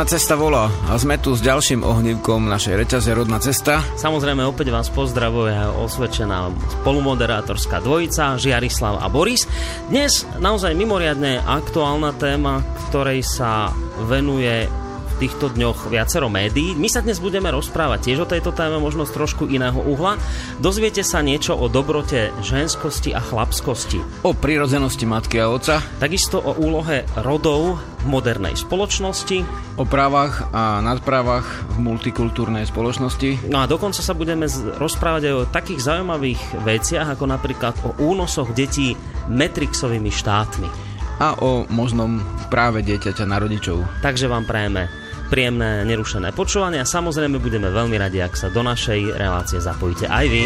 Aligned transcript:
Rodná 0.00 0.16
cesta 0.16 0.32
volá. 0.32 0.72
A 0.88 0.96
sme 0.96 1.20
tu 1.20 1.36
s 1.36 1.44
ďalším 1.44 1.84
ohnívkom 1.84 2.48
našej 2.48 2.72
reťaze 2.72 3.12
Rodná 3.12 3.36
cesta. 3.36 3.84
Samozrejme, 4.00 4.40
opäť 4.48 4.72
vás 4.72 4.88
pozdravuje 4.88 5.52
osvedčená 5.76 6.48
spolumoderátorská 6.80 7.84
dvojica 7.84 8.40
Žiarislav 8.40 8.96
a 8.96 9.12
Boris. 9.12 9.44
Dnes 9.92 10.24
naozaj 10.40 10.72
mimoriadne 10.72 11.44
aktuálna 11.44 12.16
téma, 12.16 12.64
ktorej 12.88 13.20
sa 13.28 13.76
venuje 14.08 14.72
týchto 15.20 15.52
dňoch 15.52 15.92
viacero 15.92 16.32
médií. 16.32 16.72
My 16.72 16.88
sa 16.88 17.04
dnes 17.04 17.20
budeme 17.20 17.52
rozprávať 17.52 18.08
tiež 18.08 18.24
o 18.24 18.30
tejto 18.30 18.56
téme, 18.56 18.80
možno 18.80 19.04
z 19.04 19.12
trošku 19.12 19.44
iného 19.52 19.76
uhla. 19.76 20.16
Dozviete 20.56 21.04
sa 21.04 21.20
niečo 21.20 21.52
o 21.52 21.68
dobrote 21.68 22.32
ženskosti 22.40 23.12
a 23.12 23.20
chlapskosti. 23.20 24.00
O 24.24 24.32
prírodzenosti 24.32 25.04
matky 25.04 25.44
a 25.44 25.52
oca. 25.52 25.84
Takisto 26.00 26.40
o 26.40 26.56
úlohe 26.56 27.04
rodov 27.20 27.76
v 28.00 28.04
modernej 28.08 28.56
spoločnosti. 28.56 29.44
O 29.76 29.84
právach 29.84 30.48
a 30.56 30.80
nadprávach 30.80 31.44
v 31.76 31.84
multikultúrnej 31.84 32.64
spoločnosti. 32.64 33.52
No 33.52 33.60
a 33.60 33.68
dokonca 33.68 34.00
sa 34.00 34.16
budeme 34.16 34.48
rozprávať 34.80 35.22
aj 35.28 35.34
o 35.36 35.48
takých 35.52 35.84
zaujímavých 35.84 36.64
veciach, 36.64 37.12
ako 37.12 37.28
napríklad 37.28 37.76
o 37.84 37.92
únosoch 38.00 38.56
detí 38.56 38.96
Metrixovými 39.28 40.08
štátmi 40.08 40.90
a 41.20 41.36
o 41.44 41.68
možnom 41.68 42.16
práve 42.48 42.80
dieťaťa 42.80 43.28
na 43.28 43.36
rodičov. 43.36 43.84
Takže 44.00 44.24
vám 44.24 44.48
prajeme 44.48 44.99
príjemné 45.30 45.86
nerušené 45.86 46.34
počúvanie 46.34 46.82
a 46.82 46.84
samozrejme 46.84 47.38
budeme 47.38 47.70
veľmi 47.70 47.94
radi, 47.94 48.18
ak 48.18 48.34
sa 48.34 48.50
do 48.50 48.66
našej 48.66 49.14
relácie 49.14 49.62
zapojíte 49.62 50.10
aj 50.10 50.26
vy. 50.26 50.42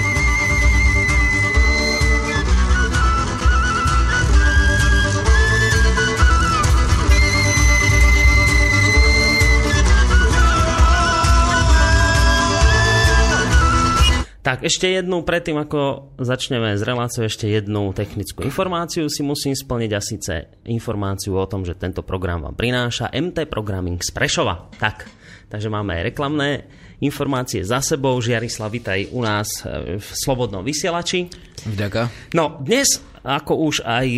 Tak 14.44 14.60
ešte 14.60 14.92
jednu, 14.92 15.24
predtým 15.24 15.56
ako 15.56 16.12
začneme 16.20 16.76
s 16.76 16.84
reláciou, 16.84 17.24
ešte 17.24 17.48
jednu 17.48 17.96
technickú 17.96 18.44
informáciu 18.44 19.08
si 19.08 19.24
musím 19.24 19.56
splniť 19.56 19.90
a 19.96 20.04
síce 20.04 20.32
informáciu 20.68 21.32
o 21.32 21.48
tom, 21.48 21.64
že 21.64 21.72
tento 21.72 22.04
program 22.04 22.44
vám 22.44 22.52
prináša 22.52 23.08
MT 23.08 23.48
Programming 23.48 24.04
z 24.04 24.12
Prešova. 24.12 24.68
Tak, 24.76 25.08
takže 25.48 25.72
máme 25.72 25.96
aj 25.96 26.12
reklamné 26.12 26.68
informácie 27.00 27.64
za 27.64 27.80
sebou. 27.80 28.20
Žiarislav, 28.20 28.68
vitaj 28.68 29.16
u 29.16 29.24
nás 29.24 29.48
e, 29.64 29.96
v 29.96 30.08
Slobodnom 30.12 30.60
vysielači. 30.60 31.24
Vďaka. 31.64 32.12
No, 32.36 32.60
dnes, 32.60 33.00
ako 33.24 33.72
už 33.72 33.88
aj 33.88 34.08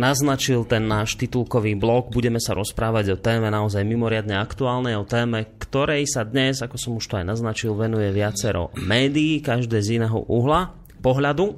naznačil 0.00 0.64
ten 0.64 0.88
náš 0.88 1.20
titulkový 1.20 1.76
blok, 1.76 2.08
budeme 2.08 2.40
sa 2.40 2.56
rozprávať 2.56 3.12
o 3.12 3.20
téme 3.20 3.52
naozaj 3.52 3.84
mimoriadne 3.84 4.40
aktuálnej, 4.40 4.96
o 4.96 5.04
téme, 5.04 5.44
ktorej 5.60 6.08
sa 6.08 6.24
dnes, 6.24 6.64
ako 6.64 6.76
som 6.80 6.96
už 6.96 7.04
to 7.04 7.20
aj 7.20 7.28
naznačil, 7.28 7.76
venuje 7.76 8.08
viacero 8.16 8.72
médií, 8.80 9.44
každé 9.44 9.84
z 9.84 10.00
iného 10.00 10.24
uhla 10.24 10.72
pohľadu. 11.04 11.52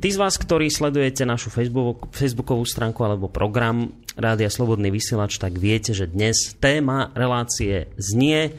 Tí 0.00 0.08
z 0.08 0.16
vás, 0.16 0.40
ktorí 0.40 0.72
sledujete 0.72 1.28
našu 1.28 1.52
Facebook, 1.52 2.08
facebookovú 2.16 2.64
stránku 2.64 3.04
alebo 3.04 3.28
program 3.28 3.92
Rádia 4.16 4.48
Slobodný 4.48 4.88
vysielač, 4.88 5.36
tak 5.36 5.60
viete, 5.60 5.92
že 5.92 6.08
dnes 6.08 6.56
téma 6.56 7.12
relácie 7.12 7.92
znie 8.00 8.56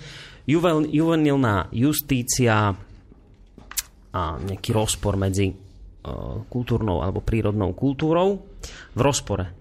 juvenilná 0.94 1.74
justícia 1.74 2.78
a 4.10 4.22
nejaký 4.42 4.70
rozpor 4.74 5.18
medzi 5.18 5.69
kultúrnou 6.48 7.04
alebo 7.04 7.20
prírodnou 7.20 7.76
kultúrou 7.76 8.40
v 8.96 9.02
rozpore 9.04 9.60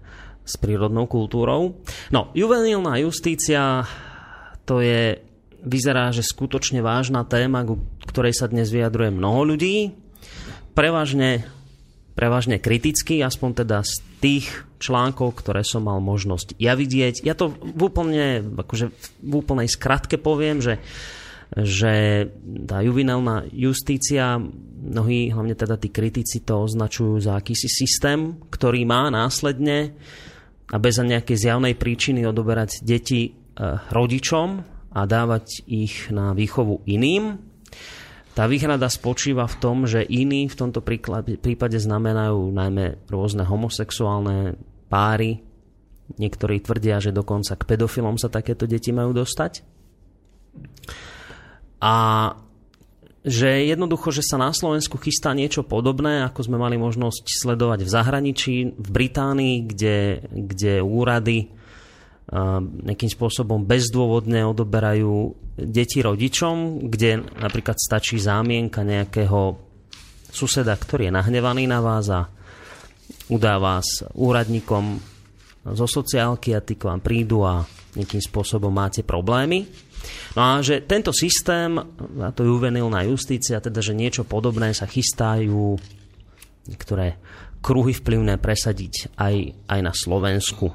s 0.49 0.57
prírodnou 0.57 1.05
kultúrou. 1.05 1.77
No, 2.09 2.33
juvenilná 2.33 2.97
justícia 2.97 3.85
to 4.65 4.81
je 4.81 5.21
vyzerá, 5.61 6.09
že 6.09 6.25
skutočne 6.25 6.81
vážna 6.81 7.21
téma, 7.27 7.61
ku 7.67 7.77
ktorej 8.09 8.33
sa 8.33 8.49
dnes 8.49 8.73
vyjadruje 8.73 9.13
mnoho 9.13 9.53
ľudí. 9.53 9.93
Prevažne, 10.73 11.45
prevažne 12.17 12.57
kriticky, 12.57 13.21
aspoň 13.21 13.65
teda 13.65 13.85
z 13.85 14.01
tých 14.23 14.47
článkov, 14.79 15.37
ktoré 15.37 15.61
som 15.67 15.85
mal 15.85 15.99
možnosť 15.99 16.55
ja 16.57 16.73
vidieť. 16.73 17.21
Ja 17.27 17.35
to 17.35 17.51
v, 17.51 17.81
úplne, 17.91 18.41
akože 18.41 18.89
v 19.21 19.33
úplnej 19.35 19.67
skratke 19.67 20.15
poviem, 20.15 20.63
že 20.63 20.79
že 21.49 22.25
tá 22.69 22.85
juvenálna 22.85 23.49
justícia, 23.49 24.37
mnohí, 24.79 25.33
hlavne 25.33 25.57
teda 25.57 25.81
tí 25.81 25.89
kritici 25.89 26.45
to 26.45 26.69
označujú 26.69 27.17
za 27.17 27.41
akýsi 27.41 27.65
systém, 27.65 28.37
ktorý 28.53 28.85
má 28.85 29.09
následne 29.09 29.97
a 30.69 30.77
bez 30.77 31.01
nejakej 31.01 31.49
zjavnej 31.49 31.73
príčiny 31.73 32.21
odoberať 32.29 32.85
deti 32.85 33.33
eh, 33.33 33.81
rodičom 33.89 34.47
a 34.93 35.01
dávať 35.09 35.65
ich 35.65 36.13
na 36.13 36.37
výchovu 36.37 36.85
iným. 36.85 37.41
Tá 38.37 38.45
výhrada 38.45 38.87
spočíva 38.87 39.49
v 39.49 39.59
tom, 39.59 39.77
že 39.89 40.05
iní 40.05 40.47
v 40.47 40.55
tomto 40.55 40.79
prípade 40.79 41.75
znamenajú 41.75 42.53
najmä 42.53 43.09
rôzne 43.09 43.43
homosexuálne 43.43 44.55
páry. 44.87 45.43
Niektorí 46.15 46.63
tvrdia, 46.63 47.03
že 47.03 47.11
dokonca 47.11 47.57
k 47.57 47.67
pedofilom 47.67 48.15
sa 48.15 48.31
takéto 48.31 48.63
deti 48.63 48.95
majú 48.95 49.11
dostať. 49.11 49.65
A 51.79 51.95
že 53.19 53.67
jednoducho, 53.67 54.15
že 54.15 54.23
sa 54.23 54.39
na 54.39 54.55
Slovensku 54.55 54.95
chystá 54.95 55.35
niečo 55.35 55.67
podobné, 55.67 56.23
ako 56.23 56.47
sme 56.47 56.55
mali 56.55 56.79
možnosť 56.79 57.27
sledovať 57.27 57.83
v 57.83 57.89
zahraničí, 57.91 58.55
v 58.79 58.89
Británii, 58.89 59.55
kde, 59.67 59.97
kde 60.31 60.73
úrady 60.79 61.51
nejakým 62.85 63.09
spôsobom 63.09 63.65
bezdôvodne 63.65 64.45
odoberajú 64.45 65.33
deti 65.57 65.99
rodičom, 65.99 66.87
kde 66.87 67.25
napríklad 67.41 67.75
stačí 67.75 68.21
zámienka 68.21 68.85
nejakého 68.85 69.57
suseda, 70.29 70.77
ktorý 70.77 71.09
je 71.09 71.17
nahnevaný 71.17 71.65
na 71.65 71.81
vás 71.81 72.05
a 72.13 72.29
udá 73.33 73.57
vás 73.57 74.05
úradníkom 74.13 75.01
zo 75.73 75.87
sociálky 75.89 76.53
a 76.53 76.61
tí 76.61 76.77
k 76.77 76.85
vám 76.85 77.01
prídu 77.01 77.41
a 77.41 77.65
nejakým 77.97 78.21
spôsobom 78.21 78.69
máte 78.69 79.01
problémy. 79.01 79.88
No 80.37 80.41
a 80.41 80.51
že 80.61 80.85
tento 80.85 81.11
systém, 81.11 81.75
a 82.21 82.29
to 82.31 82.45
juvenilná 82.45 83.03
justícia, 83.09 83.63
teda 83.63 83.81
že 83.81 83.97
niečo 83.97 84.23
podobné 84.23 84.71
sa 84.71 84.85
chystajú 84.85 85.75
niektoré 86.69 87.17
kruhy 87.59 87.91
vplyvné 87.91 88.39
presadiť 88.39 89.17
aj, 89.19 89.35
aj 89.67 89.79
na 89.83 89.91
Slovensku. 89.91 90.71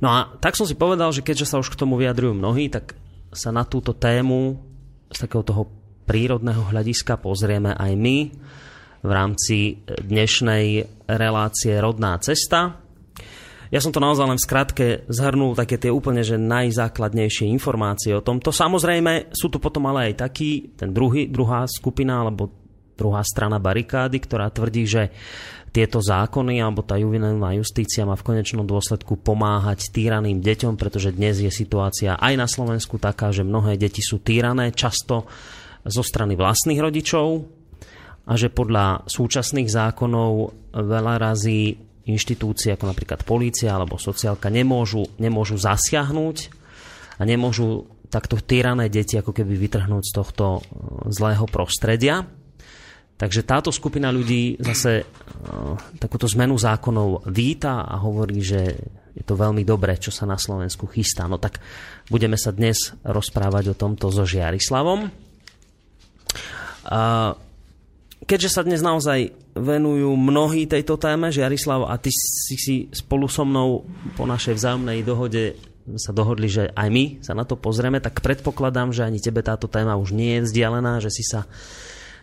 No 0.00 0.08
a 0.08 0.32
tak 0.40 0.56
som 0.56 0.64
si 0.64 0.74
povedal, 0.74 1.12
že 1.12 1.20
keďže 1.20 1.46
sa 1.46 1.60
už 1.60 1.70
k 1.70 1.78
tomu 1.78 2.00
vyjadrujú 2.00 2.32
mnohí, 2.32 2.72
tak 2.72 2.96
sa 3.30 3.52
na 3.54 3.68
túto 3.68 3.92
tému 3.94 4.58
z 5.12 5.18
takého 5.20 5.44
toho 5.44 5.62
prírodného 6.08 6.66
hľadiska 6.72 7.20
pozrieme 7.22 7.76
aj 7.76 7.92
my 7.94 8.16
v 9.00 9.10
rámci 9.10 9.86
dnešnej 9.86 10.88
relácie 11.06 11.78
Rodná 11.78 12.18
cesta. 12.18 12.82
Ja 13.70 13.78
som 13.78 13.94
to 13.94 14.02
naozaj 14.02 14.26
len 14.26 14.38
v 14.38 14.46
skratke 14.50 14.86
zhrnul 15.06 15.54
také 15.54 15.78
tie 15.78 15.94
úplne 15.94 16.26
že 16.26 16.34
najzákladnejšie 16.34 17.46
informácie 17.54 18.10
o 18.18 18.22
tomto. 18.22 18.50
Samozrejme 18.50 19.30
sú 19.30 19.46
tu 19.46 19.62
potom 19.62 19.86
ale 19.86 20.10
aj 20.10 20.26
taký, 20.26 20.74
ten 20.74 20.90
druhý, 20.90 21.30
druhá 21.30 21.70
skupina 21.70 22.26
alebo 22.26 22.50
druhá 22.98 23.22
strana 23.22 23.62
barikády, 23.62 24.18
ktorá 24.18 24.50
tvrdí, 24.50 24.84
že 24.90 25.02
tieto 25.70 26.02
zákony 26.02 26.58
alebo 26.58 26.82
tá 26.82 26.98
juvenilná 26.98 27.54
justícia 27.54 28.02
má 28.02 28.18
v 28.18 28.26
konečnom 28.26 28.66
dôsledku 28.66 29.14
pomáhať 29.22 29.94
týraným 29.94 30.42
deťom, 30.42 30.74
pretože 30.74 31.14
dnes 31.14 31.38
je 31.38 31.48
situácia 31.54 32.18
aj 32.18 32.34
na 32.34 32.50
Slovensku 32.50 32.98
taká, 32.98 33.30
že 33.30 33.46
mnohé 33.46 33.78
deti 33.78 34.02
sú 34.02 34.18
týrané 34.18 34.74
často 34.74 35.30
zo 35.86 36.02
strany 36.02 36.34
vlastných 36.34 36.82
rodičov 36.82 37.46
a 38.26 38.32
že 38.34 38.50
podľa 38.50 39.06
súčasných 39.06 39.70
zákonov 39.70 40.32
veľa 40.74 41.14
razy 41.22 41.89
inštitúcie 42.12 42.74
ako 42.74 42.90
napríklad 42.90 43.22
polícia 43.22 43.72
alebo 43.72 43.96
sociálka 43.96 44.50
nemôžu, 44.50 45.06
nemôžu 45.16 45.56
zasiahnuť 45.56 46.36
a 47.18 47.22
nemôžu 47.22 47.86
takto 48.10 48.42
týrané 48.42 48.90
deti 48.90 49.14
ako 49.14 49.30
keby 49.30 49.54
vytrhnúť 49.54 50.02
z 50.02 50.12
tohto 50.12 50.66
zlého 51.08 51.46
prostredia. 51.46 52.26
Takže 53.20 53.44
táto 53.44 53.68
skupina 53.68 54.08
ľudí 54.08 54.56
zase 54.58 55.04
uh, 55.04 55.76
takúto 56.00 56.24
zmenu 56.32 56.56
zákonov 56.56 57.28
víta 57.28 57.84
a 57.84 58.00
hovorí, 58.00 58.40
že 58.40 58.60
je 59.12 59.24
to 59.28 59.36
veľmi 59.36 59.60
dobré, 59.60 60.00
čo 60.00 60.08
sa 60.08 60.24
na 60.24 60.40
Slovensku 60.40 60.88
chystá. 60.88 61.28
No 61.28 61.36
tak 61.36 61.60
budeme 62.08 62.40
sa 62.40 62.48
dnes 62.48 62.96
rozprávať 63.04 63.76
o 63.76 63.78
tomto 63.78 64.08
so 64.08 64.24
Žiarislavom. 64.24 65.12
Uh, 66.88 67.36
keďže 68.30 68.54
sa 68.54 68.62
dnes 68.62 68.78
naozaj 68.78 69.34
venujú 69.58 70.14
mnohí 70.14 70.70
tejto 70.70 70.94
téme, 70.94 71.34
Žiarislav, 71.34 71.90
a 71.90 71.98
ty 71.98 72.14
si 72.14 72.54
si 72.54 72.74
spolu 72.94 73.26
so 73.26 73.42
mnou 73.42 73.82
po 74.14 74.22
našej 74.22 74.54
vzájomnej 74.54 75.02
dohode 75.02 75.58
sa 75.98 76.14
dohodli, 76.14 76.46
že 76.46 76.70
aj 76.70 76.88
my 76.94 77.04
sa 77.18 77.34
na 77.34 77.42
to 77.42 77.58
pozrieme, 77.58 77.98
tak 77.98 78.22
predpokladám, 78.22 78.94
že 78.94 79.02
ani 79.02 79.18
tebe 79.18 79.42
táto 79.42 79.66
téma 79.66 79.98
už 79.98 80.14
nie 80.14 80.38
je 80.38 80.46
vzdialená, 80.46 81.02
že 81.02 81.10
si 81.10 81.26
sa 81.26 81.50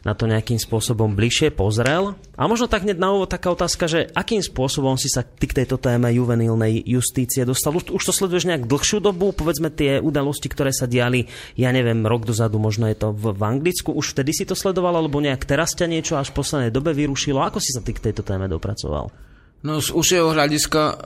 na 0.06 0.14
to 0.14 0.30
nejakým 0.30 0.62
spôsobom 0.62 1.18
bližšie 1.18 1.54
pozrel. 1.54 2.14
A 2.38 2.46
možno 2.46 2.70
tak 2.70 2.86
hneď 2.86 3.02
na 3.02 3.14
úvod 3.14 3.34
taká 3.34 3.50
otázka, 3.50 3.90
že 3.90 4.00
akým 4.14 4.42
spôsobom 4.44 4.94
si 5.00 5.10
sa 5.10 5.26
ty 5.26 5.50
k 5.50 5.64
tejto 5.64 5.82
téme 5.82 6.10
juvenilnej 6.14 6.86
justície 6.86 7.48
dostal? 7.48 7.74
Už, 7.74 8.04
to 8.04 8.14
sleduješ 8.14 8.46
nejak 8.46 8.70
dlhšiu 8.70 9.02
dobu? 9.02 9.34
Povedzme 9.34 9.74
tie 9.74 9.98
udalosti, 9.98 10.52
ktoré 10.52 10.70
sa 10.70 10.86
diali, 10.86 11.26
ja 11.58 11.74
neviem, 11.74 12.06
rok 12.06 12.30
dozadu, 12.30 12.62
možno 12.62 12.86
je 12.92 12.98
to 12.98 13.10
v, 13.14 13.34
v 13.34 13.42
Anglicku. 13.42 13.90
Už 13.96 14.14
vtedy 14.14 14.36
si 14.36 14.46
to 14.46 14.54
sledoval, 14.54 14.94
alebo 14.94 15.18
nejak 15.18 15.48
teraz 15.50 15.74
ťa 15.74 15.90
niečo 15.90 16.14
až 16.20 16.30
v 16.30 16.38
poslednej 16.44 16.72
dobe 16.72 16.94
vyrušilo? 16.94 17.42
Ako 17.42 17.58
si 17.58 17.74
sa 17.74 17.82
ty 17.82 17.96
k 17.96 18.12
tejto 18.12 18.22
téme 18.22 18.46
dopracoval? 18.46 19.10
No 19.66 19.82
z 19.82 19.90
užšieho 19.90 20.38
hľadiska 20.38 20.82
uh, 20.94 20.98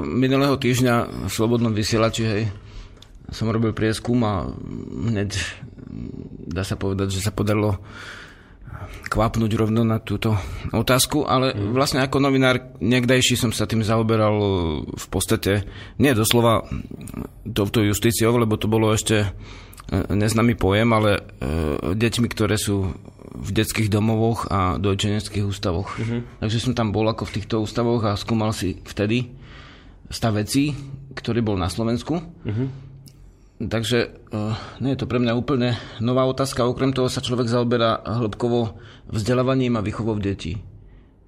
minulého 0.00 0.56
týždňa 0.56 1.28
v 1.28 1.30
Slobodnom 1.30 1.76
vysielači, 1.76 2.24
hej, 2.24 2.42
som 3.28 3.52
robil 3.52 3.76
prieskum 3.76 4.16
a 4.24 4.48
hneď 5.12 5.36
dá 6.50 6.66
sa 6.66 6.74
povedať, 6.74 7.14
že 7.14 7.22
sa 7.22 7.30
podarilo 7.30 7.78
kvapnúť 9.10 9.52
rovno 9.58 9.82
na 9.82 9.98
túto 9.98 10.38
otázku, 10.70 11.26
ale 11.26 11.50
mm. 11.50 11.74
vlastne 11.74 12.00
ako 12.02 12.22
novinár 12.22 12.78
niekdajší 12.78 13.34
som 13.34 13.50
sa 13.50 13.66
tým 13.66 13.82
zaoberal 13.82 14.36
v 14.86 15.06
podstate, 15.10 15.66
nie 15.98 16.14
doslova 16.14 16.62
touto 17.42 17.82
justíciou, 17.82 18.38
lebo 18.38 18.54
to 18.54 18.70
bolo 18.70 18.94
ešte 18.94 19.26
e, 19.26 19.28
neznámy 20.14 20.54
pojem, 20.54 20.90
ale 20.94 21.10
e, 21.18 21.20
deťmi, 21.94 22.26
ktoré 22.30 22.54
sú 22.54 22.94
v 23.30 23.50
detských 23.54 23.90
domovoch 23.90 24.50
a 24.50 24.78
dojčeneckých 24.78 25.46
ústavoch. 25.46 25.94
Mm-hmm. 25.98 26.42
Takže 26.42 26.58
som 26.58 26.74
tam 26.74 26.90
bol 26.90 27.06
ako 27.06 27.26
v 27.30 27.34
týchto 27.40 27.62
ústavoch 27.62 28.02
a 28.06 28.18
skúmal 28.18 28.50
si 28.54 28.78
vtedy 28.82 29.30
stav 30.10 30.34
vecí, 30.34 30.74
ktorý 31.14 31.42
bol 31.42 31.56
na 31.58 31.70
Slovensku. 31.70 32.18
Mm-hmm 32.46 32.89
Takže 33.60 33.98
uh, 34.32 34.56
nie 34.80 34.96
je 34.96 35.04
to 35.04 35.10
pre 35.10 35.20
mňa 35.20 35.36
úplne 35.36 35.76
nová 36.00 36.24
otázka. 36.24 36.64
Okrem 36.64 36.96
toho 36.96 37.12
sa 37.12 37.20
človek 37.20 37.44
zaoberá 37.44 38.00
hĺbkovo 38.00 38.80
vzdelávaním 39.12 39.76
a 39.76 39.84
výchovou 39.84 40.16
detí. 40.16 40.56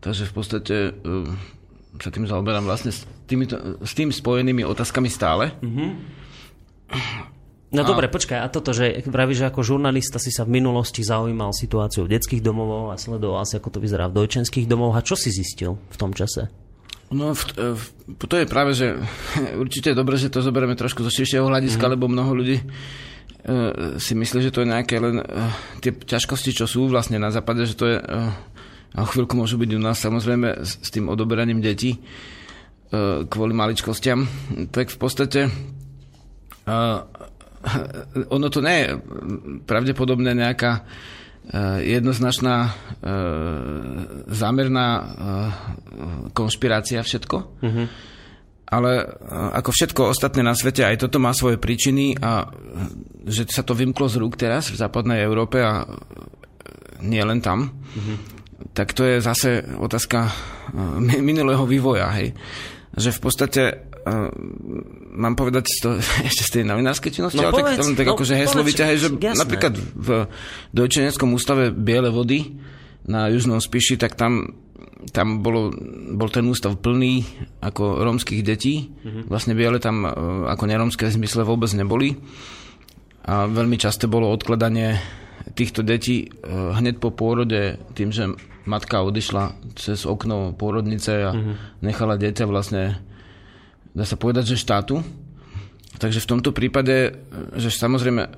Takže 0.00 0.24
v 0.24 0.32
podstate 0.32 0.74
uh, 0.96 1.28
sa 2.00 2.08
tým 2.08 2.24
zaoberám 2.24 2.64
vlastne 2.64 2.88
s, 2.88 3.04
týmito, 3.28 3.84
s 3.84 3.92
tým 3.92 4.08
spojenými 4.08 4.64
otázkami 4.64 5.12
stále. 5.12 5.52
Mm-hmm. 5.60 5.90
No 7.76 7.84
a... 7.84 7.88
dobre, 7.88 8.08
počkaj, 8.08 8.40
a 8.40 8.48
toto, 8.48 8.72
že 8.72 9.04
pravíš, 9.12 9.44
že 9.44 9.48
ako 9.52 9.60
žurnalista 9.60 10.16
si 10.16 10.32
sa 10.32 10.48
v 10.48 10.56
minulosti 10.56 11.04
zaujímal 11.04 11.52
situáciu 11.52 12.08
v 12.08 12.16
detských 12.16 12.40
domov 12.40 12.92
a 12.92 13.00
sledoval 13.00 13.44
si, 13.44 13.60
ako 13.60 13.76
to 13.76 13.78
vyzerá 13.84 14.08
v 14.08 14.24
dojčenských 14.24 14.64
domoch. 14.64 14.96
A 14.96 15.04
čo 15.04 15.20
si 15.20 15.28
zistil 15.28 15.76
v 15.76 15.96
tom 16.00 16.16
čase? 16.16 16.48
No, 17.12 17.36
v, 17.36 17.42
v, 17.54 17.82
to 18.24 18.34
je 18.40 18.46
práve, 18.48 18.72
že 18.72 18.96
určite 19.62 19.92
je 19.92 20.00
dobré, 20.00 20.16
že 20.16 20.32
to 20.32 20.40
zoberieme 20.40 20.74
trošku 20.74 21.04
zo 21.04 21.12
širšieho 21.12 21.44
hľadiska, 21.44 21.84
mm. 21.84 21.92
lebo 21.92 22.08
mnoho 22.08 22.32
ľudí 22.32 22.56
uh, 22.58 24.00
si 24.00 24.16
myslí, 24.16 24.48
že 24.48 24.52
to 24.52 24.64
je 24.64 24.72
nejaké 24.72 24.96
len 24.96 25.20
uh, 25.20 25.52
tie 25.84 25.92
ťažkosti, 25.92 26.56
čo 26.56 26.64
sú 26.64 26.88
vlastne 26.88 27.20
na 27.20 27.28
západe, 27.28 27.68
že 27.68 27.76
to 27.76 27.84
je 27.86 27.96
uh, 28.00 28.32
a 28.92 29.08
chvíľku 29.08 29.32
môžu 29.32 29.56
byť 29.56 29.70
u 29.72 29.80
nás 29.80 29.96
samozrejme 29.96 30.48
s, 30.60 30.76
s 30.84 30.88
tým 30.92 31.08
odoberaním 31.08 31.64
detí 31.64 31.96
uh, 31.96 33.24
kvôli 33.24 33.56
maličkostiam. 33.56 34.28
Tak 34.68 34.92
v 34.92 34.98
podstate 35.00 35.40
uh, 35.48 37.00
ono 38.36 38.46
to 38.52 38.60
nie 38.60 38.76
je 38.84 38.88
pravdepodobne 39.64 40.36
nejaká 40.36 40.84
jednoznačná 41.82 42.56
e, 42.64 42.70
zámerná 44.30 44.86
e, 44.88 45.04
konšpirácia 46.30 47.02
všetko. 47.02 47.36
Mm-hmm. 47.60 47.86
Ale 48.72 49.04
ako 49.52 49.68
všetko 49.68 50.16
ostatné 50.16 50.40
na 50.40 50.56
svete, 50.56 50.80
aj 50.80 51.04
toto 51.04 51.20
má 51.20 51.36
svoje 51.36 51.60
príčiny 51.60 52.16
a 52.16 52.48
že 53.28 53.44
sa 53.52 53.60
to 53.60 53.76
vymklo 53.76 54.08
z 54.08 54.16
rúk 54.16 54.40
teraz 54.40 54.72
v 54.72 54.80
západnej 54.80 55.20
Európe 55.20 55.60
a 55.60 55.84
nie 57.04 57.20
len 57.20 57.44
tam, 57.44 57.68
mm-hmm. 57.68 58.16
tak 58.72 58.96
to 58.96 59.04
je 59.04 59.20
zase 59.20 59.76
otázka 59.76 60.24
minulého 61.20 61.68
vývoja. 61.68 62.08
Hej. 62.16 62.32
Že 62.96 63.10
v 63.12 63.20
podstate 63.20 63.62
mám 65.12 65.36
povedať 65.36 65.68
to 65.84 66.00
ešte 66.28 66.42
z 66.42 66.50
tej 66.60 66.64
novinárskej 66.66 67.12
činnosti, 67.12 67.38
no, 67.38 67.52
ale 67.52 67.62
povedz, 67.62 67.84
tak, 67.84 67.96
tak 68.00 68.06
no, 68.08 68.12
akože 68.16 68.34
heslovite, 68.34 68.82
hej, 68.82 68.98
že 68.98 69.08
jasné. 69.20 69.40
napríklad 69.44 69.74
v 69.76 70.08
Dojčeneckom 70.72 71.28
ústave 71.36 71.70
Biele 71.70 72.08
vody 72.08 72.56
na 73.06 73.28
Južnom 73.28 73.58
Spiši, 73.58 73.98
tak 73.98 74.14
tam, 74.14 74.56
tam 75.10 75.42
bolo, 75.42 75.74
bol 76.14 76.30
ten 76.30 76.46
ústav 76.46 76.78
plný 76.78 77.26
ako 77.58 78.02
rómskych 78.06 78.46
detí. 78.46 78.88
Mm-hmm. 78.88 79.26
Vlastne 79.26 79.58
biele 79.58 79.82
tam 79.82 80.06
uh, 80.06 80.12
ako 80.46 80.64
nerómske 80.70 81.10
zmysle 81.10 81.42
vôbec 81.42 81.70
neboli. 81.74 82.14
A 83.26 83.46
veľmi 83.50 83.74
často 83.78 84.06
bolo 84.06 84.30
odkladanie 84.30 84.98
týchto 85.58 85.82
detí 85.82 86.30
uh, 86.30 86.78
hneď 86.78 87.02
po 87.02 87.10
pôrode 87.10 87.78
tým, 87.98 88.14
že 88.14 88.30
matka 88.62 89.02
odišla 89.02 89.74
cez 89.74 90.06
okno 90.06 90.54
pôrodnice 90.54 91.26
a 91.26 91.34
mm-hmm. 91.34 91.82
nechala 91.82 92.14
dieťa 92.14 92.46
vlastne 92.46 93.02
dá 93.92 94.04
sa 94.04 94.16
povedať, 94.16 94.56
že 94.56 94.60
štátu. 94.60 95.00
Takže 96.00 96.24
v 96.24 96.30
tomto 96.34 96.50
prípade, 96.50 97.14
že 97.54 97.68
samozrejme 97.68 98.32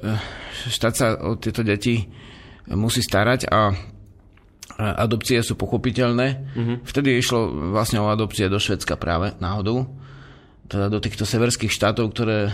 štát 0.68 0.94
sa 0.94 1.06
o 1.16 1.38
tieto 1.38 1.62
deti 1.64 2.10
musí 2.68 3.00
starať 3.00 3.48
a 3.48 3.72
adopcie 4.76 5.38
sú 5.40 5.54
pochopiteľné. 5.54 6.26
Mm-hmm. 6.34 6.76
Vtedy 6.82 7.14
išlo 7.14 7.72
vlastne 7.72 8.02
o 8.02 8.10
adopcie 8.10 8.50
do 8.50 8.58
Švedska 8.58 8.98
práve 8.98 9.32
náhodou. 9.38 9.86
Teda 10.66 10.90
do 10.90 10.98
týchto 10.98 11.28
severských 11.28 11.70
štátov, 11.70 12.10
ktoré 12.10 12.50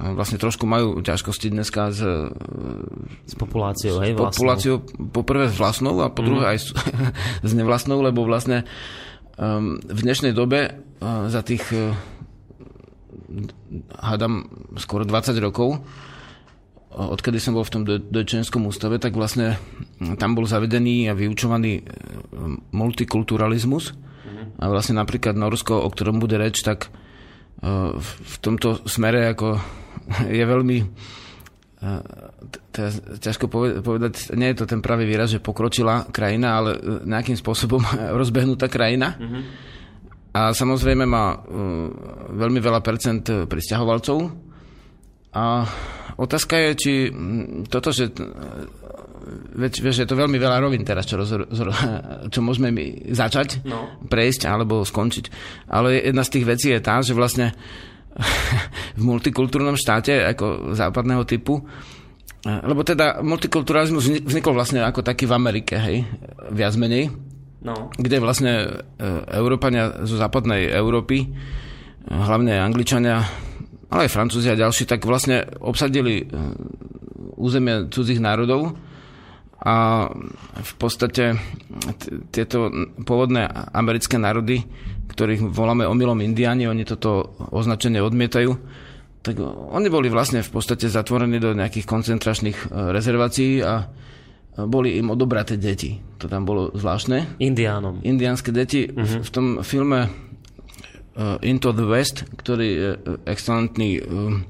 vlastne 0.00 0.40
trošku 0.40 0.64
majú 0.64 1.02
ťažkosti 1.04 1.52
dneska 1.52 1.92
s, 1.92 2.00
s 3.26 3.34
populáciou, 3.36 4.00
hej, 4.00 4.16
s 4.16 4.16
populáciou 4.16 4.80
poprvé 5.12 5.52
s 5.52 5.58
vlastnou 5.60 6.00
a 6.00 6.08
po 6.08 6.24
druhé 6.24 6.44
mm. 6.46 6.50
aj 6.54 6.58
s, 6.58 6.66
s 7.48 7.52
nevlastnou, 7.52 8.00
lebo 8.00 8.24
vlastne 8.24 8.64
um, 9.36 9.76
v 9.76 10.00
dnešnej 10.00 10.32
dobe 10.32 10.72
uh, 10.72 11.28
za 11.28 11.44
tých 11.44 11.68
uh, 11.74 11.92
hádam 13.98 14.46
skoro 14.76 15.06
20 15.06 15.38
rokov, 15.38 15.80
odkedy 16.90 17.38
som 17.38 17.54
bol 17.54 17.62
v 17.62 17.72
tom 17.72 17.82
dojčenskom 17.86 18.66
ústave, 18.66 18.98
tak 18.98 19.14
vlastne 19.14 19.56
tam 20.18 20.34
bol 20.34 20.44
zavedený 20.46 21.06
a 21.06 21.14
vyučovaný 21.14 21.72
e, 21.78 21.82
multikulturalizmus. 22.74 23.94
A 24.60 24.68
vlastne 24.68 24.98
napríklad 24.98 25.36
Norsko, 25.38 25.78
o 25.80 25.88
ktorom 25.88 26.18
bude 26.18 26.34
reč, 26.34 26.60
tak 26.66 26.90
e, 26.90 27.94
v 27.94 28.34
tomto 28.42 28.82
smere 28.90 29.30
ako 29.30 29.58
je 30.38 30.44
veľmi 30.44 30.78
teda 31.80 33.16
ťažko 33.24 33.48
povedať, 33.80 34.36
nie 34.36 34.52
je 34.52 34.58
to 34.60 34.68
ten 34.68 34.84
pravý 34.84 35.08
výraz, 35.08 35.32
že 35.32 35.40
pokročila 35.40 36.12
krajina, 36.12 36.60
ale 36.60 36.76
nejakým 37.08 37.40
spôsobom 37.40 37.80
rozbehnutá 38.20 38.68
krajina. 38.68 39.16
Mm-hmm 39.16 39.70
a 40.30 40.54
samozrejme 40.54 41.04
má 41.06 41.34
uh, 41.34 41.40
veľmi 42.34 42.60
veľa 42.62 42.80
percent 42.82 43.24
pristahovalcov. 43.50 44.18
A 45.30 45.62
otázka 46.18 46.58
je, 46.58 46.70
či 46.74 46.92
toto, 47.70 47.94
že 47.94 48.10
veď, 49.54 49.72
vieš, 49.82 50.02
je 50.02 50.08
to 50.08 50.18
veľmi 50.18 50.38
veľa 50.38 50.58
rovín 50.62 50.82
teraz, 50.82 51.06
čo, 51.06 51.18
roz, 51.18 51.30
čo 52.32 52.40
môžeme 52.42 52.70
my 52.74 53.14
začať, 53.14 53.62
no. 53.66 54.02
prejsť 54.06 54.50
alebo 54.50 54.82
skončiť. 54.82 55.24
Ale 55.70 55.98
jedna 55.98 56.22
z 56.26 56.32
tých 56.38 56.44
vecí 56.46 56.66
je 56.74 56.80
tá, 56.82 57.02
že 57.02 57.14
vlastne 57.14 57.54
v 58.98 59.02
multikultúrnom 59.02 59.78
štáte 59.78 60.26
ako 60.34 60.74
západného 60.74 61.22
typu 61.26 61.62
lebo 62.40 62.80
teda 62.80 63.20
multikulturalizmus 63.20 64.24
vznikol 64.24 64.56
vlastne 64.56 64.80
ako 64.80 65.04
taký 65.04 65.28
v 65.28 65.36
Amerike, 65.36 65.76
hej, 65.76 66.08
viac 66.48 66.72
menej 66.80 67.12
no. 67.64 67.92
kde 67.96 68.16
vlastne 68.20 68.52
e, 68.52 68.68
Európania 69.36 70.04
zo 70.04 70.16
západnej 70.16 70.72
Európy, 70.72 71.24
e, 71.24 71.28
hlavne 72.08 72.60
Angličania, 72.60 73.24
ale 73.90 74.06
aj 74.06 74.14
Francúzi 74.14 74.48
a 74.52 74.60
ďalší, 74.60 74.88
tak 74.88 75.04
vlastne 75.04 75.44
obsadili 75.60 76.24
e, 76.24 76.24
územie 77.36 77.88
cudzích 77.88 78.20
národov 78.20 78.76
a 79.60 80.08
v 80.56 80.72
podstate 80.80 81.36
tieto 82.32 82.72
pôvodné 83.04 83.44
americké 83.76 84.16
národy, 84.16 84.64
ktorých 85.12 85.52
voláme 85.52 85.84
omylom 85.84 86.24
Indiáni, 86.24 86.64
oni 86.64 86.88
toto 86.88 87.36
označenie 87.52 88.00
odmietajú, 88.00 88.56
tak 89.20 89.36
oni 89.44 89.88
boli 89.92 90.08
vlastne 90.08 90.40
v 90.40 90.48
podstate 90.48 90.88
zatvorení 90.88 91.36
do 91.36 91.52
nejakých 91.52 91.84
koncentračných 91.84 92.72
rezervácií 92.72 93.60
a 93.60 93.92
boli 94.56 94.98
im 94.98 95.10
odobraté 95.14 95.54
deti. 95.56 96.00
To 96.18 96.26
tam 96.26 96.44
bolo 96.44 96.74
zvláštne. 96.74 97.38
Indiánom. 97.40 98.02
Indiánske 98.02 98.50
deti. 98.50 98.90
Uh-huh. 98.90 99.22
V, 99.22 99.26
v 99.26 99.30
tom 99.30 99.46
filme 99.62 100.10
uh, 100.10 101.38
Into 101.40 101.70
the 101.72 101.86
West, 101.86 102.26
ktorý 102.34 102.68
je 102.68 102.90
uh, 102.94 102.98
excelentný 103.24 104.02
uh, 104.02 104.42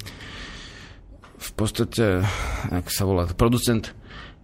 v 1.40 1.50
podstate, 1.56 2.24
ak 2.68 2.88
sa 2.92 3.04
volá, 3.08 3.28
producent 3.32 3.92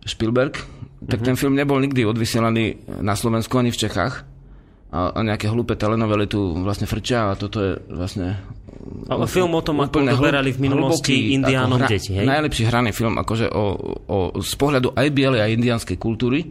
Spielberg, 0.07 0.61
tak 1.05 1.21
uh-huh. 1.21 1.29
ten 1.29 1.37
film 1.37 1.59
nebol 1.59 1.81
nikdy 1.83 2.07
odvysielaný 2.07 2.89
na 3.03 3.19
Slovensku 3.19 3.59
ani 3.59 3.75
v 3.75 3.81
Čechách. 3.81 4.25
A, 4.95 5.13
a 5.13 5.21
nejaké 5.27 5.51
hlúpe 5.51 5.75
telenovely 5.75 6.31
tu 6.31 6.55
vlastne 6.63 6.87
frčia 6.87 7.35
a 7.35 7.37
toto 7.37 7.59
je 7.59 7.73
vlastne 7.91 8.39
Ale 9.07 9.25
film 9.31 9.53
o 9.55 9.63
tom, 9.63 9.83
ako 9.83 10.03
odoberali 10.03 10.51
v 10.53 10.59
minulosti 10.61 11.35
indiánom 11.37 11.79
hra, 11.81 11.89
deti. 11.89 12.17
Hej? 12.17 12.27
Najlepší 12.27 12.63
hraný 12.67 12.91
film 12.91 13.17
akože 13.21 13.51
o, 13.51 13.65
o, 14.07 14.19
z 14.43 14.55
pohľadu 14.59 14.95
aj 14.95 15.07
bielej 15.15 15.41
aj 15.43 15.51
indianskej 15.55 15.97
kultúry 15.97 16.49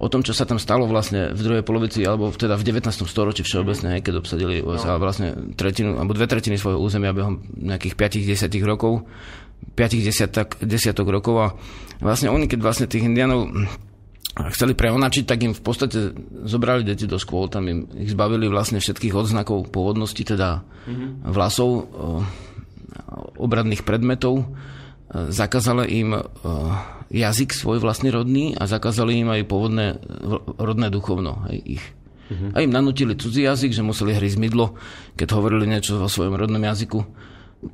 o 0.00 0.08
tom, 0.08 0.24
čo 0.24 0.32
sa 0.32 0.48
tam 0.48 0.56
stalo 0.56 0.88
vlastne 0.88 1.36
v 1.36 1.40
druhej 1.44 1.64
polovici, 1.64 2.00
alebo 2.08 2.32
teda 2.32 2.56
v 2.56 2.64
19. 2.64 2.88
storočí 3.04 3.44
všeobecne, 3.44 4.00
keď 4.00 4.24
obsadili 4.24 4.64
USA 4.64 4.96
no. 4.96 5.04
vlastne 5.04 5.52
tretinu, 5.52 6.00
alebo 6.00 6.16
dve 6.16 6.24
tretiny 6.24 6.56
svojho 6.56 6.80
územia 6.80 7.12
behom 7.12 7.44
nejakých 7.52 8.24
5-10 8.24 8.48
rokov, 8.64 9.04
5 9.76 10.00
desiatok, 10.00 10.56
desiatok 10.64 11.04
rokov 11.12 11.34
a 11.36 11.46
vlastne 12.00 12.32
oni, 12.32 12.48
keď 12.48 12.58
vlastne 12.64 12.86
tých 12.88 13.04
indianov 13.04 13.52
chceli 14.30 14.78
preonačiť, 14.78 15.24
tak 15.26 15.42
im 15.42 15.52
v 15.52 15.62
podstate 15.62 16.14
zobrali 16.46 16.86
deti 16.86 17.04
do 17.04 17.18
škôl, 17.18 17.50
tam 17.50 17.66
im 17.66 17.90
ich 17.98 18.14
zbavili 18.14 18.46
vlastne 18.46 18.78
všetkých 18.78 19.14
odznakov 19.14 19.68
pôvodnosti, 19.74 20.22
teda 20.22 20.62
mm-hmm. 20.62 21.34
vlasov, 21.34 21.90
obradných 23.36 23.82
predmetov, 23.82 24.46
zakázali 25.10 25.84
im 25.98 26.14
jazyk 27.10 27.50
svoj 27.50 27.82
vlastný 27.82 28.14
rodný 28.14 28.54
a 28.54 28.70
zakázali 28.70 29.18
im 29.18 29.28
aj 29.34 29.42
pôvodné 29.50 29.98
rodné 30.56 30.86
duchovno, 30.94 31.42
aj 31.50 31.58
ich. 31.66 31.84
Uh-huh. 32.30 32.54
A 32.54 32.62
im 32.62 32.70
nanutili 32.70 33.18
cudzí 33.18 33.42
jazyk, 33.42 33.74
že 33.74 33.82
museli 33.82 34.14
hryť 34.14 34.38
mydlo, 34.38 34.78
keď 35.18 35.34
hovorili 35.34 35.66
niečo 35.66 35.98
vo 35.98 36.06
svojom 36.06 36.38
rodnom 36.38 36.62
jazyku. 36.62 37.02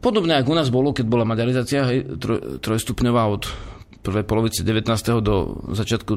Podobne 0.01 0.41
ako 0.41 0.49
u 0.49 0.57
nás 0.57 0.73
bolo, 0.73 0.97
keď 0.97 1.05
bola 1.05 1.29
maďarizácia 1.29 1.85
hej, 1.85 2.17
troj, 2.17 2.65
trojstupňová 2.65 3.29
od 3.29 3.45
prvej 4.07 4.23
polovice 4.23 4.63
19. 4.63 4.87
do 5.19 5.67
začiatku 5.75 6.13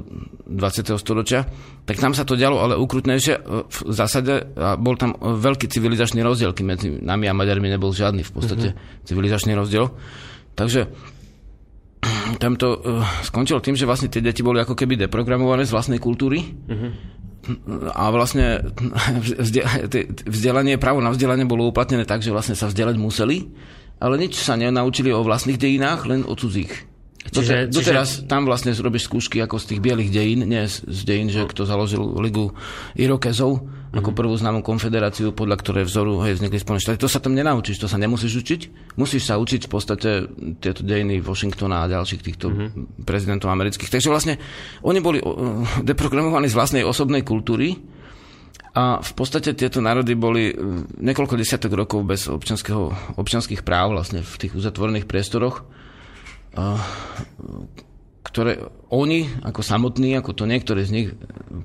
20. 0.45 1.01
storočia, 1.01 1.49
tak 1.89 1.97
tam 1.97 2.13
sa 2.13 2.21
to 2.21 2.37
dialo, 2.37 2.61
ale 2.61 2.77
ukrutnejšie 2.77 3.33
v 3.65 3.77
zásade 3.89 4.53
a 4.53 4.77
bol 4.77 4.93
tam 4.93 5.17
veľký 5.17 5.65
civilizačný 5.65 6.21
rozdiel, 6.21 6.53
kým 6.53 6.69
medzi 6.69 6.87
nami 7.01 7.25
a 7.25 7.33
Maďarmi 7.33 7.65
nebol 7.65 7.89
žiadny 7.89 8.21
v 8.21 8.31
podstate 8.31 8.67
uh-huh. 8.77 9.05
civilizačný 9.09 9.57
rozdiel. 9.57 9.89
Takže 10.53 10.85
tam 12.37 12.55
to 12.55 12.77
uh, 12.77 13.01
skončilo 13.25 13.57
tým, 13.59 13.73
že 13.73 13.89
vlastne 13.89 14.13
tie 14.13 14.21
deti 14.21 14.45
boli 14.45 14.61
ako 14.61 14.77
keby 14.77 14.95
deprogramované 15.09 15.65
z 15.65 15.73
vlastnej 15.73 15.97
kultúry. 15.97 16.45
Uh-huh. 16.45 16.93
A 17.97 18.13
vlastne 18.13 18.69
vzdelanie, 20.29 20.77
právo 20.77 21.01
na 21.01 21.09
vzdelanie 21.09 21.49
bolo 21.49 21.65
uplatnené 21.65 22.05
tak, 22.05 22.21
že 22.21 22.29
vlastne 22.29 22.53
sa 22.53 22.69
vzdelať 22.69 22.95
museli, 23.01 23.49
ale 23.97 24.21
nič 24.21 24.37
sa 24.37 24.53
nenaučili 24.53 25.09
o 25.09 25.25
vlastných 25.25 25.57
dejinách, 25.57 26.05
len 26.05 26.21
o 26.23 26.37
cudzích. 26.37 26.88
Čiže, 27.29 27.55
čiže... 27.69 27.93
Doteraz 27.93 28.09
tam 28.25 28.49
vlastne 28.49 28.73
robíš 28.73 29.05
skúšky 29.05 29.37
ako 29.41 29.61
z 29.61 29.75
tých 29.75 29.79
bielých 29.83 30.09
dejín, 30.09 30.41
nie 30.49 30.65
z 30.65 31.01
dejín, 31.05 31.29
že 31.29 31.45
kto 31.45 31.65
založil 31.69 32.01
Ligu 32.19 32.53
Irokezov, 32.97 33.65
ako 33.89 34.13
prvú 34.13 34.37
známu 34.37 34.61
konfederáciu, 34.61 35.33
podľa 35.33 35.57
ktorej 35.61 35.89
vzoru 35.89 36.21
hej, 36.25 36.37
vznikli 36.37 36.61
Spojené 36.61 36.81
štáty. 36.81 37.01
To 37.01 37.09
sa 37.09 37.17
tam 37.17 37.33
nenaučíš, 37.33 37.81
to 37.81 37.89
sa 37.89 37.97
nemusíš 37.97 38.33
učiť. 38.45 38.61
Musíš 39.01 39.29
sa 39.29 39.41
učiť 39.41 39.65
v 39.65 39.71
podstate 39.71 40.09
tieto 40.61 40.85
dejiny 40.85 41.25
Washingtona 41.25 41.85
a 41.85 41.89
ďalších 41.89 42.21
týchto 42.21 42.53
mm-hmm. 42.53 43.05
prezidentov 43.05 43.49
amerických. 43.49 43.89
Takže 43.89 44.13
vlastne 44.13 44.37
oni 44.85 44.99
boli 45.01 45.17
deprogramovaní 45.81 46.49
z 46.49 46.57
vlastnej 46.57 46.83
osobnej 46.85 47.25
kultúry, 47.25 47.77
a 48.69 49.01
v 49.01 49.11
podstate 49.17 49.57
tieto 49.57 49.81
národy 49.81 50.13
boli 50.13 50.53
niekoľko 51.01 51.33
desiatok 51.33 51.73
rokov 51.73 52.05
bez 52.05 52.29
občanských 52.29 53.65
práv 53.65 53.97
vlastne 53.97 54.21
v 54.21 54.35
tých 54.37 54.53
uzatvorených 54.53 55.09
priestoroch 55.09 55.65
ktoré 58.29 58.61
oni, 58.93 59.25
ako 59.41 59.65
samotní, 59.65 60.13
ako 60.13 60.37
to 60.37 60.45
niektorí 60.45 60.85
z 60.85 60.91
nich 60.93 61.07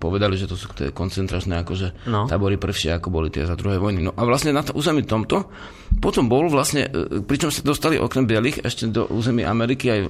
povedali, 0.00 0.40
že 0.40 0.48
to 0.48 0.56
sú 0.56 0.72
tie 0.72 0.96
koncentračné 0.96 1.60
akože 1.60 2.08
no. 2.08 2.24
tábory 2.24 2.56
prvšie, 2.56 2.96
ako 2.96 3.12
boli 3.12 3.28
tie 3.28 3.44
za 3.44 3.52
druhé 3.52 3.76
vojny. 3.76 4.00
No 4.00 4.16
a 4.16 4.22
vlastne 4.24 4.56
na 4.56 4.64
to 4.64 4.72
území 4.72 5.04
tomto 5.04 5.52
potom 6.00 6.26
bol 6.26 6.48
vlastne, 6.48 6.88
e, 6.88 7.20
pričom 7.20 7.52
sa 7.52 7.60
dostali 7.60 8.00
okrem 8.00 8.24
bielých 8.24 8.64
ešte 8.64 8.88
do 8.88 9.04
území 9.12 9.44
Ameriky 9.44 9.92
aj 9.92 10.00
e, 10.04 10.08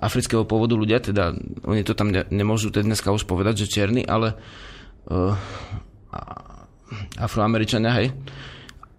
afrického 0.00 0.48
pôvodu 0.48 0.72
ľudia, 0.76 1.04
teda 1.04 1.36
oni 1.68 1.84
to 1.84 1.92
tam 1.92 2.08
ne, 2.08 2.24
nemôžu 2.32 2.72
teď 2.72 2.88
dneska 2.88 3.12
už 3.12 3.28
povedať, 3.28 3.64
že 3.64 3.72
čierni, 3.76 4.00
ale 4.02 4.32
uh, 5.12 5.36
afroameričania, 7.20 7.92
hej. 8.00 8.16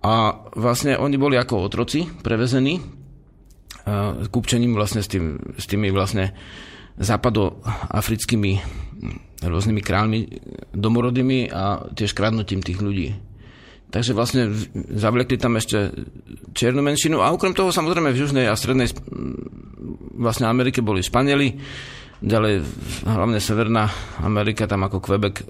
A 0.06 0.46
vlastne 0.54 0.96
oni 0.96 1.18
boli 1.18 1.36
ako 1.36 1.68
otroci 1.68 2.06
prevezení 2.22 2.97
kúpčením 4.28 4.76
vlastne 4.76 5.00
s, 5.00 5.10
tým, 5.10 5.40
s 5.56 5.66
tými 5.66 5.90
vlastne 5.96 6.36
západoafrickými 6.98 8.52
rôznymi 9.46 9.82
kráľmi 9.86 10.20
domorodými 10.74 11.54
a 11.54 11.86
tiež 11.94 12.18
kradnutím 12.18 12.66
tých 12.66 12.82
ľudí. 12.82 13.14
Takže 13.88 14.12
vlastne 14.12 14.52
zavlekli 14.76 15.40
tam 15.40 15.56
ešte 15.56 15.96
čiernu 16.52 16.84
menšinu 16.84 17.24
a 17.24 17.32
okrem 17.32 17.56
toho 17.56 17.72
samozrejme 17.72 18.12
v 18.12 18.20
Južnej 18.20 18.46
a 18.52 18.60
Strednej 18.60 18.92
vlastne 20.18 20.52
Amerike 20.52 20.84
boli 20.84 21.00
Španieli, 21.00 21.56
ďalej 22.20 22.68
hlavne 23.08 23.40
Severná 23.40 23.88
Amerika, 24.20 24.68
tam 24.68 24.84
ako 24.84 25.00
Quebec 25.00 25.40
e, 25.40 25.46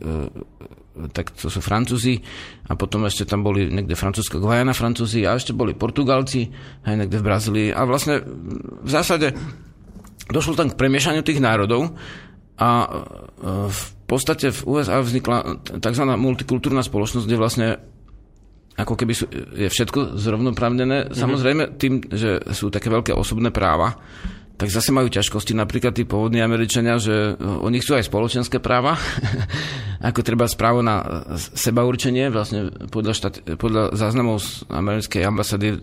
tak 1.14 1.34
to 1.34 1.48
sú 1.48 1.60
Francúzi 1.62 2.20
a 2.68 2.74
potom 2.74 3.06
ešte 3.06 3.30
tam 3.30 3.46
boli 3.46 3.70
niekde 3.70 3.94
Francúzska 3.94 4.42
Guajana 4.42 4.74
Francúzi 4.74 5.24
a 5.24 5.38
ešte 5.38 5.54
boli 5.54 5.78
Portugalci 5.78 6.50
aj 6.84 6.94
niekde 6.94 7.18
v 7.22 7.28
Brazílii 7.28 7.68
a 7.74 7.82
vlastne 7.86 8.22
v 8.84 8.90
zásade 8.90 9.34
došlo 10.28 10.58
tam 10.58 10.74
k 10.74 10.80
premiešaniu 10.80 11.24
tých 11.24 11.40
národov 11.40 11.96
a 12.58 12.70
e, 12.84 12.88
v 13.70 13.84
podstate 14.10 14.50
v 14.52 14.60
USA 14.66 15.00
vznikla 15.00 15.64
tzv. 15.78 16.04
multikultúrna 16.18 16.82
spoločnosť, 16.82 17.26
kde 17.28 17.38
vlastne 17.38 17.68
ako 18.78 18.94
keby 18.94 19.14
sú, 19.18 19.26
je 19.58 19.70
všetko 19.70 20.22
zrovnoprávnené. 20.22 21.10
Mm-hmm. 21.10 21.18
Samozrejme 21.18 21.64
tým, 21.82 22.06
že 22.14 22.46
sú 22.54 22.70
také 22.70 22.94
veľké 22.94 23.10
osobné 23.10 23.50
práva, 23.50 23.98
tak 24.58 24.74
zase 24.74 24.90
majú 24.90 25.06
ťažkosti 25.08 25.54
napríklad 25.54 25.94
tí 25.94 26.04
pôvodní 26.04 26.42
Američania, 26.42 26.98
že 26.98 27.34
eh, 27.34 27.36
oni 27.38 27.78
chcú 27.78 28.02
aj 28.02 28.10
spoločenské 28.10 28.58
práva, 28.58 28.98
ako 30.10 30.20
treba 30.26 30.50
správo 30.50 30.82
na 30.82 31.06
eh, 31.06 31.38
seba 31.38 31.86
určenie, 31.86 32.34
vlastne 32.34 32.74
podľa, 32.90 33.14
štát, 33.14 33.36
podľa 33.62 33.94
záznamov 33.94 34.42
z 34.42 34.66
americkej 34.68 35.22
ambasády 35.24 35.68
v 35.78 35.82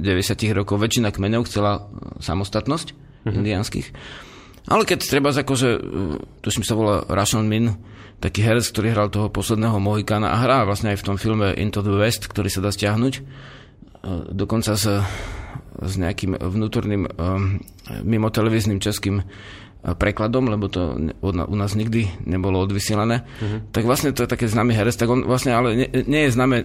90 0.00 0.56
rokov 0.56 0.80
väčšina 0.80 1.12
kmeňov 1.12 1.44
chcela 1.44 1.72
eh, 1.76 1.80
samostatnosť 2.24 2.86
mm-hmm. 2.96 3.36
indiánskych. 3.36 3.88
Ale 4.66 4.82
keď 4.82 4.98
treba, 5.06 5.30
akože, 5.30 5.78
tuším 6.42 6.66
sa 6.66 6.74
volá 6.74 7.06
Russian 7.06 7.46
Min, 7.46 7.78
taký 8.18 8.42
herec, 8.42 8.66
ktorý 8.66 8.98
hral 8.98 9.14
toho 9.14 9.30
posledného 9.30 9.78
Mohikana 9.78 10.34
a 10.34 10.42
hrá 10.42 10.66
vlastne 10.66 10.90
aj 10.90 10.98
v 10.98 11.06
tom 11.06 11.16
filme 11.22 11.54
Into 11.54 11.86
the 11.86 11.94
West, 11.94 12.26
ktorý 12.26 12.50
sa 12.50 12.66
dá 12.66 12.74
stiahnuť, 12.74 13.22
dokonca 14.34 14.74
s 14.74 15.06
s 15.82 15.94
nejakým 16.00 16.36
vnútorným 16.40 17.02
um, 17.04 17.60
mimo 18.02 18.28
televíznym 18.32 18.80
českým 18.80 19.20
uh, 19.20 19.26
prekladom, 19.94 20.48
lebo 20.48 20.66
to 20.66 20.96
u 21.22 21.56
nás 21.56 21.78
nikdy 21.78 22.10
nebolo 22.26 22.58
odvysielané, 22.64 23.22
uh-huh. 23.22 23.60
tak 23.70 23.86
vlastne 23.86 24.10
to 24.10 24.24
je 24.24 24.32
také 24.32 24.50
známy 24.50 24.74
herec, 24.74 24.96
tak 24.98 25.06
on 25.06 25.22
vlastne 25.22 25.54
ale 25.54 25.78
nie, 25.78 25.88
nie 26.08 26.26
je 26.26 26.34
známe 26.34 26.56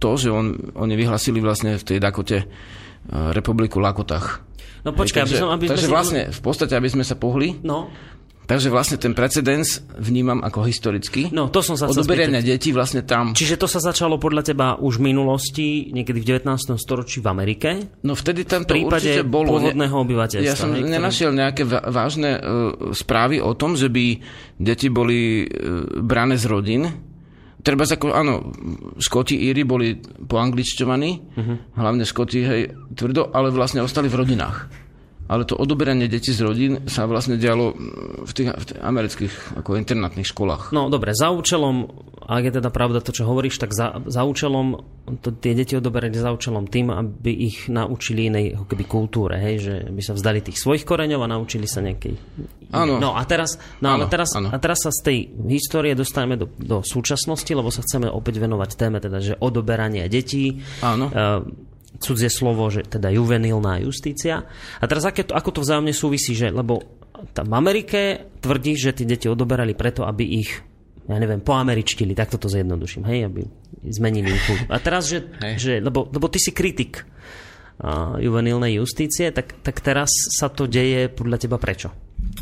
to, 0.00 0.10
že 0.16 0.32
on, 0.32 0.72
oni 0.78 0.94
vyhlasili 0.96 1.42
vlastne 1.42 1.76
v 1.76 1.84
tej 1.84 1.98
Dakote 2.00 2.38
uh, 2.46 3.34
republiku 3.36 3.82
Lakotách. 3.82 4.46
No 4.80 4.96
počkaj, 4.96 5.28
aby 5.28 5.34
som... 5.36 5.52
Aby 5.52 5.68
takže 5.68 5.88
sme 5.88 5.92
vlastne 5.92 6.22
v 6.32 6.40
podstate, 6.40 6.72
aby 6.72 6.88
sme 6.88 7.04
sa 7.04 7.12
pohli, 7.12 7.60
no. 7.60 7.92
Takže 8.50 8.66
vlastne 8.66 8.98
ten 8.98 9.14
precedens 9.14 9.78
vnímam 9.94 10.42
ako 10.42 10.66
historický. 10.66 11.30
No, 11.30 11.54
to 11.54 11.62
som 11.62 11.78
sa 11.78 11.86
Odoberenia 11.86 12.42
detí 12.42 12.74
vlastne 12.74 13.06
tam. 13.06 13.30
Čiže 13.30 13.54
to 13.54 13.70
sa 13.70 13.78
začalo 13.78 14.18
podľa 14.18 14.42
teba 14.42 14.74
už 14.74 14.98
v 14.98 15.14
minulosti, 15.14 15.94
niekedy 15.94 16.18
v 16.18 16.42
19. 16.42 16.74
storočí 16.74 17.22
v 17.22 17.30
Amerike? 17.30 17.68
No 18.02 18.18
vtedy 18.18 18.42
tam 18.42 18.66
to 18.66 18.74
určite 18.74 19.22
bolo. 19.22 19.54
pôvodného 19.54 19.94
obyvateľstva. 19.94 20.50
Ja 20.50 20.58
som 20.58 20.74
ne, 20.74 20.82
nenašiel 20.82 21.30
nejaké 21.30 21.62
vážne 21.70 22.42
uh, 22.42 22.90
správy 22.90 23.38
o 23.38 23.54
tom, 23.54 23.78
že 23.78 23.86
by 23.86 24.18
deti 24.58 24.90
boli 24.90 25.46
uh, 25.46 26.02
brané 26.02 26.34
z 26.34 26.50
rodín. 26.50 26.90
Treba 27.62 27.86
ako, 27.86 28.10
áno, 28.10 28.50
Škoti, 28.98 29.46
Íry 29.46 29.62
boli 29.62 29.94
poangličťovaní, 30.26 31.10
uh-huh. 31.38 31.56
hlavne 31.78 32.02
Škoti, 32.02 32.40
hej, 32.42 32.72
tvrdo, 32.98 33.30
ale 33.30 33.54
vlastne 33.54 33.84
ostali 33.84 34.10
v 34.10 34.18
rodinách 34.26 34.89
ale 35.30 35.46
to 35.46 35.54
odoberanie 35.54 36.10
detí 36.10 36.34
z 36.34 36.42
rodín 36.42 36.72
sa 36.90 37.06
vlastne 37.06 37.38
dialo 37.38 37.78
v 38.26 38.32
tých, 38.34 38.50
v 38.50 38.64
tých 38.66 38.78
amerických 38.82 39.62
ako 39.62 39.78
internátnych 39.78 40.26
školách. 40.26 40.74
No 40.74 40.90
dobre, 40.90 41.14
za 41.14 41.30
účelom, 41.30 41.86
ak 42.26 42.50
je 42.50 42.52
teda 42.58 42.74
pravda 42.74 42.98
to, 42.98 43.14
čo 43.14 43.30
hovoríš, 43.30 43.62
tak 43.62 43.70
za, 43.70 44.02
za 44.10 44.26
účelom, 44.26 44.82
to, 45.22 45.30
tie 45.30 45.54
deti 45.54 45.78
odoberali 45.78 46.18
za 46.18 46.34
účelom 46.34 46.66
tým, 46.66 46.90
aby 46.90 47.30
ich 47.46 47.70
naučili 47.70 48.26
inej 48.26 48.58
ako 48.58 48.66
keby 48.74 48.84
kultúre, 48.90 49.38
hej, 49.38 49.56
že 49.62 49.74
by 49.94 50.02
sa 50.02 50.18
vzdali 50.18 50.42
tých 50.42 50.58
svojich 50.58 50.82
koreňov 50.82 51.22
a 51.22 51.30
naučili 51.30 51.70
sa 51.70 51.78
nejakej... 51.78 52.18
Áno. 52.74 52.98
No 52.98 53.14
a 53.14 53.22
teraz, 53.22 53.54
no, 53.78 53.94
áno, 53.94 54.02
ale 54.02 54.04
teraz, 54.10 54.34
áno. 54.34 54.50
a 54.50 54.58
teraz 54.58 54.82
sa 54.82 54.90
z 54.90 55.00
tej 55.06 55.18
histórie 55.46 55.94
dostaneme 55.94 56.34
do, 56.34 56.50
do 56.58 56.82
súčasnosti, 56.82 57.50
lebo 57.54 57.70
sa 57.70 57.86
chceme 57.86 58.10
opäť 58.10 58.42
venovať 58.42 58.70
téme, 58.74 58.98
teda, 58.98 59.22
že 59.22 59.38
odoberanie 59.38 60.10
detí. 60.10 60.58
Áno. 60.82 61.06
Uh, 61.06 61.69
cudzie 62.00 62.32
slovo, 62.32 62.66
že 62.72 62.88
teda 62.88 63.12
juvenilná 63.12 63.78
justícia. 63.84 64.48
A 64.80 64.84
teraz 64.88 65.04
aké 65.04 65.22
to, 65.22 65.36
ako 65.36 65.60
to 65.60 65.60
vzájomne 65.60 65.92
súvisí, 65.92 66.32
že, 66.32 66.48
lebo 66.48 66.80
tam 67.36 67.52
v 67.52 67.54
Amerike 67.54 68.00
tvrdí, 68.40 68.74
že 68.80 68.96
tie 68.96 69.04
deti 69.04 69.28
odoberali 69.28 69.76
preto, 69.76 70.08
aby 70.08 70.24
ich 70.24 70.50
ja 71.10 71.18
neviem, 71.18 71.42
tak 71.42 72.14
tak 72.14 72.30
toto 72.30 72.46
zjednoduším, 72.46 73.02
hej, 73.02 73.26
aby 73.26 73.42
zmenili 73.90 74.30
ich. 74.30 74.46
A 74.70 74.78
teraz, 74.78 75.10
že, 75.10 75.26
že 75.58 75.82
lebo, 75.82 76.06
lebo 76.06 76.30
ty 76.30 76.38
si 76.38 76.54
kritik 76.54 77.02
juvenilnej 78.20 78.78
justície, 78.78 79.32
tak, 79.34 79.58
tak 79.64 79.80
teraz 79.82 80.12
sa 80.30 80.52
to 80.52 80.70
deje 80.70 81.10
podľa 81.10 81.36
teba 81.40 81.56
prečo? 81.58 81.90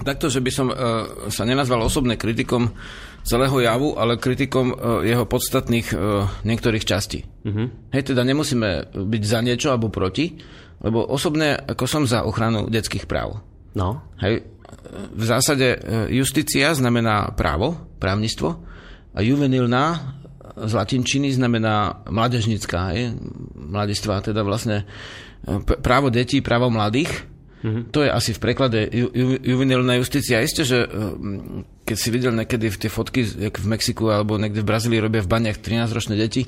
Takto, 0.03 0.29
že 0.29 0.43
by 0.43 0.50
som 0.53 0.69
uh, 0.69 0.77
sa 1.31 1.47
nenazval 1.47 1.81
osobne 1.81 2.19
kritikom 2.19 2.75
celého 3.28 3.61
javu, 3.61 4.00
ale 4.00 4.16
kritikom 4.16 4.73
uh, 4.73 5.04
jeho 5.04 5.28
podstatných 5.28 5.92
uh, 5.92 6.25
niektorých 6.49 6.85
častí. 6.88 7.28
Uh-huh. 7.44 7.68
Hej, 7.92 8.16
teda 8.16 8.25
nemusíme 8.25 8.97
byť 8.97 9.23
za 9.23 9.44
niečo 9.44 9.68
alebo 9.68 9.92
proti, 9.92 10.40
lebo 10.80 11.04
osobne 11.04 11.61
ako 11.61 11.85
som 11.85 12.02
za 12.08 12.25
ochranu 12.25 12.73
detských 12.73 13.04
práv. 13.04 13.44
No. 13.76 14.00
Hej, 14.25 14.49
v 15.12 15.25
zásade 15.25 15.76
justícia 16.08 16.73
znamená 16.73 17.35
právo, 17.37 17.76
právnictvo 18.00 18.64
a 19.12 19.18
juvenilná 19.20 20.16
z 20.58 20.73
latinčiny 20.75 21.30
znamená 21.35 22.02
mládežnická, 22.08 22.94
hej, 22.94 23.14
mladistva, 23.54 24.25
teda 24.25 24.42
vlastne 24.42 24.88
právo 25.82 26.11
detí, 26.11 26.42
právo 26.42 26.66
mladých. 26.73 27.11
Mm-hmm. 27.59 27.83
To 27.91 28.07
je 28.07 28.11
asi 28.11 28.31
v 28.35 28.41
preklade 28.41 28.87
ju, 28.87 29.11
ju, 29.11 29.27
juvenilná 29.43 29.99
justícia. 29.99 30.38
Isté, 30.38 30.62
že 30.62 30.87
keď 31.83 31.97
si 31.97 32.09
videl 32.15 32.33
niekedy 32.37 32.71
v 32.71 32.79
tie 32.79 32.91
fotky, 32.93 33.27
jak 33.27 33.59
v 33.59 33.67
Mexiku 33.67 34.12
alebo 34.15 34.38
niekde 34.38 34.62
v 34.62 34.69
Brazílii 34.69 35.00
robia 35.03 35.25
v 35.25 35.33
baniach 35.33 35.59
13-ročné 35.59 36.15
deti, 36.15 36.47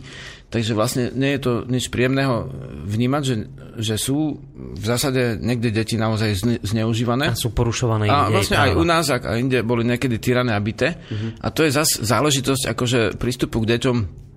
takže 0.52 0.76
vlastne 0.76 1.10
nie 1.16 1.34
je 1.34 1.40
to 1.40 1.52
nič 1.66 1.90
príjemného 1.90 2.46
vnímať, 2.86 3.22
že, 3.24 3.34
že 3.80 3.94
sú 3.98 4.38
v 4.54 4.84
zásade 4.84 5.40
niekde 5.40 5.74
deti 5.74 5.98
naozaj 5.98 6.30
zne, 6.38 6.56
zneužívané. 6.62 7.32
A 7.32 7.38
sú 7.38 7.50
porušované 7.50 8.06
A 8.06 8.30
vlastne 8.30 8.60
aj 8.60 8.70
u 8.76 8.84
nás, 8.86 9.10
a 9.10 9.18
inde 9.34 9.66
boli 9.66 9.82
niekedy 9.82 10.22
tyrané 10.22 10.54
a 10.54 10.60
bité. 10.62 10.94
Mm-hmm. 10.94 11.30
A 11.42 11.46
to 11.50 11.66
je 11.66 11.74
zase 11.74 12.06
záležitosť 12.06 12.70
akože 12.70 13.00
prístupu 13.18 13.64
k 13.66 13.76
deťom 13.76 14.29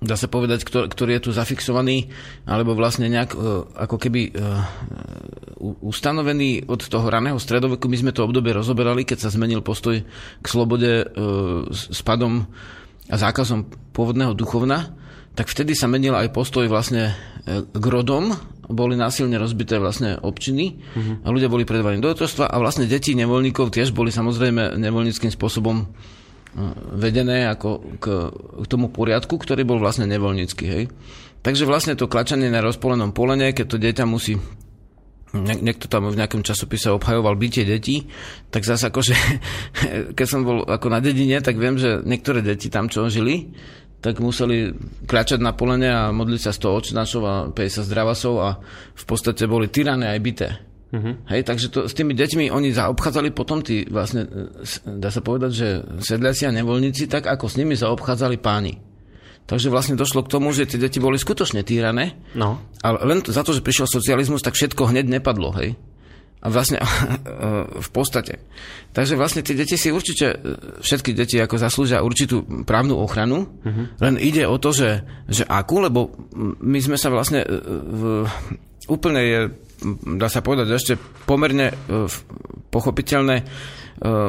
dá 0.00 0.14
sa 0.14 0.28
povedať, 0.28 0.64
ktorý, 0.66 1.16
je 1.16 1.24
tu 1.24 1.30
zafixovaný, 1.32 2.12
alebo 2.44 2.76
vlastne 2.76 3.08
nejak 3.08 3.32
uh, 3.32 3.64
ako 3.76 3.96
keby 3.96 4.32
uh, 4.32 4.60
ustanovený 5.80 6.68
od 6.68 6.80
toho 6.84 7.06
raného 7.08 7.40
stredoveku. 7.40 7.88
My 7.88 7.96
sme 7.96 8.12
to 8.12 8.24
obdobie 8.28 8.52
rozoberali, 8.52 9.08
keď 9.08 9.26
sa 9.26 9.32
zmenil 9.32 9.64
postoj 9.64 10.04
k 10.40 10.46
slobode 10.46 11.04
uh, 11.04 11.66
s 11.72 12.00
padom 12.04 12.44
a 13.06 13.16
zákazom 13.16 13.92
pôvodného 13.94 14.34
duchovna, 14.34 14.92
tak 15.38 15.46
vtedy 15.52 15.76
sa 15.76 15.86
menil 15.86 16.16
aj 16.16 16.32
postoj 16.32 16.66
vlastne 16.66 17.14
k 17.46 17.84
rodom, 17.86 18.34
boli 18.66 18.98
násilne 18.98 19.38
rozbité 19.38 19.78
vlastne 19.78 20.18
občiny 20.18 20.74
uh-huh. 20.74 21.22
a 21.22 21.30
ľudia 21.30 21.46
boli 21.46 21.62
predvaní 21.62 22.02
do 22.02 22.10
otrostva 22.10 22.50
a 22.50 22.56
vlastne 22.58 22.90
deti 22.90 23.14
nevoľníkov 23.14 23.70
tiež 23.70 23.94
boli 23.94 24.10
samozrejme 24.10 24.74
nevoľníckým 24.74 25.30
spôsobom 25.30 25.86
vedené 26.96 27.52
ako 27.52 28.00
k, 28.00 28.06
k 28.32 28.66
tomu 28.66 28.88
poriadku, 28.88 29.36
ktorý 29.36 29.68
bol 29.68 29.76
vlastne 29.76 30.08
nevoľnícky. 30.08 30.64
Hej. 30.64 30.84
Takže 31.44 31.68
vlastne 31.68 31.94
to 31.94 32.08
klačanie 32.08 32.48
na 32.48 32.64
rozpolenom 32.64 33.12
polene, 33.12 33.52
keď 33.52 33.66
to 33.68 33.76
dieťa 33.76 34.04
musí 34.08 34.40
niekto 35.36 35.90
tam 35.90 36.08
v 36.08 36.16
nejakom 36.16 36.40
časopise 36.40 36.88
obhajoval 36.88 37.36
bytie 37.36 37.68
detí, 37.68 38.08
tak 38.48 38.64
zase 38.64 38.88
akože, 38.88 39.14
keď 40.16 40.26
som 40.26 40.46
bol 40.46 40.64
ako 40.64 40.86
na 40.88 41.04
dedine, 41.04 41.36
tak 41.44 41.60
viem, 41.60 41.76
že 41.76 42.00
niektoré 42.06 42.40
deti 42.40 42.72
tam, 42.72 42.88
čo 42.88 43.12
žili, 43.12 43.52
tak 44.00 44.22
museli 44.22 44.72
kľačať 45.08 45.40
na 45.42 45.52
polene 45.56 45.88
a 45.90 46.14
modliť 46.14 46.40
sa 46.40 46.52
100 46.54 46.78
očnáčov 46.78 47.22
a 47.26 47.34
50 47.50 47.88
zdravasov 47.90 48.34
a 48.38 48.48
v 48.94 49.04
podstate 49.04 49.44
boli 49.50 49.66
tyrané 49.68 50.14
aj 50.14 50.20
byté. 50.22 50.48
Uh-huh. 50.96 51.14
Hej, 51.28 51.44
takže 51.44 51.68
to, 51.68 51.84
s 51.84 51.92
tými 51.92 52.16
deťmi 52.16 52.48
oni 52.48 52.72
zaobchádzali 52.72 53.28
potom 53.36 53.60
tí, 53.60 53.84
vlastne, 53.84 54.24
dá 54.88 55.12
sa 55.12 55.20
povedať, 55.20 55.50
že 55.52 55.68
sedliaci 56.00 56.48
a 56.48 56.56
nevoľníci, 56.56 57.04
tak 57.04 57.28
ako 57.28 57.52
s 57.52 57.58
nimi 57.60 57.76
zaobchádzali 57.76 58.40
páni. 58.40 58.80
Takže 59.46 59.70
vlastne 59.70 59.94
došlo 59.94 60.26
k 60.26 60.32
tomu, 60.32 60.50
že 60.50 60.66
tie 60.66 60.80
deti 60.80 60.98
boli 60.98 61.20
skutočne 61.20 61.62
týrané, 61.62 62.18
no. 62.34 62.58
ale 62.82 62.98
len 63.06 63.18
za 63.22 63.46
to, 63.46 63.54
že 63.54 63.62
prišiel 63.62 63.86
socializmus, 63.86 64.42
tak 64.42 64.58
všetko 64.58 64.90
hneď 64.90 65.06
nepadlo, 65.06 65.54
hej. 65.60 65.78
A 66.42 66.50
vlastne 66.50 66.82
v 67.86 67.90
podstate. 67.94 68.42
Takže 68.90 69.14
vlastne 69.14 69.44
tie 69.44 69.54
deti 69.54 69.76
si 69.78 69.92
určite, 69.94 70.40
všetky 70.80 71.12
deti 71.12 71.36
ako 71.38 71.60
zaslúžia 71.60 72.02
určitú 72.02 72.64
právnu 72.64 72.96
ochranu, 72.98 73.46
uh-huh. 73.46 74.00
len 74.00 74.14
ide 74.16 74.48
o 74.48 74.56
to, 74.56 74.72
že, 74.72 75.04
že 75.28 75.44
akú, 75.44 75.78
lebo 75.78 76.10
my 76.64 76.78
sme 76.80 76.96
sa 76.98 77.12
vlastne 77.12 77.44
v, 77.46 78.26
úplne 78.90 79.20
je 79.22 79.40
dá 80.16 80.28
sa 80.32 80.40
povedať, 80.40 80.66
ešte 80.72 80.94
pomerne 81.28 81.72
e, 81.72 81.74
pochopiteľné 82.72 83.36
e, 83.40 83.44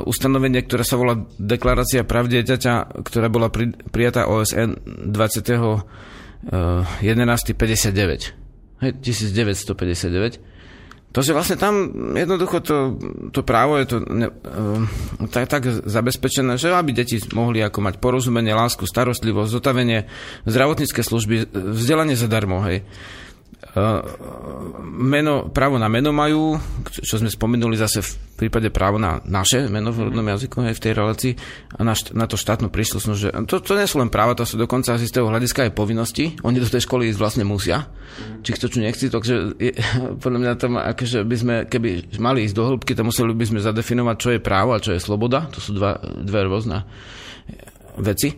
ustanovenie, 0.04 0.64
ktoré 0.68 0.84
sa 0.84 1.00
volá 1.00 1.24
Deklarácia 1.40 2.04
práv 2.04 2.28
dieťaťa, 2.32 3.04
ktorá 3.04 3.28
bola 3.32 3.48
pri, 3.52 3.72
prijatá 3.72 4.28
OSN 4.28 5.08
20. 5.08 6.08
1159. 6.44 8.34
1959. 8.80 10.40
To, 11.16 11.26
že 11.26 11.34
vlastne 11.34 11.58
tam 11.58 11.90
jednoducho 12.14 12.62
to, 12.62 12.76
to 13.34 13.42
právo 13.42 13.82
je 13.82 13.86
to 13.90 13.98
ne, 14.06 14.28
uh, 14.30 14.86
tak, 15.34 15.50
tak 15.50 15.66
zabezpečené, 15.66 16.62
že 16.62 16.70
aby 16.70 16.94
deti 16.94 17.18
mohli 17.34 17.64
ako 17.64 17.80
mať 17.82 17.98
porozumenie, 17.98 18.54
lásku, 18.54 18.86
starostlivosť, 18.86 19.50
zotavenie, 19.50 20.06
zdravotnícke 20.46 21.02
služby, 21.02 21.50
vzdelanie 21.50 22.14
zadarmo, 22.14 22.62
hej. 22.70 22.86
Eh, 22.86 23.27
meno, 24.82 25.54
právo 25.54 25.78
na 25.78 25.86
meno 25.92 26.10
majú, 26.10 26.58
čo 26.90 27.22
sme 27.22 27.30
spomenuli 27.30 27.78
zase 27.78 28.02
v 28.02 28.12
prípade 28.38 28.74
právo 28.74 28.98
na 28.98 29.22
naše 29.26 29.70
meno 29.70 29.94
v 29.94 30.10
rodnom 30.10 30.26
jazyku 30.26 30.62
aj 30.66 30.78
v 30.78 30.84
tej 30.84 30.94
relácii 30.94 31.34
a 31.78 31.82
na, 31.86 31.94
na 32.14 32.26
to 32.26 32.38
štátnu 32.38 32.74
príslušnosť. 32.74 33.20
Že 33.20 33.30
to, 33.46 33.62
to 33.62 33.74
nie 33.78 33.90
sú 33.90 34.02
len 34.02 34.10
práva, 34.10 34.38
to 34.38 34.46
sú 34.46 34.58
dokonca 34.58 34.98
z 34.98 35.06
istého 35.06 35.30
hľadiska 35.30 35.70
aj 35.70 35.78
povinnosti. 35.78 36.38
Oni 36.42 36.58
do 36.58 36.70
tej 36.70 36.86
školy 36.86 37.10
ísť 37.14 37.20
vlastne 37.22 37.44
musia, 37.46 37.90
či 38.42 38.54
chcú, 38.58 38.66
či 38.72 38.80
nechci. 38.82 39.10
Takže 39.14 39.36
je, 39.62 39.72
podľa 40.24 40.40
mňa 40.42 40.52
tam, 40.58 40.78
akože 40.82 41.22
by 41.26 41.36
sme, 41.38 41.56
keby 41.70 42.18
mali 42.18 42.46
ísť 42.50 42.56
do 42.56 42.64
hĺbky, 42.74 42.98
to 42.98 43.06
museli 43.06 43.34
by 43.34 43.46
sme 43.46 43.60
zadefinovať, 43.62 44.16
čo 44.18 44.30
je 44.34 44.40
právo 44.42 44.74
a 44.74 44.82
čo 44.82 44.94
je 44.94 45.02
sloboda. 45.02 45.50
To 45.54 45.60
sú 45.62 45.78
dva, 45.78 46.02
dve 46.02 46.46
rôzne 46.50 46.86
veci. 47.98 48.38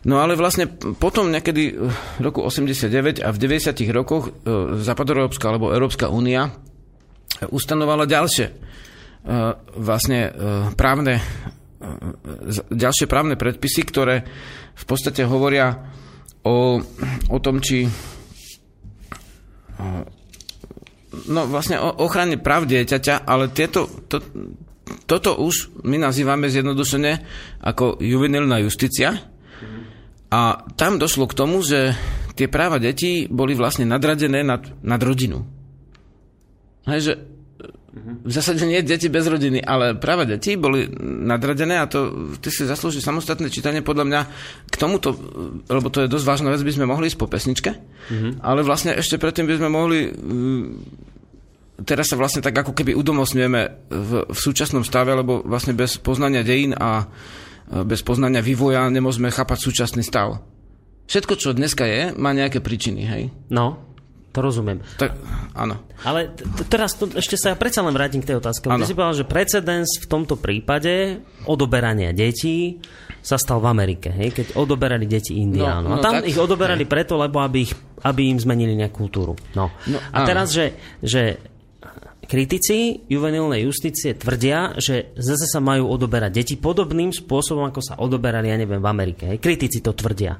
No 0.00 0.24
ale 0.24 0.32
vlastne 0.32 0.64
potom 0.96 1.28
niekedy 1.28 1.76
v 1.76 1.92
roku 2.24 2.40
89 2.40 3.20
a 3.20 3.28
v 3.28 3.38
90 3.38 3.76
rokoch 3.92 4.32
e, 4.32 4.80
Západoeurópska 4.80 5.44
alebo 5.52 5.76
Európska 5.76 6.08
únia 6.08 6.48
ustanovala 7.40 8.04
ďalšie 8.08 8.72
vlastne 9.76 10.32
právne 10.76 11.20
ďalšie 12.68 13.08
právne 13.08 13.40
predpisy, 13.40 13.82
ktoré 13.88 14.24
v 14.76 14.84
podstate 14.84 15.24
hovoria 15.24 15.92
o, 16.44 16.80
o 17.28 17.38
tom, 17.40 17.64
či 17.64 17.88
no 21.28 21.40
vlastne 21.48 21.80
o 21.80 22.04
ochrane 22.04 22.36
práv 22.36 22.68
dieťaťa, 22.68 23.24
ale 23.24 23.48
tieto, 23.48 23.88
to, 24.12 24.20
toto 25.08 25.40
už 25.40 25.72
my 25.88 25.96
nazývame 25.96 26.52
zjednodušene 26.52 27.12
ako 27.64 27.96
juvenilná 28.04 28.60
justícia, 28.60 29.16
a 30.30 30.62
tam 30.78 31.02
došlo 31.02 31.26
k 31.26 31.36
tomu, 31.36 31.60
že 31.60 31.98
tie 32.38 32.46
práva 32.46 32.78
detí 32.78 33.26
boli 33.26 33.58
vlastne 33.58 33.84
nadradené 33.84 34.46
nad, 34.46 34.62
nad 34.80 35.02
rodinu. 35.02 35.42
Hej, 36.86 37.00
že 37.02 37.12
v 38.22 38.30
zásade 38.30 38.62
nie 38.62 38.86
deti 38.86 39.10
bez 39.10 39.26
rodiny, 39.26 39.58
ale 39.66 39.98
práva 39.98 40.22
detí 40.22 40.54
boli 40.54 40.86
nadradené 41.02 41.82
a 41.82 41.90
to 41.90 42.30
ty 42.38 42.46
si 42.46 42.62
zaslúži 42.62 43.02
samostatné 43.02 43.50
čítanie 43.50 43.82
podľa 43.82 44.04
mňa 44.06 44.20
k 44.70 44.74
tomuto, 44.78 45.18
lebo 45.66 45.90
to 45.90 46.06
je 46.06 46.12
dosť 46.12 46.26
vážna 46.26 46.48
vec, 46.54 46.62
by 46.62 46.74
sme 46.78 46.86
mohli 46.86 47.10
ísť 47.10 47.18
po 47.18 47.26
pesničke, 47.26 47.70
mm-hmm. 47.74 48.32
ale 48.46 48.62
vlastne 48.62 48.94
ešte 48.94 49.18
predtým 49.18 49.50
by 49.50 49.58
sme 49.58 49.68
mohli 49.74 50.06
mm, 50.06 50.64
teraz 51.82 52.12
sa 52.12 52.16
vlastne 52.16 52.44
tak 52.44 52.54
ako 52.54 52.78
keby 52.78 52.94
udomosňujeme 52.94 53.60
v, 53.90 54.10
v 54.30 54.38
súčasnom 54.38 54.86
stave, 54.86 55.10
lebo 55.10 55.42
vlastne 55.42 55.74
bez 55.74 55.98
poznania 55.98 56.46
dejín 56.46 56.76
a 56.78 57.10
bez 57.70 58.02
poznania 58.02 58.42
vývoja 58.42 58.90
nemôžeme 58.90 59.30
chápať 59.30 59.58
súčasný 59.62 60.02
stav. 60.02 60.42
Všetko, 61.10 61.34
čo 61.38 61.50
dneska 61.54 61.86
je, 61.86 62.14
má 62.14 62.30
nejaké 62.30 62.62
príčiny, 62.62 63.02
hej? 63.02 63.22
No, 63.50 63.90
to 64.30 64.46
rozumiem. 64.46 64.78
Tak, 64.94 65.18
áno. 65.58 65.82
Ale 66.06 66.30
t- 66.30 66.46
teraz 66.70 66.94
to, 66.94 67.10
ešte 67.10 67.34
sa 67.34 67.50
ja 67.50 67.56
predsa 67.58 67.82
len 67.82 67.90
vrátim 67.90 68.22
k 68.22 68.30
tej 68.30 68.38
otázke. 68.38 68.70
Ty 68.70 68.86
si 68.86 68.94
povedal, 68.94 69.18
že 69.18 69.26
precedens 69.26 69.90
v 69.98 70.06
tomto 70.06 70.38
prípade 70.38 71.18
odoberania 71.50 72.14
detí 72.14 72.78
sa 73.18 73.34
stal 73.34 73.58
v 73.58 73.74
Amerike, 73.74 74.14
hej? 74.14 74.30
keď 74.30 74.46
odoberali 74.54 75.10
deti 75.10 75.34
Indiánov. 75.42 75.90
No, 75.90 75.98
no, 75.98 75.98
a 75.98 76.04
tam 76.04 76.22
tak, 76.22 76.30
ich 76.30 76.38
odoberali 76.38 76.86
hej. 76.86 76.90
preto, 76.94 77.18
lebo 77.18 77.42
aby, 77.42 77.66
ich, 77.66 77.74
aby 78.06 78.30
im 78.30 78.38
zmenili 78.38 78.78
nejakú 78.78 79.02
kultúru. 79.02 79.34
No. 79.58 79.66
no 79.90 79.98
a 80.14 80.22
teraz, 80.22 80.54
že, 80.54 80.78
že 81.02 81.49
kritici 82.30 83.02
juvenilnej 83.10 83.66
justície 83.66 84.14
tvrdia, 84.14 84.78
že 84.78 85.10
zase 85.18 85.50
sa 85.50 85.58
majú 85.58 85.90
odoberať 85.90 86.30
deti 86.30 86.54
podobným 86.54 87.10
spôsobom, 87.10 87.66
ako 87.66 87.82
sa 87.82 87.98
odoberali, 87.98 88.46
ja 88.46 88.54
neviem, 88.54 88.78
v 88.78 88.86
Amerike. 88.86 89.26
Kritici 89.42 89.82
to 89.82 89.90
tvrdia. 89.90 90.38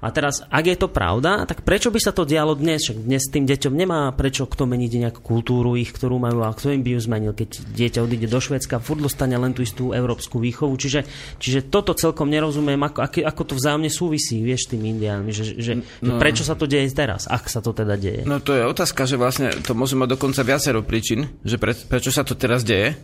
A 0.00 0.08
teraz, 0.08 0.40
ak 0.48 0.64
je 0.64 0.76
to 0.80 0.88
pravda, 0.88 1.44
tak 1.44 1.60
prečo 1.60 1.92
by 1.92 2.00
sa 2.00 2.12
to 2.16 2.24
dialo 2.24 2.56
dnes? 2.56 2.88
Však 2.88 2.98
dnes 3.04 3.28
tým 3.28 3.44
deťom 3.44 3.72
nemá 3.76 4.08
prečo 4.16 4.48
kto 4.48 4.64
meniť 4.64 4.92
nejakú 5.08 5.20
kultúru 5.20 5.76
ich, 5.76 5.92
ktorú 5.92 6.16
majú 6.16 6.40
a 6.40 6.56
kto 6.56 6.72
im 6.72 6.80
by 6.80 6.96
ju 6.96 7.00
zmenil, 7.04 7.32
keď 7.36 7.60
dieťa 7.76 8.00
odíde 8.00 8.26
do 8.26 8.40
Švedska, 8.40 8.80
furt 8.80 9.04
dostane 9.04 9.36
len 9.36 9.52
tú 9.52 9.60
istú 9.60 9.92
európsku 9.92 10.40
výchovu. 10.40 10.72
Čiže, 10.80 11.04
čiže 11.36 11.68
toto 11.68 11.92
celkom 11.92 12.32
nerozumiem, 12.32 12.80
ako, 12.80 13.04
ako, 13.04 13.18
ako 13.28 13.42
to 13.44 13.54
vzájomne 13.60 13.92
súvisí, 13.92 14.40
vieš, 14.40 14.72
tým 14.72 14.88
indiánmi, 14.88 15.30
že, 15.36 15.60
že, 15.60 15.72
no. 16.00 16.16
prečo 16.16 16.42
sa 16.48 16.56
to 16.56 16.64
deje 16.64 16.88
teraz, 16.96 17.28
ak 17.28 17.52
sa 17.52 17.60
to 17.60 17.76
teda 17.76 18.00
deje. 18.00 18.24
No 18.24 18.40
to 18.40 18.56
je 18.56 18.64
otázka, 18.64 19.04
že 19.04 19.20
vlastne 19.20 19.52
to 19.60 19.76
môže 19.76 19.94
mať 20.00 20.16
dokonca 20.16 20.40
viacero 20.40 20.80
príčin, 20.80 21.28
že 21.44 21.60
pre, 21.60 21.76
prečo 21.76 22.08
sa 22.08 22.24
to 22.24 22.32
teraz 22.32 22.64
deje. 22.64 22.96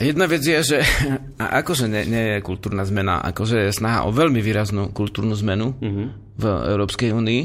Jedna 0.00 0.26
vec 0.26 0.42
je, 0.42 0.58
že 0.74 0.78
akože 1.62 1.86
nie, 1.86 2.02
nie 2.10 2.24
je 2.36 2.46
kultúrna 2.46 2.82
zmena, 2.82 3.22
akože 3.22 3.70
je 3.70 3.72
snaha 3.72 4.06
o 4.08 4.10
veľmi 4.10 4.42
výraznú 4.42 4.90
kultúrnu 4.90 5.38
zmenu 5.38 5.74
mm-hmm. 5.78 6.06
v 6.38 6.44
Európskej 6.44 7.14
únii. 7.14 7.42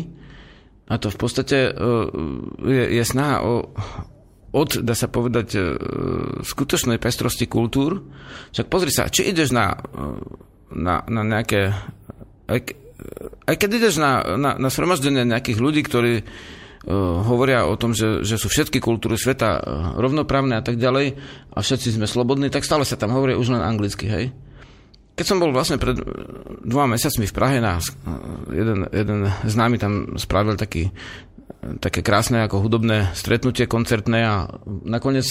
A 0.90 0.98
to 0.98 1.14
v 1.14 1.18
podstate 1.22 1.70
uh, 1.70 2.10
je, 2.66 2.84
je 2.98 3.04
snaha 3.06 3.46
o, 3.46 3.70
od, 4.50 4.70
dá 4.82 4.98
sa 4.98 5.06
povedať, 5.06 5.48
uh, 5.54 5.62
skutočnej 6.42 6.98
pestrosti 6.98 7.46
kultúr. 7.46 8.02
Však 8.50 8.66
pozri 8.66 8.90
sa, 8.90 9.06
či 9.06 9.30
ideš 9.30 9.54
na, 9.54 9.78
uh, 9.78 10.18
na, 10.74 11.06
na 11.06 11.22
nejaké... 11.22 11.70
Aj, 12.50 12.60
aj 13.46 13.56
keď 13.62 13.70
ideš 13.78 14.02
na, 14.02 14.26
na, 14.34 14.58
na 14.58 14.70
sromaždenie 14.74 15.30
nejakých 15.30 15.62
ľudí, 15.62 15.86
ktorí 15.86 16.26
hovoria 16.98 17.70
o 17.70 17.78
tom, 17.78 17.94
že, 17.94 18.26
že 18.26 18.42
sú 18.42 18.50
všetky 18.50 18.82
kultúry 18.82 19.16
sveta 19.16 19.50
eh, 19.58 19.62
rovnoprávne 20.02 20.58
a 20.58 20.64
tak 20.66 20.82
ďalej 20.82 21.14
a 21.54 21.58
všetci 21.62 22.02
sme 22.02 22.10
slobodní, 22.10 22.50
tak 22.50 22.66
stále 22.66 22.82
sa 22.84 22.98
tam 22.98 23.14
hovorí 23.14 23.38
už 23.38 23.54
len 23.54 23.62
anglicky, 23.62 24.10
hej? 24.10 24.34
Keď 25.14 25.26
som 25.28 25.42
bol 25.44 25.52
vlastne 25.54 25.78
pred 25.78 26.02
eh, 26.02 26.06
dvoma 26.66 26.98
mesiacmi 26.98 27.30
v 27.30 27.36
Prahe, 27.36 27.58
na, 27.62 27.78
jeden, 28.50 28.90
jeden 28.90 29.20
známy 29.46 29.78
tam 29.78 30.18
spravil 30.18 30.58
taký, 30.58 30.90
také 31.78 32.02
krásne 32.02 32.42
ako 32.42 32.66
hudobné 32.66 33.14
stretnutie 33.14 33.70
koncertné 33.70 34.20
a 34.26 34.36
nakoniec 34.66 35.30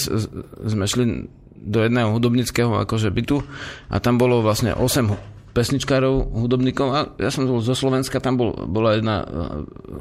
sme 0.63 0.85
šli 0.87 1.27
do 1.59 1.83
jedného 1.83 2.15
hudobnického 2.15 2.71
akože 2.87 3.11
bytu 3.11 3.43
a 3.91 3.99
tam 3.99 4.15
bolo 4.15 4.39
vlastne 4.39 4.71
8 4.71 5.38
pesničkárov, 5.59 6.39
hudobníkov. 6.39 6.87
A 6.95 6.99
ja 7.19 7.27
som 7.27 7.43
bol 7.43 7.59
zo 7.59 7.75
Slovenska, 7.75 8.23
tam 8.23 8.39
bol, 8.39 8.55
bola 8.55 8.95
jedna 8.95 9.15
uh, 9.27 9.27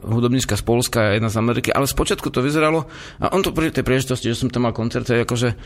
hudobníčka 0.07 0.55
z 0.55 0.63
Polska 0.63 1.11
a 1.11 1.15
jedna 1.19 1.27
z 1.27 1.43
Ameriky, 1.43 1.75
ale 1.75 1.91
spočiatku 1.91 2.31
to 2.31 2.39
vyzeralo. 2.39 2.87
A 3.19 3.35
on 3.35 3.43
to 3.43 3.51
pri 3.51 3.75
tej 3.75 3.83
príležitosti, 3.83 4.31
že 4.31 4.39
som 4.39 4.55
tam 4.55 4.71
mal 4.71 4.75
koncert, 4.77 5.11
akože 5.11 5.59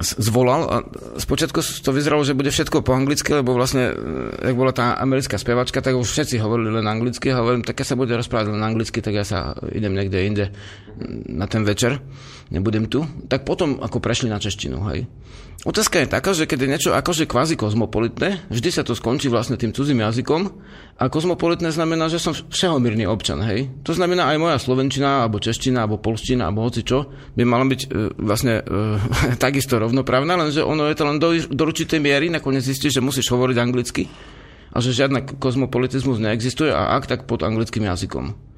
zvolal 0.00 0.60
a 0.64 0.76
spočiatku 1.20 1.60
to 1.60 1.90
vyzeralo, 1.92 2.24
že 2.24 2.32
bude 2.32 2.48
všetko 2.48 2.80
po 2.80 2.96
anglicky, 2.96 3.36
lebo 3.36 3.52
vlastne, 3.52 3.92
e, 3.92 4.48
jak 4.48 4.56
bola 4.56 4.72
tá 4.72 4.96
americká 4.96 5.36
spevačka, 5.36 5.84
tak 5.84 5.92
už 5.92 6.08
všetci 6.08 6.40
hovorili 6.40 6.72
len 6.72 6.88
anglicky 6.88 7.28
a 7.28 7.44
hovorím, 7.44 7.60
tak 7.60 7.84
ja 7.84 7.86
sa 7.86 8.00
bude 8.00 8.16
rozprávať 8.16 8.56
len 8.56 8.64
anglicky, 8.64 9.04
tak 9.04 9.12
ja 9.12 9.24
sa 9.28 9.52
idem 9.68 9.92
niekde 9.92 10.18
inde 10.24 10.44
na 11.28 11.44
ten 11.44 11.68
večer, 11.68 12.00
nebudem 12.48 12.88
tu. 12.88 13.04
Tak 13.28 13.44
potom 13.44 13.80
ako 13.80 14.00
prešli 14.00 14.32
na 14.32 14.40
češtinu, 14.40 14.80
hej. 14.88 15.04
Otázka 15.60 16.00
je 16.00 16.08
taká, 16.08 16.32
že 16.32 16.48
keď 16.48 16.58
je 16.64 16.72
niečo 16.72 16.90
akože 16.96 17.28
kvázi 17.28 17.52
kozmopolitné, 17.52 18.48
vždy 18.48 18.70
sa 18.72 18.80
to 18.80 18.96
skončí 18.96 19.28
vlastne 19.28 19.60
tým 19.60 19.76
cudzím 19.76 20.00
jazykom 20.00 20.48
a 20.96 21.04
kozmopolitné 21.12 21.68
znamená, 21.68 22.08
že 22.08 22.16
som 22.16 22.32
všehomírny 22.32 23.04
občan, 23.04 23.44
hej. 23.44 23.68
To 23.84 23.92
znamená 23.92 24.32
aj 24.32 24.40
moja 24.40 24.56
slovenčina, 24.56 25.20
alebo 25.20 25.36
čeština, 25.36 25.84
alebo 25.84 26.00
polština, 26.00 26.48
alebo 26.48 26.64
hoci 26.64 26.80
čo, 26.80 27.12
by 27.36 27.44
mala 27.44 27.68
byť 27.68 27.80
e, 27.84 27.88
vlastne 28.24 28.64
e, 28.64 28.72
takisto 29.44 29.76
rovnoprávna, 29.80 30.36
lenže 30.36 30.60
ono 30.60 30.86
je 30.86 30.96
to 30.96 31.04
len 31.08 31.16
do, 31.16 31.32
do 31.32 31.62
určitej 31.64 31.98
miery, 31.98 32.28
nakoniec 32.28 32.62
zistíš, 32.62 33.00
že 33.00 33.04
musíš 33.04 33.32
hovoriť 33.32 33.56
anglicky 33.56 34.04
a 34.70 34.78
že 34.78 34.94
žiadna 34.94 35.26
kozmopolitizmus 35.40 36.22
neexistuje 36.22 36.70
a 36.70 36.94
ak, 36.94 37.10
tak 37.10 37.20
pod 37.26 37.42
anglickým 37.42 37.88
jazykom. 37.88 38.50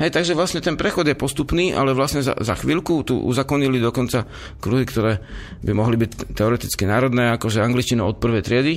Hej, 0.00 0.16
takže 0.16 0.32
vlastne 0.32 0.64
ten 0.64 0.80
prechod 0.80 1.04
je 1.04 1.12
postupný, 1.12 1.76
ale 1.76 1.92
vlastne 1.92 2.24
za, 2.24 2.32
za 2.32 2.56
chvíľku 2.56 3.04
tu 3.04 3.20
uzakonili 3.20 3.76
dokonca 3.76 4.24
kruhy, 4.56 4.88
ktoré 4.88 5.20
by 5.60 5.76
mohli 5.76 6.00
byť 6.00 6.32
teoreticky 6.32 6.88
národné, 6.88 7.36
akože 7.36 7.60
angličtina 7.60 8.08
od 8.08 8.16
prvej 8.16 8.40
triedy. 8.40 8.74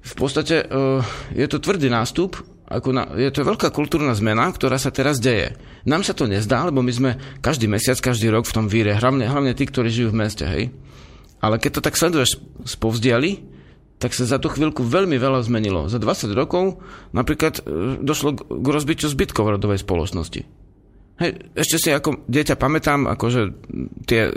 V 0.00 0.14
podstate 0.16 0.64
uh, 0.64 1.04
je 1.36 1.44
to 1.44 1.60
tvrdý 1.60 1.92
nástup, 1.92 2.40
ako 2.72 2.88
na, 2.96 3.04
je 3.20 3.28
to 3.28 3.44
veľká 3.44 3.68
kultúrna 3.68 4.16
zmena, 4.16 4.48
ktorá 4.48 4.80
sa 4.80 4.88
teraz 4.88 5.20
deje. 5.20 5.60
Nám 5.84 6.08
sa 6.08 6.16
to 6.16 6.24
nezdá, 6.24 6.64
lebo 6.64 6.80
my 6.80 6.92
sme 6.92 7.10
každý 7.44 7.68
mesiac, 7.68 8.00
každý 8.00 8.32
rok 8.32 8.48
v 8.48 8.56
tom 8.56 8.64
víre, 8.64 8.96
hlavne, 8.96 9.28
hlavne 9.28 9.52
tí, 9.52 9.68
ktorí 9.68 9.92
žijú 9.92 10.08
v 10.08 10.24
meste, 10.24 10.48
hej. 10.48 10.72
Ale 11.42 11.58
keď 11.58 11.70
to 11.78 11.84
tak 11.84 11.98
sleduješ 11.98 12.38
povzdiali, 12.78 13.42
tak 13.98 14.14
sa 14.14 14.26
za 14.26 14.42
tú 14.42 14.50
chvíľku 14.50 14.82
veľmi 14.82 15.14
veľa 15.14 15.46
zmenilo. 15.46 15.86
Za 15.86 16.02
20 16.02 16.34
rokov 16.34 16.82
napríklad 17.14 17.62
e, 17.62 18.02
došlo 18.02 18.34
k 18.38 18.66
rozbitiu 18.66 19.06
zbytkov 19.06 19.46
rodovej 19.46 19.82
spoločnosti. 19.82 20.42
Hej, 21.22 21.30
ešte 21.54 21.76
si 21.78 21.88
ako 21.94 22.26
dieťa 22.26 22.58
pamätám, 22.58 23.06
akože 23.06 23.54
tie, 24.10 24.34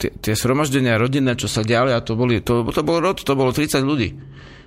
tie, 0.00 0.08
tie 0.08 0.32
sromaždenia 0.32 0.96
rodinné, 0.96 1.36
čo 1.36 1.52
sa 1.52 1.60
diali, 1.60 1.92
a 1.92 2.00
to, 2.00 2.16
boli, 2.16 2.40
to, 2.40 2.64
to 2.72 2.80
bol 2.80 2.96
rod, 2.96 3.20
to 3.20 3.36
bolo 3.36 3.52
30 3.52 3.84
ľudí. 3.84 4.08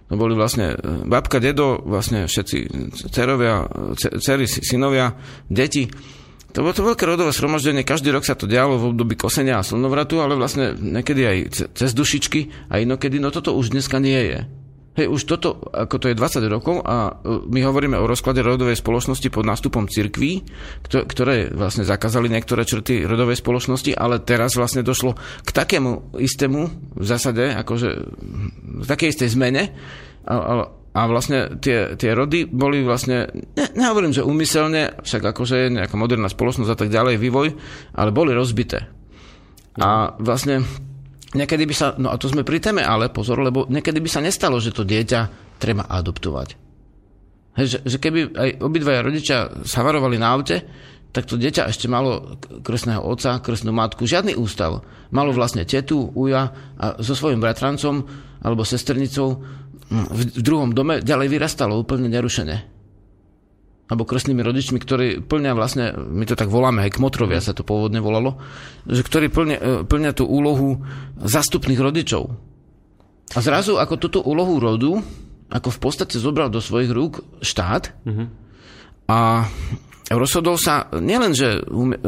To 0.07 0.13
boli 0.15 0.37
vlastne 0.37 0.77
e, 0.77 1.07
babka, 1.09 1.41
dedo, 1.41 1.81
vlastne 1.81 2.29
všetci 2.29 2.57
cerovia, 3.09 3.65
cery, 3.97 4.45
synovia, 4.45 5.17
deti. 5.49 5.89
To 6.55 6.63
bolo 6.63 6.73
to 6.73 6.87
veľké 6.87 7.03
rodové 7.03 7.35
sromaždenie, 7.35 7.83
každý 7.83 8.09
rok 8.09 8.23
sa 8.23 8.33
to 8.33 8.47
dialo 8.47 8.79
v 8.79 8.95
období 8.95 9.19
kosenia 9.19 9.59
a 9.59 9.67
slnovratu, 9.67 10.23
ale 10.23 10.39
vlastne 10.39 10.73
niekedy 10.73 11.21
aj 11.27 11.37
cez 11.75 11.91
dušičky 11.91 12.71
a 12.71 12.79
inokedy, 12.79 13.19
no 13.19 13.29
toto 13.29 13.53
už 13.53 13.75
dneska 13.75 13.99
nie 13.99 14.17
je. 14.17 14.39
Hej, 14.97 15.13
už 15.13 15.29
toto, 15.29 15.61
ako 15.77 16.01
to 16.01 16.09
je 16.09 16.17
20 16.17 16.41
rokov 16.49 16.81
a 16.81 17.21
e, 17.21 17.45
my 17.53 17.61
hovoríme 17.61 18.01
o 18.01 18.09
rozklade 18.09 18.41
rodovej 18.41 18.81
spoločnosti 18.81 19.29
pod 19.29 19.45
nástupom 19.45 19.85
cirkví, 19.85 20.41
ktoré 20.89 21.53
vlastne 21.53 21.85
zakázali 21.85 22.25
niektoré 22.25 22.65
črty 22.65 23.05
rodovej 23.05 23.37
spoločnosti, 23.37 23.93
ale 23.93 24.17
teraz 24.25 24.57
vlastne 24.57 24.81
došlo 24.81 25.13
k 25.45 25.49
takému 25.53 26.17
istému 26.17 26.61
v 26.97 27.05
zásade, 27.05 27.45
akože 27.45 27.89
v 28.81 28.85
takej 28.89 29.13
istej 29.13 29.29
zmene 29.37 29.69
a, 30.25 30.65
a 30.97 31.05
vlastne 31.05 31.61
tie, 31.61 31.93
tie 31.93 32.17
rody 32.17 32.49
boli 32.49 32.81
vlastne, 32.81 33.29
ne, 33.53 33.65
nehovorím, 33.77 34.17
že 34.17 34.25
úmyselne, 34.25 34.97
však 35.05 35.29
akože 35.29 35.55
je 35.69 35.75
nejaká 35.77 35.93
moderná 35.93 36.25
spoločnosť 36.25 36.73
a 36.73 36.79
tak 36.79 36.89
ďalej, 36.89 37.21
vývoj, 37.21 37.53
ale 37.93 38.09
boli 38.09 38.33
rozbité. 38.33 38.89
A 39.77 40.17
vlastne 40.17 40.65
niekedy 41.37 41.69
by 41.69 41.75
sa, 41.77 41.93
no 42.01 42.09
a 42.09 42.17
to 42.17 42.25
sme 42.25 42.41
pri 42.41 42.57
téme, 42.57 42.81
ale 42.81 43.13
pozor, 43.13 43.37
lebo 43.45 43.69
niekedy 43.69 44.01
by 44.01 44.09
sa 44.09 44.25
nestalo, 44.25 44.57
že 44.57 44.73
to 44.73 44.81
dieťa 44.89 45.53
treba 45.61 45.85
adoptovať. 45.85 46.57
Hej, 47.61 47.77
že, 47.77 47.79
že 47.85 47.97
keby 48.01 48.33
aj 48.33 48.49
obidvaja 48.65 49.05
rodičia 49.05 49.37
sa 49.69 49.85
varovali 49.85 50.17
na 50.17 50.33
aute, 50.33 50.65
tak 51.13 51.29
to 51.29 51.37
dieťa 51.37 51.69
ešte 51.69 51.85
malo 51.85 52.41
kresného 52.65 53.05
otca, 53.05 53.37
kresnú 53.41 53.69
matku, 53.69 54.09
žiadny 54.09 54.33
ústav. 54.33 54.81
Malo 55.13 55.29
vlastne 55.29 55.61
tetu, 55.61 56.09
uja 56.17 56.53
a 56.77 56.97
so 57.05 57.13
svojím 57.13 57.41
bratrancom 57.41 58.01
alebo 58.41 58.61
sesternicou 58.61 59.41
v, 59.87 60.21
v 60.35 60.41
druhom 60.43 60.75
dome 60.75 60.99
ďalej 60.99 61.27
vyrastalo 61.31 61.79
úplne 61.79 62.11
nerušené 62.11 62.77
alebo 63.87 64.03
krstnými 64.03 64.43
rodičmi, 64.43 64.77
ktorí 64.83 65.23
plnia 65.23 65.55
vlastne, 65.55 65.95
my 65.95 66.27
to 66.27 66.35
tak 66.35 66.51
voláme, 66.51 66.83
aj 66.83 66.99
kmotrovia 66.99 67.39
sa 67.39 67.55
to 67.55 67.63
pôvodne 67.63 68.03
volalo, 68.03 68.35
že 68.83 68.99
ktorí 68.99 69.31
plnia, 69.31 69.57
e, 69.57 69.73
plnia 69.87 70.11
tú 70.11 70.27
úlohu 70.27 70.83
zastupných 71.15 71.79
rodičov. 71.79 72.27
A 73.31 73.39
zrazu 73.39 73.79
ako 73.79 73.95
túto 73.95 74.19
úlohu 74.19 74.59
rodu, 74.59 74.99
ako 75.47 75.69
v 75.71 75.79
podstate 75.79 76.19
zobral 76.19 76.51
do 76.51 76.59
svojich 76.59 76.91
rúk 76.91 77.23
štát 77.39 77.95
uh-huh. 78.03 78.27
a 79.07 79.47
rozhodol 80.07 80.55
sa 80.55 80.87
nielen, 80.95 81.35
že 81.35 81.63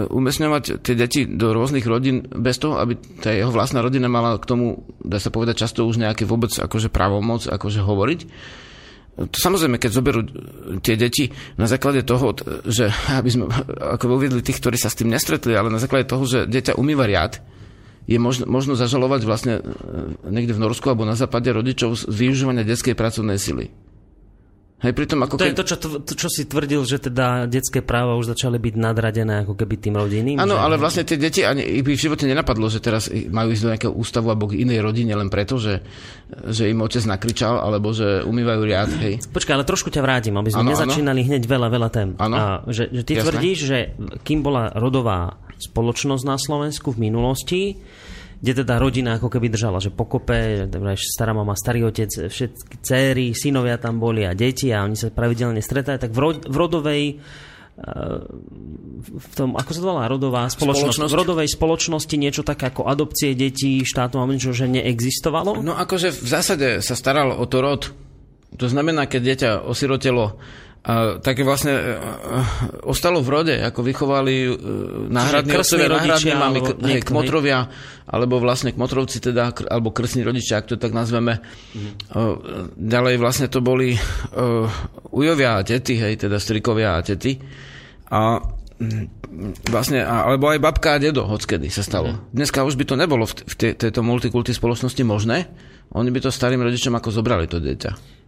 umiestňovať 0.07 0.79
tie 0.79 0.95
deti 0.95 1.27
do 1.27 1.51
rôznych 1.51 1.83
rodín 1.83 2.23
bez 2.31 2.55
toho, 2.59 2.79
aby 2.79 2.95
tá 3.19 3.35
jeho 3.35 3.51
vlastná 3.51 3.83
rodina 3.83 4.07
mala 4.07 4.39
k 4.39 4.47
tomu, 4.47 4.87
dá 5.03 5.19
sa 5.19 5.31
povedať, 5.31 5.67
často 5.67 5.83
už 5.83 5.99
nejaké 5.99 6.23
vôbec 6.23 6.51
akože 6.55 6.87
právomoc, 6.87 7.47
akože 7.47 7.83
hovoriť, 7.83 8.19
to 9.27 9.35
samozrejme, 9.35 9.75
keď 9.75 9.91
zoberú 9.91 10.23
tie 10.79 10.95
deti 10.95 11.27
na 11.59 11.67
základe 11.67 12.07
toho, 12.07 12.31
že 12.63 12.87
aby 13.19 13.27
sme 13.27 13.51
ako 13.99 14.15
uviedli 14.15 14.39
tých, 14.39 14.63
ktorí 14.63 14.79
sa 14.79 14.87
s 14.87 14.95
tým 14.95 15.11
nestretli, 15.11 15.51
ale 15.51 15.67
na 15.67 15.81
základe 15.81 16.07
toho, 16.07 16.23
že 16.23 16.47
dieťa 16.47 16.79
umýva 16.79 17.03
riad, 17.03 17.43
je 18.09 18.17
možno, 18.17 18.49
možno 18.49 18.73
zažalovať 18.73 19.21
vlastne 19.21 19.53
e, 19.59 19.63
niekde 20.33 20.57
v 20.57 20.63
Norsku 20.65 20.89
alebo 20.89 21.05
na 21.05 21.13
západe 21.13 21.45
rodičov 21.53 21.93
z 21.93 22.09
využívania 22.09 22.65
detskej 22.65 22.97
pracovnej 22.97 23.37
sily. 23.37 23.69
Hej, 24.79 24.95
pritom 24.95 25.19
ako 25.19 25.35
to 25.35 25.43
keď... 25.43 25.51
je 25.51 25.57
to 25.59 25.65
čo, 25.67 25.75
to, 26.07 26.13
čo 26.15 26.27
si 26.31 26.47
tvrdil, 26.47 26.87
že 26.87 27.03
teda 27.03 27.51
detské 27.51 27.83
práva 27.83 28.15
už 28.15 28.31
začali 28.31 28.55
byť 28.55 28.75
nadradené 28.79 29.43
ako 29.43 29.59
keby 29.59 29.75
tým 29.75 29.99
rodinným. 29.99 30.39
Áno, 30.39 30.55
že... 30.55 30.63
ale 30.63 30.75
vlastne 30.79 31.03
tie 31.03 31.19
deti 31.19 31.43
ani 31.43 31.83
ich 31.83 31.83
v 31.83 31.99
živote 31.99 32.23
nenapadlo, 32.23 32.71
že 32.71 32.79
teraz 32.79 33.11
majú 33.11 33.51
ísť 33.51 33.63
do 33.67 33.71
nejakého 33.75 33.93
ústavu 33.93 34.31
alebo 34.31 34.47
k 34.47 34.63
inej 34.63 34.79
rodine 34.79 35.11
len 35.19 35.27
preto, 35.27 35.59
že, 35.59 35.83
že 36.47 36.71
im 36.71 36.79
otec 36.79 37.03
nakričal 37.03 37.59
alebo 37.59 37.91
že 37.91 38.23
umývajú 38.23 38.61
riad. 38.63 38.89
Hej. 39.03 39.13
Počkaj, 39.35 39.59
ale 39.59 39.67
trošku 39.67 39.91
ťa 39.91 39.99
vrátim, 39.99 40.39
aby 40.39 40.47
sme 40.47 40.63
ano, 40.63 40.71
nezačínali 40.71 41.21
ano. 41.21 41.27
hneď 41.27 41.43
veľa, 41.43 41.67
veľa 41.67 41.89
tém. 41.91 42.09
Ano. 42.15 42.35
A, 42.39 42.43
že, 42.71 42.87
že 42.87 43.03
ty 43.03 43.19
Jasne. 43.19 43.25
tvrdíš, 43.27 43.57
že 43.67 43.77
kým 44.23 44.39
bola 44.39 44.71
rodová 44.79 45.35
spoločnosť 45.59 46.23
na 46.23 46.39
Slovensku 46.39 46.95
v 46.95 47.11
minulosti, 47.11 47.75
kde 48.39 48.63
teda 48.63 48.79
rodina 48.79 49.19
ako 49.19 49.27
keby 49.27 49.51
držala, 49.51 49.83
že 49.83 49.91
pokope, 49.91 50.63
stará 50.95 51.35
mama, 51.35 51.59
starý 51.59 51.83
otec, 51.91 52.07
všetky 52.31 52.75
céry, 52.79 53.35
synovia 53.35 53.75
tam 53.75 53.99
boli 53.99 54.23
a 54.23 54.31
deti 54.31 54.71
a 54.71 54.87
oni 54.87 54.95
sa 54.95 55.11
pravidelne 55.11 55.59
stretajú, 55.59 55.99
tak 55.99 56.11
v, 56.15 56.19
ro- 56.23 56.43
v 56.47 56.55
rodovej 56.55 57.03
eh, 57.19 58.19
v 58.99 59.33
tom, 59.35 59.59
ako 59.59 59.69
sa 59.75 59.79
to 59.83 59.87
volá, 59.91 60.07
rodová 60.07 60.47
spoločnosť. 60.47 61.03
spoločnosť. 61.03 61.11
V 61.11 61.19
rodovej 61.19 61.47
spoločnosti 61.51 62.15
niečo 62.15 62.47
také 62.47 62.71
ako 62.71 62.87
adopcie 62.87 63.35
detí 63.35 63.83
štátom 63.83 64.23
a 64.23 64.25
niečo, 64.31 64.55
že 64.55 64.71
neexistovalo? 64.71 65.59
No 65.59 65.75
akože 65.75 66.15
v 66.15 66.27
zásade 66.27 66.67
sa 66.79 66.95
staral 66.95 67.35
o 67.35 67.43
to 67.43 67.59
rod. 67.59 67.91
To 68.55 68.65
znamená, 68.65 69.05
keď 69.05 69.21
dieťa 69.21 69.49
osirotelo 69.67 70.39
a 70.79 71.19
také 71.19 71.43
vlastne 71.43 71.75
uh, 71.75 72.87
ostalo 72.87 73.19
v 73.19 73.29
rode, 73.29 73.55
ako 73.59 73.83
vychovali 73.83 74.47
uh, 74.47 74.55
náhradní 75.11 75.59
otcovia, 75.59 75.91
náhradní 75.91 76.33
mami, 76.39 76.59
hej, 76.87 77.01
kmotrovia, 77.03 77.67
alebo 78.07 78.39
vlastne 78.39 78.71
kmotrovci 78.71 79.19
teda, 79.19 79.51
alebo 79.67 79.91
krstní 79.91 80.23
rodičia, 80.23 80.63
ak 80.63 80.71
to 80.71 80.79
tak 80.79 80.95
nazveme. 80.95 81.43
Mm. 81.75 81.91
Uh, 82.15 82.35
ďalej 82.79 83.19
vlastne 83.19 83.51
to 83.51 83.59
boli 83.59 83.93
uh, 83.93 84.65
ujovia 85.11 85.59
a 85.59 85.65
tety, 85.67 85.99
hej, 85.99 86.15
teda 86.15 86.39
strikovia 86.39 86.95
a 86.95 87.03
tety. 87.03 87.35
A 88.09 88.39
vlastne, 89.67 89.99
alebo 90.01 90.47
aj 90.47 90.63
babka 90.63 90.95
a 90.95 91.01
dedo, 91.03 91.27
hockedy 91.27 91.67
sa 91.67 91.83
stalo. 91.83 92.15
Mm. 92.15 92.19
Dneska 92.39 92.63
už 92.63 92.79
by 92.79 92.85
to 92.87 92.95
nebolo 92.95 93.27
v, 93.27 93.33
v 93.43 93.75
tejto 93.75 93.99
multikulty 93.99 94.55
spoločnosti 94.55 95.03
možné. 95.03 95.51
Oni 95.91 96.07
by 96.07 96.23
to 96.23 96.31
starým 96.31 96.63
rodičom 96.63 96.95
ako 96.95 97.11
zobrali 97.11 97.51
to 97.51 97.59
dieťa. 97.59 98.18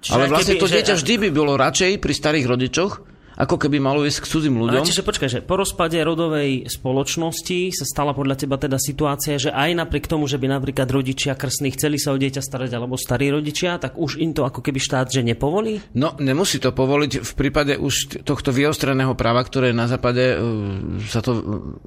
Čiže 0.00 0.14
Ale 0.16 0.32
vlastne 0.32 0.56
keby, 0.56 0.62
to 0.64 0.72
dieťa 0.72 0.94
že... 0.96 0.98
vždy 1.04 1.14
by 1.20 1.28
bolo 1.28 1.52
radšej 1.60 1.92
pri 2.00 2.12
starých 2.16 2.46
rodičoch, 2.48 2.92
ako 3.40 3.56
keby 3.56 3.80
malo 3.80 4.04
ísť 4.04 4.20
k 4.20 4.30
cudzím 4.36 4.60
ľuďom. 4.60 4.84
Ale 4.84 4.88
čiže 4.88 5.00
počkaj, 5.00 5.28
že 5.32 5.40
po 5.40 5.56
rozpade 5.56 5.96
rodovej 6.04 6.68
spoločnosti 6.68 7.72
sa 7.72 7.84
stala 7.88 8.12
podľa 8.12 8.36
teba 8.36 8.60
teda 8.60 8.76
situácia, 8.76 9.40
že 9.40 9.48
aj 9.48 9.80
napriek 9.80 10.04
tomu, 10.04 10.28
že 10.28 10.36
by 10.36 10.60
napríklad 10.60 10.84
rodičia 10.92 11.32
krstní 11.32 11.72
chceli 11.72 11.96
sa 11.96 12.12
o 12.12 12.20
dieťa 12.20 12.44
starať 12.44 12.70
alebo 12.76 13.00
starí 13.00 13.32
rodičia, 13.32 13.80
tak 13.80 13.96
už 13.96 14.20
im 14.20 14.36
to 14.36 14.44
ako 14.44 14.60
keby 14.60 14.76
štát, 14.76 15.08
že 15.08 15.24
nepovolí? 15.24 15.80
No, 15.96 16.12
nemusí 16.20 16.60
to 16.60 16.76
povoliť 16.76 17.24
v 17.24 17.32
prípade 17.32 17.80
už 17.80 18.20
tohto 18.28 18.52
vyostreného 18.52 19.16
práva, 19.16 19.40
ktoré 19.40 19.72
na 19.72 19.88
západe 19.88 20.36
uh, 20.36 21.00
sa 21.08 21.24
to, 21.24 21.40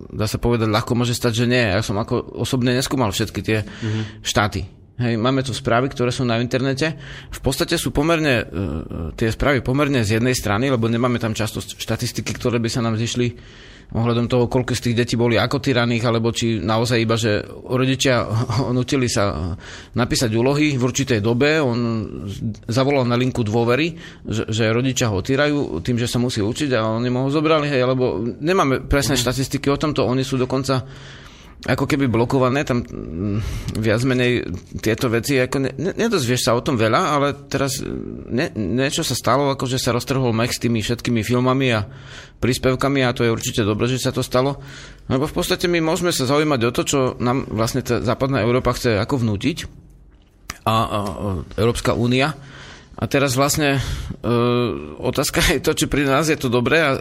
dá 0.10 0.26
sa 0.26 0.41
povedať, 0.41 0.73
ľahko 0.73 0.97
môže 0.97 1.13
stať, 1.13 1.45
že 1.45 1.45
nie. 1.45 1.62
Ja 1.62 1.86
som 1.86 2.02
ako 2.02 2.34
osobne 2.34 2.73
neskúmal 2.73 3.13
všetky 3.13 3.39
tie 3.45 3.62
mm-hmm. 3.62 4.26
štáty 4.26 4.83
Hej, 4.93 5.17
máme 5.17 5.41
tu 5.41 5.58
správy, 5.58 5.89
ktoré 5.89 6.13
sú 6.13 6.21
na 6.21 6.38
internete. 6.38 6.93
V 7.34 7.39
podstate 7.41 7.82
sú 7.82 7.89
pomerne, 7.89 8.45
uh, 8.45 9.10
tie 9.17 9.34
správy 9.34 9.65
pomerne 9.65 10.06
z 10.06 10.21
jednej 10.21 10.38
strany, 10.38 10.69
lebo 10.69 10.86
nemáme 10.86 11.17
tam 11.17 11.34
často 11.34 11.65
štatistiky, 11.65 12.29
ktoré 12.38 12.62
by 12.62 12.69
sa 12.69 12.86
nám 12.86 13.01
zišli 13.01 13.34
ohľadom 13.93 14.25
toho, 14.25 14.45
koľko 14.49 14.73
z 14.77 14.84
tých 14.89 14.97
detí 15.01 15.15
boli 15.17 15.38
ako 15.38 15.62
tyraných, 15.62 16.06
alebo 16.06 16.29
či 16.29 16.62
naozaj 16.62 16.97
iba, 17.01 17.17
že 17.17 17.41
rodičia 17.45 18.25
nutili 18.77 19.10
sa 19.10 19.58
napísať 19.97 20.29
úlohy 20.34 20.77
v 20.77 20.84
určitej 20.86 21.25
dobe. 21.25 21.58
On 21.58 21.77
zavolal 22.69 23.10
na 23.10 23.17
linku 23.17 23.41
dôvery, 23.41 23.97
že, 24.29 24.45
že 24.45 24.69
rodičia 24.69 25.10
ho 25.10 25.25
týrajú 25.25 25.82
tým, 25.82 25.97
že 25.97 26.06
sa 26.06 26.21
musí 26.21 26.38
učiť 26.41 26.69
a 26.77 26.86
oni 27.01 27.10
mu 27.10 27.25
ho 27.25 27.29
zobrali, 27.34 27.65
hej, 27.65 27.82
alebo 27.82 28.21
nemáme 28.21 28.86
presné 28.86 29.17
štatistiky 29.17 29.73
o 29.73 29.82
tomto, 29.82 30.06
oni 30.06 30.21
sú 30.21 30.38
dokonca 30.38 30.86
ako 31.63 31.88
keby 31.88 32.12
blokované, 32.12 32.67
tam 32.67 32.84
mm, 32.84 33.39
viac 33.80 34.04
menej 34.04 34.43
tieto 34.84 35.08
veci, 35.08 35.39
ako 35.39 35.63
ne, 35.63 35.71
nedozvieš 35.95 36.52
sa 36.52 36.60
o 36.60 36.65
tom 36.65 36.76
veľa, 36.76 37.02
ale 37.15 37.28
teraz 37.47 37.80
ne, 38.28 38.52
niečo 38.52 38.99
sa 38.99 39.15
stalo, 39.15 39.47
ako 39.47 39.71
že 39.71 39.80
sa 39.80 39.95
roztrhol 39.95 40.36
mech 40.36 40.52
s 40.52 40.60
tými 40.60 40.84
všetkými 40.84 41.23
filmami 41.23 41.71
a 41.71 41.88
príspevkami 42.43 43.08
a 43.08 43.15
to 43.15 43.23
je 43.23 43.32
určite 43.32 43.63
dobré, 43.63 43.88
že 43.88 44.04
sa 44.04 44.12
to 44.12 44.19
stalo. 44.19 44.60
Lebo 45.08 45.23
v 45.23 45.36
podstate 45.39 45.71
my 45.71 45.80
môžeme 45.80 46.12
sa 46.12 46.28
zaujímať 46.28 46.60
o 46.67 46.76
to, 46.76 46.84
čo 46.84 46.99
nám 47.23 47.47
vlastne 47.47 47.80
tá 47.80 48.04
západná 48.04 48.43
Európa 48.43 48.76
chce 48.76 48.99
ako 48.99 49.23
vnútiť 49.23 49.63
a, 50.67 50.76
a, 50.76 50.76
a 50.76 50.99
Európska 51.56 51.95
únia. 51.95 52.36
A 52.93 53.10
teraz 53.10 53.34
vlastne 53.34 53.80
e, 53.80 54.32
otázka 55.02 55.41
je 55.56 55.63
to, 55.63 55.73
či 55.73 55.86
pri 55.89 56.06
nás 56.06 56.30
je 56.30 56.38
to 56.38 56.52
dobré 56.52 56.78
a, 56.78 56.91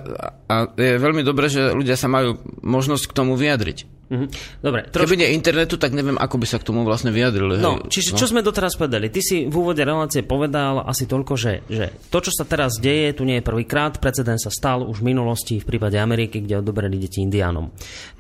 a 0.49 0.55
je 0.73 0.97
veľmi 0.97 1.21
dobré, 1.21 1.53
že 1.53 1.75
ľudia 1.75 2.01
sa 2.01 2.09
majú 2.09 2.41
možnosť 2.65 3.13
k 3.13 3.17
tomu 3.17 3.37
vyjadriť. 3.37 4.02
Mm-hmm. 4.13 4.61
Dobre, 4.61 4.81
trošku... 4.93 5.09
Keby 5.09 5.25
nie 5.25 5.33
internetu, 5.33 5.81
tak 5.81 5.97
neviem, 5.97 6.21
ako 6.21 6.37
by 6.37 6.45
sa 6.45 6.61
k 6.61 6.69
tomu 6.69 6.85
vlastne 6.85 7.09
vyjadrili. 7.09 7.57
No, 7.57 7.81
čiže 7.89 8.13
no. 8.13 8.21
čo 8.21 8.29
sme 8.29 8.45
doteraz 8.45 8.77
povedali? 8.77 9.09
Ty 9.09 9.21
si 9.25 9.49
v 9.49 9.55
úvode 9.57 9.81
relácie 9.81 10.21
povedal 10.21 10.85
asi 10.85 11.09
toľko, 11.09 11.33
že, 11.41 11.65
že 11.73 11.97
to, 12.13 12.21
čo 12.21 12.29
sa 12.29 12.45
teraz 12.45 12.77
deje, 12.77 13.17
tu 13.17 13.25
nie 13.25 13.41
je 13.41 13.49
prvýkrát, 13.49 13.97
precedens 13.97 14.45
sa 14.45 14.53
stal 14.53 14.85
už 14.85 15.01
v 15.01 15.17
minulosti 15.17 15.65
v 15.65 15.65
prípade 15.65 15.97
Ameriky, 15.97 16.45
kde 16.45 16.61
odoberali 16.61 17.01
deti 17.01 17.25
indiánom. 17.25 17.73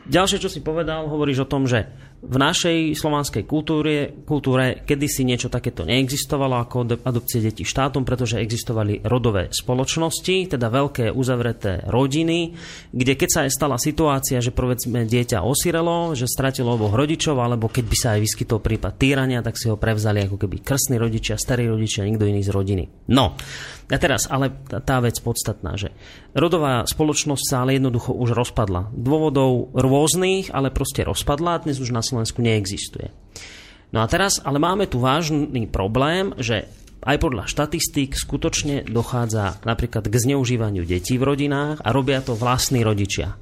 Ďalšie, 0.09 0.41
čo 0.41 0.49
si 0.49 0.65
povedal, 0.65 1.13
hovoríš 1.13 1.45
o 1.45 1.51
tom, 1.51 1.69
že 1.69 1.87
v 2.23 2.37
našej 2.39 2.95
slovanskej 2.95 3.43
kultúre, 3.51 4.15
kultúre 4.23 4.87
kedysi 4.87 5.27
niečo 5.27 5.51
takéto 5.51 5.83
neexistovalo 5.83 6.55
ako 6.63 7.03
adopcie 7.03 7.43
detí 7.43 7.67
štátom, 7.67 8.07
pretože 8.07 8.39
existovali 8.39 9.03
rodové 9.03 9.51
spoločnosti, 9.51 10.55
teda 10.55 10.71
veľké 10.71 11.11
uzavreté 11.11 11.83
rodiny, 11.91 12.55
kde 12.95 13.13
keď 13.19 13.29
sa 13.29 13.41
aj 13.43 13.51
stala 13.51 13.75
situácia, 13.75 14.39
že 14.39 14.55
povedzme 14.55 15.03
dieťa 15.03 15.43
osirelo, 15.43 15.82
že 16.15 16.31
stratilo 16.31 16.79
oboch 16.79 16.95
rodičov, 16.95 17.35
alebo 17.43 17.67
keď 17.67 17.85
by 17.91 17.97
sa 17.99 18.09
aj 18.15 18.21
vyskytol 18.23 18.63
prípad 18.63 18.95
týrania, 18.95 19.43
tak 19.43 19.59
si 19.59 19.67
ho 19.67 19.75
prevzali 19.75 20.23
ako 20.23 20.39
keby 20.39 20.63
krstní 20.63 20.97
rodičia, 20.97 21.35
starí 21.35 21.67
rodičia, 21.67 22.07
nikto 22.07 22.25
iný 22.25 22.41
z 22.47 22.55
rodiny. 22.55 22.85
No, 23.11 23.35
a 23.91 23.97
teraz, 23.99 24.31
ale 24.31 24.55
tá 24.69 25.03
vec 25.03 25.19
podstatná, 25.19 25.75
že 25.75 25.93
rodová 26.33 26.87
spoločnosť 26.87 27.45
sa 27.45 27.67
ale 27.67 27.77
jednoducho 27.77 28.15
už 28.15 28.33
rozpadla. 28.33 28.95
Dôvodov 28.95 29.75
rôznych, 29.75 30.55
ale 30.55 30.71
proste 30.71 31.03
rozpadla 31.03 31.59
a 31.59 31.63
dnes 31.67 31.83
už 31.83 31.91
na 31.91 32.01
Slovensku 32.01 32.41
neexistuje. 32.41 33.13
No 33.93 34.01
a 34.01 34.09
teraz, 34.09 34.41
ale 34.41 34.57
máme 34.57 34.89
tu 34.89 35.03
vážny 35.03 35.69
problém, 35.69 36.33
že 36.41 36.71
aj 37.03 37.19
podľa 37.19 37.51
štatistík 37.51 38.15
skutočne 38.15 38.87
dochádza 38.87 39.59
napríklad 39.67 40.07
k 40.07 40.15
zneužívaniu 40.15 40.87
detí 40.87 41.19
v 41.19 41.27
rodinách 41.35 41.83
a 41.83 41.89
robia 41.91 42.23
to 42.23 42.39
vlastní 42.39 42.87
rodičia. 42.87 43.35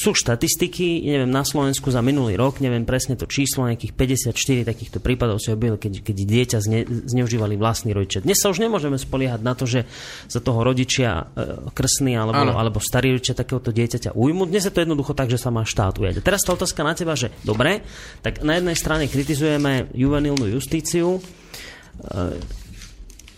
Sú 0.00 0.16
štatistiky, 0.16 1.04
neviem, 1.04 1.28
na 1.28 1.44
Slovensku 1.44 1.92
za 1.92 2.00
minulý 2.00 2.40
rok, 2.40 2.64
neviem 2.64 2.88
presne 2.88 3.20
to 3.20 3.28
číslo, 3.28 3.68
nejakých 3.68 3.92
54 4.32 4.72
takýchto 4.72 4.96
prípadov 5.04 5.36
si 5.36 5.52
objavili, 5.52 5.76
keď, 5.76 5.92
keď 6.00 6.16
dieťa 6.24 6.58
zne, 6.64 6.80
zneužívali 7.04 7.60
vlastní 7.60 7.92
rodičia. 7.92 8.24
Dnes 8.24 8.40
sa 8.40 8.48
už 8.48 8.64
nemôžeme 8.64 8.96
spoliehať 8.96 9.44
na 9.44 9.52
to, 9.52 9.68
že 9.68 9.84
za 10.24 10.40
toho 10.40 10.64
rodičia 10.64 11.28
e, 11.36 11.68
krsný 11.68 12.16
alebo, 12.16 12.48
alebo 12.48 12.80
starý 12.80 13.20
rodičia 13.20 13.36
takéhoto 13.36 13.76
dieťaťa 13.76 14.16
ujmu. 14.16 14.48
Dnes 14.48 14.64
je 14.64 14.72
to 14.72 14.80
jednoducho 14.80 15.12
tak, 15.12 15.28
že 15.28 15.36
sa 15.36 15.52
má 15.52 15.68
štát 15.68 16.00
ujať. 16.00 16.24
teraz 16.24 16.40
tá 16.48 16.56
otázka 16.56 16.80
na 16.80 16.96
teba, 16.96 17.12
že 17.12 17.28
dobre, 17.44 17.84
tak 18.24 18.40
na 18.40 18.56
jednej 18.56 18.80
strane 18.80 19.04
kritizujeme 19.04 19.92
juvenilnú 19.92 20.48
justíciu, 20.48 21.20
e, 21.20 22.59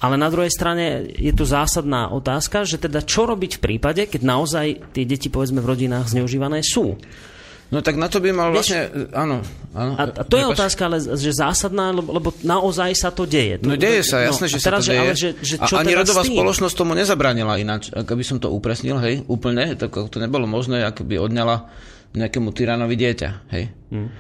ale 0.02 0.18
na 0.18 0.26
druhej 0.26 0.50
strane 0.50 1.14
je 1.14 1.30
tu 1.30 1.46
zásadná 1.46 2.10
otázka, 2.10 2.66
že 2.66 2.82
teda 2.82 3.06
čo 3.06 3.22
robiť 3.22 3.62
v 3.62 3.62
prípade, 3.62 4.02
keď 4.10 4.20
naozaj 4.26 4.66
tie 4.90 5.06
deti 5.06 5.30
povedzme 5.30 5.62
v 5.62 5.70
rodinách 5.70 6.10
zneužívané 6.10 6.58
sú. 6.66 6.98
No 7.72 7.80
tak 7.80 7.96
na 7.96 8.04
to 8.04 8.20
by 8.20 8.36
mal 8.36 8.52
Vieš, 8.52 8.68
vlastne, 8.68 8.80
áno. 9.16 9.40
áno 9.72 9.92
a, 9.96 10.04
a 10.04 10.22
to 10.28 10.36
je 10.36 10.44
otázka, 10.44 10.92
ale 10.92 11.00
že 11.00 11.32
zásadná, 11.32 11.88
lebo, 11.88 12.12
lebo 12.12 12.28
naozaj 12.44 12.92
sa 12.92 13.08
to 13.08 13.24
deje. 13.24 13.64
No 13.64 13.80
deje 13.80 14.04
sa, 14.04 14.28
jasné, 14.28 14.44
no, 14.44 14.52
že 14.52 14.58
sa 14.60 14.70
to 14.76 14.84
deje. 14.84 15.00
Ale 15.00 15.16
že, 15.16 15.30
že 15.40 15.56
čo 15.56 15.80
a 15.80 15.86
ani 15.86 15.96
teda 15.96 16.04
rodová 16.04 16.20
spoločnosť 16.20 16.74
tomu 16.76 16.92
nezabránila 16.92 17.56
ináč. 17.56 17.88
Ak 17.96 18.12
by 18.12 18.20
som 18.20 18.36
to 18.36 18.52
upresnil, 18.52 19.00
hej, 19.00 19.24
úplne, 19.24 19.72
tak 19.80 19.88
to 19.88 20.16
nebolo 20.20 20.44
možné, 20.44 20.84
ak 20.84 21.00
by 21.00 21.16
odňala 21.16 21.72
nejakému 22.12 22.52
tyranovi 22.52 22.92
dieťa, 22.92 23.30
hej. 23.56 23.72
Hmm. 23.88 24.12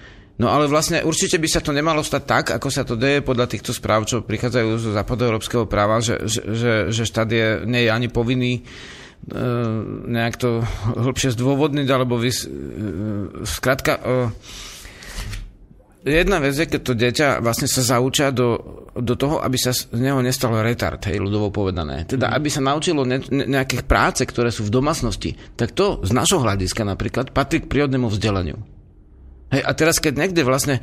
No 0.42 0.50
ale 0.50 0.66
vlastne 0.66 1.06
určite 1.06 1.38
by 1.38 1.46
sa 1.46 1.62
to 1.62 1.70
nemalo 1.70 2.02
stať 2.02 2.22
tak, 2.26 2.44
ako 2.58 2.66
sa 2.66 2.82
to 2.82 2.98
deje 2.98 3.22
podľa 3.22 3.46
týchto 3.46 3.70
správ, 3.70 4.10
čo 4.10 4.26
prichádzajú 4.26 4.68
zo 4.74 4.90
západoeurópskeho 4.90 5.70
práva, 5.70 6.02
že, 6.02 6.18
že, 6.26 6.90
že 6.90 7.06
štát 7.06 7.30
je, 7.30 7.62
nie 7.62 7.86
je 7.86 7.90
ani 7.94 8.10
povinný 8.10 8.58
e, 8.58 8.62
nejak 10.10 10.34
to 10.42 10.66
hĺbšie 10.98 11.38
zdôvodniť, 11.38 11.86
alebo 11.86 12.18
vys, 12.18 12.42
e, 12.42 12.50
skrátka, 13.46 14.02
e, 14.02 14.10
jedna 16.10 16.42
vec 16.42 16.58
je, 16.58 16.66
keď 16.66 16.80
to 16.82 16.98
dieťa 16.98 17.28
vlastne 17.38 17.70
sa 17.70 17.86
zaučia 17.86 18.34
do, 18.34 18.58
do 18.98 19.14
toho, 19.14 19.38
aby 19.46 19.54
sa 19.54 19.70
z 19.70 19.94
neho 19.94 20.18
nestalo 20.26 20.58
retard, 20.58 20.98
hej, 21.06 21.22
ľudovo 21.22 21.54
povedané. 21.54 22.02
Teda, 22.10 22.34
mm. 22.34 22.34
aby 22.34 22.48
sa 22.50 22.66
naučilo 22.66 23.06
ne, 23.06 23.22
ne, 23.30 23.46
nejakých 23.46 23.86
práce, 23.86 24.26
ktoré 24.26 24.50
sú 24.50 24.66
v 24.66 24.74
domácnosti, 24.74 25.38
tak 25.54 25.70
to 25.70 26.02
z 26.02 26.10
našho 26.10 26.42
hľadiska 26.42 26.82
napríklad 26.82 27.30
patrí 27.30 27.62
k 27.62 27.70
prírodnému 27.70 28.10
vzdelaniu. 28.10 28.81
Hej, 29.52 29.62
a 29.62 29.70
teraz, 29.76 30.00
keď 30.00 30.14
niekde 30.16 30.42
vlastne 30.42 30.80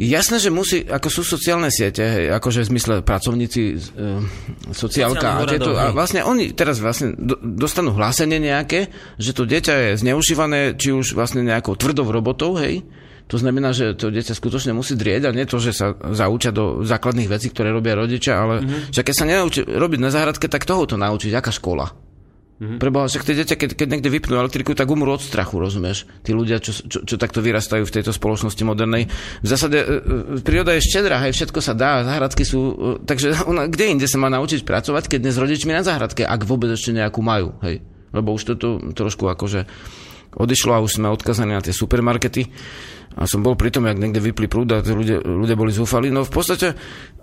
Jasné, 0.00 0.40
že 0.40 0.48
musí, 0.48 0.80
ako 0.80 1.12
sú 1.12 1.20
sociálne 1.28 1.68
siete, 1.68 2.00
hej, 2.00 2.32
akože 2.32 2.64
v 2.64 2.70
zmysle 2.72 2.94
pracovníci, 3.04 3.76
e, 3.76 4.72
sociálka 4.72 5.36
a 5.36 5.44
tieto, 5.44 5.76
a 5.76 5.92
vlastne 5.92 6.24
oni 6.24 6.56
teraz 6.56 6.80
vlastne 6.80 7.12
do, 7.20 7.36
dostanú 7.36 7.92
hlásenie 7.92 8.40
nejaké, 8.40 8.88
že 9.20 9.36
to 9.36 9.44
dieťa 9.44 9.92
je 9.92 10.00
zneužívané, 10.00 10.72
či 10.80 10.96
už 10.96 11.12
vlastne 11.12 11.44
nejakou 11.44 11.76
tvrdou 11.76 12.08
robotou, 12.08 12.56
hej, 12.56 12.80
to 13.28 13.36
znamená, 13.36 13.76
že 13.76 13.92
to 13.92 14.08
dieťa 14.08 14.32
skutočne 14.32 14.72
musí 14.72 14.96
drieť 14.96 15.28
a 15.28 15.36
nie 15.36 15.44
to, 15.44 15.60
že 15.60 15.76
sa 15.76 15.92
zaučia 16.16 16.48
do 16.48 16.80
základných 16.80 17.28
vecí, 17.28 17.52
ktoré 17.52 17.68
robia 17.68 17.92
rodičia, 17.92 18.40
ale 18.40 18.64
mm-hmm. 18.64 18.96
že 18.96 19.04
keď 19.04 19.14
sa 19.14 19.28
nenaučí 19.28 19.68
robiť 19.68 20.00
na 20.00 20.08
záhradke, 20.08 20.48
tak 20.48 20.64
toho 20.64 20.88
to 20.88 20.96
naučiť, 20.96 21.36
aká 21.36 21.52
škola. 21.52 22.09
Mm-hmm. 22.60 22.76
Preboha, 22.76 23.08
však 23.08 23.24
tie 23.24 23.36
deti, 23.40 23.56
keď, 23.56 23.70
keď 23.72 23.88
niekde 23.88 24.12
vypnú 24.12 24.36
elektriku, 24.36 24.76
tak 24.76 24.92
umrú 24.92 25.16
od 25.16 25.24
strachu, 25.24 25.56
rozumieš? 25.56 26.04
Tí 26.20 26.36
ľudia, 26.36 26.60
čo, 26.60 26.76
čo, 26.76 27.08
čo 27.08 27.16
takto 27.16 27.40
vyrastajú 27.40 27.88
v 27.88 27.94
tejto 27.96 28.12
spoločnosti 28.12 28.60
modernej. 28.68 29.08
V 29.40 29.48
zásade 29.48 29.80
e, 29.80 29.86
e, 29.88 30.44
príroda 30.44 30.76
je 30.76 30.84
štedrá, 30.84 31.24
hej, 31.24 31.32
všetko 31.32 31.56
sa 31.64 31.72
dá, 31.72 32.04
záhradky 32.04 32.44
sú... 32.44 32.60
E, 32.60 33.08
takže 33.08 33.32
ona, 33.50 33.64
kde 33.64 33.96
inde 33.96 34.04
sa 34.04 34.20
má 34.20 34.28
naučiť 34.28 34.68
pracovať, 34.68 35.08
keď 35.08 35.18
dnes 35.24 35.40
rodičmi 35.40 35.72
na 35.72 35.80
záhradke, 35.80 36.20
ak 36.20 36.44
vôbec 36.44 36.68
ešte 36.68 36.92
nejakú 36.92 37.24
majú, 37.24 37.56
hej? 37.64 37.80
Lebo 38.12 38.36
už 38.36 38.52
to 38.52 38.76
trošku 38.92 39.24
akože 39.24 39.64
odišlo 40.36 40.76
a 40.76 40.84
už 40.84 41.00
sme 41.00 41.08
odkazaní 41.08 41.56
na 41.56 41.64
tie 41.64 41.72
supermarkety. 41.72 42.44
A 43.16 43.24
som 43.24 43.40
bol 43.40 43.56
pri 43.56 43.72
tom, 43.72 43.88
jak 43.88 43.96
niekde 43.96 44.20
vypli 44.20 44.52
prúd 44.52 44.68
a 44.68 44.84
ľudia, 44.84 45.24
ľudia 45.24 45.56
boli 45.56 45.72
zúfali. 45.72 46.12
No 46.12 46.28
v 46.28 46.32
podstate 46.34 46.74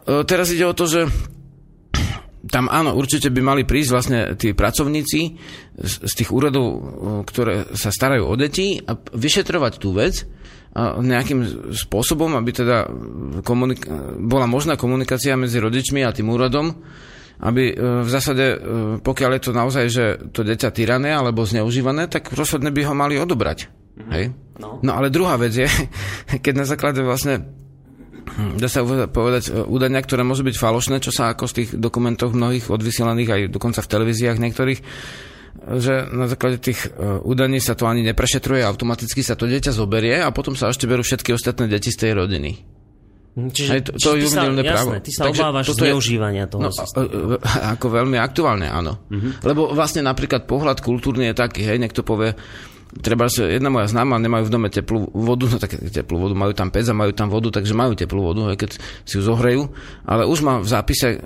teraz 0.04 0.52
ide 0.52 0.68
o 0.68 0.76
to, 0.76 0.88
že 0.88 1.08
tam 2.48 2.72
áno, 2.72 2.96
určite 2.96 3.28
by 3.32 3.42
mali 3.44 3.62
prísť 3.68 3.92
vlastne 3.92 4.20
tí 4.40 4.56
pracovníci 4.56 5.20
z, 5.78 5.94
z 6.04 6.14
tých 6.16 6.30
úradov, 6.32 6.68
ktoré 7.28 7.72
sa 7.76 7.92
starajú 7.92 8.28
o 8.28 8.36
deti 8.40 8.80
a 8.82 8.96
vyšetrovať 8.96 9.74
tú 9.80 9.92
vec 9.92 10.24
a 10.78 11.02
nejakým 11.02 11.72
spôsobom, 11.74 12.38
aby 12.38 12.54
teda 12.54 12.86
komunik- 13.42 13.90
bola 14.22 14.46
možná 14.46 14.78
komunikácia 14.78 15.34
medzi 15.34 15.58
rodičmi 15.58 16.06
a 16.06 16.14
tým 16.14 16.30
úradom, 16.30 16.70
aby 17.42 17.74
e, 17.74 17.76
v 18.06 18.10
zásade, 18.10 18.46
e, 18.46 18.58
pokiaľ 19.02 19.32
je 19.38 19.42
to 19.42 19.52
naozaj, 19.58 19.86
že 19.90 20.06
to 20.30 20.46
dieťa 20.46 20.70
tyrané 20.74 21.18
alebo 21.18 21.50
zneužívané, 21.50 22.06
tak 22.10 22.30
rozhodne 22.34 22.70
by 22.70 22.82
ho 22.86 22.94
mali 22.94 23.18
odobrať. 23.18 23.70
Mm-hmm. 23.70 24.12
Hej? 24.14 24.26
No. 24.62 24.78
no 24.82 24.92
ale 24.94 25.10
druhá 25.10 25.38
vec 25.42 25.54
je, 25.58 25.70
keď 26.46 26.54
na 26.54 26.66
základe 26.70 27.02
vlastne 27.02 27.42
dá 28.58 28.68
sa 28.68 28.84
povedať, 28.86 29.50
e, 29.50 29.64
údania, 29.66 30.04
ktoré 30.04 30.22
môžu 30.22 30.44
byť 30.46 30.56
falošné, 30.56 30.98
čo 31.02 31.12
sa 31.16 31.32
ako 31.34 31.46
z 31.50 31.54
tých 31.64 31.70
dokumentov 31.78 32.36
mnohých 32.36 32.70
odvysielaných, 32.70 33.30
aj 33.30 33.42
dokonca 33.54 33.80
v 33.82 33.92
televíziách 33.92 34.38
niektorých, 34.38 34.80
že 35.58 36.08
na 36.14 36.30
základe 36.30 36.62
tých 36.62 36.88
e, 36.88 37.22
údaní 37.26 37.58
sa 37.58 37.74
to 37.74 37.90
ani 37.90 38.06
neprešetruje, 38.06 38.62
automaticky 38.62 39.26
sa 39.26 39.34
to 39.34 39.50
dieťa 39.50 39.74
zoberie 39.74 40.22
a 40.22 40.30
potom 40.30 40.54
sa 40.54 40.70
ešte 40.70 40.86
berú 40.86 41.02
všetky 41.02 41.34
ostatné 41.34 41.66
deti 41.68 41.90
z 41.90 41.98
tej 42.08 42.12
rodiny. 42.14 42.52
Hm, 43.38 43.50
čiže, 43.54 43.70
Aj 43.70 43.82
to, 43.86 43.92
to 43.94 44.18
čiže 44.18 44.18
ty 44.18 44.28
sa, 44.34 44.42
jasné, 44.50 44.64
právo. 44.66 44.90
ty 44.98 45.12
sa 45.14 45.22
Takže 45.30 45.42
obávaš 45.46 45.66
zneužívania 45.78 46.46
toho 46.50 46.62
no, 46.66 46.74
systému. 46.74 47.38
Ako 47.78 47.86
veľmi 47.94 48.18
aktuálne, 48.18 48.66
áno. 48.66 48.98
Uh-huh. 49.14 49.32
Lebo 49.46 49.70
vlastne 49.78 50.02
napríklad 50.02 50.50
pohľad 50.50 50.82
kultúrny 50.82 51.30
je 51.30 51.36
taký, 51.38 51.62
hej, 51.62 51.78
niekto 51.78 52.02
povie, 52.02 52.34
treba, 53.02 53.28
že 53.28 53.46
jedna 53.48 53.68
moja 53.68 53.92
známa 53.92 54.18
nemajú 54.18 54.48
v 54.48 54.54
dome 54.54 54.70
teplú 54.72 55.12
vodu, 55.12 55.46
no 55.48 55.58
tak 55.60 55.76
teplú 55.92 56.18
vodu, 56.18 56.34
majú 56.34 56.54
tam 56.56 56.72
pec 56.72 56.88
a 56.88 56.96
majú 56.96 57.12
tam 57.12 57.28
vodu, 57.28 57.52
takže 57.52 57.76
majú 57.76 57.94
teplú 57.94 58.22
vodu, 58.24 58.52
aj 58.54 58.58
keď 58.58 58.70
si 59.04 59.14
ju 59.20 59.24
zohrejú, 59.24 59.70
ale 60.08 60.24
už 60.26 60.40
má 60.44 60.60
v 60.64 60.68
zápise 60.68 61.08
e, 61.16 61.18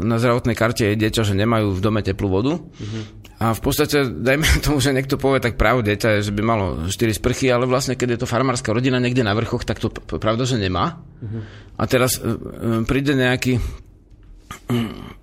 na 0.00 0.16
zdravotnej 0.16 0.56
karte 0.56 0.88
je 0.88 0.96
dieťa, 0.96 1.22
že 1.22 1.34
nemajú 1.36 1.76
v 1.76 1.80
dome 1.80 2.00
teplú 2.00 2.28
vodu 2.32 2.56
mm-hmm. 2.56 3.02
a 3.40 3.52
v 3.52 3.60
podstate, 3.60 4.08
dajme 4.08 4.46
tomu, 4.66 4.80
že 4.80 4.96
niekto 4.96 5.20
povie, 5.20 5.44
tak 5.44 5.60
právo 5.60 5.84
dieťa 5.84 6.20
je, 6.20 6.30
že 6.30 6.32
by 6.32 6.42
malo 6.42 6.66
4 6.88 6.92
sprchy, 6.92 7.52
ale 7.52 7.68
vlastne 7.68 7.94
keď 7.94 8.16
je 8.16 8.20
to 8.24 8.30
farmárska 8.30 8.72
rodina 8.72 8.96
niekde 8.96 9.20
na 9.20 9.36
vrchoch, 9.36 9.62
tak 9.62 9.78
to 9.78 9.92
pravda, 10.18 10.48
že 10.48 10.56
nemá. 10.56 11.04
Mm-hmm. 11.20 11.42
A 11.76 11.82
teraz 11.84 12.16
e, 12.16 12.24
e, 12.24 12.34
príde 12.88 13.12
nejaký 13.12 13.60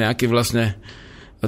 nejaký 0.00 0.24
vlastne 0.24 0.80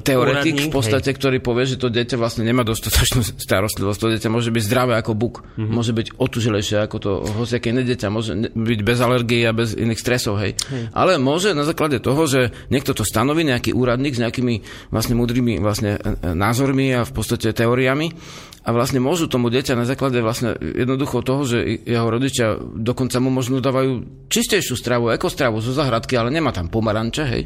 teoretik 0.00 0.56
Úradník, 0.56 0.72
v 0.72 0.72
podstate, 0.72 1.12
hej. 1.12 1.16
ktorý 1.20 1.38
povie, 1.44 1.68
že 1.68 1.76
to 1.76 1.92
dieťa 1.92 2.16
vlastne 2.16 2.48
nemá 2.48 2.64
dostatočnú 2.64 3.20
starostlivosť. 3.36 3.98
To 4.00 4.08
dieťa 4.16 4.28
môže 4.32 4.48
byť 4.48 4.62
zdravé 4.64 4.96
ako 4.96 5.12
buk, 5.12 5.44
mm-hmm. 5.44 5.68
môže 5.68 5.92
byť 5.92 6.06
otužilejšie 6.16 6.80
ako 6.80 6.96
to 6.96 7.10
hociaké 7.36 7.76
iné 7.76 7.84
dieťa, 7.84 8.08
môže 8.08 8.32
byť 8.56 8.80
bez 8.80 8.98
alergie 9.04 9.44
a 9.44 9.52
bez 9.52 9.76
iných 9.76 10.00
stresov. 10.00 10.40
Hej. 10.40 10.56
Hej. 10.72 10.88
Ale 10.96 11.20
môže 11.20 11.52
na 11.52 11.68
základe 11.68 12.00
toho, 12.00 12.24
že 12.24 12.56
niekto 12.72 12.96
to 12.96 13.04
stanoví, 13.04 13.44
nejaký 13.44 13.76
úradník 13.76 14.16
s 14.16 14.22
nejakými 14.24 14.64
vlastne 14.88 15.12
múdrymi 15.12 15.60
vlastne 15.60 16.00
e, 16.00 16.16
e, 16.24 16.32
názormi 16.32 16.96
a 16.96 17.04
v 17.04 17.12
podstate 17.12 17.52
teóriami 17.52 18.16
a 18.64 18.70
vlastne 18.72 19.02
môžu 19.02 19.28
tomu 19.28 19.52
dieťa 19.52 19.76
na 19.76 19.84
základe 19.84 20.24
vlastne 20.24 20.56
jednoducho 20.56 21.20
toho, 21.20 21.44
že 21.44 21.84
jeho 21.84 22.08
rodičia 22.08 22.56
dokonca 22.62 23.20
mu 23.20 23.28
možno 23.28 23.60
dávajú 23.60 24.24
čistejšiu 24.32 24.72
stravu, 24.78 25.12
ekostravu 25.12 25.60
zo 25.60 25.76
zahradky, 25.76 26.16
ale 26.16 26.32
nemá 26.32 26.54
tam 26.54 26.72
pomaranče, 26.72 27.24
hej 27.28 27.44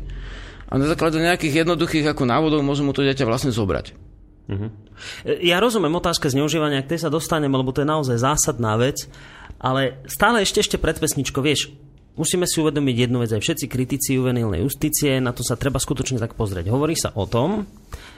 a 0.66 0.72
na 0.79 0.87
základe 0.87 1.22
nejakých 1.22 1.62
jednoduchých 1.62 2.11
ako 2.11 2.26
návodov 2.26 2.61
môžu 2.66 2.83
mu 2.83 2.90
to 2.90 3.07
dieťa 3.07 3.26
vlastne 3.26 3.55
zobrať. 3.55 3.94
Uh-huh. 4.46 4.70
Ja 5.42 5.59
rozumiem 5.59 5.98
otázka 5.98 6.31
zneužívania, 6.31 6.87
k 6.87 6.94
tej 6.94 7.07
sa 7.07 7.11
dostaneme, 7.11 7.59
lebo 7.59 7.74
to 7.74 7.83
je 7.83 7.90
naozaj 7.90 8.22
zásadná 8.22 8.79
vec, 8.79 9.11
ale 9.59 9.98
stále 10.07 10.42
ešte 10.46 10.62
ešte 10.62 10.76
pred 10.79 10.94
pesničkou, 10.98 11.42
vieš, 11.42 11.74
musíme 12.14 12.46
si 12.46 12.62
uvedomiť 12.62 12.96
jednu 12.96 13.26
vec, 13.26 13.31
aj 13.35 13.42
všetci 13.42 13.66
kritici 13.66 14.14
juvenilnej 14.14 14.62
justície, 14.62 15.18
na 15.18 15.35
to 15.35 15.42
sa 15.42 15.59
treba 15.59 15.83
skutočne 15.83 16.22
tak 16.22 16.38
pozrieť. 16.38 16.70
Hovorí 16.70 16.94
sa 16.94 17.11
o 17.18 17.26
tom, 17.26 17.66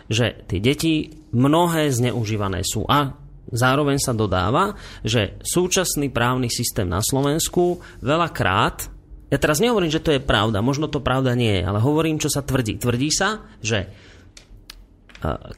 že 0.09 0.45
tie 0.49 0.61
deti 0.61 1.13
mnohé 1.33 1.89
zneužívané 1.93 2.61
sú 2.65 2.85
a 2.89 3.17
zároveň 3.49 3.97
sa 3.97 4.13
dodáva, 4.13 4.77
že 5.01 5.41
súčasný 5.41 6.13
právny 6.13 6.53
systém 6.53 6.89
na 6.89 7.01
Slovensku 7.01 7.81
veľakrát 8.05 8.98
ja 9.29 9.37
teraz 9.37 9.61
nehovorím, 9.61 9.93
že 9.93 10.01
to 10.01 10.17
je 10.17 10.25
pravda, 10.25 10.65
možno 10.65 10.89
to 10.89 11.05
pravda 11.05 11.37
nie 11.37 11.61
je, 11.61 11.63
ale 11.69 11.85
hovorím, 11.85 12.17
čo 12.17 12.33
sa 12.33 12.41
tvrdí. 12.41 12.81
Tvrdí 12.81 13.13
sa, 13.13 13.45
že 13.61 13.93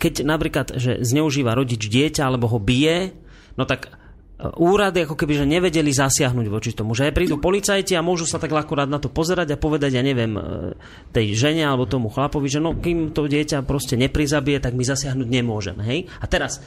keď 0.01 0.25
napríklad 0.25 0.75
že 0.81 1.05
zneužíva 1.05 1.53
rodič 1.53 1.87
dieťa 1.87 2.25
alebo 2.25 2.49
ho 2.49 2.59
bije, 2.59 3.13
no 3.61 3.69
tak 3.69 3.93
úrady 4.41 5.05
ako 5.05 5.21
keby 5.21 5.45
že 5.45 5.45
nevedeli 5.45 5.93
zasiahnuť 5.93 6.47
voči 6.49 6.73
tomu. 6.73 6.97
Že 6.97 7.13
prídu 7.13 7.37
policajti 7.37 7.93
a 7.93 8.01
môžu 8.01 8.25
sa 8.25 8.41
tak 8.41 8.57
akurát 8.57 8.89
na 8.89 8.97
to 8.97 9.13
pozerať 9.13 9.53
a 9.53 9.61
povedať, 9.61 10.01
ja 10.01 10.03
neviem, 10.03 10.33
e, 10.33 10.43
tej 11.13 11.37
žene 11.37 11.69
alebo 11.69 11.85
tomu 11.85 12.09
chlapovi, 12.09 12.49
že 12.49 12.57
no 12.57 12.73
kým 12.73 13.13
to 13.13 13.29
dieťa 13.29 13.61
proste 13.69 14.01
neprizabije, 14.01 14.65
tak 14.65 14.73
my 14.73 14.81
zasiahnuť 14.81 15.29
nemôžeme. 15.29 15.85
Hej? 15.85 16.09
A 16.19 16.25
teraz 16.25 16.65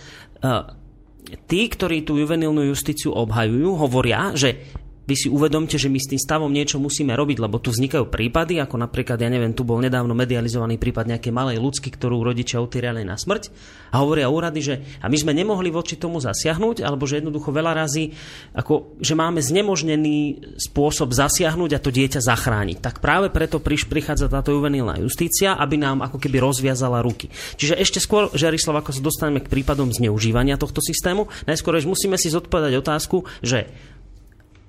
tí, 1.49 1.61
ktorí 1.65 2.05
tú 2.05 2.21
juvenilnú 2.21 2.61
justíciu 2.69 3.09
obhajujú, 3.17 3.73
hovoria, 3.73 4.37
že 4.37 4.69
vy 5.03 5.15
si 5.19 5.27
uvedomte, 5.27 5.75
že 5.75 5.91
my 5.91 5.99
s 5.99 6.07
tým 6.15 6.21
stavom 6.21 6.47
niečo 6.47 6.79
musíme 6.79 7.11
robiť, 7.11 7.43
lebo 7.43 7.59
tu 7.59 7.75
vznikajú 7.75 8.07
prípady, 8.07 8.63
ako 8.63 8.79
napríklad, 8.79 9.19
ja 9.19 9.27
neviem, 9.27 9.51
tu 9.51 9.67
bol 9.67 9.83
nedávno 9.83 10.15
medializovaný 10.15 10.79
prípad 10.79 11.11
nejakej 11.11 11.35
malej 11.35 11.59
ľudsky, 11.59 11.91
ktorú 11.91 12.23
rodičia 12.23 12.63
utýrali 12.63 13.03
na 13.03 13.19
smrť 13.19 13.51
a 13.91 13.99
hovoria 13.99 14.31
úrady, 14.31 14.59
že 14.63 14.75
a 15.03 15.11
my 15.11 15.17
sme 15.19 15.35
nemohli 15.35 15.69
voči 15.75 15.99
tomu 15.99 16.23
zasiahnuť, 16.23 16.87
alebo 16.87 17.03
že 17.03 17.19
jednoducho 17.19 17.51
veľa 17.51 17.83
razy, 17.83 18.15
ako, 18.55 18.97
že 19.03 19.13
máme 19.13 19.43
znemožnený 19.43 20.17
spôsob 20.57 21.11
zasiahnuť 21.11 21.71
a 21.75 21.83
to 21.83 21.91
dieťa 21.91 22.23
zachrániť. 22.23 22.79
Tak 22.79 23.03
práve 23.03 23.27
preto 23.27 23.59
priš, 23.59 23.91
prichádza 23.91 24.31
táto 24.31 24.55
juvenilná 24.55 25.03
justícia, 25.03 25.59
aby 25.59 25.75
nám 25.75 25.99
ako 26.07 26.17
keby 26.17 26.39
rozviazala 26.39 27.03
ruky. 27.03 27.27
Čiže 27.59 27.75
ešte 27.75 27.99
skôr, 27.99 28.31
Žarislav, 28.31 28.79
ako 28.79 28.95
sa 28.95 29.03
dostaneme 29.03 29.43
k 29.43 29.51
prípadom 29.51 29.91
zneužívania 29.91 30.55
tohto 30.55 30.79
systému, 30.79 31.27
najskôr 31.43 31.75
musíme 31.83 32.15
si 32.15 32.31
zodpovedať 32.31 32.79
otázku, 32.79 33.27
že 33.43 33.67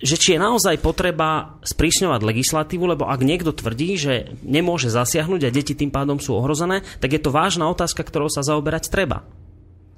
že 0.02 0.18
či 0.18 0.34
je 0.34 0.42
naozaj 0.42 0.82
potreba 0.82 1.58
sprísňovať 1.62 2.20
legislatívu, 2.26 2.84
lebo 2.96 3.06
ak 3.06 3.22
niekto 3.22 3.54
tvrdí, 3.54 3.94
že 3.94 4.14
nemôže 4.42 4.90
zasiahnuť 4.90 5.46
a 5.46 5.54
deti 5.54 5.72
tým 5.78 5.94
pádom 5.94 6.18
sú 6.18 6.34
ohrozené, 6.34 6.82
tak 6.98 7.14
je 7.14 7.22
to 7.22 7.30
vážna 7.30 7.70
otázka, 7.70 8.02
ktorou 8.02 8.26
sa 8.26 8.42
zaoberať 8.42 8.90
treba. 8.90 9.22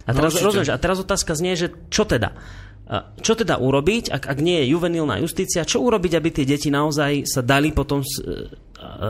A 0.07 0.15
teraz, 0.15 0.39
no, 0.39 0.47
rozumieš, 0.47 0.71
a 0.71 0.79
teraz 0.79 1.03
otázka 1.03 1.35
znie, 1.35 1.59
že 1.59 1.75
čo 1.91 2.07
teda? 2.07 2.37
Čo 3.19 3.35
teda 3.35 3.59
urobiť, 3.59 4.15
ak, 4.15 4.31
ak 4.31 4.39
nie 4.39 4.63
je 4.63 4.79
juvenilná 4.79 5.19
justícia, 5.19 5.67
čo 5.67 5.83
urobiť, 5.83 6.13
aby 6.15 6.29
tie 6.31 6.47
deti 6.47 6.71
naozaj 6.71 7.27
sa 7.27 7.43
dali 7.43 7.75
potom, 7.75 7.99
e, 7.99 8.39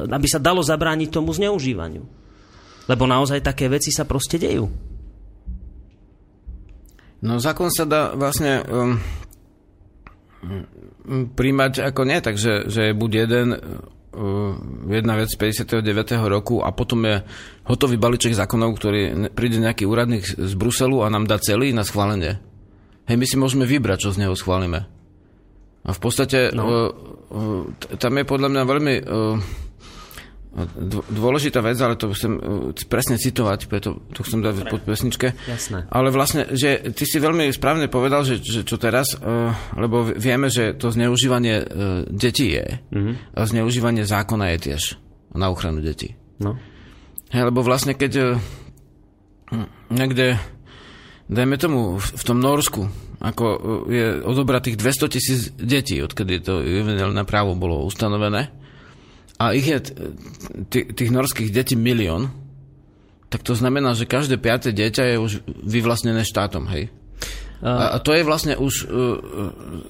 aby 0.08 0.24
sa 0.24 0.40
dalo 0.40 0.64
zabrániť 0.64 1.12
tomu 1.12 1.36
zneužívaniu? 1.36 2.00
Lebo 2.88 3.04
naozaj 3.04 3.44
také 3.44 3.68
veci 3.68 3.92
sa 3.92 4.08
proste 4.08 4.40
dejú. 4.40 4.64
No 7.20 7.36
zákon 7.36 7.68
sa 7.68 7.84
dá 7.84 8.16
vlastne 8.16 8.64
um, 8.64 8.96
príjmať 11.06 11.86
ako 11.86 12.02
nie, 12.02 12.18
takže 12.18 12.66
že 12.66 12.90
je 12.90 12.98
buď 12.98 13.10
jeden 13.14 13.48
uh, 13.54 14.52
jedna 14.90 15.14
vec 15.14 15.30
z 15.30 15.38
59. 15.38 15.82
roku 16.26 16.60
a 16.60 16.74
potom 16.74 17.06
je 17.06 17.22
hotový 17.66 17.96
balíček 17.96 18.34
zákonov, 18.34 18.74
ktorý 18.76 19.30
príde 19.32 19.62
nejaký 19.62 19.86
úradník 19.86 20.26
z 20.26 20.52
Bruselu 20.58 21.06
a 21.06 21.12
nám 21.12 21.30
dá 21.30 21.38
celý 21.38 21.70
na 21.70 21.86
schválenie. 21.86 22.42
Hej, 23.06 23.16
my 23.16 23.26
si 23.26 23.36
môžeme 23.38 23.64
vybrať, 23.64 24.08
čo 24.08 24.14
z 24.14 24.26
neho 24.26 24.34
schválime. 24.34 24.90
A 25.86 25.90
v 25.94 26.00
podstate 26.02 26.50
no. 26.50 26.62
uh, 26.66 26.72
uh, 27.30 27.62
tam 28.02 28.18
je 28.18 28.24
podľa 28.26 28.48
mňa 28.50 28.62
veľmi 28.66 28.94
dôležitá 31.12 31.60
vec, 31.60 31.76
ale 31.76 32.00
to 32.00 32.16
chcem 32.16 32.40
presne 32.88 33.20
citovať, 33.20 33.68
preto 33.68 34.00
to 34.16 34.24
chcem 34.24 34.40
dať 34.40 34.72
pod 34.72 34.80
pesničke. 34.88 35.36
Jasné. 35.44 35.84
Ale 35.92 36.08
vlastne, 36.08 36.48
že 36.56 36.96
ty 36.96 37.04
si 37.04 37.20
veľmi 37.20 37.52
správne 37.52 37.92
povedal, 37.92 38.24
že, 38.24 38.40
že 38.40 38.64
čo 38.64 38.80
teraz, 38.80 39.20
lebo 39.76 40.08
vieme, 40.16 40.48
že 40.48 40.72
to 40.72 40.88
zneužívanie 40.88 41.60
detí 42.08 42.56
je 42.56 42.80
mm-hmm. 42.88 43.36
a 43.36 43.40
zneužívanie 43.44 44.08
zákona 44.08 44.56
je 44.56 44.58
tiež 44.72 44.82
na 45.36 45.52
ochranu 45.52 45.84
detí. 45.84 46.16
No. 46.40 46.56
Hej, 47.28 47.52
lebo 47.52 47.60
vlastne 47.60 47.92
keď 47.92 48.40
niekde, 49.92 50.40
dajme 51.28 51.56
tomu, 51.60 52.00
v, 52.00 52.06
v 52.16 52.22
tom 52.24 52.38
Norsku, 52.40 52.88
ako 53.20 53.44
je 53.88 54.06
odobratých 54.24 54.76
200 54.76 55.12
tisíc 55.12 55.40
detí, 55.56 56.00
odkedy 56.00 56.40
to 56.40 56.60
juvenilné 56.60 57.24
právo 57.24 57.56
bolo 57.56 57.84
ustanovené, 57.84 58.52
a 59.36 59.52
ich 59.52 59.68
je 59.68 59.78
tých 60.72 61.10
norských 61.12 61.52
detí 61.52 61.76
milión, 61.76 62.32
tak 63.28 63.44
to 63.44 63.52
znamená, 63.52 63.92
že 63.92 64.08
každé 64.08 64.40
piaté 64.40 64.72
dieťa 64.72 65.02
je 65.12 65.16
už 65.20 65.32
vyvlastnené 65.66 66.24
štátom, 66.24 66.70
hej? 66.72 66.88
A, 67.64 67.96
a 67.96 67.98
to 68.04 68.12
je 68.12 68.20
vlastne 68.20 68.52
už, 68.52 68.84
uh, 68.84 69.16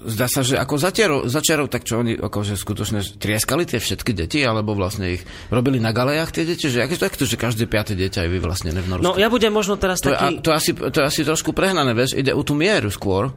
zdá 0.06 0.30
sa, 0.30 0.46
že 0.46 0.54
ako 0.54 0.78
začarov, 1.26 1.66
tak 1.66 1.82
čo 1.82 1.98
oni 1.98 2.14
akože 2.14 2.54
skutočne 2.54 3.02
trieskali 3.18 3.66
tie 3.66 3.82
všetky 3.82 4.14
deti, 4.14 4.38
alebo 4.46 4.78
vlastne 4.78 5.18
ich 5.18 5.26
robili 5.50 5.82
na 5.82 5.90
galejach 5.90 6.30
tie 6.30 6.46
deti, 6.46 6.70
že 6.70 6.86
aké 6.86 6.94
to 6.94 7.10
je 7.10 7.18
to, 7.18 7.26
že 7.26 7.34
každé 7.34 7.66
piaté 7.66 7.98
dieťa 7.98 8.22
je 8.22 8.30
vyvlastnené 8.38 8.78
v 8.78 8.86
Norsku? 8.86 9.06
No 9.10 9.18
ja 9.18 9.26
budem 9.26 9.50
možno 9.50 9.74
teraz 9.74 9.98
to 9.98 10.14
taký... 10.14 10.38
Je, 10.38 10.46
to, 10.46 10.50
asi, 10.54 10.70
to 10.78 10.98
je 11.02 11.06
asi 11.10 11.26
trošku 11.26 11.50
prehnané, 11.50 11.90
vieš, 11.90 12.14
ide 12.14 12.30
o 12.30 12.46
tú 12.46 12.54
mieru 12.54 12.86
skôr, 12.86 13.34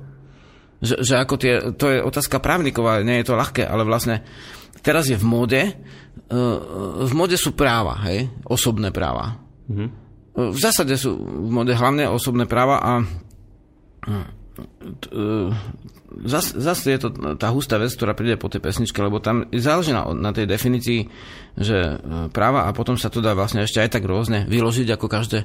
že, 0.78 1.02
že 1.02 1.18
ako 1.18 1.36
tie, 1.42 1.54
to 1.74 1.86
je 1.90 1.98
otázka 2.06 2.38
právnikov, 2.38 3.02
nie 3.02 3.26
je 3.26 3.28
to 3.28 3.34
ľahké, 3.34 3.66
ale 3.66 3.82
vlastne 3.82 4.22
teraz 4.80 5.10
je 5.10 5.18
v 5.18 5.26
móde, 5.26 5.62
e, 5.68 5.74
v 7.06 7.14
móde 7.16 7.36
sú 7.36 7.54
práva, 7.58 8.00
hej, 8.10 8.30
osobné 8.46 8.90
práva. 8.90 9.40
Mm-hmm. 9.70 9.90
V 10.40 10.60
zásade 10.60 10.96
sú 10.96 11.20
v 11.20 11.52
móde 11.52 11.76
hlavne 11.76 12.08
osobné 12.08 12.48
práva 12.48 12.80
a 12.80 12.92
zase 16.26 16.58
zas 16.58 16.84
je 16.84 17.00
to 17.00 17.10
tá 17.38 17.54
hustá 17.54 17.78
vec, 17.78 17.94
ktorá 17.94 18.18
príde 18.18 18.36
po 18.36 18.50
tej 18.50 18.64
pesničke, 18.64 18.98
lebo 19.00 19.22
tam 19.22 19.46
záleží 19.54 19.94
na, 19.94 20.10
na 20.12 20.32
tej 20.34 20.50
definícii, 20.50 21.06
že 21.56 22.02
práva 22.34 22.66
a 22.68 22.76
potom 22.76 22.98
sa 22.98 23.14
to 23.14 23.22
dá 23.22 23.38
vlastne 23.38 23.64
ešte 23.64 23.80
aj 23.80 24.00
tak 24.00 24.04
rôzne 24.10 24.50
vyložiť, 24.50 24.88
ako 24.96 25.06
každé, 25.06 25.40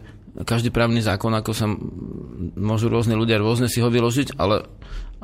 každý 0.49 0.73
právny 0.73 1.05
zákon, 1.05 1.31
ako 1.37 1.53
sa 1.53 1.67
môžu 2.57 2.89
rôzne 2.89 3.15
ľudia 3.15 3.39
rôzne 3.39 3.69
si 3.69 3.79
ho 3.85 3.93
vyložiť, 3.93 4.41
ale 4.41 4.67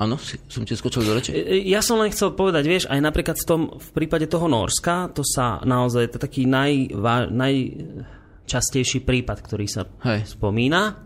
Áno, 0.01 0.16
som 0.48 0.64
ti 0.64 0.72
skočil 0.72 1.05
do 1.05 1.12
reči. 1.12 1.36
E, 1.36 1.61
e, 1.61 1.68
ja 1.68 1.84
som 1.84 2.01
len 2.01 2.09
chcel 2.09 2.32
povedať, 2.32 2.64
vieš, 2.64 2.84
aj 2.88 3.05
napríklad 3.05 3.36
v, 3.36 3.44
tom, 3.44 3.61
v 3.76 3.88
prípade 3.92 4.24
toho 4.32 4.48
Norska, 4.48 5.12
to 5.12 5.20
sa 5.20 5.61
naozaj, 5.61 6.09
to 6.09 6.16
je 6.16 6.24
taký 6.24 6.42
naj, 6.48 6.96
najčastejší 7.28 9.05
prípad, 9.05 9.44
ktorý 9.44 9.68
sa 9.68 9.84
Hej. 10.09 10.40
spomína. 10.40 11.05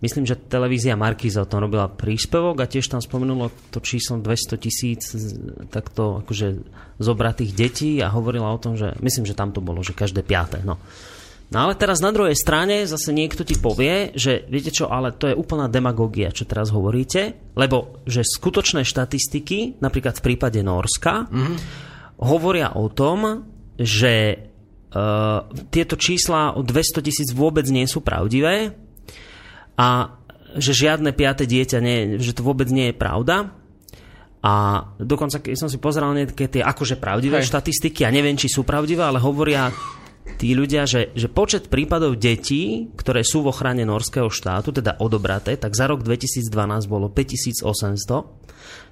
Myslím, 0.00 0.24
že 0.24 0.40
televízia 0.40 0.96
Markiza 0.96 1.44
o 1.44 1.50
tom 1.50 1.60
robila 1.60 1.84
príspevok 1.92 2.64
a 2.64 2.70
tiež 2.72 2.88
tam 2.88 3.04
spomenulo 3.04 3.52
to 3.68 3.84
číslo 3.84 4.16
200 4.16 4.56
tisíc 4.56 5.12
takto 5.68 6.24
akože 6.24 6.64
zobratých 6.96 7.52
detí 7.52 8.00
a 8.00 8.08
hovorila 8.08 8.48
o 8.48 8.56
tom, 8.56 8.80
že 8.80 8.96
myslím, 9.04 9.28
že 9.28 9.36
tam 9.36 9.52
to 9.52 9.60
bolo, 9.60 9.84
že 9.84 9.92
každé 9.92 10.24
piaté. 10.24 10.64
No. 10.64 10.80
No 11.50 11.66
ale 11.66 11.74
teraz 11.74 11.98
na 11.98 12.14
druhej 12.14 12.38
strane 12.38 12.86
zase 12.86 13.10
niekto 13.10 13.42
ti 13.42 13.58
povie, 13.58 14.14
že 14.14 14.46
viete 14.46 14.70
čo, 14.70 14.86
ale 14.86 15.10
to 15.10 15.26
je 15.26 15.34
úplná 15.34 15.66
demagogia, 15.66 16.30
čo 16.30 16.46
teraz 16.46 16.70
hovoríte, 16.70 17.34
lebo 17.58 18.06
že 18.06 18.22
skutočné 18.22 18.86
štatistiky, 18.86 19.82
napríklad 19.82 20.22
v 20.22 20.24
prípade 20.30 20.62
Norska, 20.62 21.26
mm-hmm. 21.26 21.56
hovoria 22.22 22.78
o 22.78 22.86
tom, 22.86 23.50
že 23.74 24.46
uh, 24.94 25.42
tieto 25.74 25.98
čísla 25.98 26.54
o 26.54 26.62
200 26.62 27.02
tisíc 27.02 27.34
vôbec 27.34 27.66
nie 27.66 27.90
sú 27.90 27.98
pravdivé 27.98 28.70
a 29.74 29.88
že 30.54 30.70
žiadne 30.70 31.10
piate 31.18 31.50
dieťa, 31.50 31.78
nie, 31.82 32.22
že 32.22 32.34
to 32.34 32.46
vôbec 32.46 32.70
nie 32.70 32.94
je 32.94 32.96
pravda. 32.98 33.54
A 34.40 34.86
dokonca, 35.02 35.42
keď 35.42 35.58
som 35.58 35.68
si 35.68 35.82
pozeral 35.82 36.14
nejaké 36.16 36.46
tie 36.48 36.62
akože 36.64 36.96
pravdivé 36.96 37.42
Hej. 37.42 37.50
štatistiky, 37.52 38.06
a 38.06 38.14
neviem, 38.14 38.38
či 38.38 38.48
sú 38.48 38.64
pravdivé, 38.64 39.04
ale 39.04 39.20
hovoria 39.20 39.68
tí 40.40 40.56
ľudia, 40.56 40.88
že, 40.88 41.12
že 41.12 41.28
počet 41.28 41.68
prípadov 41.68 42.16
detí, 42.16 42.88
ktoré 42.96 43.20
sú 43.20 43.44
v 43.44 43.52
ochrane 43.52 43.84
norského 43.84 44.32
štátu, 44.32 44.72
teda 44.72 44.96
odobraté, 45.00 45.56
tak 45.60 45.76
za 45.76 45.84
rok 45.88 46.00
2012 46.00 46.50
bolo 46.88 47.12
5800 47.12 48.40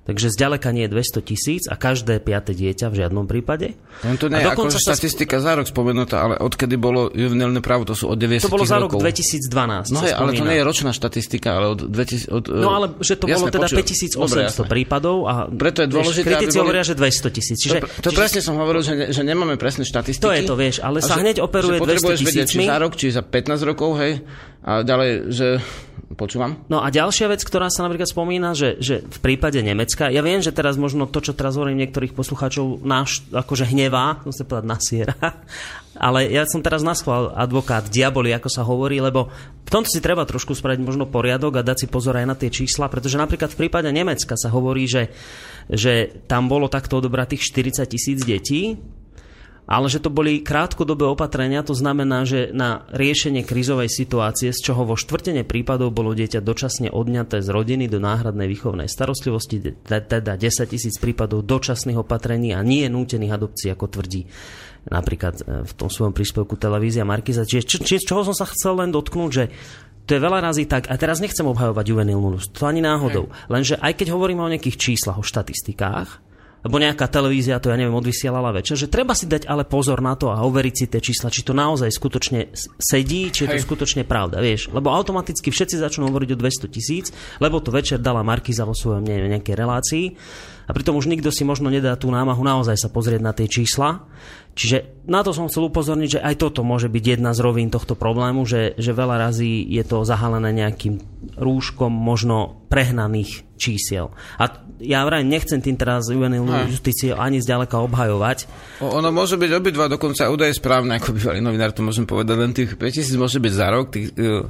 Takže 0.09 0.33
zďaleka 0.33 0.73
nie 0.73 0.89
je 0.89 0.97
200 0.97 1.21
tisíc 1.21 1.63
a 1.69 1.77
každé 1.77 2.25
piate 2.25 2.57
dieťa 2.57 2.89
v 2.89 3.05
žiadnom 3.05 3.29
prípade. 3.29 3.77
No 4.09 4.17
to 4.17 4.33
nie 4.33 4.41
je 4.41 4.49
ako 4.57 4.73
štatistika 4.73 5.37
sa... 5.37 5.53
za 5.53 5.53
rok 5.61 5.69
spomenutá, 5.69 6.25
ale 6.25 6.35
odkedy 6.41 6.81
bolo 6.81 7.13
juvenilné 7.13 7.61
právo, 7.61 7.85
to 7.85 7.93
sú 7.93 8.09
od 8.09 8.17
90 8.17 8.49
To 8.49 8.49
bolo 8.49 8.65
za 8.65 8.81
rok 8.81 8.97
rokov. 8.97 9.05
2012. 9.05 9.93
No 9.93 10.01
hej, 10.01 10.17
ale 10.17 10.33
to 10.33 10.49
nie 10.49 10.57
je 10.57 10.65
ročná 10.65 10.97
štatistika, 10.97 11.61
ale 11.61 11.77
od 11.77 11.93
2000... 11.93 12.25
Od, 12.33 12.45
no 12.49 12.73
ale 12.73 12.87
že 13.05 13.21
to 13.21 13.29
jasné, 13.29 13.37
bolo 13.37 13.47
teda 13.53 13.69
počuť. 13.69 14.17
5800 14.17 14.17
Dobre, 14.17 14.43
prípadov 14.73 15.17
a 15.29 15.33
Preto 15.45 15.85
je 15.85 15.89
dôležité, 15.93 16.25
kritici 16.25 16.57
boli... 16.57 16.65
hovoria, 16.65 16.83
že 16.89 16.95
200 16.97 17.37
tisíc. 17.37 17.59
Čiže, 17.61 17.79
to, 17.85 17.87
to 18.09 18.09
čiže... 18.09 18.17
presne 18.17 18.41
som 18.41 18.57
hovoril, 18.57 18.81
že, 18.81 18.95
ne, 18.97 19.07
že 19.13 19.21
nemáme 19.21 19.61
presné 19.61 19.85
štatistiky. 19.85 20.25
To 20.25 20.33
je 20.33 20.43
to, 20.49 20.57
vieš, 20.57 20.81
ale 20.81 21.05
sa 21.05 21.21
hneď 21.21 21.45
operuje 21.45 21.85
200 21.85 22.17
tisícmi. 22.17 22.65
Či 22.65 22.73
za 22.73 22.77
rok, 22.81 22.93
či 22.97 23.07
za 23.13 23.21
15 23.21 23.61
rokov, 23.61 24.01
hej. 24.01 24.25
A 24.63 24.83
ďalej, 24.83 25.11
že 25.31 25.49
Počúvam. 26.09 26.57
No 26.73 26.81
a 26.81 26.89
ďalšia 26.89 27.29
vec, 27.29 27.45
ktorá 27.45 27.69
sa 27.69 27.85
napríklad 27.85 28.09
spomína, 28.09 28.57
že, 28.57 28.81
že 28.81 29.05
v 29.05 29.19
prípade 29.21 29.61
Nemecka, 29.61 30.09
ja 30.09 30.25
viem, 30.25 30.41
že 30.41 30.57
teraz 30.57 30.81
možno 30.81 31.05
to, 31.05 31.21
čo 31.21 31.37
teraz 31.37 31.61
hovorím 31.61 31.85
niektorých 31.85 32.17
poslucháčov, 32.17 32.81
náš 32.81 33.29
akože 33.29 33.69
hnevá, 33.69 34.19
musím 34.27 34.49
povedať 34.49 34.67
nasiera, 34.67 35.15
ale 36.09 36.33
ja 36.33 36.49
som 36.49 36.65
teraz 36.65 36.81
naschval 36.81 37.37
advokát 37.37 37.93
diaboli, 37.93 38.33
ako 38.33 38.49
sa 38.49 38.65
hovorí, 38.65 39.05
lebo 39.05 39.29
v 39.63 39.71
tomto 39.71 39.93
si 39.93 40.01
treba 40.01 40.25
trošku 40.25 40.57
spraviť 40.57 40.81
možno 40.81 41.05
poriadok 41.05 41.61
a 41.61 41.67
dať 41.67 41.85
si 41.85 41.87
pozor 41.93 42.17
aj 42.17 42.27
na 42.27 42.35
tie 42.41 42.49
čísla, 42.49 42.89
pretože 42.89 43.21
napríklad 43.21 43.53
v 43.53 43.69
prípade 43.69 43.93
Nemecka 43.93 44.33
sa 44.33 44.49
hovorí, 44.49 44.89
že, 44.89 45.13
že 45.69 46.25
tam 46.25 46.49
bolo 46.49 46.73
takto 46.73 47.05
odobratých 47.05 47.53
40 47.53 47.85
tisíc 47.85 48.25
detí, 48.25 48.81
ale 49.69 49.93
že 49.93 50.01
to 50.01 50.09
boli 50.09 50.41
krátkodobé 50.41 51.05
opatrenia, 51.05 51.61
to 51.61 51.77
znamená, 51.77 52.25
že 52.25 52.49
na 52.57 52.89
riešenie 52.89 53.45
krízovej 53.45 53.93
situácie, 53.93 54.49
z 54.57 54.65
čoho 54.65 54.89
vo 54.89 54.97
štvrtene 54.97 55.45
prípadov 55.45 55.93
bolo 55.93 56.17
dieťa 56.17 56.41
dočasne 56.41 56.89
odňaté 56.89 57.45
z 57.45 57.49
rodiny 57.53 57.85
do 57.85 58.01
náhradnej 58.01 58.49
výchovnej 58.49 58.89
starostlivosti, 58.89 59.77
teda 59.85 60.41
10 60.41 60.73
tisíc 60.73 60.97
prípadov 60.97 61.45
dočasných 61.45 62.01
opatrení 62.01 62.57
a 62.57 62.65
nie 62.65 62.89
nútených 62.89 63.37
adopcií, 63.37 63.69
ako 63.69 63.87
tvrdí 63.93 64.25
napríklad 64.89 65.35
e, 65.45 65.69
v 65.69 65.73
tom 65.77 65.93
svojom 65.93 66.17
príspevku 66.17 66.57
televízia 66.57 67.05
Markiza. 67.05 67.45
Čiže 67.45 67.65
či, 67.69 67.77
či, 67.85 67.95
čoho 68.01 68.25
som 68.25 68.33
sa 68.33 68.49
chcel 68.49 68.81
len 68.81 68.89
dotknúť, 68.89 69.31
že 69.31 69.45
to 70.09 70.17
je 70.17 70.25
veľa 70.25 70.41
razy 70.41 70.65
tak, 70.65 70.89
a 70.89 70.97
teraz 70.97 71.21
nechcem 71.21 71.45
obhajovať 71.45 71.85
juvenilnú 71.93 72.41
to 72.41 72.65
ani 72.65 72.81
náhodou, 72.81 73.29
lenže 73.53 73.77
aj 73.77 73.93
keď 73.93 74.17
hovoríme 74.17 74.41
o 74.41 74.49
nejakých 74.49 74.81
číslach, 74.81 75.21
o 75.21 75.25
štatistikách, 75.27 76.25
lebo 76.65 76.77
nejaká 76.83 77.07
televízia 77.07 77.63
to, 77.63 77.71
ja 77.71 77.79
neviem, 77.79 77.95
odvysielala 77.95 78.51
večer, 78.51 78.75
že 78.75 78.91
treba 78.91 79.15
si 79.15 79.31
dať 79.31 79.47
ale 79.47 79.63
pozor 79.63 80.03
na 80.03 80.19
to 80.19 80.35
a 80.35 80.43
overiť 80.43 80.75
si 80.75 80.87
tie 80.91 81.01
čísla, 81.03 81.31
či 81.31 81.47
to 81.47 81.55
naozaj 81.55 81.87
skutočne 81.91 82.51
sedí, 82.79 83.31
či 83.31 83.47
je 83.47 83.51
to 83.55 83.59
Hej. 83.63 83.67
skutočne 83.67 84.03
pravda, 84.03 84.43
vieš. 84.43 84.71
Lebo 84.75 84.91
automaticky 84.91 85.55
všetci 85.55 85.79
začnú 85.79 86.11
hovoriť 86.11 86.35
o 86.35 86.41
200 86.41 86.75
tisíc, 86.75 87.15
lebo 87.39 87.63
to 87.63 87.71
večer 87.71 88.03
dala 88.03 88.27
Markiza 88.27 88.67
vo 88.67 88.75
svojom 88.75 89.07
neviem, 89.07 89.31
nejakej 89.39 89.55
relácii 89.55 90.05
a 90.69 90.71
pritom 90.77 91.01
už 91.01 91.09
nikto 91.09 91.33
si 91.33 91.49
možno 91.49 91.73
nedá 91.73 91.97
tú 91.97 92.13
námahu 92.13 92.45
naozaj 92.45 92.77
sa 92.77 92.93
pozrieť 92.93 93.25
na 93.25 93.33
tie 93.33 93.49
čísla. 93.49 94.05
Čiže 94.59 95.07
na 95.07 95.23
to 95.23 95.31
som 95.31 95.47
chcel 95.47 95.71
upozorniť, 95.71 96.19
že 96.19 96.21
aj 96.21 96.35
toto 96.43 96.67
môže 96.67 96.91
byť 96.91 97.05
jedna 97.15 97.31
z 97.31 97.47
rovín 97.47 97.71
tohto 97.71 97.95
problému, 97.95 98.43
že, 98.43 98.75
že 98.75 98.91
veľa 98.91 99.31
razy 99.31 99.63
je 99.63 99.87
to 99.87 100.03
zahalené 100.03 100.51
nejakým 100.51 100.99
rúškom 101.39 101.95
možno 101.95 102.67
prehnaných 102.67 103.47
čísiel. 103.55 104.11
A 104.35 104.51
ja 104.83 105.07
vraj 105.07 105.23
nechcem 105.23 105.63
tým 105.63 105.79
teraz 105.79 106.11
juvenilnú 106.11 106.71
justíciu 106.71 107.15
ani 107.15 107.39
zďaleka 107.39 107.79
obhajovať. 107.87 108.51
O, 108.83 108.99
ono 108.99 109.15
môže 109.15 109.39
byť 109.39 109.51
obidva, 109.55 109.87
dokonca 109.87 110.27
údaje 110.31 110.59
správne, 110.59 110.99
ako 110.99 111.15
bývalý 111.15 111.39
novinár, 111.39 111.71
to 111.71 111.87
môžem 111.87 112.07
povedať, 112.07 112.35
len 112.39 112.51
tých 112.55 112.75
5000 112.75 113.15
môže 113.15 113.39
byť 113.39 113.53
za 113.55 113.67
rok, 113.71 113.95
tých, 113.95 114.11
uh, 114.19 114.47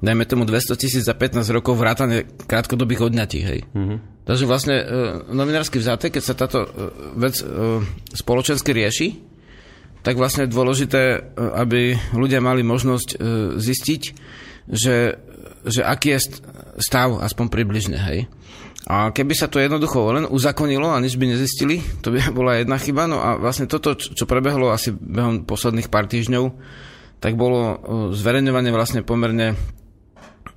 dajme 0.00 0.24
tomu 0.24 0.48
200 0.48 0.80
tisíc 0.80 1.04
za 1.04 1.12
15 1.12 1.44
rokov 1.52 1.76
vrátane 1.76 2.28
krátkodobých 2.48 3.12
odňatí, 3.12 3.40
hej. 3.44 3.60
Mm-hmm. 3.72 3.98
Takže 4.24 4.44
vlastne 4.44 4.76
uh, 4.80 4.84
novinársky 5.32 5.80
vzaté, 5.80 6.12
keď 6.12 6.22
sa 6.24 6.34
táto 6.36 6.64
uh, 6.64 6.68
vec 7.16 7.40
uh, 7.40 7.80
spoločensky 8.12 8.76
rieši, 8.76 9.29
tak 10.00 10.16
vlastne 10.16 10.46
je 10.46 10.54
dôležité, 10.54 11.02
uh, 11.16 11.60
aby 11.60 11.96
ľudia 12.16 12.40
mali 12.40 12.64
možnosť 12.64 13.08
uh, 13.14 13.18
zistiť, 13.56 14.02
že, 14.70 15.18
že 15.66 15.80
aký 15.82 16.16
je 16.16 16.40
stav, 16.80 17.20
aspoň 17.20 17.46
približne, 17.50 17.98
hej. 17.98 18.30
A 18.88 19.12
keby 19.12 19.36
sa 19.36 19.46
to 19.46 19.60
jednoducho 19.60 20.02
len 20.10 20.24
uzakonilo 20.26 20.88
a 20.90 20.98
nič 20.98 21.14
by 21.20 21.30
nezistili, 21.30 21.84
to 22.00 22.10
by 22.10 22.18
bola 22.38 22.58
jedna 22.58 22.80
chyba. 22.80 23.06
No 23.06 23.20
a 23.20 23.36
vlastne 23.36 23.68
toto, 23.68 23.94
čo 23.94 24.24
prebehlo 24.24 24.72
asi 24.72 24.90
behom 24.90 25.44
posledných 25.44 25.92
pár 25.92 26.08
týždňov, 26.08 26.44
tak 27.20 27.36
bolo 27.36 27.76
zverejňovanie 28.16 28.72
vlastne 28.72 29.04
pomerne 29.04 29.52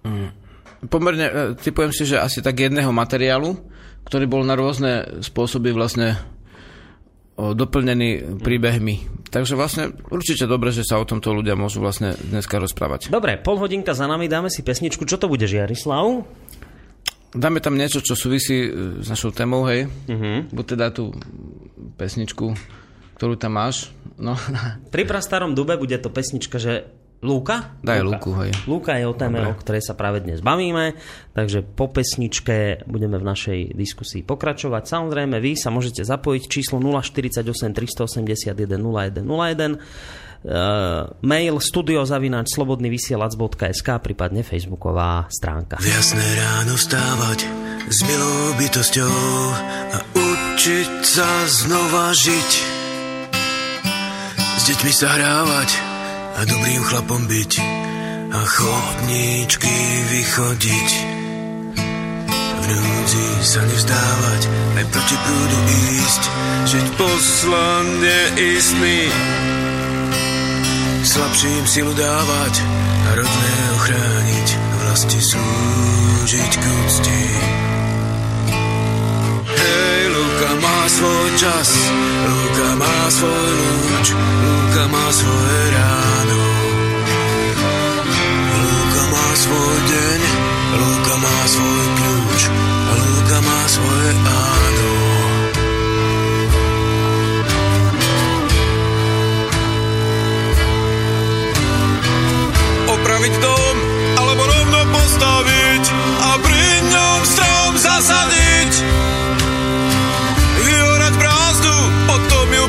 mm, 0.08 0.44
pomerne, 0.88 1.28
e, 1.28 1.34
typujem 1.60 1.92
si, 1.96 2.04
že 2.08 2.20
asi 2.20 2.44
tak 2.44 2.60
jedného 2.60 2.92
materiálu, 2.92 3.56
ktorý 4.08 4.26
bol 4.28 4.44
na 4.44 4.56
rôzne 4.56 5.24
spôsoby 5.24 5.72
vlastne 5.72 6.20
doplnený 7.38 8.40
príbehmi. 8.42 9.28
Takže 9.34 9.58
vlastne 9.58 9.98
určite 10.14 10.46
dobre, 10.46 10.70
že 10.70 10.86
sa 10.86 11.02
o 11.02 11.06
tomto 11.08 11.34
ľudia 11.34 11.58
môžu 11.58 11.82
vlastne 11.82 12.14
dneska 12.30 12.62
rozprávať. 12.62 13.10
Dobre, 13.10 13.42
pol 13.42 13.58
hodinka 13.58 13.98
za 13.98 14.06
nami, 14.06 14.30
dáme 14.30 14.54
si 14.54 14.62
pesničku. 14.62 15.10
Čo 15.10 15.18
to 15.18 15.26
bude, 15.26 15.50
Jarislav? 15.50 16.22
Dáme 17.34 17.58
tam 17.58 17.74
niečo, 17.74 18.06
čo 18.06 18.14
súvisí 18.14 18.70
e, 18.70 19.02
s 19.02 19.10
našou 19.10 19.34
témou, 19.34 19.66
hej. 19.66 19.90
Uh-huh. 20.06 20.46
Buď 20.54 20.78
teda 20.78 20.94
tú 20.94 21.18
pesničku, 21.98 22.54
ktorú 23.18 23.34
tam 23.34 23.58
máš. 23.58 23.90
No. 24.22 24.38
Pri 24.94 25.10
prastarom 25.10 25.58
dube 25.58 25.74
bude 25.82 25.98
to 25.98 26.14
pesnička, 26.14 26.62
že 26.62 26.86
Lúka? 27.24 27.80
Daj 27.80 28.04
Lúku, 28.04 28.36
hej. 28.44 28.52
Lúka 28.68 29.00
je 29.00 29.08
o 29.08 29.16
téme, 29.16 29.40
Dobre. 29.40 29.56
o 29.56 29.60
ktorej 29.64 29.84
sa 29.88 29.96
práve 29.96 30.20
dnes 30.20 30.44
bavíme, 30.44 31.00
takže 31.32 31.64
po 31.64 31.88
pesničke 31.88 32.84
budeme 32.84 33.16
v 33.16 33.26
našej 33.26 33.60
diskusii 33.74 34.28
pokračovať. 34.28 34.84
Samozrejme, 34.84 35.40
vy 35.40 35.56
sa 35.56 35.72
môžete 35.72 36.04
zapojiť 36.04 36.44
číslo 36.52 36.84
048 36.84 37.48
381 37.72 38.68
0101 39.24 39.80
Uh, 40.44 41.08
mail 41.24 41.56
studiozavináč 41.56 42.52
slobodnyvysielac.sk 42.60 43.88
prípadne 44.04 44.44
facebooková 44.44 45.32
stránka. 45.32 45.80
Jasné 45.80 46.20
ráno 46.36 46.76
vstávať 46.76 47.48
s 47.88 48.04
milou 48.04 48.52
bytosťou 48.60 49.16
a 49.96 49.98
učiť 50.12 50.92
sa 51.00 51.48
znova 51.48 52.12
žiť. 52.12 52.52
S 54.36 54.62
deťmi 54.68 54.92
sa 54.92 55.08
hrávať 55.16 55.93
a 56.34 56.42
dobrým 56.46 56.82
chlapom 56.82 57.22
byť 57.30 57.52
a 58.34 58.40
chodníčky 58.50 59.78
vychodiť. 60.10 60.90
V 62.64 62.66
núdzi 62.66 63.28
sa 63.46 63.62
nevzdávať, 63.62 64.42
aj 64.82 64.86
proti 64.90 65.16
prúdu 65.22 65.60
ísť, 66.02 66.24
žiť 66.74 66.86
poslanie 66.98 68.20
istný. 68.58 69.00
Slabším 71.04 71.64
silu 71.68 71.94
dávať 71.94 72.54
a 73.04 73.10
rodné 73.20 73.54
ochrániť, 73.78 74.48
vlasti 74.82 75.20
slúžiť 75.22 76.52
k 76.58 76.64
úcti. 76.64 77.24
Hej, 79.54 80.02
Luka 80.10 80.52
má 80.64 80.80
svoj 80.90 81.28
čas, 81.38 81.70
Luka 82.26 82.70
má 82.82 82.98
svoj 83.12 83.50
lúč, 83.62 84.08
Luka 84.18 84.84
má 84.90 85.06
svoje 85.12 85.62
ráno. 85.78 86.13
Má 89.14 89.28
svoj 89.38 89.78
deň, 89.94 90.22
Luka 90.74 91.16
má 91.22 91.40
svoj 91.46 91.86
kľúč 91.98 92.42
a 92.66 92.92
Luka 92.98 93.40
má 93.46 93.62
svoje 93.70 94.12
áno. 94.26 94.94
Opraviť 102.90 103.34
dom 103.38 103.76
alebo 104.18 104.42
rovno 104.50 104.82
postaviť 104.98 105.84
a 106.18 106.30
pri 106.42 106.66
ňom 106.90 107.20
strom 107.30 107.72
zasadiť 107.78 108.74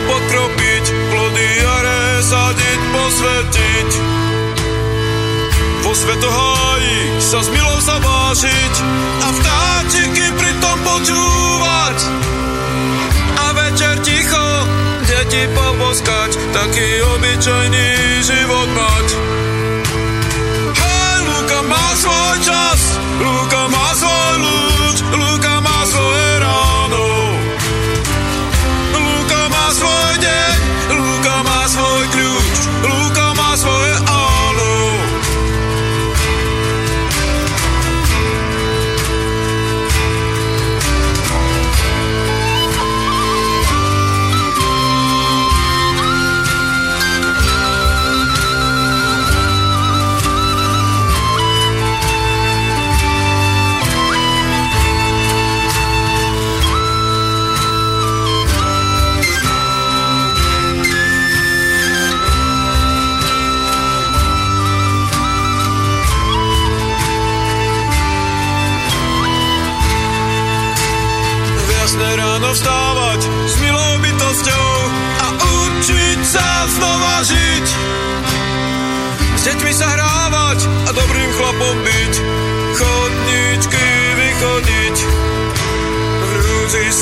pokropiť, 0.04 0.84
plody 1.10 1.48
jare 1.64 2.00
sadiť, 2.20 2.80
posvetiť. 2.92 4.13
Svetoháji 5.94 7.22
sa 7.22 7.38
s 7.38 7.48
milou 7.54 7.78
sa 7.78 7.96
vážiť 8.02 8.74
a 9.22 9.28
vtáčiky 9.30 10.26
pritom 10.34 10.76
počúvať. 10.82 11.98
A 13.38 13.46
večer 13.54 13.94
ticho 14.02 14.46
deti 15.06 15.46
poboskať, 15.54 16.34
taký 16.50 16.88
obyčajný 17.14 17.88
život 18.26 18.68
mať. 18.74 19.06
Hej, 20.74 21.16
Luka 21.30 21.60
má 21.70 21.86
svoj 21.94 22.36
čas, 22.42 22.80
Luka 23.22 23.63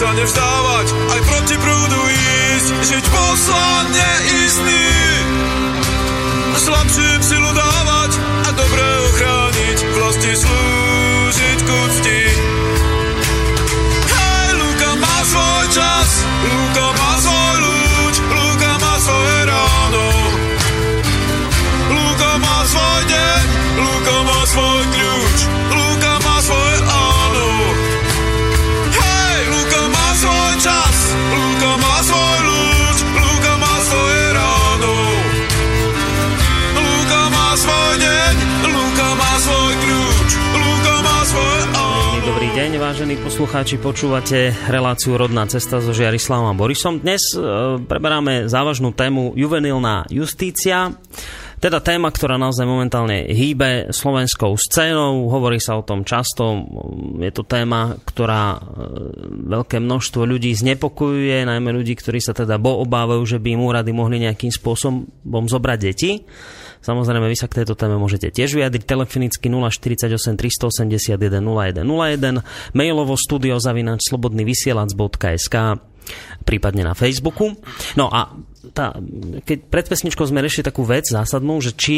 sa 0.03 0.19
nevzdávať, 0.19 0.89
aj 1.15 1.21
proti 1.31 1.57
prúdu 1.63 2.03
ísť, 2.11 2.69
žiť 2.91 3.05
poslanie 3.07 4.11
istý. 4.43 4.87
Slabším 6.59 7.21
silu 7.23 7.51
dávať 7.55 8.19
a 8.19 8.51
dobre 8.51 8.87
ochrániť, 9.07 9.79
vlasti 9.95 10.33
slúžiť 10.35 10.82
vážení 42.83 43.15
poslucháči, 43.15 43.79
počúvate 43.79 44.51
reláciu 44.67 45.15
Rodná 45.15 45.47
cesta 45.47 45.79
so 45.79 45.95
Žiarislavom 45.95 46.51
a 46.51 46.59
Borisom. 46.59 46.99
Dnes 46.99 47.31
e, 47.31 47.39
preberáme 47.79 48.51
závažnú 48.51 48.91
tému 48.91 49.39
juvenilná 49.39 50.03
justícia. 50.11 50.91
Teda 51.63 51.79
téma, 51.79 52.11
ktorá 52.11 52.35
naozaj 52.43 52.67
momentálne 52.67 53.31
hýbe 53.31 53.95
slovenskou 53.95 54.59
scénou, 54.59 55.31
hovorí 55.31 55.63
sa 55.63 55.79
o 55.79 55.87
tom 55.87 56.03
často, 56.03 56.59
je 57.23 57.31
to 57.31 57.47
téma, 57.47 58.03
ktorá 58.03 58.59
e, 58.59 58.61
veľké 59.31 59.79
množstvo 59.79 60.27
ľudí 60.27 60.51
znepokojuje, 60.51 61.47
najmä 61.47 61.71
ľudí, 61.71 61.95
ktorí 61.95 62.19
sa 62.19 62.35
teda 62.35 62.59
bo 62.59 62.83
obávajú, 62.83 63.23
že 63.23 63.39
by 63.39 63.55
im 63.55 63.63
úrady 63.63 63.95
mohli 63.95 64.27
nejakým 64.27 64.51
spôsobom 64.51 65.47
zobrať 65.47 65.79
deti. 65.79 66.27
Samozrejme, 66.83 67.31
vy 67.31 67.39
sa 67.39 67.47
k 67.47 67.63
tejto 67.63 67.79
téme 67.79 67.97
môžete 67.97 68.35
tiež 68.35 68.59
vyjadriť. 68.59 68.83
Telefonicky 68.83 69.47
048 69.47 70.35
381 70.35 71.15
0101, 71.17 72.43
mailovo 72.75 73.15
studio 73.15 73.63
zavinač 73.63 74.11
slobodnyvysielac.sk 74.11 75.57
prípadne 76.43 76.83
na 76.83 76.99
Facebooku. 76.99 77.55
No 77.95 78.11
a 78.11 78.35
tá, 78.75 78.99
keď 79.47 79.59
pred 79.71 79.87
pesničkou 79.87 80.27
sme 80.27 80.43
riešili 80.43 80.67
takú 80.67 80.83
vec 80.83 81.07
zásadnú, 81.07 81.63
že 81.63 81.73
či 81.79 81.97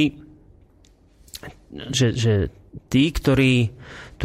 že, 1.91 2.15
že 2.15 2.35
tí, 2.87 3.11
ktorí 3.11 3.75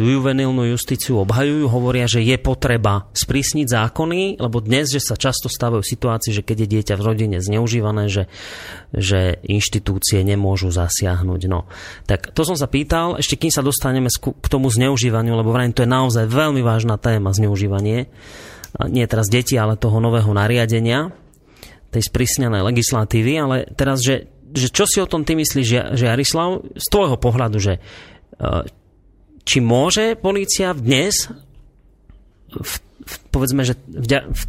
tú 0.00 0.08
juvenilnú 0.08 0.64
justíciu 0.64 1.20
obhajujú, 1.20 1.68
hovoria, 1.68 2.08
že 2.08 2.24
je 2.24 2.40
potreba 2.40 3.12
sprísniť 3.12 3.68
zákony, 3.68 4.40
lebo 4.40 4.64
dnes, 4.64 4.88
že 4.88 4.96
sa 4.96 5.12
často 5.12 5.52
stávajú 5.52 5.84
situácie, 5.84 6.32
že 6.32 6.40
keď 6.40 6.64
je 6.64 6.68
dieťa 6.72 6.94
v 6.96 7.04
rodine 7.04 7.36
zneužívané, 7.36 8.08
že, 8.08 8.24
že 8.96 9.36
inštitúcie 9.44 10.24
nemôžu 10.24 10.72
zasiahnuť. 10.72 11.40
No. 11.52 11.68
Tak 12.08 12.32
to 12.32 12.48
som 12.48 12.56
sa 12.56 12.64
pýtal, 12.64 13.20
ešte 13.20 13.36
kým 13.36 13.52
sa 13.52 13.60
dostaneme 13.60 14.08
k 14.16 14.48
tomu 14.48 14.72
zneužívaniu, 14.72 15.36
lebo 15.36 15.52
vrajím, 15.52 15.76
to 15.76 15.84
je 15.84 15.92
naozaj 15.92 16.24
veľmi 16.32 16.64
vážna 16.64 16.96
téma 16.96 17.36
zneužívanie. 17.36 18.08
Nie 18.88 19.04
teraz 19.04 19.28
deti, 19.28 19.60
ale 19.60 19.76
toho 19.76 20.00
nového 20.00 20.32
nariadenia 20.32 21.12
tej 21.92 22.08
sprísnenej 22.08 22.64
legislatívy, 22.64 23.32
ale 23.36 23.56
teraz, 23.76 24.00
že, 24.00 24.32
že 24.56 24.72
čo 24.72 24.88
si 24.88 24.96
o 25.04 25.10
tom 25.10 25.28
ty 25.28 25.36
myslíš, 25.36 25.92
že, 25.92 26.08
Jarislav, 26.08 26.64
z 26.72 26.86
tvojho 26.88 27.20
pohľadu, 27.20 27.60
že 27.60 27.76
e, 27.76 28.79
či 29.44 29.58
môže 29.62 30.16
polícia 30.18 30.74
dnes 30.76 31.30
v, 32.50 32.72
v, 33.06 33.14
povedzme, 33.30 33.62
že 33.62 33.78
v, 33.86 34.26
v, 34.30 34.42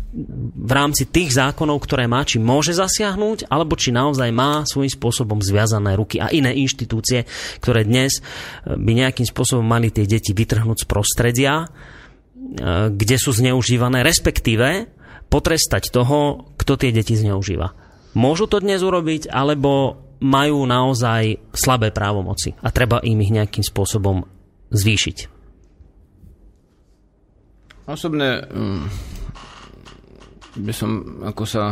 v 0.58 0.72
rámci 0.72 1.08
tých 1.08 1.38
zákonov, 1.38 1.82
ktoré 1.86 2.10
má, 2.10 2.26
či 2.26 2.42
môže 2.42 2.74
zasiahnuť, 2.74 3.50
alebo 3.50 3.78
či 3.78 3.94
naozaj 3.94 4.30
má 4.34 4.66
svojím 4.66 4.92
spôsobom 4.92 5.39
zviazané 5.39 5.94
ruky 5.96 6.18
a 6.18 6.34
iné 6.34 6.54
inštitúcie, 6.58 7.30
ktoré 7.62 7.86
dnes 7.86 8.20
e, 8.20 8.22
by 8.74 8.92
nejakým 9.06 9.26
spôsobom 9.30 9.64
mali 9.64 9.94
tie 9.94 10.10
deti 10.10 10.34
vytrhnúť 10.34 10.84
z 10.84 10.89
prostredia, 10.89 11.70
E, 12.42 12.92
kde 12.92 13.16
sú 13.16 13.32
zneužívané, 13.32 14.04
respektíve 14.04 14.92
potrestať 15.32 15.88
toho, 15.94 16.52
kto 16.60 16.76
tie 16.76 16.92
deti 16.92 17.16
zneužíva. 17.16 17.72
Môžu 18.12 18.52
to 18.52 18.60
dnes 18.60 18.84
urobiť, 18.84 19.32
alebo 19.32 20.04
majú 20.20 20.68
naozaj 20.68 21.39
slabé 21.56 21.96
právomoci 21.96 22.54
a 22.60 22.70
treba 22.70 23.00
im 23.02 23.24
ich 23.24 23.32
nejakým 23.32 23.64
spôsobom 23.64 24.28
zvýšiť. 24.72 25.18
Osobne 27.92 28.48
um, 28.52 28.88
by 30.56 30.74
som 30.74 31.22
ako 31.28 31.44
sa 31.44 31.64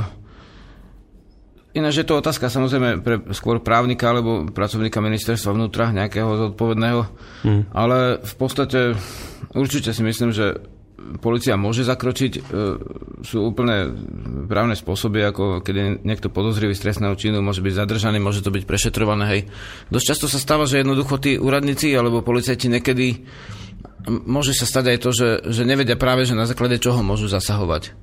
Ináč 1.69 2.01
je 2.01 2.07
to 2.09 2.17
otázka 2.17 2.49
samozrejme 2.49 3.05
pre 3.05 3.21
skôr 3.37 3.61
právnika 3.61 4.09
alebo 4.09 4.49
pracovníka 4.49 5.05
ministerstva 5.05 5.53
vnútra, 5.53 5.93
nejakého 5.93 6.49
zodpovedného, 6.49 7.01
mm. 7.45 7.61
ale 7.77 8.17
v 8.25 8.33
podstate 8.41 8.97
určite 9.53 9.93
si 9.93 10.01
myslím, 10.01 10.33
že 10.33 10.57
policia 11.19 11.59
môže 11.59 11.83
zakročiť. 11.87 12.33
E, 12.37 12.41
sú 13.25 13.37
úplne 13.43 13.91
právne 14.45 14.75
spôsoby, 14.77 15.23
ako 15.25 15.63
keď 15.65 16.03
niekto 16.03 16.31
podozrivý 16.31 16.77
z 16.77 16.89
trestného 16.89 17.15
činu, 17.17 17.43
môže 17.43 17.63
byť 17.63 17.73
zadržaný, 17.73 18.17
môže 18.21 18.45
to 18.45 18.53
byť 18.53 18.63
prešetrované. 18.63 19.25
Hej. 19.27 19.41
Dosť 19.89 20.05
často 20.05 20.25
sa 20.29 20.39
stáva, 20.39 20.69
že 20.69 20.81
jednoducho 20.81 21.19
tí 21.19 21.35
úradníci 21.35 21.91
alebo 21.93 22.23
policajti 22.23 22.71
niekedy 22.71 23.25
môže 24.07 24.55
sa 24.55 24.65
stať 24.65 24.95
aj 24.95 24.97
to, 25.03 25.09
že, 25.11 25.29
že 25.49 25.63
nevedia 25.67 25.99
práve, 25.99 26.23
že 26.23 26.37
na 26.37 26.47
základe 26.47 26.79
čoho 26.79 27.03
môžu 27.03 27.27
zasahovať. 27.27 27.93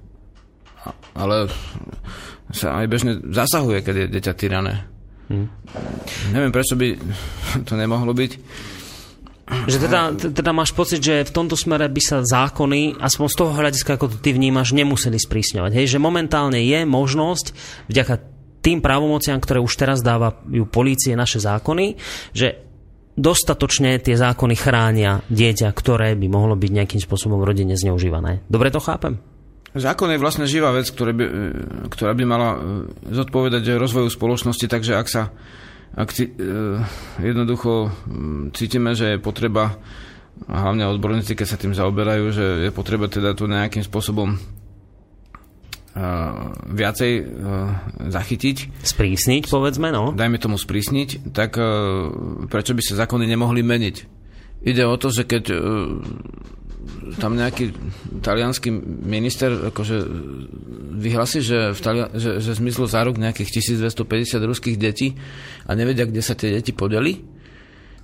Ale 1.17 1.51
sa 2.53 2.79
aj 2.79 2.87
bežne 2.87 3.13
zasahuje, 3.27 3.83
keď 3.83 3.95
je 3.97 4.07
dieťa 4.13 4.33
tyrané. 4.39 4.87
Hmm. 5.27 5.51
Neviem, 6.31 6.55
prečo 6.55 6.79
by 6.79 6.95
to 7.67 7.75
nemohlo 7.75 8.15
byť. 8.15 8.33
Že 9.71 9.79
teda, 9.87 10.01
teda 10.15 10.51
máš 10.51 10.75
pocit, 10.75 10.99
že 10.99 11.23
v 11.23 11.31
tomto 11.31 11.55
smere 11.55 11.87
by 11.87 12.03
sa 12.03 12.19
zákony, 12.23 12.99
aspoň 12.99 13.27
z 13.31 13.37
toho 13.39 13.53
hľadiska, 13.55 13.95
ako 13.95 14.11
to 14.11 14.19
ty 14.19 14.35
vnímaš, 14.35 14.75
nemuseli 14.75 15.19
sprísňovať. 15.23 15.71
Hej? 15.71 15.97
Že 15.97 15.99
momentálne 16.03 16.59
je 16.59 16.83
možnosť, 16.83 17.55
vďaka 17.87 18.15
tým 18.59 18.83
právomociam, 18.83 19.39
ktoré 19.39 19.63
už 19.63 19.71
teraz 19.79 20.03
dávajú 20.03 20.67
polície 20.67 21.15
naše 21.15 21.39
zákony, 21.39 21.95
že 22.35 22.67
dostatočne 23.15 23.97
tie 24.03 24.19
zákony 24.19 24.55
chránia 24.59 25.23
dieťa, 25.31 25.71
ktoré 25.71 26.19
by 26.19 26.27
mohlo 26.27 26.59
byť 26.59 26.71
nejakým 26.71 27.01
spôsobom 27.01 27.39
v 27.39 27.49
rodine 27.49 27.79
zneužívané. 27.79 28.43
Dobre 28.51 28.75
to 28.75 28.83
chápem? 28.83 29.23
Zákon 29.77 30.09
je 30.09 30.19
vlastne 30.21 30.49
živá 30.49 30.73
vec, 30.73 30.89
ktorá 30.89 31.13
by, 31.13 31.25
ktorá 31.93 32.13
by 32.17 32.25
mala 32.25 32.49
e, 32.57 32.59
zodpovedať 33.13 33.77
rozvoju 33.77 34.09
spoločnosti, 34.09 34.67
takže 34.67 34.97
ak 34.97 35.07
sa 35.09 35.23
ak 35.95 36.09
ci, 36.11 36.25
e, 36.27 36.33
jednoducho 37.23 37.93
cítime, 38.57 38.97
že 38.99 39.15
je 39.15 39.23
potreba, 39.23 39.79
a 40.45 40.55
hlavne 40.69 40.85
odborníci, 40.85 41.33
keď 41.33 41.47
sa 41.49 41.61
tým 41.61 41.73
zaoberajú, 41.73 42.25
že 42.29 42.47
je 42.69 42.71
potreba 42.75 43.09
teda 43.09 43.33
to 43.33 43.49
nejakým 43.49 43.81
spôsobom 43.81 44.37
viacej 46.77 47.13
zachytiť. 48.13 48.85
Sprísniť, 48.85 49.49
povedzme, 49.49 49.89
no. 49.89 50.13
Dajme 50.13 50.37
tomu 50.37 50.61
sprísniť, 50.61 51.33
tak 51.33 51.57
prečo 52.53 52.77
by 52.77 52.83
sa 52.85 53.09
zákony 53.09 53.25
nemohli 53.25 53.65
meniť? 53.65 53.97
Ide 54.61 54.85
o 54.85 54.97
to, 55.01 55.09
že 55.09 55.25
keď 55.25 55.57
tam 57.19 57.39
nejaký 57.39 57.73
talianský 58.23 58.71
minister 59.07 59.71
akože 59.71 59.97
vyhlasí, 60.97 61.41
že, 61.43 61.73
v 61.75 61.81
Tali- 61.81 62.13
že, 62.17 62.43
že 62.43 62.53
zmizlo 62.57 62.87
za 62.91 63.03
rok 63.05 63.19
nejakých 63.19 63.63
1250 63.63 64.43
ruských 64.43 64.77
detí 64.77 65.15
a 65.67 65.75
nevedia, 65.75 66.07
kde 66.07 66.23
sa 66.23 66.35
tie 66.35 66.55
deti 66.55 66.71
podeli, 66.75 67.23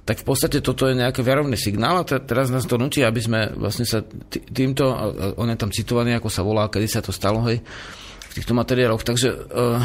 tak 0.03 0.19
v 0.19 0.27
podstate 0.27 0.59
toto 0.59 0.91
je 0.91 0.99
nejaký 0.99 1.23
viarovný 1.23 1.55
signál 1.55 2.03
a 2.03 2.05
teraz 2.05 2.51
nás 2.51 2.67
to 2.67 2.75
nutí, 2.75 3.07
aby 3.07 3.23
sme 3.23 3.55
vlastne 3.55 3.87
sa 3.87 4.03
týmto, 4.51 4.91
on 5.39 5.47
je 5.47 5.59
tam 5.59 5.71
citovaný, 5.71 6.19
ako 6.19 6.27
sa 6.27 6.43
volá, 6.43 6.67
kedy 6.67 6.87
sa 6.91 6.99
to 6.99 7.15
stalo, 7.15 7.39
hej, 7.47 7.63
v 8.33 8.37
týchto 8.41 8.57
materiáloch. 8.57 9.07
Takže 9.07 9.29
uh, 9.31 9.79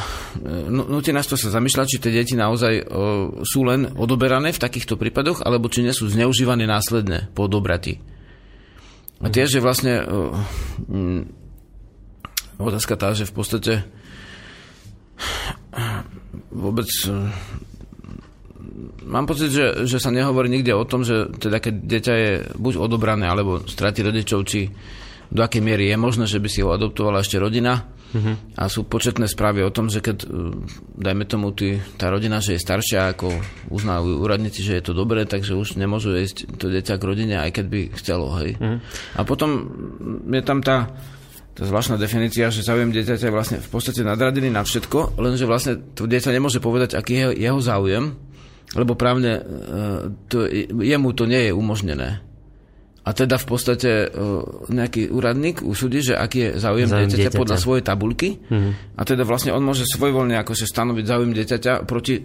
nutí 0.71 1.13
nás 1.13 1.29
to 1.29 1.37
sa 1.37 1.53
zamýšľať, 1.53 1.85
či 1.85 2.01
tie 2.01 2.11
deti 2.15 2.33
naozaj 2.33 2.73
uh, 2.81 3.45
sú 3.45 3.61
len 3.67 3.93
odoberané 3.93 4.49
v 4.55 4.61
takýchto 4.63 4.97
prípadoch, 4.97 5.45
alebo 5.45 5.69
či 5.69 5.85
nie 5.85 5.93
sú 5.93 6.09
zneužívané 6.09 6.65
následne 6.65 7.29
po 7.37 7.45
odobrati. 7.45 8.16
A 9.17 9.27
tiež 9.33 9.57
je 9.57 9.65
vlastne 9.65 10.05
uh, 10.05 10.33
otázka 12.61 12.93
tá, 12.93 13.17
že 13.17 13.25
v 13.25 13.33
podstate 13.33 13.73
vôbec 16.53 16.89
uh, 17.09 17.33
mám 19.09 19.25
pocit, 19.25 19.49
že, 19.49 19.89
že 19.89 19.97
sa 19.97 20.13
nehovorí 20.13 20.53
nikde 20.53 20.77
o 20.77 20.85
tom, 20.85 21.01
že 21.01 21.33
teda 21.33 21.57
keď 21.57 21.73
dieťa 21.81 22.13
je 22.13 22.31
buď 22.61 22.73
odobrané, 22.77 23.25
alebo 23.25 23.65
stratí 23.65 24.05
rodičov, 24.05 24.45
či 24.45 24.69
do 25.33 25.41
akej 25.43 25.65
miery 25.65 25.89
je 25.89 25.97
možné, 25.97 26.25
že 26.29 26.39
by 26.39 26.49
si 26.51 26.61
ho 26.61 26.69
adoptovala 26.71 27.25
ešte 27.25 27.41
rodina. 27.41 27.96
Uh-huh. 28.15 28.39
A 28.55 28.71
sú 28.71 28.87
početné 28.87 29.27
správy 29.27 29.67
o 29.67 29.73
tom, 29.73 29.91
že 29.91 29.99
keď, 29.99 30.23
e, 30.23 30.27
dajme 30.95 31.27
tomu, 31.27 31.51
tý, 31.51 31.83
tá 31.99 32.07
rodina, 32.07 32.39
že 32.39 32.55
je 32.55 32.63
staršia, 32.63 33.11
ako 33.11 33.35
uznajú 33.67 34.23
úradníci, 34.23 34.63
že 34.63 34.79
je 34.79 34.83
to 34.87 34.93
dobré, 34.95 35.27
takže 35.27 35.59
už 35.59 35.75
nemôžu 35.75 36.15
ísť 36.15 36.55
to 36.55 36.71
dieťa 36.71 36.95
k 36.95 37.07
rodine, 37.07 37.35
aj 37.35 37.51
keď 37.59 37.65
by 37.67 37.81
chcelo. 37.99 38.31
Hej. 38.39 38.55
Uh-huh. 38.55 38.79
A 39.19 39.21
potom 39.27 39.49
je 40.31 40.43
tam 40.43 40.63
tá, 40.63 40.87
tá 41.51 41.63
zvláštna 41.67 41.99
definícia, 41.99 42.47
že 42.47 42.63
záujem 42.63 42.93
dieťaťa 42.95 43.27
je 43.27 43.35
vlastne 43.35 43.57
v 43.59 43.69
podstate 43.69 44.05
nadradený 44.05 44.53
na 44.53 44.63
všetko, 44.63 45.19
lenže 45.19 45.49
vlastne 45.49 45.75
to 45.97 46.07
dieťa 46.07 46.31
nemôže 46.31 46.63
povedať, 46.63 46.95
aký 46.95 47.13
je 47.17 47.27
jeho 47.43 47.59
záujem, 47.59 48.15
lebo 48.75 48.93
právne 48.99 49.39
e, 49.39 49.43
to, 50.27 50.47
jemu 50.69 51.09
to 51.11 51.23
nie 51.25 51.49
je 51.49 51.51
umožnené. 51.51 52.26
A 53.07 53.15
teda 53.15 53.39
v 53.39 53.47
podstate 53.47 54.11
nejaký 54.67 55.07
úradník 55.07 55.63
usúdi, 55.63 56.03
že 56.03 56.19
aký 56.19 56.37
je 56.43 56.49
záujem, 56.59 56.91
záujem 56.91 57.07
dieťaťa, 57.07 57.31
dieťaťa 57.31 57.39
podľa 57.39 57.57
svojej 57.63 57.83
tabulky. 57.87 58.29
Mm-hmm. 58.35 58.99
A 58.99 59.01
teda 59.07 59.23
vlastne 59.23 59.55
on 59.55 59.63
môže 59.63 59.87
svojvoľne 59.87 60.35
akože 60.43 60.67
stanoviť 60.67 61.05
záujem 61.07 61.31
dieťaťa 61.31 61.87
proti 61.87 62.19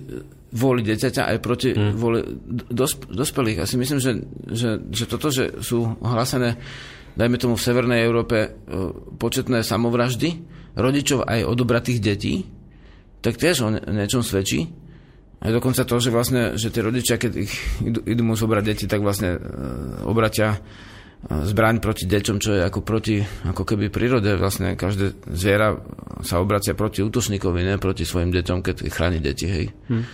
vôli 0.53 0.83
dieťaťa 0.83 1.23
aj 1.31 1.37
proti 1.39 1.71
mm. 1.71 1.93
vôli 1.95 2.21
dosp- 2.69 3.07
dospelých. 3.09 3.63
A 3.63 3.69
si 3.71 3.79
myslím, 3.79 4.03
že, 4.03 4.27
že, 4.51 4.83
že 4.91 5.05
toto, 5.07 5.31
že 5.31 5.63
sú 5.63 5.87
hlásené, 6.03 6.59
dajme 7.15 7.39
tomu 7.39 7.55
v 7.55 7.63
Severnej 7.63 8.03
Európe, 8.03 8.53
početné 9.17 9.63
samovraždy 9.63 10.29
rodičov 10.77 11.25
aj 11.25 11.47
odobratých 11.47 12.03
detí, 12.03 12.45
tak 13.23 13.39
tiež 13.39 13.57
o 13.63 13.69
niečom 13.71 14.27
svedčí. 14.27 14.82
A 15.43 15.51
dokonca 15.51 15.83
to, 15.83 15.99
že 15.99 16.15
vlastne, 16.15 16.55
že 16.55 16.71
tie 16.71 16.87
rodičia, 16.87 17.19
keď 17.19 17.33
ich 17.35 17.53
idú, 17.83 17.99
idú 18.07 18.23
mu 18.23 18.39
zobrať 18.39 18.63
deti, 18.63 18.85
tak 18.87 19.03
vlastne 19.03 19.35
e, 19.35 19.39
obratia 20.07 20.55
e, 20.55 20.59
zbraň 21.51 21.83
proti 21.83 22.07
deťom, 22.07 22.37
čo 22.39 22.55
je 22.55 22.63
ako 22.63 22.87
proti, 22.87 23.19
ako 23.51 23.67
keby 23.67 23.91
prírode. 23.91 24.39
Vlastne 24.39 24.79
každé 24.79 25.19
zviera 25.35 25.83
sa 26.23 26.39
obracia 26.39 26.79
proti 26.79 27.03
útočníkovi, 27.03 27.59
ne 27.67 27.75
proti 27.83 28.07
svojim 28.07 28.31
deťom, 28.31 28.63
keď 28.63 28.87
chráni 28.87 29.19
deti, 29.19 29.51
hej. 29.51 29.67
Hm. 29.91 30.05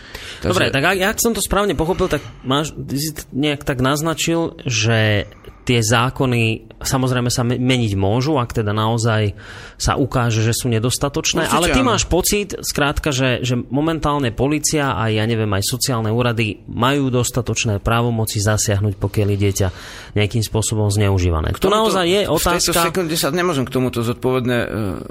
Takže... 0.40 0.48
Dobre, 0.48 0.72
tak 0.72 0.84
ak, 0.96 0.96
ak 0.96 1.18
som 1.20 1.36
to 1.36 1.44
správne 1.44 1.76
pochopil, 1.76 2.08
tak 2.08 2.24
máš, 2.40 2.72
si 2.96 3.12
nejak 3.36 3.68
tak 3.68 3.84
naznačil, 3.84 4.56
že 4.64 5.28
tie 5.68 5.84
zákony 5.84 6.72
samozrejme 6.80 7.28
sa 7.28 7.44
meniť 7.44 7.92
môžu, 7.98 8.40
ak 8.40 8.56
teda 8.56 8.72
naozaj 8.72 9.36
sa 9.76 10.00
ukáže, 10.00 10.40
že 10.40 10.56
sú 10.56 10.72
nedostatočné, 10.72 11.44
Určite, 11.44 11.56
ale 11.58 11.66
ty 11.74 11.80
áno. 11.84 11.92
máš 11.92 12.08
pocit, 12.08 12.56
skrátka, 12.64 13.12
že, 13.12 13.44
že 13.44 13.58
momentálne 13.58 14.32
policia 14.32 14.96
a 14.96 15.12
ja 15.12 15.26
neviem, 15.28 15.50
aj 15.52 15.66
sociálne 15.66 16.08
úrady 16.08 16.64
majú 16.70 17.12
dostatočné 17.12 17.82
právomoci 17.82 18.40
zasiahnuť, 18.40 18.94
pokiaľ 18.96 19.28
je 19.34 19.38
dieťa 19.38 19.68
nejakým 20.16 20.40
spôsobom 20.40 20.88
zneužívané. 20.88 21.52
To 21.60 21.68
naozaj 21.68 22.06
je 22.06 22.20
otázka... 22.30 22.72
V 22.72 22.76
tejto 22.78 22.88
sekunde 22.94 23.16
sa 23.18 23.28
nemôžem 23.34 23.66
k 23.66 23.74
tomuto 23.74 24.00
zodpovedne 24.00 24.58
e, 24.58 24.66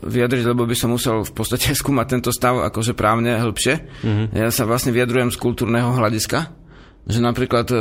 vyjadriť, 0.07 0.43
lebo 0.47 0.63
by 0.65 0.75
som 0.75 0.95
musel 0.95 1.21
v 1.21 1.31
podstate 1.35 1.75
skúmať 1.79 2.05
tento 2.17 2.31
stav 2.33 2.63
akože 2.63 2.97
právne 2.97 3.37
hĺbšie. 3.37 3.75
Mm-hmm. 3.77 4.25
Ja 4.33 4.49
sa 4.49 4.63
vlastne 4.63 4.95
vyjadrujem 4.95 5.29
z 5.29 5.37
kultúrneho 5.37 5.93
hľadiska 5.93 6.66
že 7.07 7.23
napríklad 7.23 7.71
e, 7.71 7.77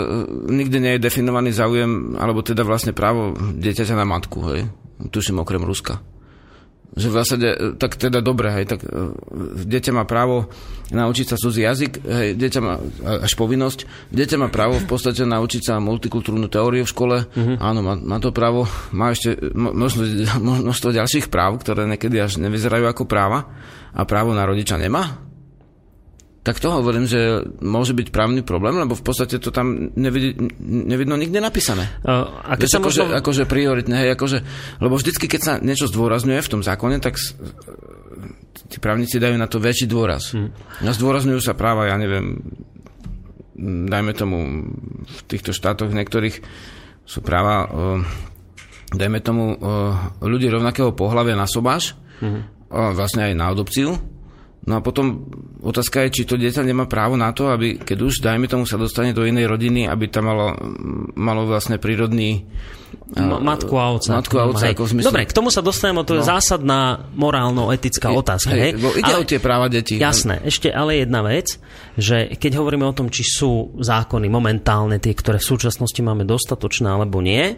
nikde 0.55 0.79
nie 0.79 0.93
je 0.97 1.03
definovaný 1.03 1.51
záujem, 1.51 2.14
alebo 2.14 2.47
teda 2.47 2.62
vlastne 2.62 2.95
právo 2.95 3.35
dieťaťa 3.35 3.99
na 3.99 4.07
matku, 4.07 4.39
hej. 4.55 4.70
Tuším 5.11 5.43
okrem 5.43 5.66
Ruska. 5.66 5.99
Že 6.95 7.07
v 7.11 7.16
zásade, 7.18 7.49
e, 7.51 7.57
tak 7.74 7.99
teda 7.99 8.22
dobre, 8.22 8.55
hej, 8.55 8.70
tak 8.70 8.87
e, 8.87 8.89
dieťa 9.66 9.91
má 9.99 10.07
právo 10.07 10.47
naučiť 10.95 11.27
sa 11.35 11.37
cudzí 11.43 11.66
jazyk, 11.66 12.07
hej, 12.07 12.29
dieťa 12.39 12.61
má 12.62 12.79
až 13.27 13.35
povinnosť, 13.35 14.14
dieťa 14.14 14.39
má 14.39 14.47
právo 14.47 14.79
v 14.79 14.87
podstate 14.87 15.27
naučiť 15.27 15.74
sa 15.74 15.83
multikultúrnu 15.83 16.47
teóriu 16.47 16.87
v 16.87 16.93
škole, 16.95 17.16
mm-hmm. 17.27 17.59
áno, 17.59 17.83
má, 17.83 17.99
má 17.99 18.22
to 18.22 18.31
právo, 18.31 18.70
má 18.95 19.11
ešte 19.11 19.35
množstvo, 19.43 20.03
množstvo 20.62 20.95
ďalších 20.95 21.27
práv, 21.35 21.66
ktoré 21.66 21.91
niekedy 21.91 22.22
až 22.22 22.39
nevyzerajú 22.39 22.87
ako 22.87 23.11
práva 23.11 23.51
a 23.91 24.07
právo 24.07 24.39
na 24.39 24.47
rodiča 24.47 24.79
nemá 24.79 25.26
tak 26.47 26.62
to 26.62 26.70
hovorím, 26.70 27.11
že 27.11 27.42
môže 27.59 27.90
byť 27.90 28.14
právny 28.14 28.47
problém, 28.47 28.78
lebo 28.78 28.94
v 28.94 29.03
podstate 29.03 29.42
to 29.42 29.51
tam 29.51 29.90
nevidí, 29.99 30.38
nevidno 30.62 31.18
nikde 31.18 31.42
napísané. 31.42 31.90
A 32.07 32.55
keď 32.55 32.68
sa 32.70 32.78
akože, 32.78 33.03
možno... 33.03 33.18
akože 33.18 33.42
prioritné, 33.51 34.07
hej, 34.07 34.11
akože, 34.14 34.38
lebo 34.78 34.94
vždycky, 34.94 35.26
keď 35.26 35.40
sa 35.42 35.53
niečo 35.59 35.90
zdôrazňuje 35.90 36.38
v 36.38 36.53
tom 36.55 36.62
zákone, 36.62 37.03
tak 37.03 37.18
tí 38.70 38.78
právnici 38.78 39.18
dajú 39.18 39.34
na 39.34 39.51
to 39.51 39.59
väčší 39.59 39.90
dôraz. 39.90 40.38
Hmm. 40.38 40.55
A 40.86 40.94
zdôrazňujú 40.94 41.42
sa 41.42 41.59
práva, 41.59 41.90
ja 41.90 41.99
neviem, 41.99 42.38
dajme 43.90 44.14
tomu 44.14 44.38
v 45.03 45.20
týchto 45.26 45.51
štátoch 45.51 45.90
niektorých 45.90 46.47
sú 47.03 47.26
práva, 47.26 47.66
uh, 47.66 47.99
dajme 48.94 49.18
tomu 49.18 49.59
uh, 49.59 50.14
ľudí 50.22 50.47
rovnakého 50.47 50.94
pohľavia 50.94 51.34
na 51.34 51.51
sobáš, 51.51 51.99
hmm. 52.22 52.70
vlastne 52.94 53.26
aj 53.26 53.34
na 53.34 53.51
adopciu, 53.51 53.99
No 54.66 54.74
a 54.74 54.80
potom 54.82 55.30
otázka 55.62 56.02
je, 56.06 56.20
či 56.20 56.22
to 56.26 56.34
dieťa 56.34 56.66
nemá 56.66 56.90
právo 56.90 57.14
na 57.14 57.30
to, 57.30 57.54
aby 57.54 57.78
keď 57.78 57.98
už, 58.02 58.18
dajme 58.18 58.50
tomu, 58.50 58.66
sa 58.66 58.74
dostane 58.74 59.14
do 59.14 59.22
inej 59.22 59.46
rodiny, 59.46 59.86
aby 59.86 60.10
tam 60.10 60.26
malo, 60.26 60.58
malo 61.14 61.46
vlastne 61.46 61.78
prírodný 61.78 62.42
uh, 63.14 63.38
matku 63.38 63.78
a 63.78 63.94
oca. 63.94 64.18
Matku 64.18 64.34
a 64.42 64.50
oca, 64.50 64.66
ako 64.66 64.90
v 64.90 65.06
Dobre, 65.06 65.22
k 65.22 65.30
tomu 65.30 65.54
sa 65.54 65.62
dostaneme, 65.62 66.02
to 66.02 66.18
je 66.18 66.26
no. 66.26 66.30
zásadná 66.34 67.06
morálno-etická 67.14 68.10
otázka. 68.10 68.58
Hej, 68.58 68.74
hej? 68.74 68.98
Ide 69.06 69.14
ale, 69.14 69.22
o 69.22 69.30
tie 69.30 69.38
práva 69.38 69.70
detí. 69.70 70.02
Jasné, 70.02 70.42
ešte 70.42 70.66
ale 70.74 70.98
jedna 70.98 71.22
vec, 71.22 71.62
že 71.94 72.34
keď 72.34 72.58
hovoríme 72.58 72.90
o 72.90 72.96
tom, 72.96 73.06
či 73.06 73.22
sú 73.22 73.70
zákony 73.78 74.26
momentálne 74.26 74.98
tie, 74.98 75.14
ktoré 75.14 75.38
v 75.38 75.46
súčasnosti 75.46 76.02
máme 76.02 76.26
dostatočné 76.26 76.90
alebo 76.90 77.22
nie, 77.22 77.54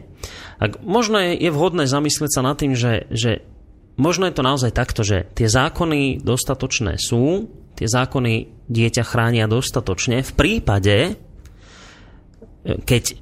tak 0.61 0.84
možno 0.84 1.16
je, 1.24 1.40
je 1.40 1.48
vhodné 1.48 1.88
zamyslieť 1.88 2.36
sa 2.36 2.44
nad 2.44 2.61
tým, 2.61 2.76
že, 2.76 3.09
že 3.09 3.48
možno 3.99 4.30
je 4.30 4.34
to 4.34 4.46
naozaj 4.46 4.70
takto, 4.72 5.03
že 5.03 5.28
tie 5.34 5.51
zákony 5.51 6.22
dostatočné 6.22 6.96
sú, 6.96 7.51
tie 7.74 7.90
zákony 7.90 8.66
dieťa 8.70 9.05
chránia 9.05 9.51
dostatočne 9.51 10.22
v 10.22 10.32
prípade, 10.32 10.96
e, 11.05 11.12
keď 12.82 13.18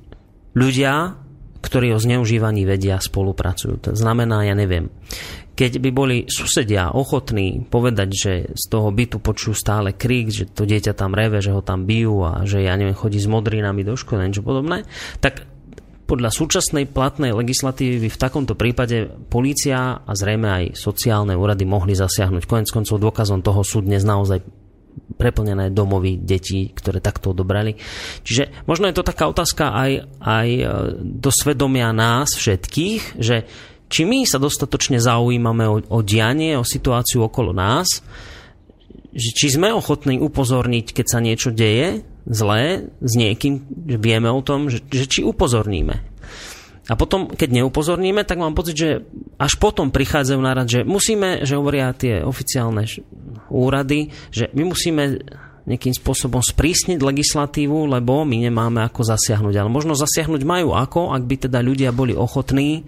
ľudia, 0.56 1.16
ktorí 1.64 1.90
o 1.92 1.98
zneužívaní 1.98 2.68
vedia, 2.68 3.02
spolupracujú. 3.02 3.90
To 3.90 3.92
znamená, 3.96 4.46
ja 4.46 4.54
neviem, 4.54 4.92
keď 5.56 5.80
by 5.80 5.90
boli 5.90 6.16
susedia 6.28 6.92
ochotní 6.92 7.64
povedať, 7.64 8.08
že 8.12 8.32
z 8.52 8.64
toho 8.68 8.92
bytu 8.92 9.24
počujú 9.24 9.56
stále 9.56 9.96
krík, 9.96 10.28
že 10.28 10.44
to 10.52 10.68
dieťa 10.68 10.92
tam 10.92 11.16
reve, 11.16 11.40
že 11.40 11.56
ho 11.56 11.64
tam 11.64 11.88
bijú 11.88 12.20
a 12.28 12.44
že 12.44 12.60
ja 12.60 12.76
neviem, 12.76 12.92
chodí 12.92 13.16
s 13.16 13.24
modrinami 13.24 13.80
do 13.80 13.96
školy, 13.96 14.28
niečo 14.28 14.44
podobné, 14.44 14.84
tak 15.24 15.48
podľa 16.06 16.30
súčasnej 16.30 16.86
platnej 16.86 17.34
legislatívy 17.34 18.06
by 18.06 18.08
v 18.14 18.22
takomto 18.22 18.54
prípade 18.54 19.10
polícia 19.26 19.98
a 19.98 20.12
zrejme 20.14 20.46
aj 20.46 20.64
sociálne 20.78 21.34
úrady 21.34 21.66
mohli 21.66 21.98
zasiahnuť. 21.98 22.46
Konec 22.46 22.70
koncov 22.70 23.02
dôkazom 23.02 23.42
toho 23.42 23.66
sú 23.66 23.82
dnes 23.82 24.06
naozaj 24.06 24.40
preplnené 25.18 25.74
domovy 25.74 26.16
detí, 26.22 26.70
ktoré 26.70 27.02
takto 27.02 27.34
odobrali. 27.34 27.74
Čiže 28.22 28.66
možno 28.70 28.86
je 28.86 28.96
to 28.96 29.04
taká 29.04 29.26
otázka 29.26 29.74
aj, 29.74 29.90
aj 30.22 30.48
e, 30.48 30.64
do 31.02 31.30
svedomia 31.34 31.90
nás 31.90 32.38
všetkých, 32.38 33.18
že 33.18 33.48
či 33.86 34.02
my 34.02 34.26
sa 34.26 34.42
dostatočne 34.42 34.98
zaujímame 34.98 35.64
o, 35.66 35.78
o 35.82 35.98
dianie, 36.02 36.58
o 36.58 36.66
situáciu 36.66 37.26
okolo 37.26 37.54
nás, 37.54 38.02
že 39.16 39.30
či 39.32 39.56
sme 39.56 39.72
ochotní 39.72 40.20
upozorniť, 40.20 40.92
keď 40.92 41.06
sa 41.06 41.18
niečo 41.22 41.50
deje, 41.54 42.04
zlé 42.26 42.90
s 43.00 43.12
niekým, 43.14 43.62
že 43.86 43.96
vieme 44.02 44.28
o 44.28 44.42
tom, 44.42 44.66
že, 44.66 44.82
že 44.90 45.06
či 45.06 45.20
upozorníme. 45.22 46.02
A 46.86 46.94
potom, 46.94 47.26
keď 47.26 47.62
neupozorníme, 47.62 48.22
tak 48.22 48.38
mám 48.38 48.54
pocit, 48.54 48.78
že 48.78 48.90
až 49.42 49.58
potom 49.58 49.90
prichádzajú 49.90 50.38
na 50.38 50.54
rad, 50.54 50.70
že 50.70 50.86
musíme, 50.86 51.42
že 51.42 51.58
hovoria 51.58 51.90
tie 51.90 52.22
oficiálne 52.22 52.86
úrady, 53.50 54.14
že 54.30 54.46
my 54.54 54.62
musíme 54.70 55.02
nejakým 55.66 55.90
spôsobom 55.98 56.38
sprísniť 56.38 57.02
legislatívu, 57.02 57.90
lebo 57.90 58.22
my 58.22 58.46
nemáme 58.46 58.86
ako 58.86 59.02
zasiahnuť. 59.02 59.54
Ale 59.58 59.66
možno 59.66 59.98
zasiahnuť 59.98 60.46
majú 60.46 60.78
ako, 60.78 61.10
ak 61.10 61.22
by 61.26 61.36
teda 61.50 61.58
ľudia 61.58 61.90
boli 61.90 62.14
ochotní 62.14 62.86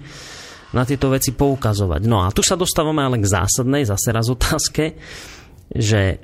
na 0.70 0.86
tieto 0.86 1.10
veci 1.10 1.34
poukazovať. 1.34 2.06
No 2.06 2.22
a 2.22 2.30
tu 2.30 2.46
sa 2.46 2.54
dostávame 2.54 3.02
ale 3.02 3.18
k 3.18 3.26
zásadnej, 3.26 3.82
zase 3.82 4.14
raz 4.14 4.30
otázke, 4.30 4.94
že 5.74 6.22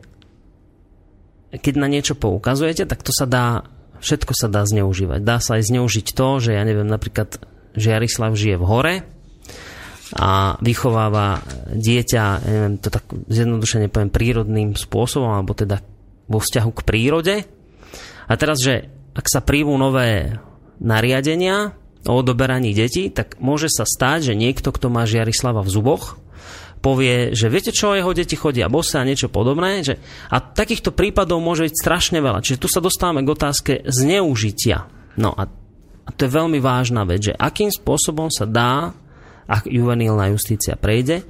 keď 1.60 1.74
na 1.78 1.88
niečo 1.90 2.18
poukazujete, 2.18 2.88
tak 2.88 3.02
to 3.04 3.12
sa 3.14 3.26
dá, 3.28 3.66
všetko 4.02 4.32
sa 4.34 4.48
dá 4.50 4.66
zneužívať. 4.66 5.20
Dá 5.22 5.38
sa 5.38 5.58
aj 5.58 5.70
zneužiť 5.70 6.06
to, 6.14 6.28
že 6.42 6.56
ja 6.56 6.62
neviem, 6.66 6.88
napríklad 6.88 7.38
Jarislav 7.74 8.38
žije 8.38 8.56
v 8.58 8.68
hore 8.68 8.94
a 10.14 10.54
vychováva 10.62 11.42
dieťa, 11.74 12.24
neviem, 12.46 12.74
to 12.78 12.88
tak 12.92 13.02
zjednodušene 13.10 13.90
poviem, 13.90 14.14
prírodným 14.14 14.70
spôsobom, 14.78 15.30
alebo 15.34 15.58
teda 15.58 15.82
vo 16.30 16.38
vzťahu 16.38 16.70
k 16.70 16.84
prírode. 16.86 17.34
A 18.24 18.32
teraz, 18.38 18.62
že 18.62 18.88
ak 19.14 19.26
sa 19.26 19.42
príjmú 19.42 19.74
nové 19.74 20.38
nariadenia 20.78 21.74
o 22.04 22.20
odoberaní 22.20 22.76
detí, 22.76 23.08
tak 23.08 23.40
môže 23.40 23.72
sa 23.72 23.88
stať, 23.88 24.32
že 24.32 24.38
niekto, 24.38 24.70
kto 24.70 24.92
má 24.92 25.08
Žiarislava 25.08 25.64
v 25.64 25.72
zuboch, 25.72 26.20
povie, 26.84 27.32
že 27.32 27.48
viete 27.48 27.72
čo, 27.72 27.96
jeho 27.96 28.12
deti 28.12 28.36
chodia 28.36 28.68
bose 28.68 29.00
a 29.00 29.08
niečo 29.08 29.32
podobné. 29.32 29.80
Že, 29.80 29.96
a 30.28 30.36
takýchto 30.44 30.92
prípadov 30.92 31.40
môže 31.40 31.64
byť 31.64 31.74
strašne 31.80 32.20
veľa. 32.20 32.44
Čiže 32.44 32.60
tu 32.60 32.68
sa 32.68 32.84
dostávame 32.84 33.24
k 33.24 33.32
otázke 33.32 33.72
zneužitia. 33.88 34.84
No 35.16 35.32
a, 35.32 35.48
a 36.04 36.10
to 36.12 36.28
je 36.28 36.36
veľmi 36.36 36.60
vážna 36.60 37.08
vec, 37.08 37.32
že 37.32 37.32
akým 37.32 37.72
spôsobom 37.72 38.28
sa 38.28 38.44
dá, 38.44 38.92
ak 39.48 39.64
juvenilná 39.64 40.28
justícia 40.36 40.76
prejde, 40.76 41.24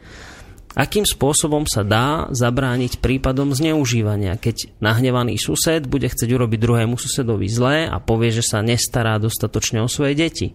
akým 0.75 1.07
spôsobom 1.07 1.71
sa 1.71 1.87
dá 1.87 2.27
zabrániť 2.35 2.99
prípadom 2.99 3.55
zneužívania, 3.55 4.35
keď 4.35 4.75
nahnevaný 4.83 5.39
sused 5.39 5.87
bude 5.87 6.11
chcieť 6.11 6.27
urobiť 6.35 6.59
druhému 6.59 6.99
susedovi 6.99 7.47
zlé 7.47 7.87
a 7.87 8.03
povie, 8.03 8.35
že 8.35 8.43
sa 8.43 8.59
nestará 8.59 9.23
dostatočne 9.23 9.79
o 9.87 9.89
svoje 9.89 10.19
deti. 10.19 10.51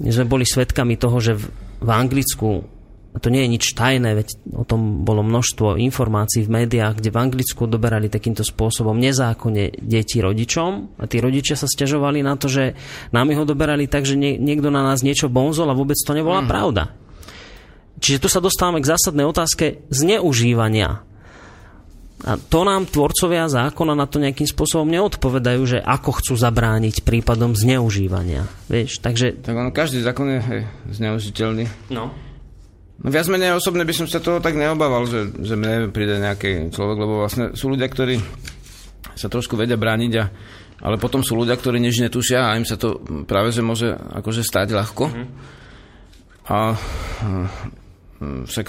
My 0.00 0.12
sme 0.12 0.28
boli 0.28 0.44
svedkami 0.44 1.00
toho, 1.00 1.16
že 1.20 1.32
v, 1.36 1.44
Anglicku 1.88 2.79
to 3.18 3.26
nie 3.26 3.42
je 3.42 3.52
nič 3.58 3.64
tajné, 3.74 4.14
veď 4.14 4.28
o 4.54 4.62
tom 4.62 5.02
bolo 5.02 5.26
množstvo 5.26 5.74
informácií 5.82 6.46
v 6.46 6.62
médiách, 6.62 7.02
kde 7.02 7.10
v 7.10 7.18
Anglicku 7.18 7.66
doberali 7.66 8.06
takýmto 8.06 8.46
spôsobom 8.46 8.94
nezákonne 8.94 9.82
deti 9.82 10.22
rodičom 10.22 10.94
a 10.94 11.04
tí 11.10 11.18
rodičia 11.18 11.58
sa 11.58 11.66
stiažovali 11.66 12.22
na 12.22 12.38
to, 12.38 12.46
že 12.46 12.78
nám 13.10 13.34
ich 13.34 13.42
odoberali 13.42 13.90
tak, 13.90 14.06
že 14.06 14.14
nie, 14.14 14.38
niekto 14.38 14.70
na 14.70 14.86
nás 14.86 15.02
niečo 15.02 15.26
bonzol 15.26 15.66
a 15.66 15.74
vôbec 15.74 15.98
to 15.98 16.14
nebola 16.14 16.46
mm. 16.46 16.48
pravda. 16.48 16.94
Čiže 17.98 18.22
tu 18.22 18.28
sa 18.30 18.38
dostávame 18.38 18.78
k 18.78 18.94
zásadnej 18.94 19.26
otázke 19.26 19.82
zneužívania. 19.90 21.02
A 22.20 22.36
to 22.36 22.68
nám 22.68 22.84
tvorcovia 22.84 23.48
zákona 23.48 23.96
na 23.96 24.04
to 24.04 24.20
nejakým 24.20 24.44
spôsobom 24.44 24.86
neodpovedajú, 24.92 25.62
že 25.64 25.78
ako 25.80 26.20
chcú 26.20 26.34
zabrániť 26.36 27.00
prípadom 27.00 27.56
zneužívania. 27.56 28.44
Vieš, 28.68 29.00
takže... 29.00 29.40
Tak 29.40 29.56
on, 29.56 29.72
každý 29.72 30.04
zákon 30.04 30.28
je 30.28 30.40
hej, 30.44 30.62
zneužiteľný. 30.92 31.64
No. 31.88 32.12
No 33.00 33.08
viac 33.08 33.26
menej 33.32 33.56
osobne 33.56 33.88
by 33.88 33.94
som 33.96 34.04
sa 34.04 34.20
toho 34.20 34.44
tak 34.44 34.60
neobával, 34.60 35.08
že, 35.08 35.32
že 35.40 35.56
mne 35.56 35.88
príde 35.88 36.20
nejaký 36.20 36.68
človek, 36.68 36.98
lebo 37.00 37.24
vlastne 37.24 37.56
sú 37.56 37.72
ľudia, 37.72 37.88
ktorí 37.88 38.20
sa 39.16 39.32
trošku 39.32 39.56
vedia 39.56 39.80
brániť, 39.80 40.12
a, 40.20 40.24
ale 40.84 41.00
potom 41.00 41.24
sú 41.24 41.36
ľudia, 41.36 41.56
ktorí 41.56 41.80
nič 41.80 42.00
netušia 42.04 42.52
a 42.52 42.56
im 42.60 42.68
sa 42.68 42.76
to 42.76 43.00
práve 43.24 43.56
že 43.56 43.64
môže 43.64 43.96
akože 43.96 44.44
stať 44.44 44.76
ľahko. 44.76 45.04
Mm-hmm. 45.08 45.28
A 46.50 46.76
však 48.20 48.66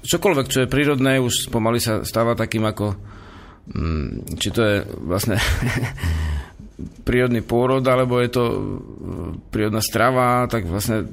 čokoľvek, 0.00 0.46
čo 0.48 0.58
je 0.64 0.72
prírodné, 0.72 1.20
už 1.20 1.52
pomaly 1.52 1.76
sa 1.76 2.00
stáva 2.08 2.32
takým 2.32 2.64
ako 2.64 2.96
mm, 3.68 4.40
či 4.40 4.48
to 4.48 4.60
je 4.64 4.76
vlastne 5.04 5.36
prírodný 7.06 7.44
pôrod, 7.44 7.84
alebo 7.84 8.16
je 8.20 8.30
to 8.32 8.44
prírodná 9.52 9.84
strava, 9.84 10.48
tak 10.48 10.64
vlastne 10.64 11.12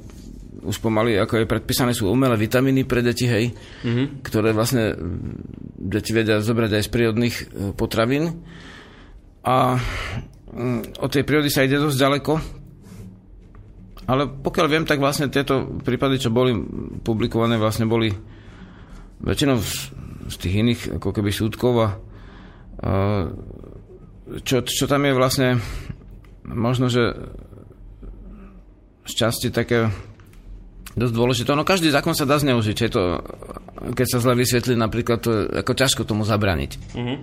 už 0.60 0.76
pomaly, 0.84 1.16
ako 1.16 1.42
je 1.42 1.50
predpísané, 1.50 1.96
sú 1.96 2.12
umelé 2.12 2.36
vitamíny 2.36 2.84
pre 2.84 3.00
deti, 3.00 3.24
hej, 3.24 3.56
mm-hmm. 3.56 4.20
ktoré 4.20 4.52
vlastne 4.52 4.92
deti 5.80 6.12
vedia 6.12 6.44
zobrať 6.44 6.70
aj 6.76 6.82
z 6.84 6.90
prírodných 6.92 7.36
e, 7.40 7.44
potravín. 7.72 8.44
A 9.42 9.80
mm, 10.52 11.00
od 11.00 11.10
tej 11.10 11.24
prírody 11.24 11.48
sa 11.48 11.64
ide 11.64 11.80
dosť 11.80 11.98
ďaleko. 11.98 12.32
Ale 14.12 14.28
pokiaľ 14.28 14.66
viem, 14.68 14.84
tak 14.84 15.00
vlastne 15.00 15.32
tieto 15.32 15.80
prípady, 15.80 16.20
čo 16.20 16.34
boli 16.34 16.52
publikované, 17.00 17.56
vlastne 17.56 17.88
boli 17.88 18.12
väčšinou 19.22 19.56
z, 19.62 19.72
z 20.28 20.34
tých 20.36 20.54
iných 20.58 20.80
ako 21.00 21.08
keby 21.14 21.30
súdkov 21.30 21.74
a, 21.78 21.88
a 22.82 22.92
čo, 24.42 24.66
čo 24.66 24.84
tam 24.90 25.06
je 25.06 25.14
vlastne 25.14 25.48
možno, 26.42 26.90
že 26.90 27.14
z 29.06 29.12
časti 29.14 29.48
také 29.50 29.90
dosť 30.96 31.14
dôležité. 31.14 31.50
No 31.56 31.64
každý 31.64 31.88
zákon 31.88 32.12
sa 32.12 32.28
dá 32.28 32.36
zneužiť. 32.36 32.76
Je 32.76 32.90
to, 32.92 33.02
keď 33.96 34.06
sa 34.06 34.18
zle 34.20 34.34
vysvetlí, 34.36 34.74
napríklad, 34.76 35.18
to 35.20 35.30
je 35.32 35.40
ako 35.64 35.72
ťažko 35.72 36.02
tomu 36.04 36.22
zabraniť. 36.28 36.70
Mm-hmm. 36.96 37.18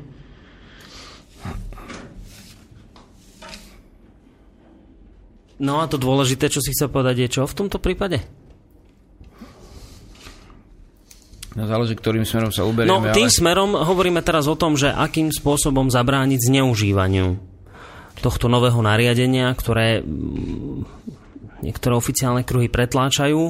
No 5.60 5.84
a 5.84 5.92
to 5.92 6.00
dôležité, 6.00 6.48
čo 6.48 6.64
si 6.64 6.72
chcel 6.72 6.88
povedať, 6.88 7.28
je 7.28 7.34
čo 7.36 7.44
v 7.44 7.58
tomto 7.58 7.84
prípade? 7.84 8.24
No, 11.60 11.68
záleží, 11.68 12.00
ktorým 12.00 12.24
smerom 12.24 12.54
sa 12.56 12.64
uberieme. 12.64 12.88
No, 12.88 13.04
tým 13.12 13.28
ale... 13.28 13.36
smerom 13.36 13.76
hovoríme 13.76 14.24
teraz 14.24 14.48
o 14.48 14.56
tom, 14.56 14.80
že 14.80 14.88
akým 14.88 15.34
spôsobom 15.34 15.92
zabrániť 15.92 16.48
zneužívaniu 16.48 17.36
tohto 18.24 18.48
nového 18.48 18.80
nariadenia, 18.80 19.52
ktoré 19.52 20.00
niektoré 21.62 21.94
oficiálne 21.94 22.42
kruhy 22.42 22.68
pretláčajú, 22.68 23.42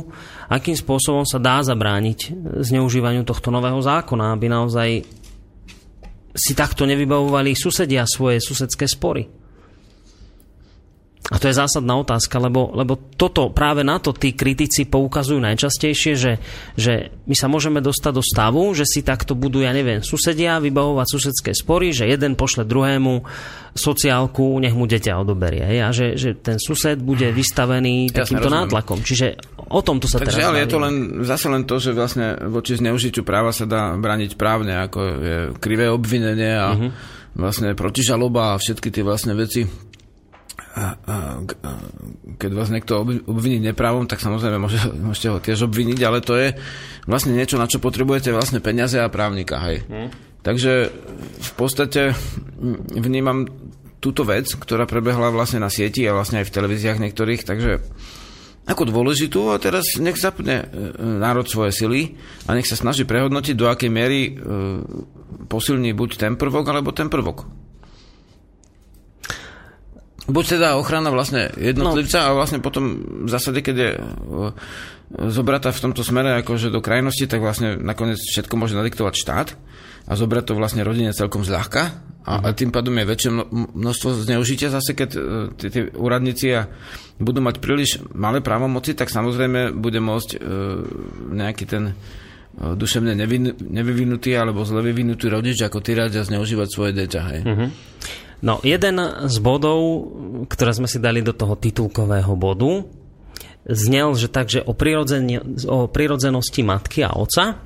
akým 0.51 0.75
spôsobom 0.75 1.23
sa 1.23 1.39
dá 1.39 1.63
zabrániť 1.63 2.33
zneužívaniu 2.61 3.23
tohto 3.23 3.49
nového 3.53 3.79
zákona, 3.79 4.35
aby 4.35 4.45
naozaj 4.51 4.89
si 6.35 6.53
takto 6.53 6.85
nevybavovali 6.85 7.57
susedia 7.57 8.05
svoje 8.05 8.43
susedské 8.43 8.85
spory. 8.85 9.38
A 11.29 11.37
to 11.37 11.45
je 11.45 11.59
zásadná 11.59 11.93
otázka, 11.99 12.41
lebo, 12.41 12.73
lebo 12.73 12.97
toto, 13.13 13.53
práve 13.53 13.85
na 13.85 14.01
to 14.01 14.15
tí 14.17 14.33
kritici 14.33 14.89
poukazujú 14.89 15.37
najčastejšie, 15.37 16.13
že, 16.17 16.33
že 16.73 17.13
my 17.29 17.35
sa 17.37 17.45
môžeme 17.45 17.85
dostať 17.85 18.13
do 18.17 18.23
stavu, 18.25 18.73
že 18.73 18.87
si 18.87 19.05
takto 19.05 19.37
budú, 19.37 19.61
ja 19.61 19.69
neviem, 19.69 20.01
susedia 20.01 20.57
vybavovať 20.57 21.05
susedské 21.05 21.51
spory, 21.53 21.93
že 21.93 22.09
jeden 22.09 22.33
pošle 22.33 22.65
druhému 22.65 23.21
sociálku, 23.77 24.57
nech 24.57 24.73
mu 24.73 24.89
deťa 24.89 25.21
odoberie. 25.21 25.69
A 25.85 25.93
že, 25.93 26.17
že 26.17 26.33
ten 26.33 26.57
sused 26.57 26.97
bude 26.97 27.29
vystavený 27.29 28.09
Jasne, 28.09 28.17
takýmto 28.25 28.49
rozumiem. 28.49 28.61
nátlakom. 28.65 28.99
Čiže 29.05 29.27
o 29.69 29.81
tom 29.85 30.01
to 30.01 30.09
sa 30.09 30.17
Takže, 30.17 30.33
teraz 30.33 30.49
ale 30.49 30.65
je 30.65 30.69
to 30.73 30.79
len, 30.81 30.95
zase 31.29 31.45
len 31.45 31.63
to, 31.69 31.75
že 31.77 31.93
vlastne 31.93 32.41
voči 32.49 32.73
zneužitiu 32.73 33.21
práva 33.21 33.53
sa 33.53 33.69
dá 33.69 33.93
braniť 33.93 34.33
právne, 34.33 34.81
ako 34.81 34.99
je 35.05 35.37
krivé 35.61 35.93
obvinenie 35.93 36.57
a 36.57 36.73
uh-huh. 36.73 36.89
vlastne 37.37 37.77
protižaloba 37.77 38.57
a 38.57 38.59
všetky 38.59 38.89
tie 38.89 39.05
vlastne 39.05 39.37
veci 39.37 39.88
keď 42.39 42.51
vás 42.55 42.69
niekto 42.71 43.03
obviní 43.27 43.59
nepravom, 43.59 44.07
tak 44.07 44.23
samozrejme 44.23 44.57
môže, 44.61 44.79
môžete 44.95 45.27
ho 45.27 45.37
tiež 45.43 45.67
obviniť, 45.67 45.99
ale 46.05 46.23
to 46.23 46.39
je 46.39 46.55
vlastne 47.03 47.35
niečo, 47.35 47.59
na 47.59 47.67
čo 47.67 47.83
potrebujete 47.83 48.31
vlastne 48.31 48.63
peniaze 48.63 48.95
a 48.95 49.11
právnika. 49.11 49.59
Hej. 49.59 49.83
Hmm. 49.87 50.09
Takže 50.39 50.87
v 51.39 51.51
podstate 51.59 52.15
vnímam 52.95 53.43
túto 53.99 54.23
vec, 54.23 54.47
ktorá 54.55 54.87
prebehla 54.87 55.35
vlastne 55.35 55.59
na 55.59 55.67
sieti 55.67 56.07
a 56.07 56.15
vlastne 56.15 56.39
aj 56.39 56.47
v 56.47 56.55
televíziách 56.55 57.03
niektorých, 57.03 57.43
takže 57.43 57.83
ako 58.69 58.85
dôležitú 58.85 59.49
a 59.49 59.57
teraz 59.57 59.97
nech 59.97 60.15
zapne 60.15 60.69
e, 60.69 61.01
národ 61.01 61.43
svoje 61.49 61.73
sily 61.73 62.15
a 62.45 62.53
nech 62.53 62.69
sa 62.69 62.77
snaží 62.77 63.03
prehodnotiť, 63.03 63.57
do 63.57 63.65
akej 63.65 63.89
miery 63.89 64.19
e, 64.29 64.31
posilní 65.49 65.97
buď 65.97 66.09
ten 66.21 66.33
prvok, 66.37 66.69
alebo 66.69 66.93
ten 66.93 67.09
prvok. 67.09 67.49
Buď 70.29 70.45
teda 70.57 70.77
ochrana 70.77 71.09
vlastne 71.09 71.49
jednotlivca 71.57 72.21
no. 72.21 72.25
a 72.25 72.37
vlastne 72.37 72.61
potom 72.61 73.01
v 73.25 73.29
zásade, 73.29 73.65
keď 73.65 73.75
je 73.75 73.89
zobratá 75.33 75.73
v 75.73 75.83
tomto 75.89 76.05
smere 76.05 76.37
akože 76.45 76.69
do 76.69 76.85
krajnosti, 76.85 77.25
tak 77.25 77.41
vlastne 77.41 77.75
nakoniec 77.81 78.21
všetko 78.21 78.53
môže 78.53 78.77
nadiktovať 78.77 79.13
štát 79.17 79.47
a 80.05 80.11
zobrať 80.13 80.53
to 80.53 80.53
vlastne 80.53 80.85
rodine 80.85 81.09
celkom 81.17 81.41
zľahka 81.41 82.09
a, 82.29 82.45
a 82.45 82.53
tým 82.53 82.69
pádom 82.69 82.93
je 82.93 83.09
väčšie 83.09 83.29
množstvo 83.73 84.21
zneužitia 84.21 84.69
zase, 84.69 84.93
keď 84.93 85.09
e, 85.17 85.19
tí 85.57 85.79
úradníci 85.97 86.53
a 86.53 86.69
budú 87.17 87.41
mať 87.41 87.57
príliš 87.57 88.05
malé 88.13 88.37
právomoci, 88.45 88.93
tak 88.93 89.09
samozrejme 89.09 89.73
bude 89.73 89.97
môcť 89.97 90.29
e, 90.35 90.39
nejaký 91.33 91.65
ten 91.65 91.83
e, 91.89 91.93
duševne 92.77 93.17
nevyvinutý 93.65 94.37
alebo 94.37 94.61
zle 94.61 94.85
vyvinutý 94.85 95.25
rodič 95.31 95.57
ako 95.65 95.81
tyrať 95.81 96.21
a 96.21 96.27
zneužívať 96.27 96.67
svoje 96.69 96.91
dieťa. 97.01 97.21
Hej. 97.33 97.41
Uh-huh. 97.49 97.69
No, 98.39 98.63
jeden 98.63 98.95
z 99.27 99.35
bodov, 99.43 99.79
ktoré 100.47 100.71
sme 100.71 100.87
si 100.87 100.99
dali 101.03 101.19
do 101.19 101.35
toho 101.35 101.59
titulkového 101.59 102.33
bodu, 102.39 102.87
znel, 103.67 104.15
že 104.15 104.31
takže 104.31 104.63
o, 104.63 104.73
o 105.67 105.77
prirodzenosti 105.91 106.61
matky 106.63 107.03
a 107.03 107.13
oca. 107.19 107.59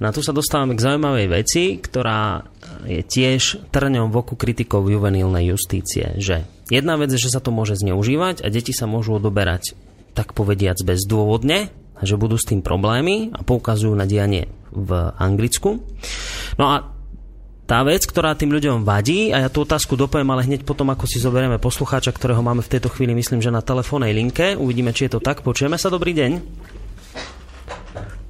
Na 0.00 0.10
tu 0.10 0.24
sa 0.24 0.32
dostávame 0.32 0.74
k 0.74 0.84
zaujímavej 0.84 1.26
veci, 1.28 1.76
ktorá 1.76 2.42
je 2.88 3.04
tiež 3.04 3.68
trňom 3.68 4.08
v 4.08 4.18
oku 4.18 4.34
kritikov 4.34 4.88
juvenilnej 4.88 5.52
justície, 5.52 6.16
že 6.16 6.48
jedna 6.72 6.96
vec 6.96 7.12
je, 7.12 7.20
že 7.20 7.36
sa 7.36 7.44
to 7.44 7.52
môže 7.52 7.76
zneužívať 7.76 8.40
a 8.40 8.48
deti 8.48 8.72
sa 8.72 8.88
môžu 8.88 9.20
odoberať 9.20 9.76
tak 10.16 10.32
povediac 10.32 10.80
bezdôvodne, 10.82 11.70
že 12.00 12.16
budú 12.16 12.40
s 12.40 12.48
tým 12.48 12.64
problémy 12.64 13.30
a 13.36 13.44
poukazujú 13.44 13.92
na 13.92 14.08
dianie 14.08 14.48
v 14.72 15.12
Anglicku. 15.20 15.84
No 16.56 16.64
a 16.64 16.99
tá 17.70 17.86
vec, 17.86 18.02
ktorá 18.02 18.34
tým 18.34 18.50
ľuďom 18.50 18.82
vadí, 18.82 19.30
a 19.30 19.46
ja 19.46 19.48
tú 19.48 19.62
otázku 19.62 19.94
dopoviem, 19.94 20.26
ale 20.34 20.42
hneď 20.42 20.66
potom, 20.66 20.90
ako 20.90 21.06
si 21.06 21.22
zoberieme 21.22 21.62
poslucháča, 21.62 22.10
ktorého 22.10 22.42
máme 22.42 22.66
v 22.66 22.72
tejto 22.74 22.90
chvíli, 22.90 23.14
myslím, 23.14 23.38
že 23.38 23.54
na 23.54 23.62
telefónnej 23.62 24.10
linke. 24.10 24.58
Uvidíme, 24.58 24.90
či 24.90 25.06
je 25.06 25.14
to 25.14 25.20
tak. 25.22 25.46
Počujeme 25.46 25.78
sa, 25.78 25.86
dobrý 25.86 26.10
deň. 26.10 26.30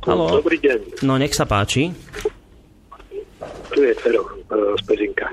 Halo. 0.05 0.45
Dobrý 0.45 0.61
deň. 0.61 1.09
No, 1.09 1.16
nech 1.16 1.32
sa 1.32 1.49
páči. 1.49 1.88
Tu 3.72 3.80
je 3.80 3.97
Fero 4.05 4.28
uh, 4.28 4.76
z 4.76 4.82
Pezinka. 4.84 5.32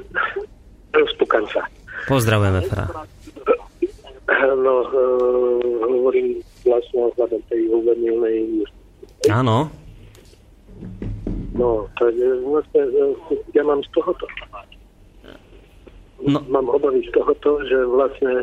Z 0.96 1.14
Pukanca. 1.20 1.68
Pozdravujeme, 2.08 2.64
Fera. 2.64 2.88
No, 4.56 4.88
uh, 4.88 5.84
hovorím 5.84 6.40
vlastne 6.64 7.12
ohľadom 7.12 7.44
tej 7.52 7.60
juvenilnej 7.68 8.64
Áno. 9.28 9.68
No, 11.58 11.90
tak 11.98 12.14
vlastne 12.46 12.82
ja 13.52 13.64
mám 13.66 13.82
z 13.82 13.90
tohoto. 13.98 14.26
No. 16.22 16.42
Mám 16.50 16.70
obavy 16.70 17.06
z 17.06 17.14
tohoto, 17.14 17.62
že 17.66 17.78
vlastne, 17.86 18.42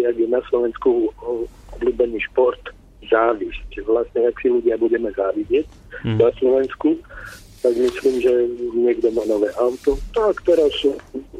jak 0.00 0.16
je 0.16 0.28
na 0.28 0.40
Slovensku 0.48 1.12
obľúbený 1.76 2.20
šport, 2.32 2.60
závisť. 3.08 3.84
Vlastne, 3.84 4.28
ak 4.28 4.36
si 4.40 4.48
ľudia 4.48 4.80
budeme 4.80 5.12
závidieť 5.12 5.68
mm. 6.08 6.16
na 6.16 6.32
Slovensku, 6.40 6.96
tak 7.60 7.76
myslím, 7.76 8.14
že 8.24 8.32
niekto 8.72 9.12
má 9.12 9.24
nové 9.28 9.52
auto, 9.60 10.00
tak 10.16 10.40
teraz 10.48 10.72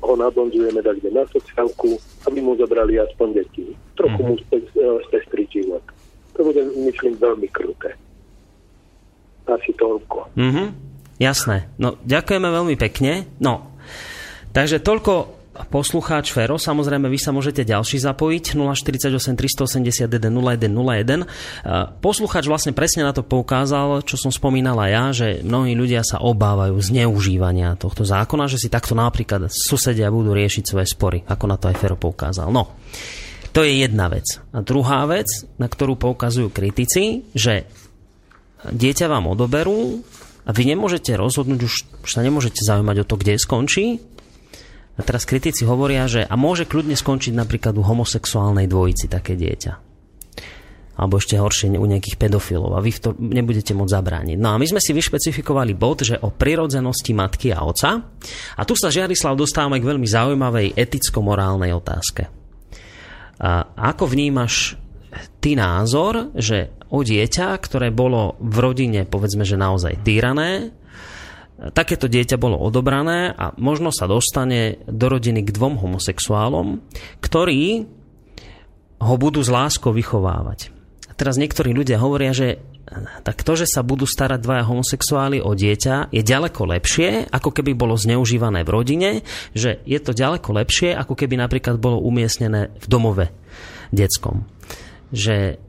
ho 0.01 0.15
nabonzujeme 0.17 0.85
tak 0.85 1.01
kde 1.01 1.11
na 1.13 1.25
sociálku, 1.33 1.97
aby 2.29 2.39
mu 2.45 2.53
zobrali 2.61 3.01
aspoň 3.01 3.41
deti. 3.41 3.73
Trochu 3.97 4.21
mm. 4.21 4.29
mu 4.29 4.35
stestriť 5.09 5.49
život. 5.57 5.85
To 6.37 6.45
bude, 6.45 6.61
myslím, 6.85 7.17
veľmi 7.17 7.49
kruté. 7.49 7.97
Asi 9.47 9.71
toľko. 9.79 10.35
Mm-hmm. 10.35 10.67
Jasné. 11.17 11.71
No, 11.81 11.97
ďakujeme 12.05 12.49
veľmi 12.51 12.75
pekne. 12.77 13.25
No, 13.41 13.73
takže 14.53 14.83
toľko 14.85 15.37
poslucháč 15.73 16.37
Fero, 16.37 16.61
samozrejme 16.61 17.09
vy 17.09 17.17
sa 17.17 17.33
môžete 17.33 17.65
ďalší 17.65 18.05
zapojiť 18.05 18.61
048 18.61 19.09
381 19.33 20.05
0101. 20.13 21.25
Poslucháč 22.05 22.45
vlastne 22.45 22.77
presne 22.77 23.09
na 23.09 23.17
to 23.17 23.25
poukázal, 23.25 24.05
čo 24.05 24.21
som 24.21 24.29
spomínala 24.29 24.93
ja, 24.93 25.17
že 25.17 25.41
mnohí 25.41 25.73
ľudia 25.73 26.05
sa 26.05 26.21
obávajú 26.21 26.77
zneužívania 26.77 27.73
tohto 27.81 28.05
zákona, 28.05 28.53
že 28.53 28.61
si 28.61 28.69
takto 28.69 28.93
napríklad 28.93 29.49
susedia 29.49 30.13
budú 30.13 30.37
riešiť 30.37 30.65
svoje 30.69 30.87
spory, 30.93 31.25
ako 31.25 31.45
na 31.49 31.57
to 31.57 31.73
aj 31.73 31.81
Fero 31.81 31.97
poukázal. 31.97 32.53
No, 32.53 32.77
to 33.57 33.65
je 33.65 33.81
jedna 33.81 34.13
vec. 34.13 34.29
A 34.53 34.61
druhá 34.61 35.09
vec, 35.09 35.49
na 35.57 35.73
ktorú 35.73 35.97
poukazujú 35.97 36.53
kritici, 36.53 37.25
že 37.33 37.65
dieťa 38.73 39.07
vám 39.11 39.31
odoberú 39.31 40.03
a 40.47 40.51
vy 40.55 40.63
nemôžete 40.71 41.15
rozhodnúť, 41.19 41.61
už, 41.67 41.75
už 42.07 42.11
sa 42.11 42.23
nemôžete 42.23 42.63
zaujímať 42.63 43.03
o 43.03 43.09
to, 43.09 43.15
kde 43.19 43.39
skončí. 43.39 43.99
A 44.97 45.05
teraz 45.05 45.29
kritici 45.29 45.69
hovoria, 45.69 46.09
že 46.09 46.25
a 46.25 46.35
môže 46.41 46.65
kľudne 46.65 46.97
skončiť 46.97 47.37
napríklad 47.37 47.77
u 47.77 47.85
homosexuálnej 47.85 48.65
dvojici 48.65 49.13
také 49.13 49.37
dieťa. 49.37 49.73
Alebo 50.97 51.21
ešte 51.21 51.37
horšie 51.37 51.77
u 51.77 51.85
nejakých 51.85 52.17
pedofilov 52.17 52.73
a 52.73 52.81
vy 52.81 52.89
v 52.89 53.01
to 53.05 53.11
nebudete 53.21 53.77
môcť 53.77 53.93
zabrániť. 53.93 54.41
No 54.41 54.57
a 54.57 54.57
my 54.57 54.65
sme 54.65 54.81
si 54.81 54.97
vyšpecifikovali 54.97 55.77
bod, 55.77 56.09
že 56.09 56.17
o 56.17 56.33
prirodzenosti 56.33 57.13
matky 57.13 57.53
a 57.53 57.69
oca. 57.69 58.01
A 58.57 58.63
tu 58.65 58.73
sa 58.73 58.89
Žiarislav 58.89 59.37
dostávame 59.37 59.77
k 59.77 59.89
veľmi 59.93 60.09
zaujímavej 60.09 60.73
eticko-morálnej 60.73 61.77
otázke. 61.77 62.33
A 63.37 63.77
ako 63.93 64.09
vnímaš 64.09 64.81
ty 65.45 65.53
názor, 65.53 66.33
že 66.33 66.76
o 66.91 66.99
dieťa, 67.03 67.57
ktoré 67.59 67.91
bolo 67.91 68.39
v 68.39 68.57
rodine, 68.63 69.01
povedzme, 69.07 69.43
že 69.43 69.59
naozaj 69.59 70.07
týrané, 70.07 70.71
takéto 71.73 72.07
dieťa 72.07 72.37
bolo 72.37 72.61
odobrané 72.61 73.33
a 73.33 73.57
možno 73.57 73.89
sa 73.89 74.05
dostane 74.05 74.85
do 74.85 75.09
rodiny 75.09 75.41
k 75.41 75.55
dvom 75.57 75.81
homosexuálom, 75.81 76.85
ktorí 77.25 77.89
ho 78.97 79.15
budú 79.17 79.41
z 79.41 79.51
láskou 79.53 79.93
vychovávať. 79.93 80.73
Teraz 81.17 81.41
niektorí 81.41 81.73
ľudia 81.73 81.97
hovoria, 81.97 82.37
že 82.37 82.61
tak 83.25 83.43
to, 83.43 83.59
že 83.59 83.67
sa 83.67 83.83
budú 83.83 84.07
starať 84.07 84.39
dvaja 84.47 84.65
homosexuáli 84.69 85.43
o 85.43 85.57
dieťa, 85.57 86.15
je 86.15 86.23
ďaleko 86.23 86.71
lepšie, 86.71 87.27
ako 87.35 87.51
keby 87.51 87.75
bolo 87.75 87.99
zneužívané 87.99 88.63
v 88.63 88.71
rodine, 88.71 89.11
že 89.57 89.83
je 89.89 89.99
to 89.99 90.15
ďaleko 90.15 90.55
lepšie, 90.55 90.95
ako 90.95 91.19
keby 91.19 91.35
napríklad 91.41 91.83
bolo 91.83 91.99
umiestnené 91.99 92.71
v 92.79 92.87
domove 92.87 93.33
detskom 93.91 94.47
že 95.15 95.63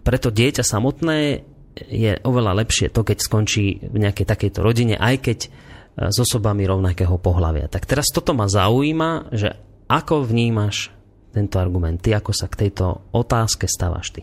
pre 0.00 0.16
to 0.16 0.32
dieťa 0.32 0.64
samotné 0.64 1.44
je 1.88 2.12
oveľa 2.26 2.64
lepšie 2.64 2.90
to, 2.90 3.06
keď 3.06 3.18
skončí 3.22 3.78
v 3.80 3.96
nejakej 3.96 4.26
takejto 4.26 4.60
rodine, 4.60 4.98
aj 4.98 5.16
keď 5.22 5.38
e, 5.46 5.48
s 6.10 6.16
osobami 6.18 6.66
rovnakého 6.66 7.14
pohľavia. 7.16 7.70
Tak 7.70 7.86
teraz 7.86 8.10
toto 8.10 8.34
ma 8.34 8.50
zaujíma, 8.50 9.32
že 9.32 9.54
ako 9.86 10.26
vnímaš 10.26 10.90
tento 11.30 11.62
argument? 11.62 12.02
Ty 12.02 12.20
ako 12.20 12.32
sa 12.34 12.50
k 12.50 12.66
tejto 12.66 13.14
otázke 13.14 13.70
stávaš 13.70 14.18
ty? 14.18 14.22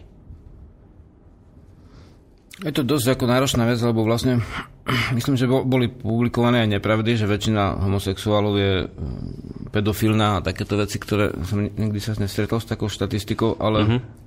Je 2.58 2.74
to 2.74 2.82
dosť 2.82 3.14
ako 3.14 3.26
náročná 3.30 3.70
vec, 3.70 3.78
lebo 3.86 4.02
vlastne 4.02 4.42
myslím, 5.18 5.38
že 5.38 5.46
boli 5.48 5.88
publikované 5.88 6.66
aj 6.66 6.80
nepravdy, 6.80 7.14
že 7.16 7.30
väčšina 7.30 7.86
homosexuálov 7.86 8.54
je 8.58 8.72
mm, 8.86 9.72
pedofilná 9.72 10.42
a 10.42 10.44
takéto 10.44 10.74
veci, 10.76 10.98
ktoré 10.98 11.32
som 11.46 11.62
nikdy 11.64 12.00
sa 12.02 12.18
nestretol 12.18 12.58
s 12.58 12.68
takou 12.68 12.90
štatistikou, 12.90 13.62
ale 13.62 13.80
mm-hmm. 13.86 14.27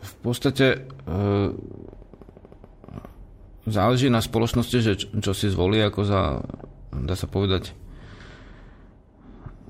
V 0.00 0.12
podstate 0.26 0.66
e, 0.74 0.78
záleží 3.70 4.10
na 4.10 4.18
spoločnosti, 4.18 4.78
že 4.82 4.92
čo, 4.98 5.32
si 5.32 5.46
zvolí 5.46 5.78
ako 5.80 6.00
za, 6.02 6.42
dá 6.90 7.14
sa 7.14 7.30
povedať, 7.30 7.72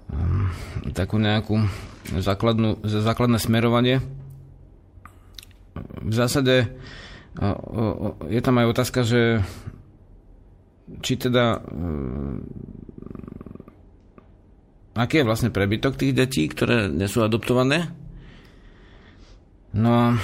mm, 0.09 0.97
takú 0.97 1.20
nejakú 1.20 1.68
základnú, 2.16 2.81
základné 2.83 3.39
smerovanie 3.39 4.01
v 6.01 6.14
zásade 6.14 6.74
je 8.26 8.41
tam 8.43 8.59
aj 8.59 8.66
otázka, 8.74 9.01
že 9.07 9.47
či 10.99 11.14
teda 11.14 11.62
e, 11.62 11.78
aký 14.99 15.22
je 15.22 15.28
vlastne 15.31 15.55
prebytok 15.55 15.95
tých 15.95 16.11
detí, 16.11 16.51
ktoré 16.51 16.91
nie 16.91 17.07
sú 17.07 17.22
adoptované. 17.22 17.95
No 19.71 20.18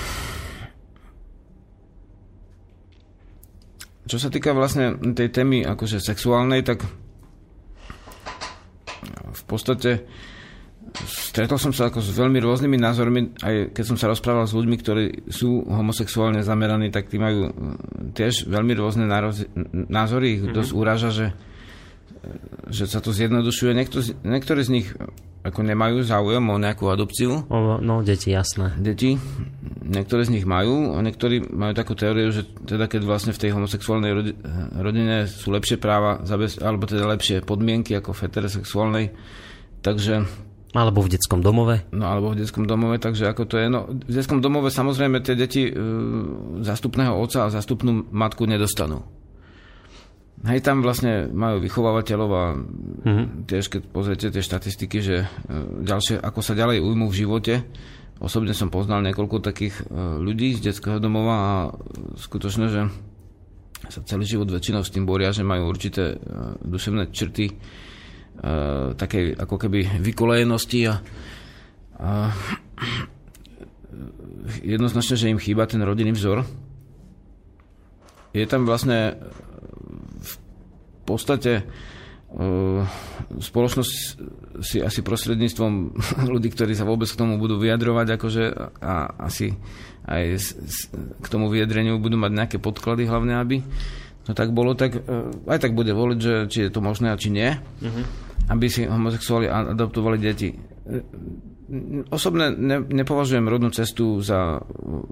čo 4.06 4.22
sa 4.22 4.30
týka 4.30 4.54
vlastne 4.54 4.94
tej 5.18 5.34
témy 5.34 5.66
akože 5.66 5.98
sexuálnej, 5.98 6.62
tak 6.62 6.86
v 9.26 9.42
podstate 9.50 10.06
stretol 11.04 11.58
som 11.58 11.74
sa 11.74 11.90
ako 11.90 11.98
s 12.00 12.14
veľmi 12.14 12.38
rôznymi 12.38 12.78
názormi, 12.78 13.20
aj 13.42 13.74
keď 13.74 13.84
som 13.84 13.98
sa 13.98 14.08
rozprával 14.08 14.46
s 14.46 14.56
ľuďmi, 14.56 14.76
ktorí 14.80 15.04
sú 15.28 15.66
homosexuálne 15.66 16.40
zameraní, 16.40 16.88
tak 16.94 17.10
tí 17.10 17.18
majú 17.20 17.50
mm, 17.50 18.16
tiež 18.16 18.48
veľmi 18.48 18.72
rôzne 18.78 19.04
názory. 19.90 20.38
Ich 20.38 20.42
mm-hmm. 20.46 20.56
dosť 20.56 20.72
uraža, 20.72 21.10
že, 21.12 21.26
že 22.70 22.90
sa 22.90 22.98
to 22.98 23.14
zjednodušuje. 23.14 23.72
Niekto, 23.72 24.02
niektorí 24.26 24.60
z 24.66 24.70
nich 24.70 24.88
ako 25.46 25.62
nemajú 25.62 26.02
záujem 26.02 26.42
o 26.42 26.58
nejakú 26.58 26.90
adopciu. 26.90 27.46
O, 27.46 27.78
no, 27.78 28.02
deti, 28.02 28.34
jasné. 28.34 28.74
Deti. 28.82 29.14
Niektorí 29.86 30.26
z 30.26 30.34
nich 30.34 30.46
majú 30.46 30.98
a 30.98 31.02
niektorí 31.06 31.46
majú 31.54 31.70
takú 31.70 31.94
teóriu, 31.94 32.34
že 32.34 32.42
teda 32.66 32.90
keď 32.90 33.06
vlastne 33.06 33.30
v 33.30 33.40
tej 33.46 33.54
homosexuálnej 33.54 34.34
rodine 34.74 35.30
sú 35.30 35.54
lepšie 35.54 35.78
práva, 35.78 36.18
alebo 36.58 36.90
teda 36.90 37.06
lepšie 37.06 37.46
podmienky 37.46 37.94
ako 37.94 38.10
v 38.10 38.22
heterosexuálnej, 38.26 39.06
takže 39.86 40.26
alebo 40.76 41.00
v 41.00 41.16
detskom 41.16 41.40
domove? 41.40 41.88
No, 41.88 42.04
alebo 42.04 42.36
v 42.36 42.44
detskom 42.44 42.68
domove, 42.68 43.00
takže 43.00 43.32
ako 43.32 43.48
to 43.48 43.56
je. 43.56 43.72
No, 43.72 43.88
v 43.88 44.12
detskom 44.12 44.44
domove 44.44 44.68
samozrejme 44.68 45.24
tie 45.24 45.32
deti 45.32 45.64
e, 45.64 45.72
zastupného 46.60 47.16
otca 47.16 47.48
a 47.48 47.54
zastupnú 47.54 48.04
matku 48.12 48.44
nedostanú. 48.44 49.00
Hej, 50.44 50.60
tam 50.60 50.84
vlastne 50.84 51.32
majú 51.32 51.64
vychovávateľov 51.64 52.30
a 52.36 52.44
mm-hmm. 52.52 53.48
tiež 53.48 53.72
keď 53.72 53.82
pozriete 53.88 54.28
tie 54.28 54.44
štatistiky, 54.44 54.98
že 55.00 55.16
e, 55.24 55.26
ďalšie, 55.80 56.20
ako 56.20 56.40
sa 56.44 56.52
ďalej 56.52 56.84
ujmú 56.84 57.08
v 57.08 57.18
živote, 57.24 57.54
osobne 58.20 58.52
som 58.52 58.68
poznal 58.68 59.00
niekoľko 59.00 59.40
takých 59.40 59.80
e, 59.80 59.82
ľudí 60.20 60.52
z 60.60 60.68
detského 60.70 61.00
domova 61.00 61.36
a 61.40 61.52
skutočne, 62.20 62.68
že 62.68 62.84
sa 63.88 64.04
celý 64.04 64.28
život 64.28 64.52
väčšinou 64.52 64.84
s 64.84 64.92
tým 64.92 65.08
boria, 65.08 65.32
že 65.32 65.40
majú 65.40 65.72
určité 65.72 66.14
e, 66.14 66.16
duševné 66.60 67.08
črty, 67.12 67.46
takej 69.00 69.32
ako 69.40 69.56
keby 69.56 69.96
vykolejenosti 69.96 70.92
a, 70.92 71.00
a 71.96 72.36
jednoznačne, 74.60 75.16
že 75.16 75.32
im 75.32 75.40
chýba 75.40 75.64
ten 75.64 75.80
rodinný 75.80 76.12
vzor. 76.12 76.44
Je 78.36 78.44
tam 78.44 78.68
vlastne 78.68 79.16
podstate 81.06 81.62
uh, 81.62 82.82
spoločnosť 83.38 83.92
si 84.60 84.82
asi 84.82 85.00
prostredníctvom 85.06 85.72
ľudí, 86.34 86.50
ktorí 86.50 86.74
sa 86.74 86.84
vôbec 86.88 87.06
k 87.06 87.20
tomu 87.20 87.38
budú 87.38 87.62
vyjadrovať, 87.62 88.06
akože 88.18 88.44
a 88.82 88.94
asi 89.22 89.54
aj 90.06 90.38
k 91.22 91.26
tomu 91.30 91.50
vyjadreniu 91.50 92.02
budú 92.02 92.18
mať 92.18 92.32
nejaké 92.34 92.56
podklady 92.58 93.06
hlavne, 93.06 93.38
aby 93.38 93.62
to 94.26 94.34
tak 94.34 94.50
bolo, 94.50 94.74
tak 94.74 94.98
uh, 94.98 95.30
aj 95.46 95.62
tak 95.62 95.78
bude 95.78 95.94
voliť, 95.94 96.18
že 96.18 96.34
či 96.50 96.58
je 96.66 96.70
to 96.74 96.82
možné 96.82 97.14
a 97.14 97.20
či 97.20 97.30
nie. 97.30 97.54
Uh-huh 97.54 98.26
aby 98.46 98.66
si 98.70 98.86
homosexuáli 98.86 99.50
adoptovali 99.50 100.18
deti. 100.22 100.54
Osobne 102.14 102.54
ne, 102.54 102.78
nepovažujem 102.78 103.42
rodnú 103.42 103.74
cestu 103.74 104.22
za 104.22 104.62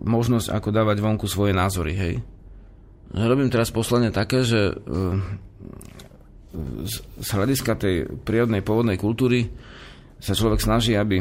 možnosť, 0.07 0.55
ako 0.55 0.69
dávať 0.71 1.03
vonku 1.03 1.27
svoje 1.27 1.51
názory, 1.51 1.93
hej. 1.99 2.15
Robím 3.15 3.51
teraz 3.51 3.75
poslanie 3.75 4.15
také, 4.15 4.47
že 4.47 4.71
e, 4.71 4.75
z 7.19 7.29
hľadiska 7.35 7.75
tej 7.75 8.07
prírodnej 8.23 8.63
pôvodnej 8.63 8.95
kultúry 8.95 9.51
sa 10.23 10.39
človek 10.39 10.63
snaží, 10.63 10.95
aby, 10.95 11.19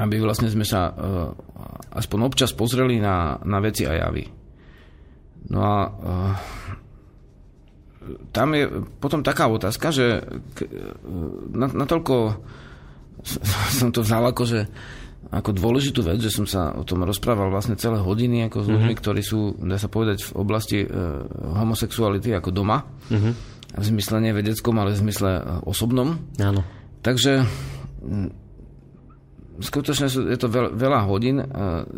aby 0.00 0.16
vlastne 0.18 0.48
sme 0.48 0.64
sa 0.64 0.88
e, 0.88 0.92
aspoň 2.00 2.18
občas 2.24 2.56
pozreli 2.56 2.96
na, 2.96 3.36
na 3.44 3.60
veci 3.60 3.84
a 3.84 3.92
javy. 4.00 4.24
No 5.52 5.60
a 5.60 5.76
e, 5.84 5.90
tam 8.32 8.56
je 8.56 8.64
potom 8.98 9.20
taká 9.20 9.52
otázka, 9.52 9.92
že 9.92 10.24
natoľko 11.52 12.14
som 13.78 13.92
to 13.92 14.00
vzal 14.00 14.32
ako, 14.32 14.42
že 14.48 14.60
ako 15.28 15.52
dôležitú 15.52 16.00
vec, 16.00 16.18
že 16.18 16.32
som 16.32 16.48
sa 16.48 16.72
o 16.72 16.82
tom 16.82 17.04
rozprával 17.04 17.52
vlastne 17.52 17.76
celé 17.76 18.00
hodiny 18.00 18.48
ako 18.48 18.64
s 18.64 18.68
ľuďmi, 18.72 18.92
mm-hmm. 18.96 19.02
ktorí 19.04 19.20
sú, 19.20 19.54
dá 19.60 19.76
sa 19.76 19.92
povedať, 19.92 20.24
v 20.26 20.32
oblasti 20.40 20.78
e, 20.82 20.88
homosexuality 21.54 22.32
ako 22.34 22.50
doma. 22.50 22.82
Mm-hmm. 23.12 23.32
V 23.70 23.84
zmysle 23.84 24.16
nie 24.18 24.34
vedeckom, 24.34 24.74
ale 24.80 24.96
v 24.96 25.02
zmysle 25.06 25.30
e, 25.38 25.42
osobnom. 25.68 26.18
Áno. 26.40 26.64
Takže 27.04 27.46
skutočne 29.60 30.08
je 30.08 30.38
to 30.40 30.48
veľa, 30.48 30.70
veľa 30.72 31.00
hodín, 31.06 31.44
e, 31.44 31.46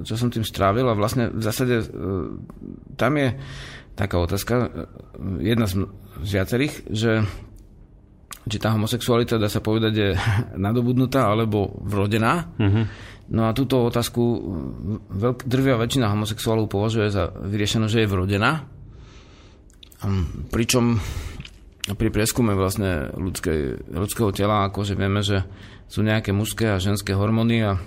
čo 0.02 0.18
som 0.18 0.28
tým 0.28 0.42
strávil 0.42 0.84
a 0.90 0.98
vlastne 0.98 1.30
v 1.30 1.42
zásade 1.42 1.76
e, 1.80 1.86
tam 2.98 3.12
je 3.16 3.38
taká 3.94 4.18
otázka, 4.18 4.54
e, 4.58 4.68
jedna 5.46 5.70
z, 5.70 5.86
z 6.26 6.30
viacerých, 6.42 6.74
že 6.90 7.10
či 8.48 8.58
tá 8.58 8.74
homosexualita, 8.74 9.38
dá 9.38 9.46
sa 9.46 9.62
povedať, 9.62 9.92
je 9.94 10.08
nadobudnutá 10.66 11.30
alebo 11.30 11.78
vrodená. 11.82 12.50
Mm-hmm. 12.58 12.84
No 13.32 13.48
a 13.48 13.54
túto 13.54 13.86
otázku 13.86 14.22
e, 14.22 14.38
veľk, 15.14 15.46
drvia 15.46 15.78
väčšina 15.78 16.10
homosexuálov 16.10 16.66
považuje 16.66 17.08
za 17.08 17.30
vyriešenú, 17.30 17.86
že 17.86 18.04
je 18.04 18.10
vrodená. 18.10 18.66
Pričom 20.50 20.98
pri 21.82 22.08
prieskume 22.10 22.54
vlastne 22.54 23.10
ľudskej, 23.14 23.90
ľudského 23.90 24.30
tela, 24.34 24.66
akože 24.66 24.98
vieme, 24.98 25.22
že 25.22 25.46
sú 25.90 26.02
nejaké 26.02 26.30
mužské 26.30 26.74
a 26.74 26.82
ženské 26.82 27.14
hormóny 27.14 27.62
a 27.62 27.78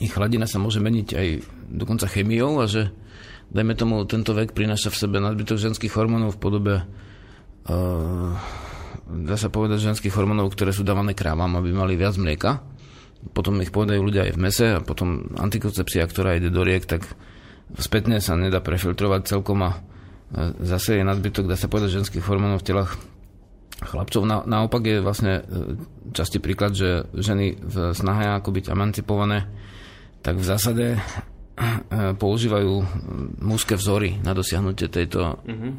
ich 0.00 0.12
hladina 0.12 0.44
sa 0.44 0.60
môže 0.60 0.84
meniť 0.84 1.08
aj 1.16 1.28
dokonca 1.72 2.08
chemiou 2.12 2.60
a 2.60 2.68
že 2.68 2.92
dajme 3.48 3.72
tomu, 3.72 4.04
tento 4.04 4.36
vek 4.36 4.52
prináša 4.52 4.92
v 4.92 5.00
sebe 5.00 5.16
nadbytok 5.24 5.56
ženských 5.56 5.92
hormónov 5.96 6.36
v 6.36 6.40
podobe 6.40 6.74
uh, 6.84 8.36
dá 9.06 9.38
sa 9.38 9.48
povedať 9.48 9.92
ženských 9.92 10.14
hormónov, 10.14 10.52
ktoré 10.52 10.74
sú 10.74 10.82
dávané 10.82 11.14
krávam, 11.14 11.50
aby 11.58 11.70
mali 11.70 11.94
viac 11.94 12.18
mlieka. 12.18 12.62
Potom 13.32 13.58
ich 13.62 13.74
povedajú 13.74 14.02
ľudia 14.02 14.30
aj 14.30 14.32
v 14.34 14.42
mese 14.42 14.66
a 14.76 14.82
potom 14.82 15.30
antikoncepcia, 15.34 16.06
ktorá 16.06 16.38
ide 16.38 16.52
do 16.52 16.62
riek, 16.62 16.86
tak 16.86 17.06
spätne 17.78 18.22
sa 18.22 18.38
nedá 18.38 18.62
prefiltrovať 18.62 19.26
celkom 19.26 19.66
a 19.66 19.70
zase 20.62 20.98
je 20.98 21.06
nadbytok, 21.06 21.46
dá 21.46 21.58
sa 21.58 21.70
povedať, 21.70 22.02
ženských 22.02 22.22
hormónov 22.26 22.62
v 22.62 22.68
telách 22.70 22.98
chlapcov. 23.82 24.22
Na, 24.26 24.42
naopak 24.46 24.82
je 24.82 24.98
vlastne 25.04 25.42
e, 25.42 25.42
častý 26.16 26.42
príklad, 26.42 26.74
že 26.74 27.06
ženy 27.14 27.60
v 27.60 27.92
snahe 27.94 28.34
ako 28.34 28.50
byť 28.54 28.64
emancipované, 28.72 29.46
tak 30.22 30.38
v 30.40 30.48
zásade 30.48 30.86
Eh, 31.56 32.12
používajú 32.12 32.84
mužské 33.40 33.80
vzory 33.80 34.20
na 34.20 34.36
dosiahnutie 34.36 34.92
tejto, 34.92 35.40
mm-hmm. 35.40 35.72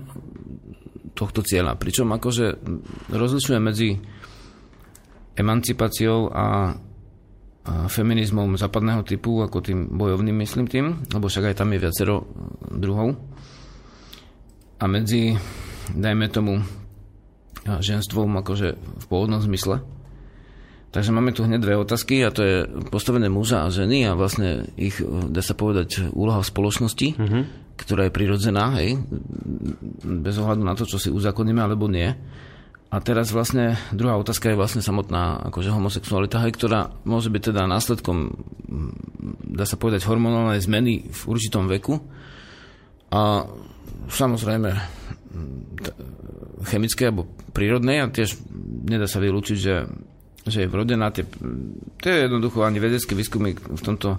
Tohto 1.18 1.42
cieľa. 1.42 1.74
Pričom 1.74 2.14
akože 2.14 2.62
rozlišuje 3.10 3.58
medzi 3.58 3.98
emancipáciou 5.34 6.30
a, 6.30 6.78
a 7.66 7.74
feminizmom 7.90 8.54
západného 8.54 9.02
typu, 9.02 9.42
ako 9.42 9.66
tým 9.66 9.98
bojovným 9.98 10.38
myslím 10.46 10.70
tým, 10.70 11.10
lebo 11.10 11.26
však 11.26 11.54
aj 11.54 11.56
tam 11.58 11.74
je 11.74 11.82
viacero 11.82 12.16
druhov. 12.70 13.18
A 14.78 14.86
medzi, 14.86 15.34
dajme 15.98 16.30
tomu, 16.30 16.62
ženstvom 17.66 18.32
akože 18.40 18.78
v 18.78 19.06
pôvodnom 19.10 19.42
zmysle. 19.42 19.84
Takže 20.88 21.12
máme 21.12 21.36
tu 21.36 21.44
hneď 21.44 21.60
dve 21.60 21.76
otázky 21.76 22.24
a 22.24 22.32
to 22.32 22.42
je 22.42 22.56
postavené 22.88 23.28
muža 23.28 23.68
a 23.68 23.74
ženy 23.74 24.08
a 24.08 24.16
vlastne 24.16 24.72
ich, 24.80 25.04
dá 25.04 25.44
sa 25.44 25.52
povedať, 25.52 26.16
úloha 26.16 26.40
v 26.40 26.48
spoločnosti, 26.48 27.08
uh-huh. 27.20 27.44
Ktorá 27.78 28.10
je 28.10 28.16
prirodzená, 28.16 28.74
hej, 28.82 28.98
bez 30.02 30.36
ohľadu 30.42 30.64
na 30.66 30.74
to, 30.74 30.90
čo 30.90 30.98
si 30.98 31.14
uzakoníme 31.14 31.62
alebo 31.62 31.86
nie. 31.86 32.10
A 32.88 33.04
teraz 33.04 33.36
vlastne 33.36 33.76
druhá 33.92 34.16
otázka 34.16 34.50
je 34.50 34.60
vlastne 34.60 34.82
samotná 34.82 35.44
akože 35.52 35.76
homosexualita, 35.76 36.42
hej, 36.42 36.56
ktorá 36.56 36.90
môže 37.06 37.30
byť 37.30 37.54
teda 37.54 37.70
následkom, 37.70 38.32
dá 39.44 39.68
sa 39.68 39.78
povedať, 39.78 40.08
hormonálnej 40.08 40.64
zmeny 40.64 41.06
v 41.06 41.22
určitom 41.28 41.68
veku. 41.70 42.00
A 43.14 43.46
samozrejme 44.08 44.72
chemické 46.68 47.12
alebo 47.12 47.30
prírodnej 47.54 48.04
a 48.04 48.12
tiež 48.12 48.40
nedá 48.88 49.06
sa 49.06 49.22
vylúčiť, 49.22 49.58
že 49.60 49.76
že 50.48 50.64
je 50.66 50.72
vrodená. 50.72 51.12
Tie, 51.12 51.28
to 52.00 52.06
je 52.08 52.24
jednoducho 52.26 52.64
ani 52.64 52.80
vedecké 52.80 53.14
výskumy 53.14 53.60
v 53.60 53.82
tomto 53.84 54.18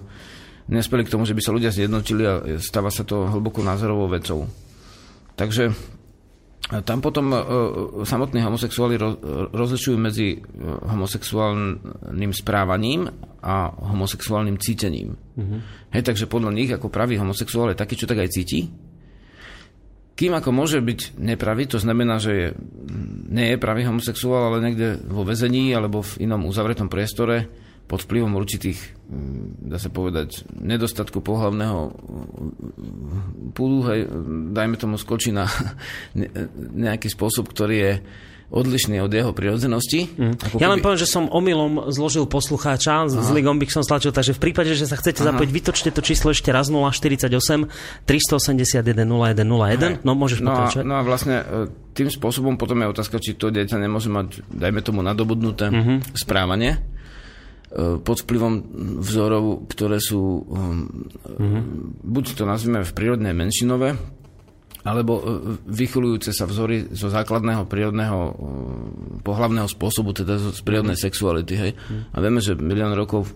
nespeli 0.69 1.03
k 1.03 1.11
tomu, 1.11 1.25
že 1.25 1.33
by 1.33 1.41
sa 1.41 1.55
ľudia 1.55 1.73
zjednotili 1.73 2.23
a 2.23 2.33
stáva 2.61 2.93
sa 2.93 3.01
to 3.01 3.25
hlboko 3.25 3.65
názorovou 3.65 4.07
vecou. 4.07 4.45
Takže 5.33 5.73
tam 6.85 7.01
potom 7.01 7.33
uh, 7.33 7.41
samotní 8.05 8.45
homosexuáli 8.45 8.93
roz, 9.01 9.17
rozlišujú 9.49 9.97
medzi 9.97 10.37
homosexuálnym 10.61 12.29
správaním 12.29 13.09
a 13.41 13.73
homosexuálnym 13.73 14.61
cítením. 14.61 15.17
Mm-hmm. 15.33 15.59
Hej, 15.97 16.03
takže 16.05 16.29
podľa 16.29 16.53
nich, 16.53 16.69
ako 16.69 16.93
pravý 16.93 17.17
homosexuál 17.17 17.73
je 17.73 17.81
taký, 17.81 17.97
čo 17.97 18.05
tak 18.05 18.21
aj 18.21 18.29
cíti, 18.29 18.69
kým 20.19 20.35
ako 20.35 20.51
môže 20.51 20.83
byť 20.83 21.15
nepravý, 21.15 21.63
to 21.63 21.79
znamená, 21.79 22.19
že 22.19 22.31
je, 22.35 22.47
nie 23.31 23.55
je 23.55 23.57
pravý 23.57 23.87
homosexuál, 23.87 24.51
ale 24.51 24.67
niekde 24.67 24.99
vo 25.07 25.23
väzení 25.23 25.71
alebo 25.71 26.03
v 26.03 26.27
inom 26.27 26.43
uzavretom 26.43 26.91
priestore 26.91 27.47
pod 27.89 28.05
vplyvom 28.05 28.37
určitých, 28.37 28.77
mm, 29.09 29.65
dá 29.65 29.81
sa 29.81 29.89
povedať, 29.89 30.45
nedostatku 30.53 31.25
pohľavného 31.25 31.79
púdu, 33.57 33.81
hej, 33.89 34.05
dajme 34.53 34.77
tomu 34.77 35.01
skočí 35.01 35.33
na 35.33 35.49
nejaký 36.85 37.09
spôsob, 37.09 37.49
ktorý 37.49 37.75
je 37.81 37.93
odlišný 38.49 38.97
od 39.05 39.13
jeho 39.13 39.29
prirodzenosti. 39.29 40.09
Mm. 40.17 40.33
Ja 40.57 40.73
len 40.73 40.81
poviem, 40.81 40.97
že 40.97 41.05
som 41.05 41.29
omylom 41.29 41.93
zložil 41.93 42.25
poslucháča, 42.25 43.05
Aha. 43.05 43.09
z 43.09 43.29
by 43.29 43.65
som 43.69 43.85
stlačil, 43.85 44.09
takže 44.09 44.33
v 44.33 44.41
prípade, 44.41 44.73
že 44.73 44.89
sa 44.89 44.97
chcete 44.97 45.21
Aha. 45.21 45.33
zapojiť, 45.33 45.49
vytočte 45.53 45.89
to 45.93 46.01
číslo 46.01 46.33
ešte 46.33 46.49
raz 46.49 46.73
048 46.73 47.29
381 48.09 49.05
0101. 49.05 50.01
No 50.01 50.17
môžeš 50.17 50.41
no 50.41 50.53
a, 50.53 50.65
no 50.81 50.93
a 50.97 51.01
vlastne 51.05 51.45
e, 51.45 51.69
tým 51.93 52.09
spôsobom 52.09 52.57
potom 52.57 52.81
je 52.81 52.89
otázka, 52.89 53.21
či 53.21 53.37
to 53.37 53.53
dieťa 53.53 53.77
nemôže 53.77 54.09
mať, 54.09 54.41
dajme 54.49 54.81
tomu, 54.81 55.05
nadobudnuté 55.05 55.69
mm-hmm. 55.69 56.17
správanie 56.17 56.81
pod 57.77 58.17
vplyvom 58.25 58.53
vzorov, 58.97 59.69
ktoré 59.69 60.01
sú, 60.01 60.41
mm-hmm. 60.41 61.61
buď 62.01 62.25
to 62.33 62.43
nazvime 62.49 62.81
v 62.81 62.95
prírodnej 62.97 63.37
menšinové, 63.37 63.93
alebo 64.81 65.19
e, 65.19 65.23
vychylujúce 65.69 66.31
sa 66.33 66.47
vzory 66.47 66.89
zo 66.89 67.11
základného 67.11 67.69
prírodného 67.69 68.19
e, 68.25 68.31
pohlavného 69.21 69.69
spôsobu, 69.69 70.17
teda 70.17 70.39
z 70.39 70.61
prírodnej 70.65 70.97
mm. 70.97 71.03
sexuality. 71.03 71.53
Hej? 71.59 71.71
Mm. 71.75 72.01
A 72.09 72.17
vieme, 72.23 72.39
že 72.41 72.57
milión 72.57 72.95
rokov 72.97 73.29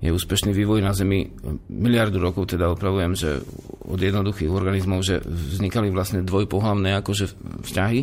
je 0.00 0.08
úspešný 0.08 0.56
vývoj 0.56 0.80
na 0.80 0.96
Zemi, 0.96 1.28
miliardu 1.68 2.16
rokov 2.24 2.56
teda 2.56 2.72
opravujem, 2.72 3.12
že 3.12 3.44
od 3.84 4.00
jednoduchých 4.00 4.48
organizmov, 4.48 5.04
že 5.04 5.20
vznikali 5.20 5.92
vlastne 5.92 6.24
dvojpohlavné 6.24 6.96
akože 7.04 7.36
vzťahy 7.68 8.00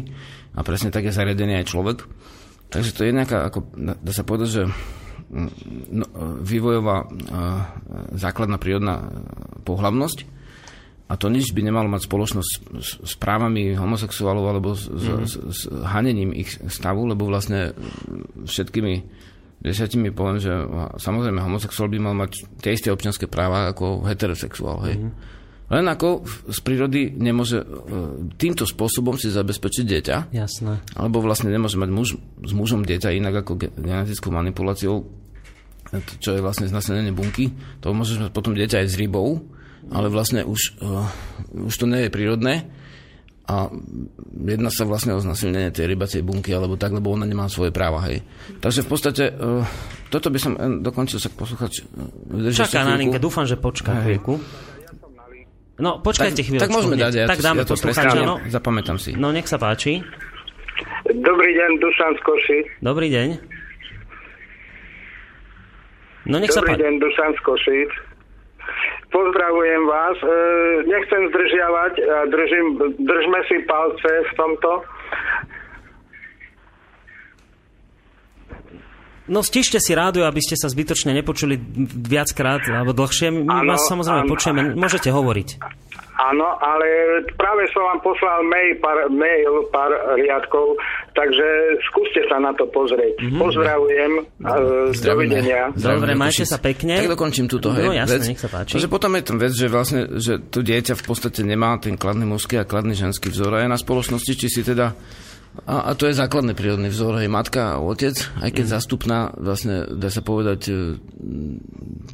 a 0.54 0.60
presne 0.62 0.94
tak 0.94 1.10
je 1.10 1.18
zariadený 1.18 1.66
aj 1.66 1.70
človek. 1.74 2.06
Takže 2.70 2.92
to 2.94 3.02
je 3.02 3.18
nejaká, 3.18 3.50
ako, 3.50 3.66
dá 3.98 4.12
sa 4.14 4.22
povedať, 4.22 4.50
že 4.52 4.64
no, 5.32 6.06
vývojová 6.42 6.98
uh, 7.04 7.10
základná 8.16 8.56
prírodná 8.60 9.12
pohlavnosť, 9.68 10.38
a 11.08 11.16
to 11.16 11.32
nič 11.32 11.56
by 11.56 11.64
nemalo 11.64 11.88
mať 11.88 12.04
spoločnosť 12.04 12.52
s, 12.84 12.90
s 13.00 13.14
právami 13.16 13.72
homosexuálov 13.80 14.46
alebo 14.52 14.76
s, 14.76 14.92
mm. 14.92 15.24
s, 15.24 15.34
s 15.40 15.60
hanením 15.72 16.36
ich 16.36 16.52
stavu, 16.68 17.08
lebo 17.08 17.32
vlastne 17.32 17.72
všetkými 18.44 18.94
desiatimi 19.64 20.12
poviem, 20.12 20.44
že 20.44 20.52
samozrejme 21.00 21.40
homosexuál 21.40 21.88
by 21.88 22.00
mal 22.04 22.16
mať 22.28 22.60
tie 22.60 22.76
isté 22.76 22.92
občianské 22.92 23.32
práva 23.32 23.72
ako 23.72 24.04
heterosexuál. 24.04 24.84
Hej. 24.84 24.96
Mm. 25.00 25.12
Len 25.68 25.84
ako 25.84 26.24
z 26.48 26.60
prírody 26.64 27.12
nemôže 27.12 27.60
e, 27.60 27.66
týmto 28.40 28.64
spôsobom 28.64 29.20
si 29.20 29.28
zabezpečiť 29.28 29.84
dieťa. 29.84 30.18
Jasné. 30.32 30.80
Alebo 30.96 31.20
vlastne 31.20 31.52
nemôže 31.52 31.76
mať 31.76 31.90
muž, 31.92 32.16
s 32.40 32.52
mužom 32.56 32.88
dieťa 32.88 33.12
inak 33.12 33.44
ako 33.44 33.60
genetickou 33.76 34.32
manipuláciou, 34.32 35.04
čo 36.24 36.30
je 36.32 36.40
vlastne 36.40 36.72
znasilnenie 36.72 37.12
bunky. 37.12 37.52
To 37.84 37.92
môže 37.92 38.16
mať 38.16 38.32
potom 38.32 38.56
dieťa 38.56 38.84
aj 38.84 38.88
s 38.88 38.96
rybou, 38.96 39.44
ale 39.92 40.08
vlastne 40.08 40.48
už, 40.48 40.80
uh, 40.80 41.08
už 41.52 41.76
to 41.76 41.84
nie 41.88 42.08
je 42.08 42.16
prírodné 42.16 42.68
a 43.48 43.72
jedná 44.44 44.68
sa 44.68 44.84
vlastne 44.84 45.16
o 45.16 45.24
znasilnenie 45.24 45.72
tej 45.72 45.88
rybacej 45.96 46.20
bunky 46.20 46.52
alebo 46.52 46.76
tak, 46.76 46.92
lebo 46.92 47.16
ona 47.16 47.24
nemá 47.24 47.48
svoje 47.48 47.72
práva, 47.72 48.04
hej. 48.12 48.20
Takže 48.60 48.84
v 48.84 48.90
podstate 48.92 49.24
uh, 49.32 49.64
toto 50.12 50.28
by 50.28 50.40
som 50.40 50.52
dokončil 50.84 51.20
sa 51.20 51.32
posluchať. 51.32 51.88
Čaká 52.56 52.84
na 52.84 53.00
linke, 53.00 53.20
dúfam, 53.20 53.48
že 53.48 53.56
počká 53.56 54.04
chvíľku. 54.04 54.40
No, 55.78 56.02
počkajte 56.02 56.42
chvíľu. 56.42 56.62
Tak 56.66 56.74
môžeme 56.74 56.98
dať, 56.98 57.14
ja, 57.14 57.26
tak 57.30 57.42
dáme 57.46 57.62
ja 57.62 57.70
to 57.70 57.78
poslucháča, 57.78 58.20
no. 58.26 58.42
Zapamätám 58.50 58.98
si. 58.98 59.14
No, 59.14 59.30
nech 59.30 59.46
sa 59.46 59.62
páči. 59.62 60.02
Dobrý 61.06 61.54
deň, 61.54 61.72
Dušan 61.78 62.14
z 62.18 62.22
Koši. 62.26 62.60
Dobrý 62.82 63.08
deň. 63.14 63.28
No, 66.28 66.42
nech 66.42 66.50
Dobrý 66.50 66.58
sa 66.58 66.62
páči. 66.66 66.82
Dobrý 66.82 66.84
deň, 66.84 66.94
Dušan 66.98 67.32
z 67.38 67.42
Košic. 67.46 67.92
Pozdravujem 69.08 69.84
vás. 69.88 70.18
E, 70.20 70.30
nechcem 70.90 71.22
zdržiavať, 71.32 71.94
držím, 72.28 72.68
držme 73.00 73.40
si 73.48 73.58
palce 73.70 74.12
v 74.28 74.32
tomto. 74.36 74.72
No 79.28 79.44
stište 79.44 79.84
si 79.84 79.92
rádio, 79.92 80.24
aby 80.24 80.40
ste 80.40 80.56
sa 80.56 80.72
zbytočne 80.72 81.12
nepočuli 81.12 81.60
viackrát 82.08 82.64
alebo 82.72 82.96
dlhšie. 82.96 83.28
My 83.44 83.68
ano, 83.68 83.76
vás 83.76 83.84
samozrejme 83.88 84.24
ano. 84.24 84.32
počujeme. 84.32 84.62
Môžete 84.74 85.12
hovoriť. 85.12 85.50
Áno, 86.18 86.58
ale 86.58 87.22
práve 87.38 87.70
som 87.70 87.86
vám 87.86 88.02
poslal 88.02 88.42
mail 88.50 88.74
pár, 88.82 89.06
mail, 89.14 89.70
pár 89.70 89.94
riadkov, 90.18 90.74
takže 91.14 91.46
skúste 91.94 92.26
sa 92.26 92.42
na 92.42 92.58
to 92.58 92.66
pozrieť. 92.74 93.22
Mm-hmm. 93.22 93.38
Pozdravujem. 93.38 94.12
Uh, 94.42 94.90
dovidenia. 94.98 95.70
Dobre, 95.78 96.18
majte 96.18 96.50
sa 96.50 96.58
pekne. 96.58 96.98
Tak 97.06 97.14
dokončím 97.14 97.46
túto 97.46 97.70
hej, 97.70 97.86
no, 97.86 97.94
jasne, 97.94 98.18
vec. 98.18 98.34
nech 98.34 98.42
sa 98.42 98.50
páči. 98.50 98.82
Takže 98.82 98.90
potom 98.90 99.14
je 99.14 99.24
tam 99.30 99.38
vec, 99.38 99.54
že 99.54 99.68
vlastne, 99.70 100.02
že 100.18 100.42
to 100.42 100.66
dieťa 100.66 100.98
v 100.98 101.04
podstate 101.06 101.46
nemá 101.46 101.78
ten 101.78 101.94
kladný 101.94 102.26
mužský 102.26 102.58
a 102.58 102.66
kladný 102.66 102.98
ženský 102.98 103.30
vzor 103.30 103.54
a 103.54 103.62
je 103.62 103.70
na 103.70 103.78
spoločnosti, 103.78 104.34
či 104.34 104.48
si 104.50 104.66
teda 104.66 104.98
a, 105.66 105.90
a 105.90 105.92
to 105.98 106.06
je 106.06 106.20
základný 106.20 106.54
prírodný 106.54 106.94
vzor, 106.94 107.18
hej, 107.18 107.32
matka 107.32 107.76
a 107.76 107.82
otec, 107.82 108.14
aj 108.44 108.52
keď 108.54 108.66
mm. 108.70 108.74
zastupná, 108.78 109.20
vlastne 109.34 109.90
dá 109.90 110.12
sa 110.14 110.22
povedať, 110.22 110.62
e, 110.70 110.74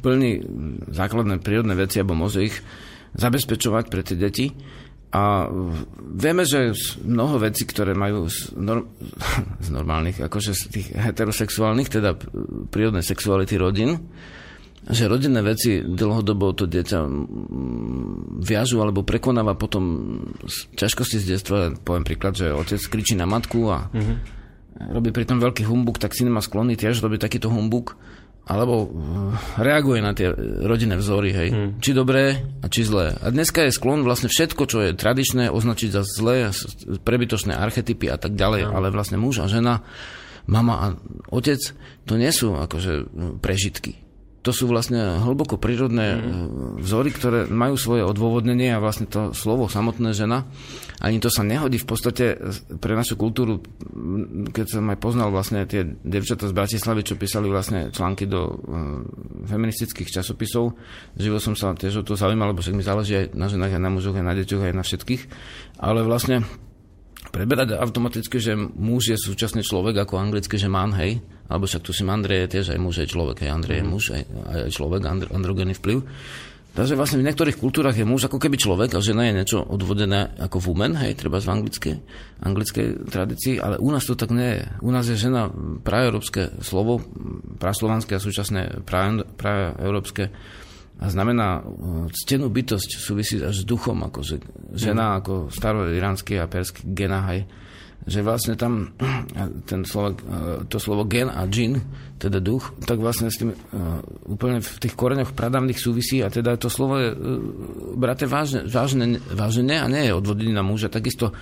plní 0.00 0.32
základné 0.88 1.42
prírodné 1.44 1.76
veci, 1.76 2.00
alebo 2.00 2.16
môže 2.16 2.48
ich 2.48 2.56
zabezpečovať 3.14 3.84
pre 3.92 4.02
tie 4.06 4.16
deti. 4.16 4.46
A 5.14 5.46
vieme, 6.02 6.42
že 6.42 6.74
mnoho 7.06 7.38
vecí, 7.38 7.62
ktoré 7.62 7.94
majú 7.94 8.26
z, 8.26 8.50
norm, 8.58 8.90
z 9.66 9.68
normálnych, 9.70 10.18
akože 10.18 10.50
z 10.56 10.62
tých 10.74 10.86
heterosexuálnych, 10.90 11.90
teda 11.92 12.18
prírodnej 12.72 13.06
sexuality 13.06 13.54
rodín, 13.54 14.10
že 14.84 15.08
rodinné 15.08 15.40
veci 15.40 15.80
dlhodobo 15.80 16.52
to 16.52 16.68
dieťa 16.68 16.98
viažu 18.44 18.76
alebo 18.84 19.00
prekonáva 19.00 19.56
potom 19.56 19.84
ťažkosti 20.76 21.16
z 21.24 21.26
detstva. 21.36 21.72
Poviem 21.72 22.04
príklad, 22.04 22.36
že 22.36 22.52
otec 22.52 22.80
kričí 22.92 23.16
na 23.16 23.24
matku 23.24 23.72
a 23.72 23.88
mm-hmm. 23.88 24.16
robí 24.92 25.08
pritom 25.08 25.40
veľký 25.40 25.64
humbuk, 25.64 25.96
tak 25.96 26.12
syn 26.12 26.28
má 26.28 26.44
sklony 26.44 26.76
tiež 26.76 27.00
robiť 27.00 27.20
takýto 27.24 27.48
humbuk 27.48 27.96
alebo 28.44 28.92
reaguje 29.56 30.04
na 30.04 30.12
tie 30.12 30.28
rodinné 30.68 31.00
vzory, 31.00 31.32
hej. 31.32 31.48
Hmm. 31.48 31.70
Či 31.80 31.96
dobré 31.96 32.44
a 32.60 32.68
či 32.68 32.84
zlé. 32.84 33.16
A 33.16 33.32
dneska 33.32 33.64
je 33.64 33.72
sklon 33.72 34.04
vlastne 34.04 34.28
všetko, 34.28 34.68
čo 34.68 34.84
je 34.84 34.92
tradičné, 34.92 35.48
označiť 35.48 35.88
za 35.88 36.04
zlé, 36.04 36.52
prebytočné 37.08 37.56
archetypy 37.56 38.12
a 38.12 38.20
tak 38.20 38.36
ďalej, 38.36 38.68
hmm. 38.68 38.76
ale 38.76 38.92
vlastne 38.92 39.16
muž 39.16 39.40
a 39.40 39.48
žena, 39.48 39.80
mama 40.44 40.74
a 40.76 40.86
otec, 41.32 41.56
to 42.04 42.20
nie 42.20 42.28
sú 42.28 42.52
akože 42.52 43.08
prežitky 43.40 44.03
to 44.44 44.52
sú 44.52 44.68
vlastne 44.68 45.24
hlboko 45.24 45.56
prírodné 45.56 46.20
mm. 46.20 46.84
vzory, 46.84 47.08
ktoré 47.16 47.48
majú 47.48 47.80
svoje 47.80 48.04
odôvodnenie 48.04 48.76
a 48.76 48.78
vlastne 48.78 49.08
to 49.08 49.32
slovo 49.32 49.72
samotné 49.72 50.12
žena, 50.12 50.44
ani 51.00 51.16
to 51.16 51.32
sa 51.32 51.40
nehodí 51.40 51.80
v 51.80 51.88
podstate 51.88 52.36
pre 52.76 52.92
našu 52.92 53.16
kultúru, 53.16 53.64
keď 54.52 54.66
som 54.78 54.84
aj 54.92 54.98
poznal 55.00 55.32
vlastne 55.32 55.64
tie 55.64 55.88
devčatá 56.04 56.44
z 56.44 56.52
Bratislavy, 56.52 57.00
čo 57.08 57.16
písali 57.16 57.48
vlastne 57.48 57.88
články 57.88 58.28
do 58.28 58.52
uh, 58.52 58.56
feministických 59.48 60.12
časopisov, 60.12 60.76
živo 61.16 61.40
som 61.40 61.56
sa 61.56 61.72
tiež 61.72 62.04
o 62.04 62.06
to 62.06 62.12
zaujímal, 62.12 62.52
lebo 62.52 62.60
však 62.60 62.76
mi 62.76 62.84
záleží 62.84 63.16
aj 63.16 63.26
na 63.32 63.48
ženách, 63.48 63.80
aj 63.80 63.82
na 63.82 63.90
mužoch, 63.90 64.16
aj 64.20 64.28
na 64.28 64.36
deťoch, 64.36 64.62
aj 64.68 64.76
na 64.76 64.84
všetkých, 64.84 65.22
ale 65.80 66.04
vlastne 66.04 66.44
preberať 67.30 67.76
automaticky, 67.78 68.36
že 68.42 68.56
muž 68.56 69.14
je 69.14 69.18
súčasný 69.18 69.64
človek, 69.64 70.04
ako 70.04 70.20
anglicky, 70.20 70.60
že 70.60 70.68
man, 70.68 70.92
hej, 70.96 71.22
alebo 71.48 71.68
však 71.68 71.84
tu 71.84 71.92
si 71.92 72.04
Andrej 72.04 72.46
je 72.46 72.52
tiež 72.58 72.66
aj 72.76 72.80
muž, 72.80 73.04
aj 73.04 73.08
človek, 73.12 73.36
hej, 73.44 73.50
Andrej 73.52 73.76
je 73.80 73.86
muž, 73.86 74.04
aj, 74.12 74.22
aj 74.48 74.70
človek, 74.72 75.02
andro, 75.04 75.28
androgénny 75.32 75.74
vplyv. 75.76 75.98
Takže 76.74 76.98
vlastne 76.98 77.22
v 77.22 77.30
niektorých 77.30 77.54
kultúrach 77.54 77.94
je 77.94 78.02
muž 78.02 78.26
ako 78.26 78.42
keby 78.42 78.58
človek 78.58 78.98
a 78.98 79.04
žena 79.04 79.30
je 79.30 79.38
niečo 79.38 79.62
odvodené 79.62 80.34
ako 80.42 80.58
woman, 80.58 80.98
hej, 80.98 81.14
treba 81.14 81.38
z 81.38 81.46
anglickej, 81.46 81.94
anglickej 82.42 82.86
tradícii, 83.14 83.62
ale 83.62 83.78
u 83.78 83.94
nás 83.94 84.02
to 84.02 84.18
tak 84.18 84.34
nie 84.34 84.58
je. 84.58 84.66
U 84.82 84.90
nás 84.90 85.06
je 85.06 85.14
žena 85.14 85.54
praeurópske 85.86 86.58
slovo, 86.66 86.98
praslovanské 87.62 88.18
a 88.18 88.24
súčasné 88.24 88.82
praeurópske 89.38 90.34
a 91.00 91.10
znamená 91.10 91.66
ctenú 92.14 92.48
bytosť 92.48 92.90
súvisí 92.96 93.42
až 93.42 93.62
s 93.62 93.64
duchom, 93.66 94.06
akože 94.06 94.40
žena 94.78 95.18
ako 95.18 95.50
staroiránsky 95.50 96.38
a 96.38 96.46
perský 96.46 96.86
genahaj, 96.86 97.44
že 98.04 98.20
vlastne 98.20 98.54
tam 98.54 98.92
ten 99.64 99.82
slovo, 99.88 100.14
to 100.68 100.76
slovo 100.76 101.08
gen 101.08 101.32
a 101.32 101.48
džin, 101.48 101.80
teda 102.20 102.36
duch, 102.36 102.76
tak 102.84 103.00
vlastne 103.00 103.32
s 103.32 103.40
tým 103.40 103.56
uh, 103.56 104.00
úplne 104.28 104.60
v 104.60 104.76
tých 104.80 104.92
koreňoch 104.92 105.32
pradávnych 105.32 105.80
súvisí 105.80 106.20
a 106.20 106.28
teda 106.28 106.60
to 106.60 106.68
slovo 106.68 107.00
je 107.00 107.10
brate 107.96 108.28
vážne, 108.28 108.68
vážne, 108.68 109.18
vážne 109.32 109.80
a 109.80 109.88
nie 109.88 110.08
je 110.08 110.16
odvodený 110.16 110.52
na 110.52 110.62
muža. 110.62 110.92
Takisto 110.92 111.32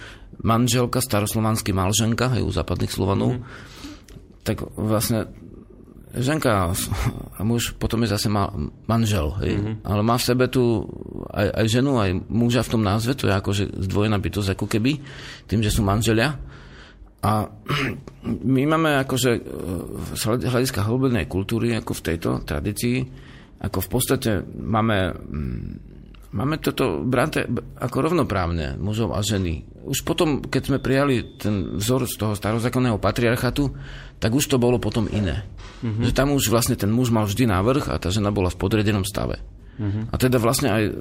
manželka, 0.40 1.02
staroslovanský 1.02 1.74
malženka, 1.74 2.30
aj 2.30 2.42
u 2.46 2.50
západných 2.54 2.94
Slovanov, 2.94 3.36
mm-hmm. 3.36 4.42
tak 4.46 4.62
vlastne 4.78 5.28
ženka 6.12 6.72
a 7.36 7.40
muž 7.40 7.72
potom 7.80 8.04
je 8.04 8.12
zase 8.12 8.28
ma, 8.28 8.52
manžel. 8.84 9.32
Hej. 9.40 9.56
Mm-hmm. 9.56 9.74
Ale 9.88 10.00
má 10.04 10.20
v 10.20 10.26
sebe 10.28 10.44
tu 10.52 10.84
aj, 11.32 11.48
aj 11.64 11.66
ženu, 11.72 11.96
aj 11.96 12.10
muža 12.28 12.60
v 12.60 12.72
tom 12.76 12.82
názve, 12.84 13.16
to 13.16 13.28
je 13.28 13.34
akože 13.34 13.64
zdvojená 13.88 14.20
bytosť 14.20 14.52
ako 14.52 14.66
keby, 14.68 14.92
tým, 15.48 15.60
že 15.64 15.72
sú 15.72 15.80
manželia. 15.80 16.36
A 17.22 17.48
my 18.56 18.62
máme 18.68 19.00
akože 19.08 19.30
e, 19.32 19.40
z 20.12 20.22
hľadiska 20.26 20.84
hlbenej 20.84 21.30
kultúry, 21.30 21.72
ako 21.78 21.96
v 21.96 22.04
tejto 22.12 22.30
tradícii, 22.44 22.96
ako 23.62 23.78
v 23.78 23.88
podstate 23.88 24.30
máme, 24.58 25.14
mm, 25.16 25.70
máme 26.32 26.56
toto 26.58 27.04
brate 27.04 27.46
ako 27.78 28.12
rovnoprávne 28.12 28.80
mužov 28.80 29.12
a 29.12 29.20
ženy. 29.20 29.68
Už 29.84 30.02
potom, 30.02 30.40
keď 30.40 30.62
sme 30.72 30.78
prijali 30.80 31.36
ten 31.36 31.76
vzor 31.76 32.08
z 32.08 32.16
toho 32.16 32.32
starozákonného 32.32 32.96
patriarchatu, 32.96 33.70
tak 34.18 34.32
už 34.32 34.48
to 34.48 34.56
bolo 34.56 34.80
potom 34.80 35.06
iné. 35.12 35.44
Mm-hmm. 35.84 36.08
Že 36.08 36.12
tam 36.16 36.28
už 36.32 36.48
vlastne 36.48 36.74
ten 36.78 36.88
muž 36.88 37.12
mal 37.12 37.28
vždy 37.28 37.46
návrh 37.46 37.92
a 37.92 38.00
tá 38.00 38.08
žena 38.08 38.32
bola 38.32 38.48
v 38.48 38.58
podredenom 38.58 39.04
stave. 39.04 39.42
Uh-huh. 39.72 40.04
A 40.12 40.20
teda 40.20 40.36
vlastne 40.36 40.68
aj 40.68 40.82
e, 40.84 40.92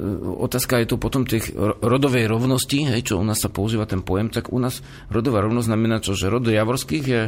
otázka 0.41 0.80
je 0.80 0.88
tu 0.88 0.95
potom 0.95 1.28
tých 1.28 1.52
rodovej 1.84 2.32
rovnosti, 2.32 2.88
hej, 2.88 3.03
čo 3.03 3.20
u 3.20 3.26
nás 3.28 3.44
sa 3.44 3.52
používa 3.52 3.84
ten 3.84 3.99
pojem, 3.99 4.32
tak 4.32 4.48
u 4.48 4.58
nás 4.64 4.80
rodová 5.12 5.44
rovnosť 5.44 5.68
znamená 5.68 5.99
čo, 5.99 6.16
že 6.16 6.32
rod 6.32 6.48
Javorských 6.48 7.06
je 7.06 7.22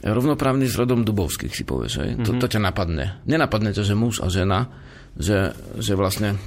rovnoprávny 0.00 0.64
s 0.64 0.80
rodom 0.80 1.04
Dubovských, 1.04 1.52
si 1.52 1.68
povieš. 1.68 1.92
Hej. 2.00 2.10
Uh-huh. 2.16 2.24
To, 2.24 2.30
to 2.40 2.46
ťa 2.48 2.64
napadne. 2.64 3.20
Nenapadne 3.28 3.76
to, 3.76 3.84
že 3.84 3.92
muž 3.92 4.24
a 4.24 4.32
žena, 4.32 4.72
že, 5.20 5.52
že 5.76 5.92
vlastne 6.00 6.40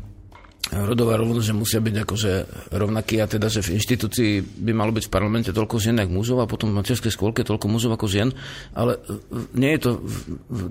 rodová 0.71 1.19
rovnosť, 1.19 1.51
že 1.51 1.59
musia 1.59 1.79
byť 1.83 1.95
akože 2.07 2.31
rovnakí 2.71 3.19
a 3.19 3.27
teda, 3.27 3.51
že 3.51 3.59
v 3.59 3.75
inštitúcii 3.75 4.63
by 4.63 4.71
malo 4.71 4.95
byť 4.95 5.11
v 5.11 5.13
parlamente 5.13 5.51
toľko 5.51 5.75
žien 5.75 5.99
ako 5.99 6.11
mužov 6.15 6.37
a 6.39 6.47
potom 6.47 6.71
v 6.71 6.79
materskej 6.79 7.11
škôlke 7.11 7.43
toľko 7.43 7.67
mužov 7.67 7.91
ako 7.99 8.07
žien, 8.07 8.31
ale 8.71 9.03
nie 9.51 9.75
je 9.75 9.81
to 9.83 9.91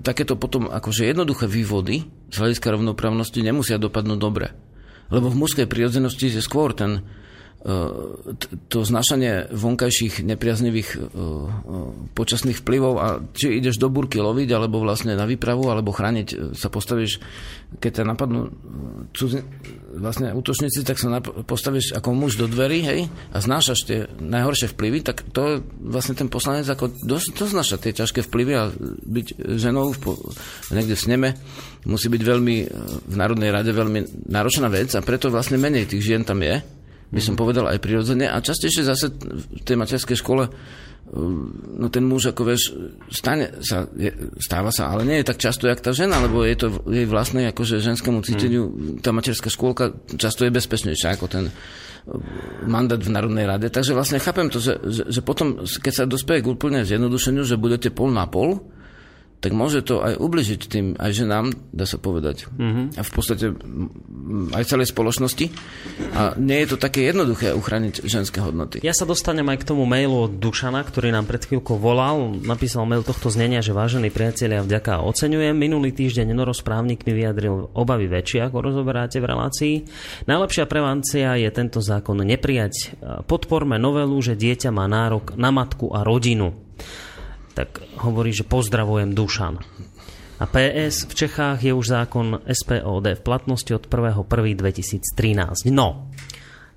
takéto 0.01 0.33
potom 0.33 0.65
akože 0.65 1.05
jednoduché 1.05 1.45
vývody 1.45 2.09
z 2.33 2.35
hľadiska 2.41 2.73
rovnoprávnosti 2.73 3.45
nemusia 3.45 3.77
dopadnúť 3.77 4.17
dobre. 4.17 4.57
Lebo 5.13 5.29
v 5.29 5.39
mužskej 5.45 5.69
prírodzenosti 5.69 6.33
je 6.33 6.41
skôr 6.41 6.73
ten, 6.73 7.05
to 8.67 8.83
znašanie 8.83 9.47
vonkajších 9.55 10.27
nepriaznivých 10.27 10.89
e, 10.91 10.97
e, 10.99 11.05
počasných 12.11 12.59
vplyvov 12.59 12.93
a 12.99 13.23
či 13.31 13.55
ideš 13.55 13.79
do 13.79 13.87
burky 13.87 14.19
loviť, 14.19 14.49
alebo 14.51 14.83
vlastne 14.83 15.15
na 15.15 15.23
výpravu, 15.23 15.71
alebo 15.71 15.95
chrániť 15.95 16.27
e, 16.27 16.35
sa 16.59 16.67
postavíš, 16.67 17.23
keď 17.79 18.03
ťa 18.03 18.03
napadnú 18.03 18.51
cudzí, 19.15 19.47
vlastne 19.95 20.35
útočníci, 20.35 20.83
tak 20.83 20.99
sa 20.99 21.23
postavíš 21.23 21.95
ako 21.95 22.11
muž 22.11 22.35
do 22.35 22.51
dverí, 22.51 22.83
hej, 22.83 23.07
a 23.31 23.37
znášaš 23.39 23.79
tie 23.87 23.99
najhoršie 24.19 24.75
vplyvy, 24.75 24.99
tak 24.99 25.23
to 25.31 25.63
vlastne 25.79 26.19
ten 26.19 26.27
poslanec 26.27 26.67
ako 26.67 26.91
dosť 26.91 27.27
to 27.31 27.43
znáša 27.47 27.79
tie 27.79 27.95
ťažké 27.95 28.27
vplyvy 28.27 28.53
a 28.59 28.75
byť 29.07 29.27
ženou 29.55 29.95
v, 29.95 30.19
niekde 30.75 30.99
v 30.99 31.03
sneme 31.03 31.29
musí 31.87 32.11
byť 32.11 32.21
veľmi 32.27 32.55
v 33.07 33.15
Národnej 33.15 33.55
rade 33.55 33.71
veľmi 33.71 34.27
náročná 34.27 34.67
vec 34.67 34.91
a 34.95 35.03
preto 35.03 35.31
vlastne 35.31 35.55
menej 35.55 35.87
tých 35.87 36.03
žien 36.11 36.27
tam 36.27 36.43
je 36.43 36.82
by 37.13 37.21
som 37.21 37.37
povedal 37.37 37.69
aj 37.69 37.77
prirodzene. 37.77 38.25
A 38.25 38.41
častejšie 38.41 38.89
zase 38.89 39.13
v 39.13 39.61
tej 39.61 39.77
materskej 39.77 40.17
škole 40.17 40.49
um, 40.49 41.53
no 41.77 41.93
ten 41.93 42.01
muž, 42.01 42.33
ako 42.33 42.41
vieš, 42.41 42.73
stane 43.13 43.53
sa, 43.61 43.85
je, 43.93 44.09
stáva 44.41 44.73
sa, 44.73 44.89
ale 44.89 45.05
nie 45.05 45.21
je 45.21 45.29
tak 45.29 45.37
často, 45.37 45.69
jak 45.69 45.77
tá 45.77 45.93
žena, 45.93 46.17
lebo 46.17 46.41
je 46.41 46.57
to 46.57 46.67
jej 46.89 47.05
vlastné 47.05 47.53
akože 47.53 47.85
ženskému 47.85 48.25
cíteniu, 48.25 48.73
hmm. 48.73 49.05
tá 49.05 49.13
materská 49.13 49.53
škôlka 49.53 49.93
často 50.17 50.41
je 50.41 50.55
bezpečnejšia 50.57 51.13
ako 51.13 51.25
ten 51.29 51.45
um, 51.47 52.17
mandát 52.65 52.99
v 52.99 53.13
Národnej 53.13 53.45
rade. 53.45 53.69
Takže 53.69 53.93
vlastne 53.93 54.17
chápem 54.17 54.49
to, 54.49 54.57
že, 54.57 54.81
že, 54.89 55.03
že 55.13 55.21
potom, 55.21 55.61
keď 55.69 55.93
sa 55.93 56.03
dospeje 56.09 56.41
k 56.41 56.49
úplne 56.49 56.81
zjednodušeniu, 56.81 57.45
že 57.45 57.61
budete 57.61 57.93
pol 57.93 58.09
na 58.09 58.25
pol, 58.25 58.72
tak 59.43 59.51
môže 59.51 59.83
to 59.83 59.99
aj 59.99 60.15
ubližiť 60.15 60.61
tým 60.71 60.85
aj 60.95 61.11
ženám, 61.11 61.51
dá 61.75 61.83
sa 61.83 61.99
povedať. 61.99 62.47
Mm-hmm. 62.55 62.95
A 62.95 63.01
v 63.03 63.11
podstate 63.11 63.45
aj 64.55 64.63
celej 64.63 64.87
spoločnosti. 64.95 65.51
A 66.15 66.39
nie 66.39 66.63
je 66.63 66.71
to 66.71 66.77
také 66.79 67.11
jednoduché 67.11 67.51
uchrániť 67.51 68.07
ženské 68.07 68.39
hodnoty. 68.39 68.79
Ja 68.79 68.95
sa 68.95 69.03
dostanem 69.03 69.43
aj 69.51 69.67
k 69.67 69.67
tomu 69.67 69.83
mailu 69.83 70.31
od 70.31 70.39
Dušana, 70.39 70.79
ktorý 70.87 71.11
nám 71.11 71.27
pred 71.27 71.43
chvíľkou 71.43 71.75
volal. 71.75 72.39
Napísal 72.39 72.87
mail 72.87 73.03
tohto 73.03 73.27
znenia, 73.27 73.59
že 73.59 73.75
vážení 73.75 74.07
priatelia, 74.07 74.63
vďaka 74.63 75.03
oceňujem. 75.03 75.51
Minulý 75.51 75.91
týždeň 75.91 76.31
norosprávnik 76.31 77.03
mi 77.03 77.11
vyjadril 77.11 77.75
obavy 77.75 78.07
väčšie, 78.07 78.47
ako 78.47 78.71
rozoberáte 78.71 79.19
v 79.19 79.27
relácii. 79.27 79.75
Najlepšia 80.23 80.71
prevencia 80.71 81.35
je 81.35 81.49
tento 81.51 81.83
zákon 81.83 82.15
neprijať. 82.23 82.95
Podporme 83.27 83.75
novelu, 83.75 84.15
že 84.23 84.39
dieťa 84.39 84.71
má 84.71 84.87
nárok 84.87 85.35
na 85.35 85.51
matku 85.51 85.91
a 85.91 86.07
rodinu 86.07 86.55
tak 87.53 87.81
hovorí, 88.01 88.33
že 88.33 88.45
pozdravujem 88.45 89.13
Dušan. 89.13 89.61
A 90.41 90.49
PS 90.49 91.07
v 91.07 91.13
Čechách 91.13 91.61
je 91.63 91.71
už 91.71 91.85
zákon 91.93 92.41
SPOD 92.43 93.15
v 93.15 93.21
platnosti 93.21 93.71
od 93.71 93.85
1.1.2013. 93.87 95.71
No, 95.71 96.09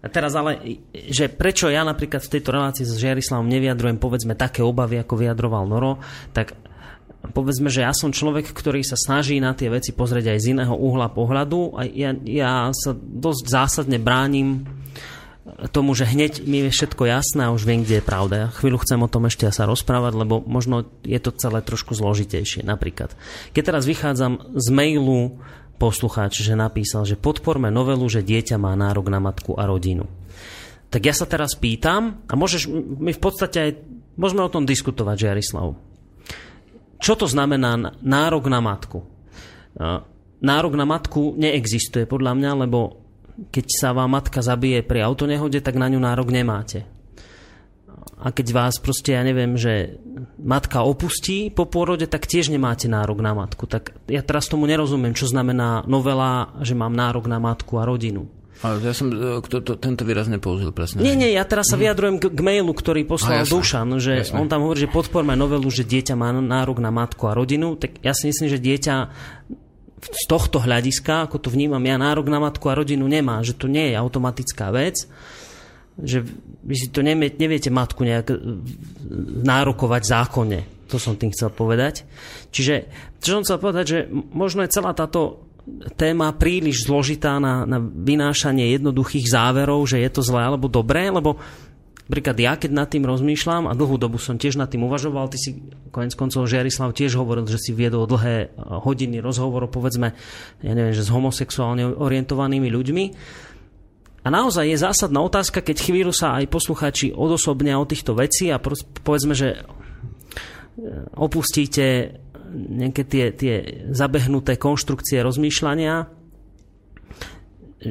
a 0.04 0.06
teraz 0.12 0.38
ale, 0.38 0.78
že 0.94 1.26
prečo 1.26 1.66
ja 1.66 1.82
napríklad 1.82 2.22
v 2.22 2.32
tejto 2.38 2.54
relácii 2.54 2.86
s 2.86 3.00
Žiarislavom 3.00 3.50
nevyjadrujem 3.50 3.98
povedzme 3.98 4.38
také 4.38 4.62
obavy, 4.62 5.02
ako 5.02 5.18
vyjadroval 5.18 5.66
Noro, 5.66 5.98
tak 6.30 6.54
povedzme, 7.34 7.66
že 7.66 7.82
ja 7.82 7.90
som 7.90 8.14
človek, 8.14 8.54
ktorý 8.54 8.86
sa 8.86 8.94
snaží 8.94 9.42
na 9.42 9.56
tie 9.56 9.66
veci 9.66 9.90
pozrieť 9.90 10.36
aj 10.36 10.38
z 10.38 10.46
iného 10.54 10.74
uhla 10.78 11.10
pohľadu 11.10 11.74
a 11.74 11.82
ja, 11.90 12.14
ja 12.22 12.70
sa 12.70 12.94
dosť 12.94 13.44
zásadne 13.50 13.98
bránim 13.98 14.62
tomu, 15.70 15.94
že 15.94 16.10
hneď 16.10 16.42
mi 16.42 16.66
je 16.66 16.74
všetko 16.74 17.06
jasné 17.06 17.46
a 17.46 17.54
už 17.54 17.62
viem, 17.62 17.86
kde 17.86 18.02
je 18.02 18.04
pravda. 18.04 18.34
Ja 18.36 18.48
chvíľu 18.50 18.82
chcem 18.82 18.98
o 18.98 19.10
tom 19.10 19.30
ešte 19.30 19.46
sa 19.54 19.64
rozprávať, 19.64 20.12
lebo 20.18 20.42
možno 20.42 20.90
je 21.06 21.18
to 21.22 21.30
celé 21.38 21.62
trošku 21.62 21.94
zložitejšie. 21.94 22.66
Napríklad, 22.66 23.14
keď 23.54 23.62
teraz 23.62 23.86
vychádzam 23.86 24.58
z 24.58 24.68
mailu 24.74 25.38
poslucháč, 25.78 26.42
že 26.42 26.58
napísal, 26.58 27.06
že 27.06 27.20
podporme 27.20 27.70
novelu, 27.70 28.02
že 28.10 28.26
dieťa 28.26 28.58
má 28.58 28.74
nárok 28.74 29.06
na 29.06 29.22
matku 29.22 29.54
a 29.54 29.68
rodinu. 29.68 30.08
Tak 30.90 31.02
ja 31.04 31.14
sa 31.14 31.28
teraz 31.28 31.54
pýtam, 31.54 32.24
a 32.26 32.34
môžeš 32.34 32.66
mi 32.72 33.12
v 33.12 33.20
podstate 33.20 33.58
aj, 33.60 33.70
môžeme 34.16 34.42
o 34.42 34.50
tom 34.50 34.64
diskutovať, 34.64 35.30
Jarislav. 35.30 35.76
Čo 36.96 37.14
to 37.14 37.26
znamená 37.28 37.76
nárok 38.00 38.48
na 38.48 38.64
matku? 38.64 39.04
Nárok 40.40 40.74
na 40.74 40.88
matku 40.88 41.36
neexistuje 41.36 42.08
podľa 42.08 42.32
mňa, 42.34 42.50
lebo 42.66 43.05
keď 43.52 43.66
sa 43.68 43.88
vám 43.92 44.16
matka 44.16 44.40
zabije 44.40 44.80
pri 44.80 45.04
autonehode, 45.04 45.60
tak 45.60 45.76
na 45.76 45.92
ňu 45.92 46.00
nárok 46.00 46.32
nemáte. 46.32 46.88
A 48.16 48.32
keď 48.32 48.46
vás 48.56 48.74
proste, 48.80 49.12
ja 49.12 49.20
neviem, 49.20 49.60
že 49.60 50.00
matka 50.40 50.80
opustí 50.80 51.52
po 51.52 51.68
pôrode, 51.68 52.08
tak 52.08 52.24
tiež 52.24 52.48
nemáte 52.48 52.88
nárok 52.88 53.20
na 53.20 53.36
matku. 53.36 53.68
Tak 53.68 53.92
ja 54.08 54.24
teraz 54.24 54.48
tomu 54.48 54.64
nerozumiem, 54.64 55.12
čo 55.12 55.28
znamená 55.28 55.84
novela, 55.84 56.56
že 56.64 56.72
mám 56.72 56.96
nárok 56.96 57.28
na 57.28 57.36
matku 57.36 57.76
a 57.76 57.84
rodinu. 57.84 58.24
Ale 58.64 58.80
ja 58.80 58.96
som 58.96 59.12
e, 59.12 59.44
kto, 59.44 59.60
to, 59.60 59.72
tento 59.76 60.00
výraz 60.08 60.32
nepoužil 60.32 60.72
presne. 60.72 61.04
Nie, 61.04 61.12
nie, 61.12 61.28
ja 61.36 61.44
teraz 61.44 61.68
sa 61.68 61.76
mhm. 61.76 61.82
vyjadrujem 61.84 62.16
k, 62.16 62.24
k 62.32 62.40
mailu, 62.40 62.72
ktorý 62.72 63.04
poslal 63.04 63.44
Aha, 63.44 63.48
Dušan, 63.52 64.00
že 64.00 64.24
jasne. 64.24 64.40
on 64.40 64.48
tam 64.48 64.64
hovorí, 64.64 64.88
že 64.88 64.88
podporme 64.88 65.36
novelu, 65.36 65.68
že 65.68 65.84
dieťa 65.84 66.16
má 66.16 66.32
nárok 66.32 66.80
na 66.80 66.88
matku 66.88 67.28
a 67.28 67.36
rodinu, 67.36 67.76
tak 67.76 68.00
ja 68.00 68.16
si 68.16 68.32
myslím, 68.32 68.48
že 68.48 68.56
dieťa 68.56 68.94
z 70.00 70.24
tohto 70.28 70.60
hľadiska, 70.60 71.26
ako 71.26 71.40
to 71.40 71.48
vnímam 71.48 71.80
ja, 71.80 71.96
nárok 71.96 72.28
na 72.28 72.36
matku 72.36 72.68
a 72.68 72.76
rodinu 72.76 73.08
nemá, 73.08 73.40
že 73.40 73.56
to 73.56 73.66
nie 73.66 73.92
je 73.92 73.96
automatická 73.96 74.68
vec, 74.68 75.08
že 75.96 76.20
vy 76.60 76.74
si 76.76 76.92
to 76.92 77.00
nevie, 77.00 77.32
neviete 77.40 77.72
matku 77.72 78.04
nejak 78.04 78.28
e, 78.28 78.36
nárokovať 79.42 80.02
zákonne. 80.04 80.60
To 80.92 81.00
som 81.00 81.16
tým 81.16 81.32
chcel 81.32 81.48
povedať. 81.50 82.04
Čiže, 82.52 82.92
čo 83.18 83.40
som 83.40 83.42
chcel 83.42 83.58
povedať, 83.58 83.84
že 83.88 83.98
možno 84.12 84.62
je 84.62 84.74
celá 84.76 84.92
táto 84.92 85.46
téma 85.98 86.30
príliš 86.36 86.86
zložitá 86.86 87.42
na, 87.42 87.66
na 87.66 87.82
vynášanie 87.82 88.70
jednoduchých 88.78 89.26
záverov, 89.26 89.90
že 89.90 89.98
je 89.98 90.10
to 90.12 90.22
zlé 90.22 90.46
alebo 90.46 90.70
dobré, 90.70 91.10
lebo 91.10 91.42
Napríklad 92.06 92.36
ja, 92.38 92.54
keď 92.54 92.70
nad 92.70 92.86
tým 92.86 93.02
rozmýšľam, 93.02 93.66
a 93.66 93.74
dlhú 93.74 93.98
dobu 93.98 94.22
som 94.22 94.38
tiež 94.38 94.54
nad 94.54 94.70
tým 94.70 94.86
uvažoval, 94.86 95.26
ty 95.26 95.42
si 95.42 95.50
konec 95.90 96.14
koncov 96.14 96.46
Žiarislav 96.46 96.94
tiež 96.94 97.18
hovoril, 97.18 97.50
že 97.50 97.58
si 97.58 97.74
viedol 97.74 98.06
dlhé 98.06 98.54
hodiny 98.86 99.18
rozhovorov, 99.18 99.74
povedzme, 99.74 100.14
ja 100.62 100.72
neviem, 100.72 100.94
že 100.94 101.02
s 101.02 101.10
homosexuálne 101.10 101.82
orientovanými 101.98 102.70
ľuďmi. 102.70 103.04
A 104.22 104.28
naozaj 104.30 104.70
je 104.70 104.78
zásadná 104.78 105.18
otázka, 105.22 105.62
keď 105.62 105.82
chvíľu 105.82 106.14
sa 106.14 106.38
aj 106.38 106.50
poslucháči 106.50 107.10
odosobnia 107.10 107.78
o 107.78 107.86
týchto 107.86 108.14
vecí 108.14 108.54
a 108.54 108.62
povedzme, 109.02 109.34
že 109.34 109.66
opustíte 111.18 112.18
nejaké 112.54 113.02
tie, 113.02 113.24
tie 113.34 113.54
zabehnuté 113.90 114.54
konštrukcie 114.54 115.18
rozmýšľania, 115.26 116.06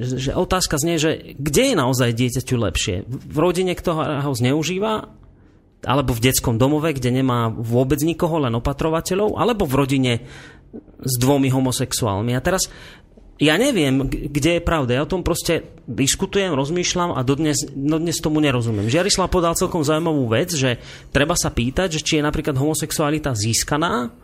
že 0.03 0.31
otázka 0.35 0.76
znie, 0.76 0.99
že 0.99 1.38
kde 1.39 1.72
je 1.72 1.76
naozaj 1.77 2.11
dieťaťu 2.11 2.55
lepšie? 2.57 2.95
V 3.07 3.38
rodine, 3.38 3.77
ktorá 3.77 4.26
ho 4.26 4.34
zneužíva, 4.35 5.07
alebo 5.85 6.11
v 6.17 6.23
detskom 6.26 6.57
domove, 6.57 6.91
kde 6.97 7.13
nemá 7.13 7.53
vôbec 7.53 8.01
nikoho, 8.01 8.41
len 8.41 8.57
opatrovateľov, 8.57 9.38
alebo 9.38 9.69
v 9.69 9.77
rodine 9.77 10.13
s 10.99 11.13
dvomi 11.22 11.53
homosexuálmi. 11.53 12.34
A 12.34 12.41
teraz 12.41 12.67
ja 13.35 13.59
neviem, 13.59 14.07
kde 14.07 14.59
je 14.59 14.61
pravda. 14.63 14.95
Ja 14.95 15.03
o 15.03 15.11
tom 15.11 15.19
proste 15.19 15.67
diskutujem, 15.91 16.55
rozmýšľam 16.55 17.11
a 17.13 17.19
dodnes, 17.19 17.67
dodnes 17.67 18.17
tomu 18.23 18.39
nerozumiem. 18.39 18.88
Žiarislav 18.88 19.27
podal 19.27 19.59
celkom 19.59 19.84
zaujímavú 19.84 20.31
vec, 20.31 20.55
že 20.55 20.80
treba 21.11 21.35
sa 21.35 21.51
pýtať, 21.51 21.99
že 21.99 22.03
či 22.03 22.13
je 22.19 22.23
napríklad 22.23 22.55
homosexualita 22.55 23.35
získaná 23.35 24.15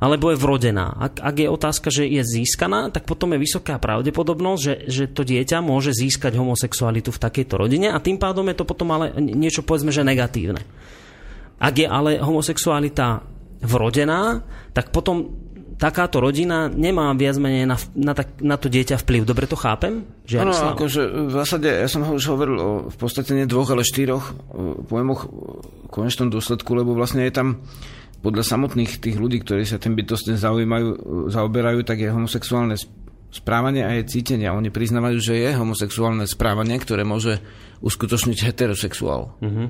alebo 0.00 0.32
je 0.32 0.40
vrodená. 0.40 0.96
Ak, 0.96 1.20
ak 1.20 1.36
je 1.36 1.48
otázka, 1.52 1.88
že 1.92 2.08
je 2.08 2.24
získaná, 2.24 2.88
tak 2.88 3.04
potom 3.04 3.36
je 3.36 3.44
vysoká 3.44 3.76
pravdepodobnosť, 3.76 4.60
že, 4.64 4.74
že 4.88 5.04
to 5.12 5.28
dieťa 5.28 5.60
môže 5.60 5.92
získať 5.92 6.40
homosexualitu 6.40 7.12
v 7.12 7.22
takejto 7.22 7.60
rodine 7.60 7.92
a 7.92 8.00
tým 8.00 8.16
pádom 8.16 8.48
je 8.48 8.56
to 8.56 8.64
potom 8.64 8.88
ale 8.96 9.12
niečo 9.20 9.60
povedzme, 9.60 9.92
že 9.92 10.00
negatívne. 10.00 10.64
Ak 11.60 11.76
je 11.76 11.84
ale 11.84 12.16
homosexualita 12.16 13.20
vrodená, 13.60 14.40
tak 14.72 14.88
potom 14.88 15.36
takáto 15.76 16.20
rodina 16.20 16.68
nemá 16.68 17.12
viac 17.16 17.40
menej 17.40 17.64
na, 17.64 17.76
na, 17.96 18.12
na 18.40 18.56
to 18.60 18.68
dieťa 18.68 19.00
vplyv. 19.00 19.28
Dobre 19.28 19.48
to 19.48 19.56
chápem? 19.56 20.04
Áno, 20.36 20.52
akože 20.52 21.28
v 21.28 21.32
zásade, 21.32 21.68
ja 21.68 21.88
som 21.88 22.04
už 22.04 22.24
hovoril 22.32 22.56
o 22.60 22.70
v 22.88 22.96
podstate 23.00 23.32
nie 23.32 23.48
dvoch, 23.48 23.72
ale 23.72 23.84
štyroch 23.84 24.32
pojmoch 24.88 25.28
v 25.28 25.88
konečnom 25.88 26.28
dôsledku, 26.28 26.72
lebo 26.76 26.92
vlastne 26.92 27.24
je 27.24 27.32
tam 27.32 27.64
podľa 28.20 28.44
samotných 28.44 29.00
tých 29.00 29.16
ľudí, 29.16 29.40
ktorí 29.40 29.64
sa 29.64 29.80
tým 29.80 29.96
bytostne 29.96 30.36
zaujímajú, 30.36 30.88
zaoberajú, 31.32 31.80
tak 31.88 32.04
je 32.04 32.12
homosexuálne 32.12 32.76
správanie 33.30 33.86
a 33.86 33.96
je 33.96 34.10
cítenie. 34.10 34.50
Oni 34.52 34.68
priznávajú, 34.68 35.16
že 35.22 35.40
je 35.40 35.50
homosexuálne 35.56 36.28
správanie, 36.28 36.76
ktoré 36.76 37.06
môže 37.06 37.40
uskutočniť 37.80 38.38
heterosexuál. 38.44 39.38
Mm-hmm. 39.40 39.66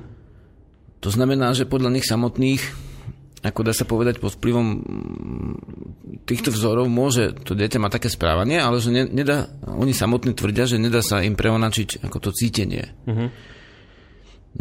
To 1.01 1.09
znamená, 1.09 1.55
že 1.55 1.69
podľa 1.69 1.95
nich 1.95 2.05
samotných 2.05 2.91
ako 3.41 3.65
dá 3.65 3.73
sa 3.73 3.89
povedať, 3.89 4.21
pod 4.21 4.37
vplyvom 4.37 4.67
týchto 6.29 6.53
vzorov 6.53 6.85
môže 6.85 7.33
to 7.41 7.57
dieťa 7.57 7.81
mať 7.81 7.91
také 7.97 8.09
správanie, 8.13 8.61
ale 8.61 8.77
že 8.77 8.93
ne, 8.93 9.09
nedá, 9.09 9.49
oni 9.65 9.97
samotní 9.97 10.37
tvrdia, 10.37 10.69
že 10.69 10.77
nedá 10.77 11.01
sa 11.01 11.25
im 11.25 11.33
preonačiť 11.33 12.05
ako 12.05 12.17
to 12.21 12.29
cítenie. 12.37 12.93
Uh-huh. 13.09 13.33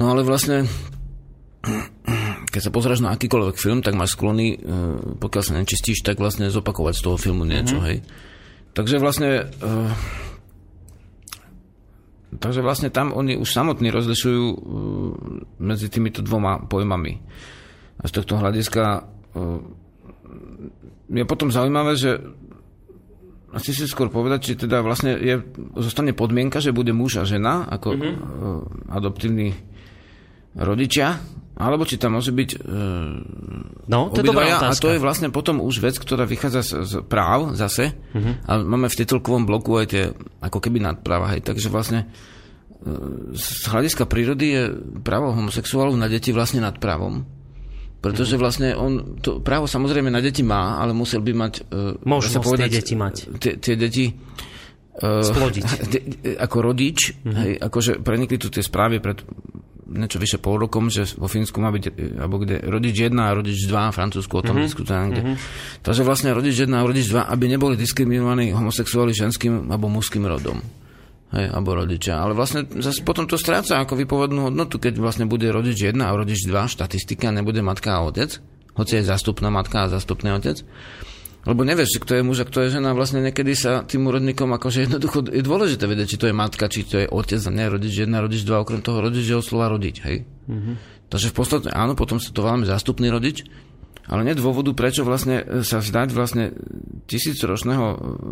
No 0.01 0.05
ale 0.17 0.25
vlastne, 0.25 0.65
keď 2.51 2.61
sa 2.67 2.75
pozráš 2.75 3.01
na 3.01 3.15
akýkoľvek 3.15 3.57
film, 3.57 3.81
tak 3.81 3.95
máš 3.95 4.19
sklony, 4.19 4.59
e, 4.59 4.69
pokiaľ 5.23 5.43
sa 5.43 5.57
nečistíš, 5.57 6.03
tak 6.03 6.19
vlastne 6.19 6.51
zopakovať 6.51 6.95
z 6.99 7.03
toho 7.07 7.17
filmu 7.17 7.47
niečo, 7.47 7.79
uh-huh. 7.79 7.89
hej. 7.89 7.99
Takže 8.71 9.03
vlastne 9.03 9.51
uh, 9.51 9.91
takže 12.39 12.63
vlastne 12.63 12.87
tam 12.91 13.11
oni 13.11 13.35
už 13.35 13.51
samotní 13.51 13.91
rozlišujú 13.91 14.45
uh, 14.47 14.57
medzi 15.59 15.91
týmito 15.91 16.23
dvoma 16.23 16.63
pojmami. 16.71 17.19
A 17.99 18.07
z 18.07 18.13
tohto 18.15 18.41
hľadiska 18.41 19.05
je 21.11 21.25
potom 21.27 21.53
zaujímavé, 21.53 21.99
že 21.99 22.17
asi 23.51 23.75
si 23.75 23.85
skôr 23.91 24.09
povedať, 24.09 24.39
či 24.47 24.53
teda 24.55 24.79
vlastne 24.81 25.19
je, 25.19 25.43
zostane 25.75 26.15
podmienka, 26.15 26.63
že 26.63 26.71
bude 26.71 26.95
muž 26.95 27.19
a 27.19 27.27
žena 27.27 27.67
ako 27.67 27.89
mm-hmm. 27.99 28.15
adoptívni 28.95 29.59
rodičia, 30.55 31.19
alebo 31.61 31.85
či 31.85 32.01
tam 32.01 32.17
môže 32.17 32.33
byť 32.33 32.51
no, 33.85 34.09
to 34.09 34.25
je 34.25 34.27
dobrá 34.27 34.65
A 34.65 34.73
to 34.73 34.97
je 34.97 34.99
vlastne 34.99 35.29
potom 35.29 35.61
už 35.61 35.85
vec, 35.85 36.01
ktorá 36.01 36.25
vychádza 36.25 36.65
z, 36.65 36.73
z 36.89 36.93
práv 37.05 37.53
zase. 37.53 37.93
Mm-hmm. 37.93 38.35
A 38.49 38.53
máme 38.65 38.89
v 38.89 38.99
titulkovom 39.05 39.45
bloku 39.45 39.77
aj 39.77 39.87
tie 39.93 40.05
ako 40.41 40.59
keby 40.59 40.81
nadpráva. 40.81 41.37
Hej. 41.37 41.45
Takže 41.45 41.69
vlastne 41.69 42.09
z 43.37 43.69
hľadiska 43.69 44.09
prírody 44.09 44.47
je 44.57 44.63
právo 45.05 45.37
homosexuálov 45.37 46.01
na 46.01 46.09
deti 46.09 46.33
vlastne 46.33 46.65
nad 46.65 46.81
právom. 46.81 47.29
Pretože 48.01 48.41
vlastne 48.41 48.73
on 48.73 49.21
to 49.21 49.45
právo 49.45 49.69
samozrejme 49.69 50.09
na 50.09 50.25
deti 50.25 50.41
má, 50.41 50.81
ale 50.81 50.97
musel 50.97 51.21
by 51.21 51.33
mať... 51.37 51.55
Uh, 51.69 52.01
Možnosť 52.01 52.41
povedať, 52.41 52.69
tie 52.73 52.77
deti 52.81 52.95
mať. 52.97 53.15
Tie, 53.37 53.53
tie 53.61 53.75
deti... 53.77 54.05
Splodiť. 55.01 55.65
Ako 56.45 56.57
rodič, 56.61 57.13
uh-huh. 57.13 57.37
hej, 57.45 57.53
akože 57.57 58.05
prenikli 58.05 58.37
tu 58.37 58.53
tie 58.53 58.61
správy 58.61 59.01
pred 59.01 59.21
niečo 59.91 60.23
vyše 60.23 60.39
pol 60.39 60.63
rokom, 60.63 60.87
že 60.89 61.05
vo 61.19 61.27
Fínsku 61.27 61.59
má 61.59 61.75
byť, 61.75 62.17
alebo 62.23 62.41
kde 62.41 62.63
rodič 62.63 62.95
1 62.97 63.13
a 63.19 63.35
rodič 63.35 63.67
2, 63.67 63.91
Francúzsku 63.91 64.35
o 64.39 64.43
tom 64.43 64.57
uh-huh. 64.57 64.67
diskutuje 64.71 64.99
Uh-huh. 65.11 65.37
Takže 65.83 66.03
vlastne 66.07 66.31
rodič 66.31 66.55
1 66.55 66.71
a 66.71 66.87
rodič 66.87 67.11
2, 67.11 67.27
aby 67.27 67.45
neboli 67.51 67.75
diskriminovaní 67.75 68.55
homosexuáli 68.55 69.11
ženským 69.11 69.67
alebo 69.67 69.91
mužským 69.91 70.23
rodom 70.23 70.63
hej, 71.35 71.47
alebo 71.51 71.79
rodičia. 71.79 72.19
Ale 72.19 72.35
vlastne 72.35 72.67
zase 72.67 73.03
potom 73.07 73.27
to 73.27 73.39
stráca 73.39 73.79
ako 73.79 73.95
vypovednú 73.99 74.51
hodnotu, 74.51 74.83
keď 74.83 74.99
vlastne 74.99 75.27
bude 75.27 75.47
rodič 75.51 75.79
1 75.79 75.99
a 76.03 76.11
rodič 76.11 76.47
2, 76.47 76.75
štatistika, 76.75 77.31
nebude 77.31 77.63
matka 77.63 77.99
a 77.99 78.05
otec, 78.07 78.39
hoci 78.75 79.01
je 79.01 79.09
zastupná 79.09 79.49
matka 79.51 79.87
a 79.87 79.93
zastupný 79.93 80.35
otec. 80.35 80.63
Lebo 81.41 81.65
nevieš, 81.65 81.97
kto 82.05 82.21
je 82.21 82.27
muž 82.27 82.45
a 82.45 82.49
kto 82.49 82.69
je 82.69 82.77
žena. 82.77 82.93
Vlastne 82.93 83.25
niekedy 83.25 83.57
sa 83.57 83.81
tým 83.81 84.05
úrodníkom 84.05 84.53
akože 84.61 84.85
jednoducho 84.85 85.25
je 85.33 85.41
dôležité 85.41 85.89
vedieť, 85.89 86.07
či 86.13 86.21
to 86.21 86.29
je 86.29 86.37
matka, 86.37 86.69
či 86.69 86.85
to 86.85 87.01
je 87.01 87.07
otec 87.09 87.41
a 87.41 87.51
nie 87.51 87.65
rodič 87.65 87.95
jedna, 87.97 88.21
rodič 88.21 88.45
dva, 88.45 88.61
okrem 88.61 88.85
toho 88.85 89.01
rodič 89.01 89.25
je 89.25 89.41
slova 89.41 89.73
rodič, 89.73 90.05
hej. 90.05 90.29
Mm-hmm. 90.29 90.75
Takže 91.09 91.33
v 91.33 91.35
podstate 91.35 91.69
áno, 91.73 91.97
potom 91.97 92.21
sa 92.21 92.29
to 92.29 92.45
voláme 92.45 92.69
zastupný 92.69 93.09
rodič, 93.09 93.49
ale 94.05 94.21
nie 94.29 94.37
dôvodu, 94.37 94.69
prečo 94.77 95.01
vlastne 95.01 95.41
e, 95.41 95.65
sa 95.65 95.81
vzdať 95.81 96.09
vlastne 96.13 96.53
tisícročného 97.09 97.85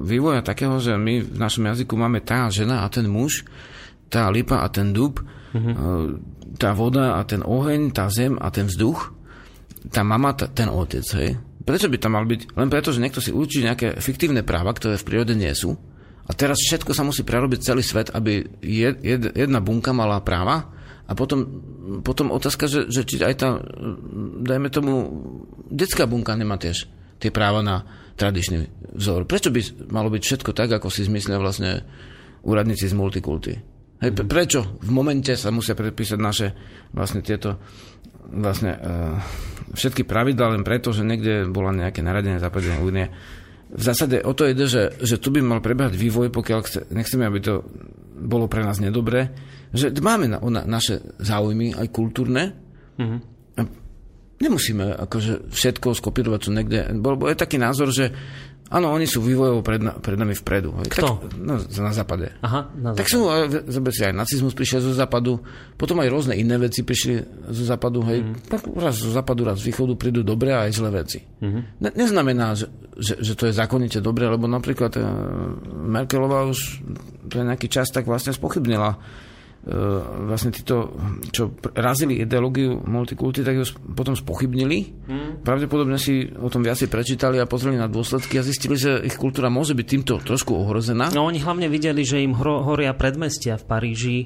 vývoja 0.05 0.45
takého, 0.45 0.77
že 0.77 1.01
my 1.01 1.25
v 1.25 1.39
našom 1.41 1.65
jazyku 1.65 1.97
máme 1.97 2.21
tá 2.21 2.53
žena 2.53 2.85
a 2.85 2.93
ten 2.93 3.09
muž, 3.09 3.49
tá 4.13 4.29
lipa 4.29 4.61
a 4.61 4.69
ten 4.69 4.93
dub, 4.93 5.17
uh-huh. 5.23 6.17
tá 6.61 6.77
voda 6.77 7.17
a 7.17 7.25
ten 7.25 7.41
oheň, 7.41 7.93
tá 7.93 8.13
zem 8.13 8.37
a 8.37 8.53
ten 8.53 8.69
vzduch, 8.69 9.17
tá 9.89 10.05
mama, 10.05 10.37
ten 10.37 10.69
otec, 10.69 11.05
hej. 11.17 11.41
Prečo 11.69 11.93
by 11.93 12.01
tam 12.01 12.17
mal 12.17 12.25
byť? 12.25 12.57
Len 12.57 12.73
preto, 12.73 12.97
že 12.97 13.05
niekto 13.05 13.21
si 13.21 13.29
učí 13.29 13.61
nejaké 13.61 14.01
fiktívne 14.01 14.41
práva, 14.41 14.73
ktoré 14.73 14.97
v 14.97 15.05
prírode 15.05 15.37
nie 15.37 15.53
sú. 15.53 15.77
A 16.25 16.33
teraz 16.33 16.65
všetko 16.65 16.97
sa 16.97 17.05
musí 17.05 17.29
prerobiť 17.29 17.61
celý 17.61 17.85
svet, 17.85 18.09
aby 18.09 18.41
jed, 18.65 19.05
jed, 19.05 19.37
jedna 19.37 19.61
bunka 19.61 19.93
mala 19.93 20.25
práva 20.25 20.73
a 21.05 21.13
potom, 21.13 21.45
potom 22.01 22.33
otázka, 22.33 22.69
že, 22.73 22.89
že 22.89 23.05
či 23.05 23.21
aj 23.21 23.35
tá, 23.37 23.61
dajme 24.49 24.73
tomu, 24.73 24.93
detská 25.69 26.09
bunka 26.09 26.33
nemá 26.41 26.57
tiež 26.57 26.89
tie 27.21 27.29
práva 27.29 27.61
na 27.61 27.85
tradičný 28.17 28.69
vzor. 28.97 29.29
Prečo 29.29 29.53
by 29.53 29.93
malo 29.93 30.09
byť 30.09 30.23
všetko 30.25 30.57
tak, 30.57 30.73
ako 30.73 30.89
si 30.89 31.05
zmyslia 31.05 31.37
vlastne 31.37 31.85
úradníci 32.49 32.89
z 32.89 32.97
multikulty? 32.97 33.53
Hej, 33.99 34.15
prečo 34.25 34.79
v 34.79 34.91
momente 34.95 35.35
sa 35.35 35.51
musia 35.51 35.75
predpísať 35.75 36.19
naše 36.23 36.55
vlastne 36.95 37.19
tieto 37.19 37.59
vlastne 38.27 38.73
uh, 38.75 39.17
všetky 39.73 40.03
pravidlá 40.03 40.59
len 40.59 40.67
preto, 40.67 40.91
že 40.91 41.07
niekde 41.07 41.47
bola 41.49 41.71
nejaké 41.71 42.03
naradenie 42.03 42.43
západnej 42.43 42.83
únie. 42.83 43.07
V 43.69 43.83
zásade 43.85 44.25
o 44.25 44.33
to 44.33 44.49
ide, 44.49 44.65
že, 44.65 44.97
že 44.99 45.21
tu 45.21 45.29
by 45.29 45.45
mal 45.45 45.61
prebehať 45.61 45.93
vývoj, 45.93 46.33
pokiaľ 46.33 46.61
chce, 46.65 46.81
nechceme, 46.89 47.29
aby 47.29 47.39
to 47.45 47.61
bolo 48.19 48.49
pre 48.49 48.65
nás 48.65 48.81
nedobré, 48.81 49.31
že 49.71 49.93
máme 50.01 50.27
na, 50.27 50.41
na, 50.41 50.65
naše 50.65 51.05
záujmy 51.21 51.77
aj 51.77 51.87
kultúrne. 51.93 52.57
Mm-hmm. 52.97 53.21
Nemusíme 54.39 54.95
akože 55.03 55.51
všetko 55.51 55.99
skopírovať, 55.99 56.41
čo 56.41 56.55
niekde... 56.55 56.95
Bo, 57.03 57.19
bo 57.19 57.27
je 57.27 57.35
taký 57.35 57.59
názor, 57.59 57.91
že 57.91 58.15
áno, 58.69 58.93
oni 58.93 59.09
sú 59.09 59.25
vývojovo 59.25 59.61
pred, 59.61 59.81
na, 59.81 59.97
pred 59.97 60.17
nami 60.17 60.37
vpredu. 60.37 60.73
Kto? 60.89 61.25
Tak, 61.25 61.37
no, 61.41 61.61
na 61.61 61.93
západe. 61.93 62.33
Aha, 62.41 62.73
na 62.77 62.93
západe. 62.93 62.99
Tak 63.01 63.07
sú, 63.09 63.21
zober 63.69 63.93
si, 63.93 64.03
aj 64.05 64.15
nacizmus 64.15 64.55
prišiel 64.55 64.81
zo 64.85 64.93
západu, 64.97 65.41
potom 65.77 65.99
aj 66.01 66.09
rôzne 66.09 66.35
iné 66.37 66.57
veci 66.57 66.85
prišli 66.85 67.47
zo 67.53 67.65
západu, 67.65 68.05
hej. 68.09 68.25
Mm. 68.25 68.35
Tak 68.49 68.61
raz 68.77 69.01
zo 69.01 69.11
západu, 69.13 69.49
raz 69.49 69.61
z 69.61 69.73
východu 69.73 69.97
prídu 69.97 70.21
dobré 70.23 70.55
a 70.57 70.69
aj 70.69 70.73
zlé 70.77 70.91
veci. 71.05 71.19
Mm-hmm. 71.21 71.63
Ne, 71.85 71.91
neznamená, 71.97 72.57
že, 72.57 72.69
že, 72.97 73.21
že 73.21 73.33
to 73.37 73.49
je 73.49 73.57
zákonite 73.57 73.99
dobré, 74.01 74.29
lebo 74.29 74.45
napríklad 74.47 74.93
uh, 74.97 75.05
Merkelová 75.73 76.49
už 76.49 76.85
je 77.29 77.43
nejaký 77.45 77.69
čas 77.69 77.93
tak 77.93 78.09
vlastne 78.09 78.33
spochybnila 78.33 79.01
vlastne 79.67 80.55
títo, 80.55 80.95
čo 81.29 81.53
razili 81.77 82.23
ideológiu 82.23 82.81
multikulty, 82.89 83.45
tak 83.45 83.59
ju 83.59 83.65
potom 83.93 84.17
spochybnili. 84.17 84.79
Hmm. 85.05 85.31
Pravdepodobne 85.45 86.01
si 86.01 86.25
o 86.25 86.49
tom 86.49 86.65
viacej 86.65 86.89
prečítali 86.89 87.37
a 87.37 87.51
pozreli 87.51 87.77
na 87.77 87.91
dôsledky 87.91 88.41
a 88.41 88.47
zistili, 88.47 88.79
že 88.79 89.03
ich 89.05 89.19
kultúra 89.19 89.53
môže 89.53 89.77
byť 89.77 89.87
týmto 89.87 90.15
trošku 90.25 90.57
ohrozená. 90.57 91.13
No 91.13 91.29
oni 91.29 91.43
hlavne 91.43 91.69
videli, 91.69 92.07
že 92.07 92.23
im 92.23 92.33
horia 92.39 92.97
predmestia 92.97 93.61
v 93.61 93.65
Paríži, 93.69 94.19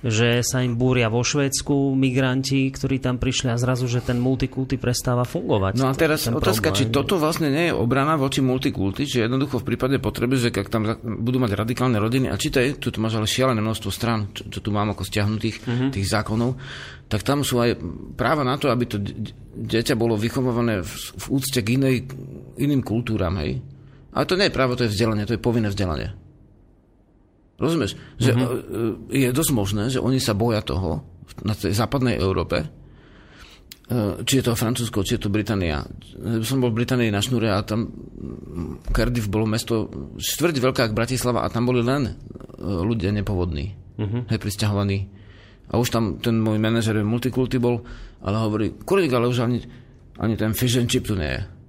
že 0.00 0.40
sa 0.40 0.64
im 0.64 0.80
búria 0.80 1.12
vo 1.12 1.20
Švédsku 1.20 1.92
migranti, 1.92 2.72
ktorí 2.72 3.04
tam 3.04 3.20
prišli 3.20 3.52
a 3.52 3.60
zrazu, 3.60 3.84
že 3.84 4.00
ten 4.00 4.16
multikulty 4.16 4.80
prestáva 4.80 5.28
fungovať. 5.28 5.76
No 5.76 5.88
a 5.88 5.94
teraz 5.94 6.24
ten 6.24 6.32
otázka, 6.32 6.72
problém. 6.72 6.88
či 6.88 6.94
toto 6.94 7.20
vlastne 7.20 7.52
nie 7.52 7.68
je 7.68 7.74
obrana 7.76 8.16
voči 8.16 8.40
multikulty, 8.40 9.04
či 9.04 9.20
jednoducho 9.20 9.60
v 9.60 9.68
prípade 9.68 10.00
potreby, 10.00 10.40
že 10.40 10.48
ak 10.48 10.72
tam 10.72 10.88
budú 11.00 11.36
mať 11.36 11.52
radikálne 11.52 12.00
rodiny, 12.00 12.32
a 12.32 12.40
či 12.40 12.48
to 12.48 12.64
je, 12.64 12.80
tu 12.80 12.88
máš 12.96 13.20
ale 13.20 13.28
šialené 13.28 13.60
množstvo 13.60 13.90
strán, 13.92 14.32
čo, 14.32 14.48
čo 14.48 14.64
tu 14.64 14.72
mám 14.72 14.88
ako 14.92 15.04
stiahnutých 15.04 15.56
Mhm. 15.68 15.86
tých 15.92 16.08
zákonov, 16.08 16.56
tak 17.10 17.20
tam 17.20 17.44
sú 17.44 17.60
aj 17.60 17.76
práva 18.16 18.40
na 18.40 18.56
to, 18.56 18.72
aby 18.72 18.88
to 18.88 18.96
dieťa 19.52 19.98
bolo 19.98 20.16
vychované 20.16 20.80
v, 20.80 20.92
v 21.18 21.24
úcte 21.28 21.60
k 21.60 21.76
inej, 21.76 22.08
iným 22.56 22.80
kultúram, 22.80 23.36
hej. 23.42 23.60
Ale 24.10 24.24
to 24.24 24.38
nie 24.38 24.48
je 24.48 24.54
právo, 24.56 24.74
to 24.74 24.86
je 24.86 24.92
vzdelanie, 24.94 25.28
to 25.28 25.36
je 25.36 25.42
povinné 25.42 25.68
vzdelanie. 25.68 26.14
Rozumieš? 27.60 27.92
Že 28.16 28.30
Mhm. 28.32 28.40
mm-hmm. 28.40 28.92
je 29.12 29.28
dosť 29.36 29.52
možné, 29.52 29.82
že 29.92 30.00
oni 30.00 30.16
sa 30.16 30.32
boja 30.32 30.64
toho 30.64 31.04
na 31.44 31.52
tej 31.52 31.76
západnej 31.76 32.16
Európe, 32.16 32.64
e, 32.64 32.66
či 34.24 34.40
je 34.40 34.44
to 34.48 34.56
Francúzsko, 34.56 35.04
či 35.04 35.20
je 35.20 35.28
to 35.28 35.30
Británia. 35.30 35.84
Som 36.42 36.64
bol 36.64 36.72
v 36.72 36.82
Británii 36.82 37.12
na 37.12 37.20
šnúre 37.20 37.52
a 37.52 37.60
tam 37.60 37.86
mm, 37.86 38.90
Cardiff 38.96 39.28
bolo 39.28 39.44
mesto 39.44 39.92
štvrť 40.16 40.56
veľká 40.58 40.80
ako 40.88 40.96
Bratislava 40.96 41.44
a 41.44 41.52
tam 41.52 41.68
boli 41.68 41.84
len 41.84 42.08
e, 42.08 42.12
ľudia 42.64 43.12
nepovodní, 43.12 43.76
uh-huh. 44.00 44.26
hej, 44.26 44.40
pristahovaní. 44.40 45.06
A 45.70 45.78
už 45.78 45.94
tam 45.94 46.18
ten 46.18 46.40
môj 46.40 46.58
manažer 46.58 46.98
multikulty 47.04 47.62
bol, 47.62 47.86
ale 48.26 48.36
hovorí, 48.42 48.66
kolik, 48.82 49.14
ale 49.14 49.30
už 49.30 49.46
ani, 49.46 49.62
ani 50.18 50.34
ten 50.34 50.50
fish 50.50 50.74
and 50.80 50.90
chip 50.90 51.06
tu 51.06 51.14
nie 51.14 51.30
je. 51.30 51.59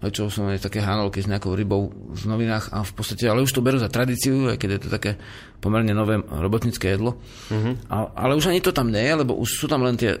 Čo 0.00 0.32
som 0.32 0.48
aj 0.48 0.64
také 0.64 0.80
hánolky 0.80 1.20
s 1.20 1.28
nejakou 1.28 1.52
rybou 1.52 1.92
v 1.92 2.24
novinách 2.24 2.72
a 2.72 2.80
v 2.80 2.92
podstate, 2.96 3.28
ale 3.28 3.44
už 3.44 3.52
to 3.52 3.60
berú 3.60 3.76
za 3.76 3.92
tradíciu, 3.92 4.48
aj 4.48 4.56
keď 4.56 4.70
je 4.72 4.80
to 4.80 4.88
také 4.88 5.20
pomerne 5.60 5.92
nové 5.92 6.16
robotnícke 6.16 6.88
jedlo. 6.88 7.20
Uh-huh. 7.52 7.76
A, 7.92 8.08
ale 8.16 8.32
už 8.32 8.48
ani 8.48 8.64
to 8.64 8.72
tam 8.72 8.88
nie 8.88 9.04
je, 9.04 9.12
lebo 9.12 9.36
už 9.36 9.60
sú 9.60 9.68
tam 9.68 9.84
len 9.84 10.00
tie, 10.00 10.16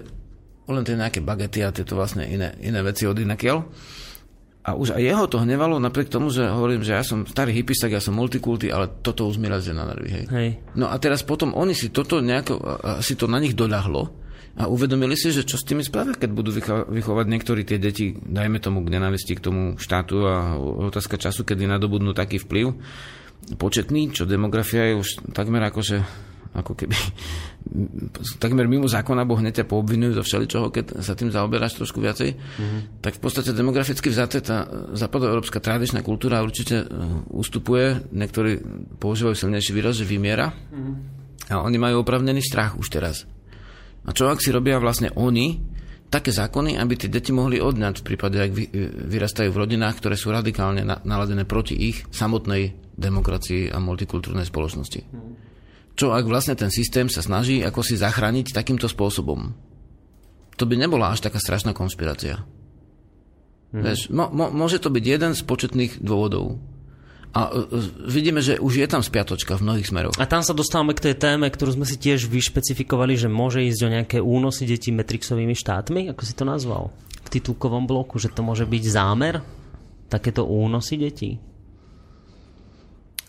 len 0.68 0.84
tie 0.84 1.00
nejaké 1.00 1.24
bagety 1.24 1.64
a 1.64 1.72
tieto 1.72 1.96
vlastne 1.96 2.28
iné, 2.28 2.52
iné 2.60 2.84
veci 2.84 3.08
od 3.08 3.16
inakiaľ. 3.16 3.64
A 4.60 4.76
už 4.76 4.92
aj 4.92 5.00
jeho 5.00 5.24
to 5.24 5.40
hnevalo, 5.40 5.80
napriek 5.80 6.12
tomu, 6.12 6.28
že 6.28 6.44
hovorím, 6.44 6.84
že 6.84 6.92
ja 6.92 7.00
som 7.00 7.24
starý 7.24 7.56
hippis, 7.56 7.80
tak 7.80 7.96
ja 7.96 8.04
som 8.04 8.12
multikulty, 8.12 8.68
ale 8.68 9.00
toto 9.00 9.24
už 9.24 9.40
mi 9.40 9.48
lezie 9.48 9.72
na 9.72 9.88
nervy. 9.88 10.12
Hej. 10.12 10.24
Hej. 10.28 10.48
No 10.76 10.92
a 10.92 11.00
teraz 11.00 11.24
potom 11.24 11.56
oni 11.56 11.72
si 11.72 11.88
toto 11.88 12.20
nejako, 12.20 12.60
asi 13.00 13.16
to 13.16 13.24
na 13.24 13.40
nich 13.40 13.56
doľahlo 13.56 14.19
a 14.58 14.66
uvedomili 14.66 15.14
si, 15.14 15.30
že 15.30 15.46
čo 15.46 15.60
s 15.60 15.66
tými 15.66 15.86
spravia, 15.86 16.18
keď 16.18 16.30
budú 16.34 16.50
vycho- 16.50 16.86
vychovať 16.90 17.26
niektorí 17.30 17.62
tie 17.62 17.78
deti, 17.78 18.10
dajme 18.14 18.58
tomu 18.58 18.82
k 18.82 18.92
nenávisti 18.92 19.38
k 19.38 19.44
tomu 19.44 19.62
štátu 19.78 20.26
a 20.26 20.58
otázka 20.58 21.20
času, 21.20 21.46
kedy 21.46 21.70
nadobudnú 21.70 22.10
taký 22.10 22.42
vplyv 22.42 22.74
početný, 23.56 24.12
čo 24.12 24.28
demografia 24.28 24.92
je 24.92 25.00
už 25.00 25.08
takmer 25.32 25.64
akože 25.64 26.04
ako 26.50 26.74
keby 26.74 26.98
takmer 28.42 28.66
mimo 28.66 28.90
zákona, 28.90 29.22
bo 29.22 29.38
hneď 29.38 29.62
ťa 29.62 29.70
poobvinujú 29.70 30.18
zo 30.18 30.26
všeličoho, 30.26 30.74
keď 30.74 30.98
sa 30.98 31.14
tým 31.14 31.30
zaoberáš 31.30 31.78
trošku 31.78 32.02
viacej, 32.02 32.34
mm-hmm. 32.34 32.80
tak 32.98 33.16
v 33.16 33.22
podstate 33.22 33.54
demograficky 33.54 34.10
vzaté 34.10 34.42
tá 34.42 34.66
západoeurópska 34.90 35.62
tradičná 35.62 36.02
kultúra 36.02 36.42
určite 36.42 36.82
e, 36.82 36.86
ustupuje, 37.30 38.02
niektorí 38.10 38.58
používajú 38.98 39.46
silnejší 39.46 39.70
výraz, 39.70 40.02
že 40.02 40.10
vymiera 40.10 40.50
mm-hmm. 40.50 40.94
a 41.54 41.62
oni 41.62 41.78
majú 41.78 42.02
opravnený 42.02 42.42
strach 42.42 42.74
už 42.74 42.90
teraz. 42.90 43.30
A 44.04 44.10
čo 44.16 44.32
ak 44.32 44.40
si 44.40 44.52
robia 44.54 44.80
vlastne 44.80 45.12
oni 45.12 45.60
také 46.10 46.34
zákony, 46.34 46.74
aby 46.74 46.94
tie 46.98 47.06
deti 47.06 47.30
mohli 47.30 47.62
odňať 47.62 48.02
v 48.02 48.06
prípade, 48.06 48.36
ak 48.42 48.50
vy, 48.50 48.64
vyrastajú 49.06 49.54
v 49.54 49.60
rodinách, 49.62 50.02
ktoré 50.02 50.18
sú 50.18 50.34
radikálne 50.34 50.82
na, 50.82 50.98
naladené 51.06 51.46
proti 51.46 51.78
ich 51.78 52.02
samotnej 52.10 52.74
demokracii 52.98 53.70
a 53.70 53.78
multikultúrnej 53.78 54.44
spoločnosti. 54.44 55.00
Čo 55.94 56.10
ak 56.10 56.26
vlastne 56.26 56.58
ten 56.58 56.72
systém 56.74 57.06
sa 57.06 57.22
snaží 57.22 57.62
ako 57.62 57.86
si 57.86 57.94
zachrániť 57.94 58.50
takýmto 58.50 58.90
spôsobom? 58.90 59.54
To 60.58 60.64
by 60.68 60.74
nebola 60.76 61.14
až 61.14 61.24
taká 61.24 61.40
strašná 61.40 61.72
konšpirácia. 61.72 62.44
Mm. 63.70 63.82
Vieš, 63.86 64.00
mo, 64.10 64.28
mo, 64.28 64.50
môže 64.50 64.82
to 64.82 64.90
byť 64.90 65.04
jeden 65.06 65.32
z 65.32 65.46
početných 65.46 66.02
dôvodov. 66.02 66.58
A 67.30 67.46
uh, 67.46 67.62
vidíme, 68.10 68.42
že 68.42 68.58
už 68.58 68.82
je 68.82 68.88
tam 68.90 69.06
spiatočka 69.06 69.54
v 69.54 69.62
mnohých 69.62 69.86
smeroch. 69.86 70.16
A 70.18 70.26
tam 70.26 70.42
sa 70.42 70.50
dostávame 70.50 70.98
k 70.98 71.10
tej 71.10 71.14
téme, 71.14 71.46
ktorú 71.46 71.78
sme 71.78 71.86
si 71.86 71.94
tiež 71.94 72.26
vyšpecifikovali, 72.26 73.14
že 73.14 73.30
môže 73.30 73.62
ísť 73.62 73.80
o 73.86 73.92
nejaké 73.92 74.18
únosy 74.18 74.66
detí 74.66 74.90
metrixovými 74.90 75.54
štátmi, 75.54 76.10
ako 76.10 76.22
si 76.26 76.34
to 76.34 76.42
nazval 76.42 76.90
v 77.22 77.28
titulkovom 77.38 77.86
bloku, 77.86 78.18
že 78.18 78.34
to 78.34 78.42
môže 78.42 78.66
byť 78.66 78.82
zámer, 78.82 79.38
takéto 80.10 80.42
únosy 80.42 80.98
detí. 80.98 81.38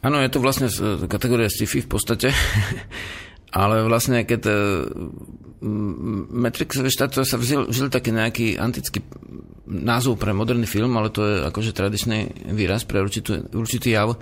Áno, 0.02 0.18
je 0.18 0.34
to 0.34 0.42
vlastne 0.42 0.66
z 0.66 1.06
kategórie 1.06 1.46
sci-fi 1.46 1.86
v 1.86 1.90
podstate, 1.94 2.34
ale 3.62 3.86
vlastne 3.86 4.26
keď 4.26 4.42
Matrixové 5.62 6.90
štát 6.90 7.22
sa 7.22 7.38
vzil, 7.38 7.70
žil 7.70 7.94
taký 7.94 8.10
nejaký 8.10 8.58
antický 8.58 9.06
názov 9.68 10.18
pre 10.18 10.34
moderný 10.34 10.66
film, 10.66 10.98
ale 10.98 11.14
to 11.14 11.22
je 11.22 11.36
akože 11.48 11.72
tradičný 11.76 12.50
výraz 12.54 12.86
pre 12.86 13.02
určitý, 13.02 13.46
určitý 13.54 13.94
jav, 13.94 14.18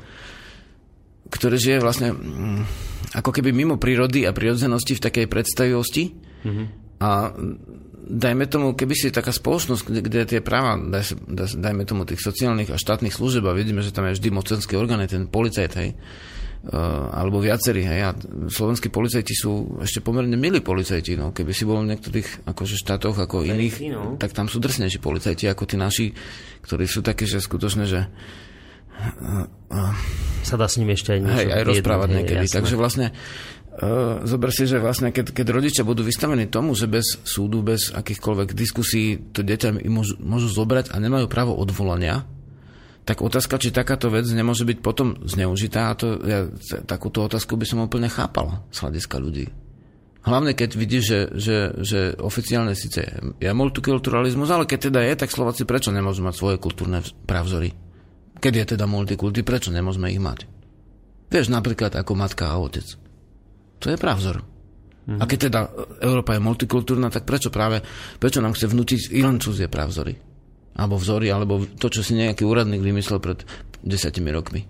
ktorý 1.30 1.56
žije 1.56 1.78
vlastne 1.80 2.12
mm, 2.12 2.62
ako 3.16 3.30
keby 3.32 3.54
mimo 3.54 3.80
prírody 3.80 4.26
a 4.26 4.36
prírodzenosti 4.36 4.98
v 4.98 5.04
takej 5.04 5.26
predstavivosti. 5.32 6.04
Mm-hmm. 6.44 6.66
A 7.00 7.32
dajme 8.10 8.46
tomu, 8.50 8.74
keby 8.74 8.94
si 8.98 9.14
taká 9.14 9.30
spoločnosť, 9.30 9.82
kde, 9.86 10.00
kde 10.02 10.20
tie 10.26 10.42
práva, 10.42 10.76
daj, 10.76 11.16
daj, 11.30 11.56
dajme 11.62 11.84
tomu 11.86 12.04
tých 12.04 12.20
sociálnych 12.20 12.74
a 12.74 12.82
štátnych 12.82 13.14
služieb 13.14 13.46
a 13.46 13.56
vidíme, 13.56 13.86
že 13.86 13.94
tam 13.94 14.10
je 14.10 14.18
vždy 14.18 14.30
mocenské 14.34 14.74
orgány, 14.76 15.06
ten 15.06 15.30
policajt, 15.30 15.72
hej, 15.78 15.94
alebo 17.16 17.40
viacerí, 17.40 17.88
hej, 17.88 18.02
a 18.04 18.12
slovenskí 18.52 18.92
policajti 18.92 19.32
sú 19.32 19.80
ešte 19.80 20.04
pomerne 20.04 20.36
milí 20.36 20.60
policajti, 20.60 21.16
no, 21.16 21.32
keby 21.32 21.56
si 21.56 21.64
bol 21.64 21.80
v 21.80 21.96
niektorých 21.96 22.44
akože 22.52 22.76
štátoch 22.76 23.16
ako 23.16 23.48
iných, 23.48 23.76
no. 23.96 24.20
tak 24.20 24.36
tam 24.36 24.52
sú 24.52 24.60
drsnejší 24.60 25.00
policajti 25.00 25.48
ako 25.48 25.64
tí 25.64 25.80
naši, 25.80 26.06
ktorí 26.68 26.84
sú 26.84 27.00
takí, 27.00 27.24
že 27.24 27.40
skutočne, 27.40 27.88
že 27.88 28.12
Sa 30.44 30.56
dá 30.60 30.68
s 30.68 30.76
ním 30.76 30.92
ešte 30.92 31.16
aj 31.16 31.20
hej, 31.24 31.48
aj 31.48 31.64
rozprávať 31.64 32.10
niekedy. 32.20 32.46
jasné. 32.48 32.58
Takže 32.60 32.76
vlastne 32.76 33.08
Uh, 33.80 34.28
zober 34.28 34.52
si, 34.52 34.68
že 34.68 34.76
vlastne 34.76 35.08
keď, 35.08 35.32
keď 35.32 35.56
rodičia 35.56 35.88
budú 35.88 36.04
vystavení 36.04 36.52
tomu, 36.52 36.76
že 36.76 36.84
bez 36.84 37.16
súdu, 37.24 37.64
bez 37.64 37.96
akýchkoľvek 37.96 38.52
diskusí 38.52 39.32
to 39.32 39.40
dieťa 39.40 39.80
im 39.80 39.94
môžu, 39.96 40.20
môžu 40.20 40.52
zobrať 40.52 40.92
a 40.92 41.00
nemajú 41.00 41.32
právo 41.32 41.56
odvolania, 41.56 42.28
tak 43.10 43.26
otázka, 43.26 43.58
či 43.58 43.74
takáto 43.74 44.14
vec 44.14 44.30
nemôže 44.30 44.70
byť 44.70 44.86
potom 44.86 45.18
zneužitá, 45.26 45.90
a 45.90 45.98
to 45.98 46.22
ja 46.22 46.46
takúto 46.86 47.26
otázku 47.26 47.58
by 47.58 47.66
som 47.66 47.82
úplne 47.82 48.06
chápal 48.06 48.62
z 48.70 48.86
hľadiska 48.86 49.18
ľudí. 49.18 49.50
Hlavne 50.22 50.54
keď 50.54 50.70
vidíš, 50.78 51.04
že, 51.10 51.20
že, 51.34 51.58
že 51.82 52.00
oficiálne 52.22 52.78
síce 52.78 53.02
je 53.42 53.50
multikulturalizmus, 53.50 54.54
ale 54.54 54.70
keď 54.70 54.94
teda 54.94 55.02
je, 55.10 55.14
tak 55.26 55.34
Slováci 55.34 55.66
prečo 55.66 55.90
nemôžu 55.90 56.22
mať 56.22 56.38
svoje 56.38 56.58
kultúrne 56.62 57.02
pravzory? 57.26 57.74
Keď 58.38 58.54
je 58.54 58.66
teda 58.78 58.86
multikulty, 58.86 59.42
prečo 59.42 59.74
nemôžeme 59.74 60.14
ich 60.14 60.22
mať? 60.22 60.46
Vieš, 61.34 61.50
napríklad 61.50 61.98
ako 61.98 62.14
matka 62.14 62.54
a 62.54 62.62
otec. 62.62 62.86
To 63.82 63.90
je 63.90 63.98
pravzor. 63.98 64.46
Mm-hmm. 64.46 65.18
A 65.18 65.24
keď 65.26 65.40
teda 65.50 65.60
Európa 66.06 66.38
je 66.38 66.46
multikultúrna, 66.46 67.10
tak 67.10 67.26
prečo 67.26 67.50
práve, 67.50 67.82
prečo 68.22 68.38
nám 68.38 68.54
chce 68.54 68.70
vnútiť 68.70 69.18
len 69.18 69.42
cudzie 69.42 69.66
pravzory? 69.66 70.29
Alebo 70.74 70.96
vzory, 70.96 71.28
alebo 71.30 71.66
to, 71.66 71.88
čo 71.88 72.02
si 72.02 72.14
nejaký 72.14 72.44
úradník 72.44 72.80
vymyslel 72.80 73.20
pred 73.20 73.44
desiatimi 73.80 74.30
rokmi. 74.30 74.62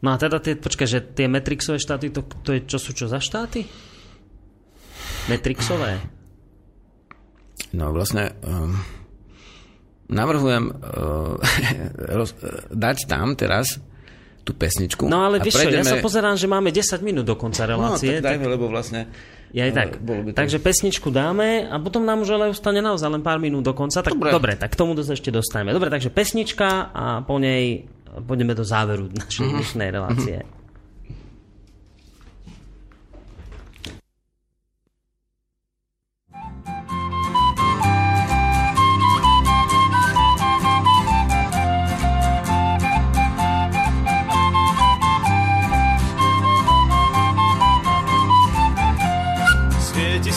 No 0.00 0.12
a 0.12 0.16
teda 0.16 0.40
tie, 0.40 0.56
počkaj, 0.56 0.88
že 0.88 1.00
tie 1.04 1.28
metrixové 1.28 1.76
štáty, 1.76 2.08
to, 2.08 2.24
to 2.40 2.56
je, 2.56 2.64
čo 2.64 2.78
sú 2.80 2.96
čo 2.96 3.04
za 3.04 3.20
štáty? 3.20 3.68
Metrixové? 5.28 6.00
No 7.70 7.92
vlastne 7.92 8.32
um, 8.42 8.74
navrhujem 10.08 10.72
uh, 10.72 11.36
roz, 12.18 12.32
dať 12.72 13.06
tam 13.06 13.36
teraz 13.36 13.78
tú 14.42 14.56
pesničku. 14.56 15.04
No 15.06 15.28
ale 15.28 15.38
vieš 15.38 15.60
čo, 15.60 15.68
ja 15.68 15.84
prejdeme- 15.84 15.92
sa 15.92 15.96
pozerám, 16.00 16.34
že 16.34 16.48
máme 16.48 16.72
10 16.72 17.04
minút 17.04 17.28
do 17.28 17.36
konca 17.36 17.68
No, 17.68 17.76
relácie. 17.76 18.18
tak 18.18 18.34
dajme, 18.34 18.46
lebo 18.48 18.66
vlastne... 18.66 19.06
Ja 19.50 19.64
aj 19.64 19.72
tak. 19.72 19.88
bolo 19.98 20.22
by 20.22 20.30
to- 20.30 20.38
Takže 20.38 20.58
pesničku 20.58 21.08
dáme 21.08 21.64
a 21.64 21.76
potom 21.76 22.02
nám 22.02 22.20
už 22.20 22.30
ale 22.30 22.44
ostane 22.48 22.78
naozaj 22.78 23.08
len 23.08 23.20
pár 23.20 23.36
minút 23.36 23.62
do 23.62 23.72
konca. 23.72 23.98
Tak, 23.98 24.12
dobre. 24.12 24.30
Dobre. 24.30 24.52
tak 24.54 24.70
k 24.70 24.78
tomu 24.78 24.94
sa 24.96 25.10
ešte 25.10 25.28
dostaneme. 25.28 25.70
Dobre, 25.70 25.88
takže 25.88 26.08
pesnička 26.08 26.68
a 26.88 27.04
po 27.20 27.36
nej 27.36 27.90
pôjdeme 28.20 28.52
do 28.52 28.62
záveru 28.62 29.06
našej 29.08 29.42
Mhm. 29.42 29.52
dnešnej 29.52 29.88
relácie. 29.90 30.36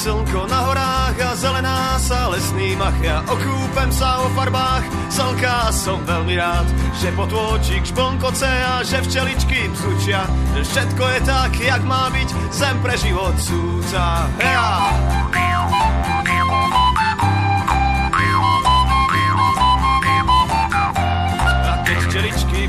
slnko 0.03 0.51
na 0.51 0.59
horách 0.67 1.15
a 1.15 1.31
zelená 1.39 1.95
sa 1.95 2.27
lesný 2.27 2.73
prímach 2.73 2.97
Ja 3.05 3.21
okúpem 3.29 3.89
sa 3.93 4.25
o 4.25 4.27
farbách 4.33 4.85
slnka 5.13 5.69
som 5.69 6.01
veľmi 6.09 6.33
rád 6.41 6.65
Že 6.97 7.09
potôčik 7.13 7.85
šplnkoce 7.85 8.49
a 8.49 8.81
že 8.81 8.97
včeličky 9.05 9.69
bzučia 9.69 10.25
Všetko 10.57 11.03
je 11.05 11.19
tak, 11.21 11.51
jak 11.61 11.81
má 11.85 12.09
byť, 12.13 12.29
zem 12.53 12.77
pre 12.81 12.95
život 12.97 13.35
súca. 13.37 14.29
Ja. 14.39 14.69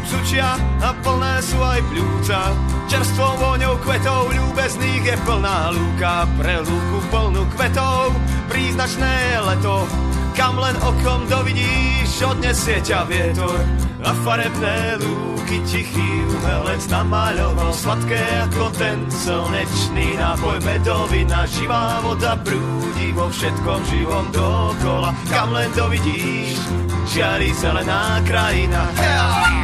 Bzučia 0.05 0.60
a 0.85 0.93
plné 1.01 1.40
sú 1.40 1.59
aj 1.59 1.81
pľúca. 1.89 2.52
Čerstvou 2.93 3.32
voňou 3.40 3.81
kvetov 3.81 4.31
ľúbezných 4.31 5.02
je 5.09 5.16
plná 5.24 5.72
lúka. 5.72 6.28
Pre 6.36 6.56
lúku 6.60 6.98
plnú 7.09 7.43
kvetov 7.56 8.12
príznačné 8.52 9.40
leto. 9.40 9.89
Kam 10.35 10.59
len 10.59 10.74
okom 10.82 11.31
dovidíš, 11.31 12.27
odnesie 12.27 12.82
ťa 12.82 13.06
vietor. 13.06 13.55
A 14.05 14.11
farebné 14.27 15.01
lúky 15.01 15.62
tichý 15.65 16.11
umelec 16.28 16.82
namaľoval 16.90 17.73
sladké 17.73 18.20
ako 18.51 18.69
ten 18.77 18.98
slnečný 19.09 20.19
nápoj 20.19 20.59
medovina. 20.66 21.47
Živá 21.48 22.02
voda 22.02 22.35
prúdi 22.43 23.15
vo 23.15 23.31
všetkom 23.31 23.81
živom 23.89 24.27
dokola. 24.35 25.15
Kam 25.31 25.55
len 25.55 25.70
dovidíš, 25.73 26.59
žiari 27.09 27.55
zelená 27.55 28.20
krajina. 28.27 28.82
Yeah! 28.98 29.55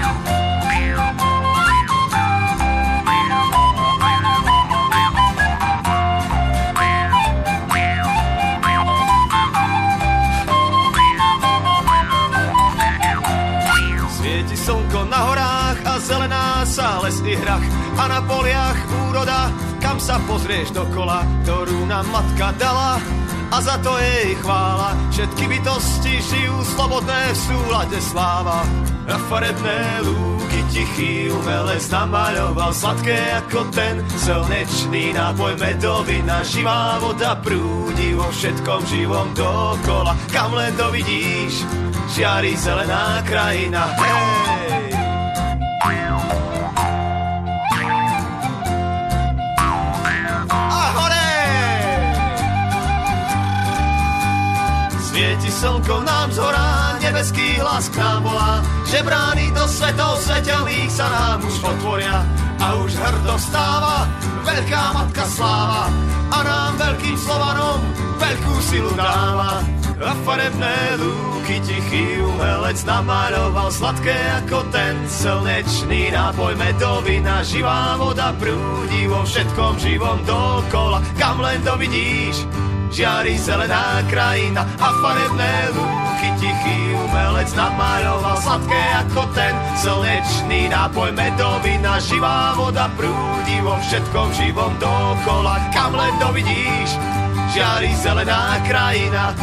Les 17.19 17.35
hrach 17.35 17.67
a 17.99 18.07
na 18.07 18.23
poliach 18.23 18.79
úroda, 19.11 19.51
kam 19.83 19.99
sa 19.99 20.23
pozrieš 20.31 20.71
dokola, 20.71 21.27
ktorú 21.43 21.83
nám 21.91 22.07
matka 22.07 22.55
dala 22.55 23.03
a 23.51 23.57
za 23.59 23.83
to 23.83 23.99
jej 23.99 24.39
chvála. 24.39 24.95
Všetky 25.11 25.45
bytosti 25.51 26.15
žijú 26.23 26.57
slobodné 26.79 27.35
v 27.35 27.39
súlade 27.51 27.99
sláva. 27.99 28.63
A 29.11 29.19
farebné 29.27 30.07
lúky 30.07 30.63
tichý 30.71 31.35
umelec 31.35 31.83
namaľoval 31.91 32.71
sladké 32.71 33.19
ako 33.43 33.67
ten 33.75 34.07
slnečný 34.07 35.11
nápoj 35.11 35.59
medovina. 35.59 36.47
Živá 36.47 37.03
voda 37.03 37.35
prúdi 37.43 38.15
vo 38.15 38.31
všetkom 38.31 38.87
živom 38.87 39.35
dokola. 39.35 40.15
Kam 40.31 40.55
len 40.55 40.71
to 40.79 40.95
vidíš, 40.95 41.67
žiari 42.15 42.55
zelená 42.55 43.19
krajina. 43.27 43.99
Hej! 43.99 45.00
Svieti 55.11 55.51
slnko 55.51 56.07
nám 56.07 56.31
z 56.31 56.39
hora, 56.39 56.95
nebeský 57.03 57.59
hlas 57.59 57.91
k 57.91 57.99
nám 57.99 58.23
volá, 58.23 58.63
že 58.87 59.03
brány 59.03 59.51
do 59.51 59.67
svetov 59.67 60.23
svetelných 60.23 60.87
sa 60.87 61.11
nám 61.11 61.43
už 61.43 61.67
otvoria 61.67 62.23
a 62.63 62.79
už 62.79 62.95
hrdo 62.95 63.35
stáva 63.35 64.07
veľká 64.47 64.83
matka 64.95 65.27
sláva 65.27 65.91
a 66.31 66.39
nám 66.47 66.73
veľkým 66.79 67.19
slovanom 67.19 67.83
veľkú 68.23 68.55
silu 68.63 68.95
dáva. 68.95 69.80
A 70.01 70.17
farebné 70.25 70.97
lúky 70.97 71.61
tichý 71.61 72.25
umelec 72.25 72.81
namaľoval 72.89 73.69
sladké 73.69 74.17
ako 74.41 74.65
ten 74.73 74.97
slnečný 75.05 76.09
nápoj. 76.17 76.57
Medovina. 76.57 77.45
Živá 77.45 78.01
voda 78.01 78.33
prúdi 78.41 79.05
vo 79.05 79.21
všetkom 79.29 79.77
živom 79.77 80.25
dokola, 80.25 81.05
kam 81.21 81.45
len 81.45 81.61
to 81.61 81.77
vidíš, 81.77 82.49
žiari 82.89 83.37
zelená 83.37 84.01
krajina. 84.09 84.65
A 84.81 84.89
farebné 85.05 85.69
lúky 85.77 86.29
tichý 86.41 86.97
umelec 86.97 87.53
namaľoval 87.53 88.41
sladké 88.41 88.83
ako 89.05 89.29
ten 89.37 89.53
slnečný 89.85 90.73
nápoj. 90.73 91.13
Medovina 91.13 92.01
živá 92.01 92.57
voda 92.57 92.89
prúdi 92.97 93.61
vo 93.61 93.77
všetkom 93.77 94.33
živom 94.33 94.81
dokola. 94.81 95.61
Kam 95.77 95.93
len 95.93 96.17
to 96.17 96.33
vidíš 96.33 96.89
žiari 97.51 97.91
zelená 97.99 98.63
krajina 98.63 99.35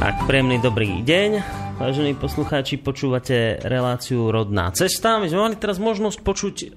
Tak, 0.00 0.24
príjemný 0.24 0.56
dobrý 0.64 1.04
deň. 1.04 1.30
Vážení 1.76 2.16
poslucháči, 2.16 2.80
počúvate 2.80 3.60
reláciu 3.60 4.32
Rodná 4.32 4.72
cesta. 4.72 5.20
My 5.20 5.28
sme 5.28 5.44
mali 5.44 5.60
teraz 5.60 5.76
možnosť 5.76 6.18
počuť 6.24 6.56
uh, 6.56 6.68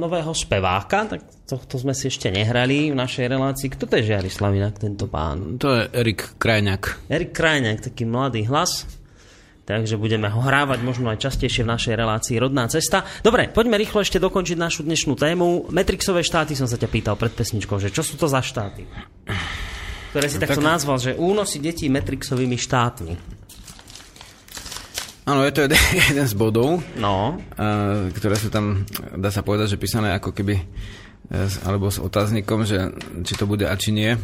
nového 0.00 0.32
speváka, 0.32 1.04
tak 1.04 1.28
tohto 1.44 1.76
sme 1.76 1.92
si 1.92 2.08
ešte 2.08 2.32
nehrali 2.32 2.88
v 2.88 2.96
našej 2.96 3.28
relácii. 3.28 3.68
Kto 3.68 3.84
to 3.84 4.00
je 4.00 4.08
Žiarislav 4.08 4.56
inak, 4.56 4.80
tento 4.80 5.04
pán? 5.12 5.60
To 5.60 5.76
je 5.76 5.92
Erik 5.92 6.40
Krajňák. 6.40 7.12
Erik 7.12 7.36
Krajňák, 7.36 7.84
taký 7.84 8.08
mladý 8.08 8.48
hlas. 8.48 8.88
Takže 9.68 10.00
budeme 10.00 10.32
ho 10.32 10.40
hrávať 10.40 10.80
možno 10.80 11.12
aj 11.12 11.20
častejšie 11.20 11.68
v 11.68 11.72
našej 11.76 11.94
relácii 12.00 12.40
Rodná 12.40 12.64
cesta. 12.72 13.04
Dobre, 13.20 13.52
poďme 13.52 13.76
rýchlo 13.76 14.00
ešte 14.00 14.16
dokončiť 14.16 14.56
našu 14.56 14.88
dnešnú 14.88 15.20
tému. 15.20 15.68
Metrixové 15.68 16.24
štáty 16.24 16.56
som 16.56 16.64
sa 16.64 16.80
ťa 16.80 16.88
pýtal 16.88 17.20
pred 17.20 17.36
pesničkou, 17.36 17.76
že 17.76 17.92
čo 17.92 18.00
sú 18.00 18.16
to 18.16 18.24
za 18.24 18.40
štáty? 18.40 18.88
Ktoré 20.14 20.30
si 20.30 20.38
no, 20.38 20.46
takto 20.46 20.62
tak... 20.62 20.70
nazval, 20.78 21.02
že 21.02 21.18
únosy 21.18 21.58
detí 21.58 21.90
metrixovými 21.90 22.54
štátmi. 22.54 23.18
Áno, 25.26 25.42
je 25.42 25.50
to 25.50 25.66
jeden, 25.66 25.80
jeden 26.14 26.26
z 26.30 26.34
bodov, 26.38 26.78
no. 26.94 27.42
uh, 27.58 28.06
ktoré 28.14 28.38
sú 28.38 28.46
tam, 28.46 28.86
dá 29.18 29.34
sa 29.34 29.42
povedať, 29.42 29.74
že 29.74 29.82
písané 29.82 30.14
ako 30.14 30.30
keby, 30.30 30.54
uh, 30.54 31.50
alebo 31.66 31.90
s 31.90 31.98
otáznikom, 31.98 32.62
že 32.62 32.94
či 33.26 33.34
to 33.34 33.50
bude 33.50 33.66
a 33.66 33.74
či 33.74 33.90
nie. 33.90 34.14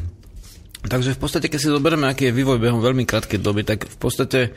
Takže 0.87 1.19
v 1.19 1.21
podstate, 1.27 1.51
keď 1.51 1.59
si 1.59 1.75
zoberieme, 1.75 2.07
aký 2.07 2.31
je 2.31 2.39
vývoj 2.39 2.63
behom 2.63 2.79
veľmi 2.79 3.03
krátkej 3.03 3.43
doby, 3.43 3.67
tak 3.67 3.91
v 3.91 3.99
podstate 3.99 4.55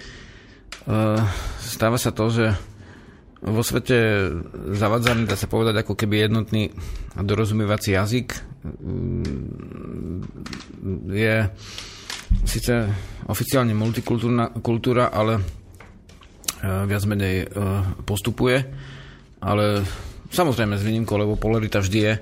uh, 0.85 1.18
stáva 1.65 1.97
sa 1.97 2.14
to, 2.14 2.30
že 2.30 2.53
vo 3.44 3.60
svete 3.60 4.32
zavadzaný, 4.80 5.28
dá 5.28 5.36
sa 5.36 5.52
povedať, 5.52 5.84
ako 5.84 5.99
keby 5.99 6.24
jednotný 6.24 6.72
dorozumievací 7.20 7.91
jazyk 7.91 8.28
je 11.11 11.36
síce 12.48 12.74
oficiálne 13.28 13.76
multikultúra, 13.76 14.56
kultúra, 14.64 15.11
ale 15.11 15.44
Eh, 16.64 16.88
viac 16.88 17.03
menej 17.03 17.44
eh, 17.44 17.48
postupuje, 18.07 18.64
ale 19.44 19.84
samozrejme 20.32 20.80
s 20.80 20.88
výnimkou, 20.88 21.20
lebo 21.20 21.36
polarita 21.36 21.84
vždy 21.84 21.99
je 21.99 22.14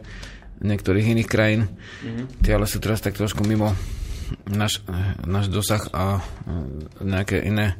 niektorých 0.65 1.13
iných 1.13 1.29
krajín. 1.29 1.69
Mm-hmm. 1.69 2.25
Tie 2.41 2.57
ale 2.57 2.65
sú 2.65 2.81
teraz 2.81 3.05
tak 3.05 3.13
trošku 3.13 3.45
mimo 3.45 3.77
náš, 4.49 4.81
náš 5.29 5.45
dosah 5.53 5.85
a 5.93 6.17
eh, 6.17 6.25
nejaké 7.05 7.37
iné 7.45 7.77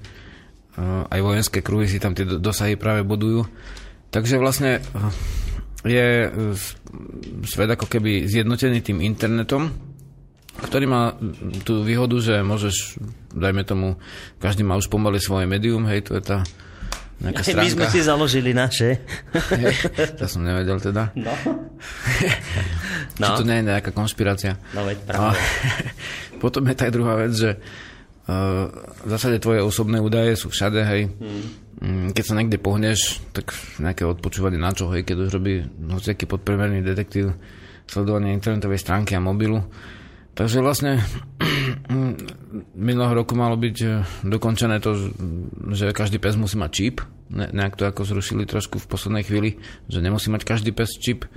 aj 1.08 1.20
vojenské 1.22 1.60
kruhy 1.62 1.86
si 1.86 2.02
tam 2.02 2.18
tie 2.18 2.26
dosahy 2.26 2.76
práve 2.76 3.06
bodujú. 3.06 3.46
Takže 4.12 4.42
vlastne 4.42 4.84
je 5.82 6.30
svet 7.48 7.70
ako 7.72 7.88
keby 7.90 8.28
zjednotený 8.30 8.84
tým 8.86 9.00
internetom, 9.02 9.72
ktorý 10.62 10.86
má 10.86 11.16
tú 11.64 11.82
výhodu, 11.82 12.20
že 12.22 12.36
môžeš, 12.44 13.00
dajme 13.34 13.64
tomu, 13.66 13.98
každý 14.38 14.62
má 14.62 14.78
už 14.78 14.92
pomaly 14.92 15.18
svoje 15.18 15.48
médium, 15.48 15.88
hej, 15.88 16.06
to 16.06 16.20
je 16.20 16.24
tá 16.24 16.38
nejaká 17.22 17.42
stránka. 17.46 17.66
My 17.66 17.70
sme 17.72 17.86
si 17.88 18.00
založili 18.02 18.52
naše. 18.52 18.90
Hej, 19.62 19.74
to 20.18 20.26
som 20.26 20.42
nevedel 20.42 20.82
teda. 20.82 21.14
No. 21.14 21.34
no. 23.22 23.26
Či 23.26 23.30
to 23.38 23.46
nie 23.46 23.62
je 23.62 23.66
nejaká 23.70 23.92
konšpirácia. 23.94 24.58
No 24.74 24.84
veď 24.84 24.98
práve. 25.06 25.38
potom 26.44 26.66
je 26.66 26.76
tá 26.76 26.90
druhá 26.90 27.16
vec, 27.22 27.32
že 27.32 27.62
v 28.28 29.08
zásade 29.10 29.42
tvoje 29.42 29.66
osobné 29.66 29.98
údaje 29.98 30.38
sú 30.38 30.54
všade, 30.54 30.82
hej. 30.86 31.10
Hmm. 31.82 32.14
Keď 32.14 32.24
sa 32.24 32.38
niekde 32.38 32.62
pohneš, 32.62 33.18
tak 33.34 33.52
nejaké 33.82 34.06
odpočúvanie 34.06 34.62
na 34.62 34.70
čo, 34.72 34.88
hej, 34.94 35.02
keď 35.02 35.16
už 35.26 35.30
robí 35.34 35.66
hociaký 35.66 36.30
podpremerný 36.30 36.86
detektív 36.86 37.34
sledovanie 37.90 38.32
internetovej 38.38 38.80
stránky 38.80 39.18
a 39.18 39.22
mobilu, 39.22 39.66
Takže 40.32 40.64
vlastne 40.64 41.04
minulého 42.88 43.14
roku 43.14 43.36
malo 43.36 43.60
byť 43.60 43.78
e, 43.84 43.88
dokončené 44.24 44.80
to, 44.80 45.12
že 45.76 45.92
každý 45.92 46.24
pes 46.24 46.40
musí 46.40 46.56
mať 46.56 46.72
čip. 46.72 46.96
Ne, 47.32 47.52
nejak 47.52 47.76
to 47.76 47.84
ako 47.88 48.08
zrušili 48.08 48.48
trošku 48.48 48.80
v 48.80 48.90
poslednej 48.90 49.28
chvíli, 49.28 49.60
že 49.92 50.00
nemusí 50.00 50.32
mať 50.32 50.48
každý 50.48 50.72
pes 50.72 50.96
čip. 50.96 51.28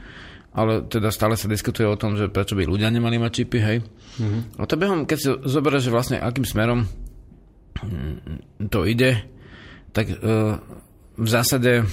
Ale 0.55 0.87
teda 0.87 1.11
stále 1.11 1.35
sa 1.35 1.51
diskutuje 1.51 1.91
o 1.91 1.99
tom, 1.99 2.15
že 2.15 2.31
prečo 2.31 2.55
by 2.55 2.63
ľudia 2.71 2.87
nemali 2.87 3.19
mať 3.19 3.43
čipy, 3.43 3.59
hej. 3.59 3.79
Mm-hmm. 4.21 4.61
A 4.61 4.65
to 4.69 4.75
behom, 4.79 5.07
keď 5.09 5.19
si 5.19 5.29
zoberieš, 5.31 5.91
že 5.91 5.95
vlastne 5.95 6.17
akým 6.23 6.47
smerom 6.47 6.87
mm, 7.83 8.69
to 8.71 8.87
ide, 8.87 9.27
tak 9.91 10.11
uh, 10.11 10.59
v 11.15 11.29
zásade 11.29 11.87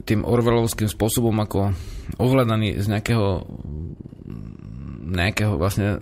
tým 0.03 0.25
Orwellovským 0.25 0.89
spôsobom 0.89 1.35
ako 1.45 1.77
ovládaný 2.17 2.81
z 2.81 2.87
nejakého 2.89 3.47
nejakého 5.13 5.61
vlastne 5.61 6.01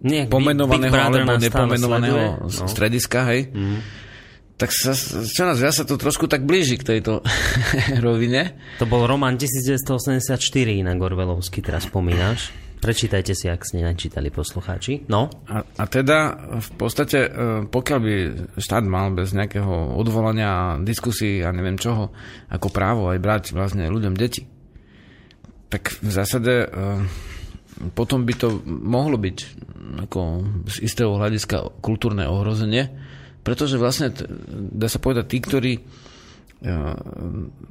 Nejak 0.00 0.32
pomenovaného 0.32 0.96
alebo 0.96 1.36
nepomenovaného 1.36 2.48
no. 2.48 2.68
strediska, 2.68 3.28
hej. 3.28 3.52
Mm. 3.52 3.80
Tak 4.60 4.76
sa, 4.76 4.92
čo 5.24 5.48
nás 5.48 5.56
ja 5.56 5.72
sa 5.72 5.88
to 5.88 5.96
trošku 5.96 6.28
tak 6.28 6.44
blíži 6.44 6.76
k 6.76 6.84
tejto 6.84 7.24
rovine. 8.04 8.60
To 8.76 8.84
bol 8.84 9.08
román 9.08 9.40
1984, 9.40 10.36
inak 10.68 11.00
Orwellovský, 11.00 11.64
teraz 11.64 11.88
spomínaš. 11.88 12.52
Prečítajte 12.80 13.32
si, 13.36 13.48
ak 13.48 13.64
ste 13.64 13.84
nečítali 13.84 14.28
poslucháči. 14.28 15.08
No? 15.08 15.32
A, 15.48 15.64
a 15.64 15.84
teda 15.84 16.36
v 16.60 16.70
podstate, 16.76 17.18
e, 17.24 17.30
pokiaľ 17.68 17.98
by 18.00 18.14
štát 18.56 18.84
mal 18.84 19.12
bez 19.12 19.32
nejakého 19.36 19.96
odvolania, 19.96 20.80
diskusí 20.80 21.40
a 21.40 21.52
neviem 21.52 21.80
čoho, 21.80 22.12
ako 22.52 22.68
právo 22.72 23.12
aj 23.12 23.20
brať 23.20 23.44
vlastne 23.52 23.88
ľuďom 23.88 24.16
deti, 24.16 24.48
tak 25.68 25.92
v 26.04 26.10
zásade 26.12 26.52
e, 26.64 26.68
potom 27.96 28.24
by 28.24 28.34
to 28.36 28.60
mohlo 28.68 29.16
byť 29.16 29.38
ako 30.08 30.20
z 30.68 30.76
istého 30.84 31.16
hľadiska 31.16 31.80
kultúrne 31.84 32.28
ohrozenie, 32.28 32.92
pretože 33.40 33.80
vlastne, 33.80 34.12
dá 34.50 34.88
sa 34.88 35.00
povedať, 35.00 35.24
tí, 35.28 35.38
ktorí 35.40 35.72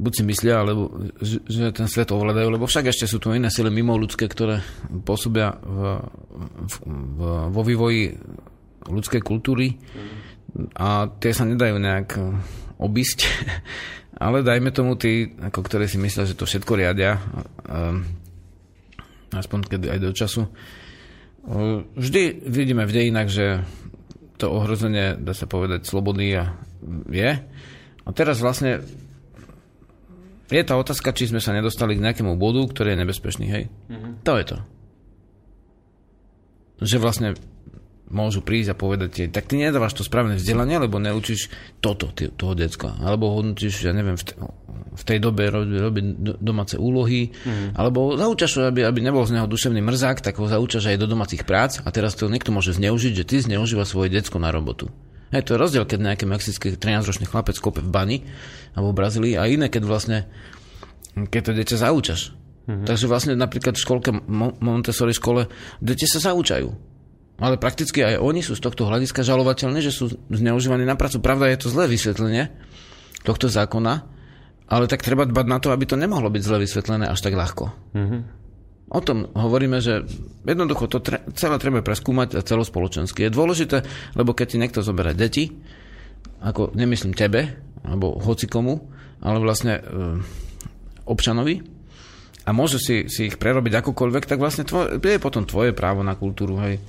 buď 0.02 0.12
si 0.12 0.24
myslia, 0.26 0.66
alebo 0.66 0.90
že 1.22 1.70
ten 1.70 1.86
svet 1.86 2.10
ovládajú, 2.10 2.50
lebo 2.50 2.66
však 2.66 2.90
ešte 2.90 3.06
sú 3.06 3.22
tu 3.22 3.30
iné 3.30 3.54
sily 3.54 3.70
mimo 3.70 3.94
ľudské, 3.94 4.26
ktoré 4.26 4.66
pôsobia 5.06 5.54
v, 5.62 6.02
v, 6.66 6.76
v, 6.90 7.20
vo 7.54 7.62
vývoji 7.62 8.18
ľudskej 8.90 9.22
kultúry 9.22 9.78
a 10.74 11.06
tie 11.22 11.32
sa 11.38 11.46
nedajú 11.46 11.78
nejak 11.78 12.18
obísť, 12.82 13.30
ale 14.26 14.42
dajme 14.42 14.74
tomu 14.74 14.98
tí, 14.98 15.38
ako 15.38 15.62
ktoré 15.62 15.86
si 15.86 16.02
myslia, 16.02 16.26
že 16.26 16.34
to 16.34 16.50
všetko 16.50 16.74
riadia, 16.74 17.22
aspoň 19.30 19.60
keď 19.70 19.82
aj 19.94 20.00
do 20.02 20.12
času. 20.18 20.42
Vždy 21.94 22.42
vidíme 22.50 22.90
v 22.90 22.96
dejinách, 22.96 23.30
že 23.30 23.46
to 24.40 24.48
ohrozenie, 24.48 25.20
dá 25.20 25.36
sa 25.36 25.46
povedať, 25.46 25.84
slobody 25.84 26.40
je, 27.12 27.32
a 28.08 28.10
teraz 28.16 28.40
vlastne 28.40 28.82
je 30.50 30.64
tá 30.66 30.74
otázka, 30.80 31.14
či 31.14 31.30
sme 31.30 31.38
sa 31.38 31.54
nedostali 31.54 31.94
k 31.94 32.02
nejakému 32.02 32.34
bodu, 32.40 32.66
ktorý 32.66 32.98
je 32.98 33.02
nebezpečný, 33.06 33.46
hej? 33.52 33.64
Mm-hmm. 33.70 34.14
To 34.26 34.34
je 34.34 34.46
to. 34.50 34.58
Že 36.82 36.98
vlastne 36.98 37.30
môžu 38.10 38.42
prísť 38.42 38.74
a 38.74 38.76
povedať 38.78 39.10
ti, 39.14 39.24
tak 39.30 39.46
ty 39.46 39.62
nedávaš 39.62 39.94
to 39.94 40.04
správne 40.06 40.36
vzdelanie, 40.38 40.82
lebo 40.82 40.98
neučíš 40.98 41.50
toto 41.82 42.10
ty, 42.10 42.30
toho 42.34 42.58
decka. 42.58 42.98
Alebo 43.02 43.34
hodnotíš, 43.38 43.86
ja 43.86 43.94
neviem, 43.94 44.18
v, 44.18 44.24
te, 44.26 44.34
v 44.98 45.04
tej 45.06 45.22
dobe 45.22 45.50
robiť 45.50 45.78
robi 45.78 46.02
domáce 46.42 46.76
úlohy, 46.76 47.30
mm. 47.30 47.78
alebo 47.78 48.18
zaučaš 48.18 48.52
ho, 48.58 48.62
aby, 48.68 48.84
aby 48.84 49.00
nebol 49.00 49.22
z 49.24 49.38
neho 49.38 49.48
duševný 49.48 49.80
mrzák, 49.86 50.26
tak 50.26 50.42
ho 50.42 50.50
zaučaš 50.50 50.90
aj 50.90 50.98
do 50.98 51.08
domácich 51.08 51.46
prác 51.46 51.80
a 51.86 51.90
teraz 51.94 52.18
to 52.18 52.28
niekto 52.28 52.50
môže 52.50 52.76
zneužiť, 52.76 53.14
že 53.14 53.28
ty 53.30 53.36
zneužíva 53.40 53.86
svoje 53.86 54.10
decko 54.10 54.42
na 54.42 54.50
robotu. 54.50 54.90
Hej, 55.30 55.46
to 55.46 55.54
je 55.54 55.62
rozdiel, 55.62 55.86
keď 55.86 56.00
nejaký 56.02 56.26
mexický 56.26 56.74
13-ročný 56.74 57.30
chlapec 57.30 57.54
kope 57.62 57.86
v 57.86 57.90
bani 57.94 58.18
alebo 58.74 58.90
v 58.90 58.98
Brazílii 58.98 59.34
a 59.38 59.46
iné, 59.46 59.70
keď 59.70 59.84
vlastne 59.86 60.26
keď 61.14 61.42
to 61.46 61.52
dieťa 61.54 61.78
zaučaš. 61.78 62.22
Mm-hmm. 62.70 62.86
Takže 62.86 63.06
vlastne 63.10 63.34
napríklad 63.34 63.78
v 63.78 63.82
školke 63.82 64.10
Montessori 64.62 65.14
škole 65.14 65.50
deti 65.82 66.06
sa 66.06 66.22
zaučajú. 66.22 66.89
Ale 67.40 67.56
prakticky 67.56 68.04
aj 68.04 68.20
oni 68.20 68.44
sú 68.44 68.56
z 68.56 68.64
tohto 68.64 68.84
hľadiska 68.86 69.24
žalovateľní, 69.24 69.80
že 69.80 69.96
sú 69.96 70.12
zneužívaní 70.28 70.84
na 70.84 71.00
prácu. 71.00 71.24
Pravda 71.24 71.48
je 71.52 71.60
to 71.64 71.72
zlé 71.72 71.88
vysvetlenie 71.88 72.52
tohto 73.24 73.48
zákona, 73.48 74.04
ale 74.68 74.86
tak 74.92 75.02
treba 75.02 75.24
dbať 75.24 75.46
na 75.48 75.58
to, 75.64 75.72
aby 75.72 75.88
to 75.88 75.96
nemohlo 75.96 76.28
byť 76.28 76.44
zle 76.44 76.58
vysvetlené 76.60 77.08
až 77.08 77.20
tak 77.24 77.34
ľahko. 77.34 77.72
Mm-hmm. 77.96 78.22
O 78.90 79.00
tom 79.06 79.30
hovoríme, 79.38 79.80
že 79.80 80.04
jednoducho 80.44 80.90
to 80.90 81.00
tre- 81.00 81.24
celé 81.38 81.62
treba 81.62 81.86
preskúmať 81.86 82.42
celospoločensky. 82.42 83.24
Je 83.24 83.32
dôležité, 83.32 83.86
lebo 84.18 84.34
keď 84.34 84.46
ti 84.50 84.58
niekto 84.58 84.82
zoberie 84.82 85.14
deti, 85.14 85.54
ako 86.42 86.74
nemyslím 86.74 87.14
tebe, 87.14 87.54
alebo 87.86 88.18
hoci 88.18 88.50
komu, 88.50 88.90
ale 89.22 89.38
vlastne 89.40 89.78
e, 89.78 89.82
občanovi, 91.06 91.62
a 92.48 92.50
môže 92.50 92.82
si, 92.82 93.06
si 93.06 93.30
ich 93.30 93.38
prerobiť 93.38 93.78
akokoľvek, 93.78 94.26
tak 94.26 94.42
vlastne 94.42 94.66
tvoj, 94.66 94.98
je 94.98 95.22
potom 95.22 95.46
tvoje 95.46 95.70
právo 95.70 96.02
na 96.02 96.18
kultúru, 96.18 96.58
hej. 96.66 96.82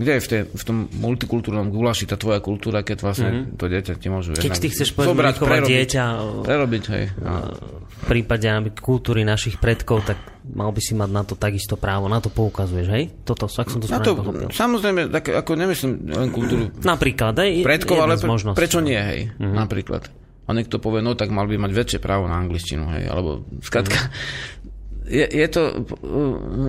Kde 0.00 0.16
je 0.16 0.20
v, 0.24 0.28
tej, 0.32 0.40
v 0.48 0.62
tom 0.64 0.88
multikultúrnom 0.96 1.68
gulaši 1.68 2.08
tá 2.08 2.16
tvoja 2.16 2.40
kultúra, 2.40 2.80
keď 2.80 3.04
vlastne 3.04 3.28
mm-hmm. 3.28 3.60
to 3.60 3.64
dieťa 3.68 3.92
ti 4.00 4.08
môžu... 4.08 4.32
Keď 4.32 4.56
ty 4.56 4.72
chceš 4.72 4.96
povedať, 4.96 5.36
prerobiť, 5.36 5.68
dieťa... 5.76 6.04
Prerobiť, 6.40 6.84
hej. 6.96 7.04
A... 7.20 7.52
V 8.00 8.04
prípade 8.08 8.48
kultúry 8.80 9.28
našich 9.28 9.60
predkov, 9.60 10.08
tak 10.08 10.16
mal 10.56 10.72
by 10.72 10.80
si 10.80 10.96
mať 10.96 11.10
na 11.12 11.20
to 11.20 11.36
takisto 11.36 11.76
právo. 11.76 12.08
Na 12.08 12.16
to 12.24 12.32
poukazuješ, 12.32 12.88
hej? 12.88 13.12
Toto, 13.28 13.44
ak 13.44 13.68
som 13.68 13.76
to 13.76 13.92
správne 13.92 14.16
pochopil. 14.16 14.48
Samozrejme, 14.48 15.12
tak 15.12 15.36
ako 15.36 15.50
nemyslím 15.52 15.92
len 16.08 16.28
kultúru... 16.32 16.72
Napríklad, 16.80 17.36
hej? 17.44 17.60
Predkov, 17.60 18.00
ale 18.00 18.16
pre, 18.16 18.56
prečo 18.56 18.80
nie, 18.80 18.96
hej? 18.96 19.28
Mm-hmm. 19.36 19.52
Napríklad. 19.52 20.08
A 20.48 20.56
niekto 20.56 20.80
povie, 20.80 21.04
no 21.04 21.12
tak 21.12 21.28
mal 21.28 21.44
by 21.44 21.60
mať 21.60 21.72
väčšie 21.76 21.98
právo 22.00 22.24
na 22.24 22.40
angličtinu, 22.40 22.88
hej? 22.96 23.04
Alebo, 23.04 23.44
skratka... 23.60 24.00
Mm-hmm. 24.00 25.12
Je, 25.12 25.26
je 25.28 25.46
to... 25.52 25.60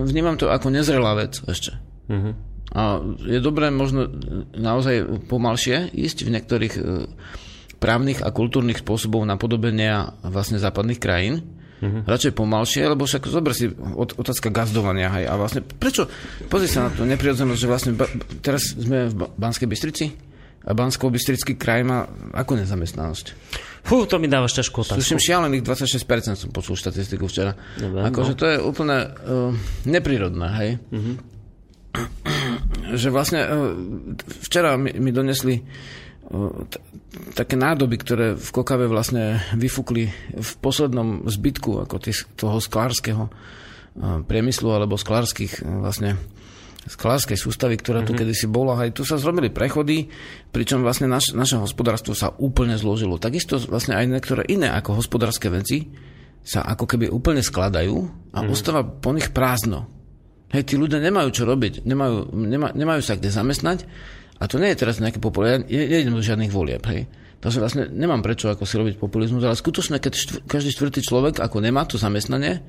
Vnímam 0.04 0.36
to 0.36 0.52
ako 0.52 0.68
nezrelá 0.68 1.16
vec 1.16 1.40
ešte. 1.48 1.80
Mm-hmm 2.12 2.51
a 2.72 3.04
je 3.20 3.36
dobré 3.44 3.68
možno 3.68 4.08
naozaj 4.56 5.28
pomalšie 5.28 5.92
ísť 5.92 6.24
v 6.24 6.32
niektorých 6.32 6.74
e, 6.80 6.82
právnych 7.76 8.24
a 8.24 8.32
kultúrnych 8.32 8.80
spôsobov 8.80 9.20
napodobenia 9.28 10.16
vlastne 10.24 10.56
západných 10.56 10.96
krajín. 10.96 11.44
Mm-hmm. 11.82 12.06
Radšej 12.06 12.32
pomalšie, 12.38 12.86
lebo 12.86 13.04
však 13.04 13.26
zober 13.26 13.52
si 13.52 13.68
otázka 13.98 14.54
gazdovania. 14.54 15.10
Hej, 15.18 15.24
a 15.28 15.34
vlastne 15.34 15.60
prečo, 15.66 16.06
pozri 16.46 16.70
sa 16.70 16.88
na 16.88 16.90
to 16.94 17.02
neprirodzenosť, 17.02 17.58
že 17.58 17.68
vlastne 17.68 17.92
ba, 17.98 18.06
teraz 18.38 18.72
sme 18.78 19.10
v 19.10 19.14
Banskej 19.34 19.66
Bystrici 19.66 20.06
a 20.62 20.78
Bansko-Bystrický 20.78 21.58
kraj 21.58 21.82
má 21.82 22.06
ako 22.38 22.62
nezamestnanosť? 22.62 23.26
Fú, 23.82 24.06
to 24.06 24.22
mi 24.22 24.30
dávaš 24.30 24.62
ťažkú 24.62 24.78
otázku. 24.78 25.02
Sluším 25.02 25.18
šialených 25.18 25.66
26% 25.66 26.38
som 26.38 26.54
počul 26.54 26.78
štatistiku 26.78 27.26
včera. 27.26 27.58
Dobre, 27.74 28.06
akože 28.06 28.32
no. 28.32 28.38
to 28.38 28.44
je 28.46 28.56
úplne 28.62 28.96
uh, 29.02 29.50
neprirodné, 29.82 30.48
hej? 30.62 30.70
Mm-hmm 30.94 31.32
že 32.90 33.08
vlastne 33.14 33.40
e, 33.42 33.48
včera 34.42 34.74
mi, 34.74 34.90
mi 34.98 35.14
donesli 35.14 35.54
e, 35.58 35.62
také 37.32 37.54
nádoby, 37.54 37.96
ktoré 38.02 38.26
v 38.34 38.48
Kokave 38.50 38.90
vlastne 38.90 39.38
vyfúkli 39.54 40.10
v 40.34 40.50
poslednom 40.58 41.30
zbytku 41.30 41.86
ako 41.86 41.96
tých, 42.02 42.26
toho 42.34 42.58
sklárskeho 42.58 43.24
e, 43.28 43.30
priemyslu 44.26 44.68
alebo 44.74 44.98
sklárskych 44.98 45.62
vlastne 45.62 46.18
sklárskej 46.82 47.38
sústavy, 47.38 47.78
ktorá 47.78 48.02
tu 48.02 48.10
mm-hmm. 48.10 48.20
kedysi 48.26 48.46
bola. 48.50 48.74
Aj 48.74 48.90
tu 48.90 49.06
sa 49.06 49.14
zrobili 49.14 49.54
prechody, 49.54 50.10
pričom 50.50 50.82
vlastne 50.82 51.06
naš, 51.06 51.30
naše 51.30 51.54
hospodárstvo 51.54 52.10
sa 52.10 52.34
úplne 52.42 52.74
zložilo. 52.74 53.22
Takisto 53.22 53.62
vlastne 53.70 53.94
aj 53.94 54.10
niektoré 54.10 54.42
iné 54.50 54.66
ako 54.74 54.98
hospodárske 54.98 55.46
veci 55.46 55.86
sa 56.42 56.66
ako 56.66 56.90
keby 56.90 57.06
úplne 57.06 57.38
skladajú 57.38 57.94
a 58.34 58.42
mm-hmm. 58.42 58.50
ostáva 58.50 58.82
po 58.82 59.14
nich 59.14 59.30
prázdno. 59.30 60.01
Hej, 60.52 60.62
tí 60.68 60.74
ľudia 60.76 61.00
nemajú 61.00 61.32
čo 61.32 61.48
robiť, 61.48 61.82
nemajú, 61.88 62.36
nema, 62.36 62.76
nemajú 62.76 63.00
sa 63.00 63.16
kde 63.16 63.32
zamestnať 63.32 63.88
a 64.36 64.44
to 64.44 64.60
nie 64.60 64.68
je 64.72 64.78
teraz 64.84 65.00
nejaké 65.00 65.16
populárne, 65.16 65.64
je, 65.64 65.80
je 65.80 66.04
do 66.04 66.20
žiadnych 66.20 66.52
volieb, 66.52 66.84
hej. 66.92 67.08
Takže 67.42 67.58
vlastne 67.58 67.82
nemám 67.90 68.22
prečo 68.22 68.46
ako 68.52 68.62
si 68.62 68.78
robiť 68.78 68.94
populizmus, 69.02 69.42
ale 69.42 69.58
skutočne, 69.58 69.98
keď 69.98 70.12
štvr, 70.14 70.38
každý 70.46 70.70
štvrtý 70.70 71.00
človek 71.02 71.42
ako 71.42 71.58
nemá 71.58 71.82
to 71.82 71.98
zamestnanie, 71.98 72.62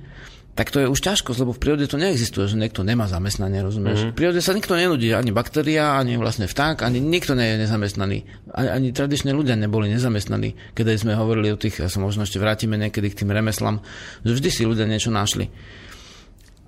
tak 0.53 0.69
to 0.69 0.81
je 0.81 0.87
už 0.89 1.01
ťažko, 1.01 1.33
lebo 1.33 1.53
v 1.53 1.61
prírode 1.61 1.85
to 1.89 1.97
neexistuje, 1.97 2.45
že 2.45 2.57
niekto 2.57 2.85
nemá 2.85 3.09
zamestnanie, 3.09 3.65
rozumieš? 3.65 4.05
Mm-hmm. 4.05 4.13
V 4.13 4.17
prírode 4.17 4.41
sa 4.41 4.53
nikto 4.53 4.77
nenudí, 4.77 5.09
ani 5.09 5.33
baktéria, 5.33 5.97
ani 5.97 6.13
vlastne 6.17 6.45
vták, 6.45 6.85
ani 6.85 7.01
nikto 7.01 7.33
nie 7.33 7.57
je 7.57 7.65
nezamestnaný. 7.65 8.17
Ani, 8.53 8.69
ani 8.69 8.87
tradične 8.93 9.33
ľudia 9.33 9.57
neboli 9.57 9.89
nezamestnaní, 9.89 10.77
keď 10.77 10.93
sme 10.93 11.17
hovorili 11.17 11.49
o 11.49 11.57
tých, 11.57 11.81
ja 11.81 11.89
sa 11.89 11.97
možno 11.97 12.21
ešte 12.21 12.37
vrátime 12.37 12.77
niekedy 12.77 13.09
k 13.09 13.25
tým 13.25 13.33
remeslám, 13.33 13.81
že 14.21 14.37
vždy 14.37 14.49
si 14.53 14.61
ľudia 14.61 14.85
niečo 14.85 15.09
našli. 15.09 15.49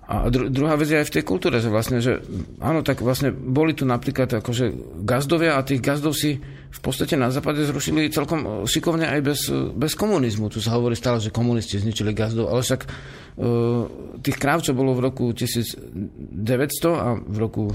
A 0.05 0.29
dru- 0.29 0.53
druhá 0.53 0.77
vec 0.77 0.93
je 0.93 1.01
aj 1.01 1.09
v 1.09 1.15
tej 1.17 1.23
kultúre, 1.25 1.57
že 1.57 1.73
vlastne, 1.73 1.97
že 1.97 2.21
áno, 2.61 2.85
tak 2.85 3.01
vlastne 3.01 3.33
boli 3.33 3.73
tu 3.73 3.89
napríklad 3.89 4.37
akože 4.37 5.01
gazdovia 5.01 5.57
a 5.57 5.65
tých 5.65 5.81
gazdov 5.81 6.13
si 6.13 6.37
v 6.45 6.79
podstate 6.83 7.17
na 7.17 7.33
západe 7.33 7.65
zrušili 7.65 8.13
celkom 8.13 8.39
e, 8.45 8.47
šikovne 8.69 9.09
aj 9.09 9.21
bez, 9.25 9.49
e, 9.49 9.73
bez 9.73 9.97
komunizmu. 9.97 10.53
Tu 10.53 10.61
sa 10.61 10.77
hovorí 10.77 10.93
stále, 10.93 11.17
že 11.17 11.33
komunisti 11.33 11.81
zničili 11.81 12.13
gazdov, 12.13 12.53
ale 12.53 12.61
však 12.61 12.81
uh, 12.85 13.89
tých 14.21 14.37
kráv, 14.37 14.61
čo 14.61 14.77
bolo 14.77 14.93
v 14.93 15.09
roku 15.09 15.25
1900 15.33 16.61
a 16.93 17.17
v 17.17 17.37
roku 17.41 17.73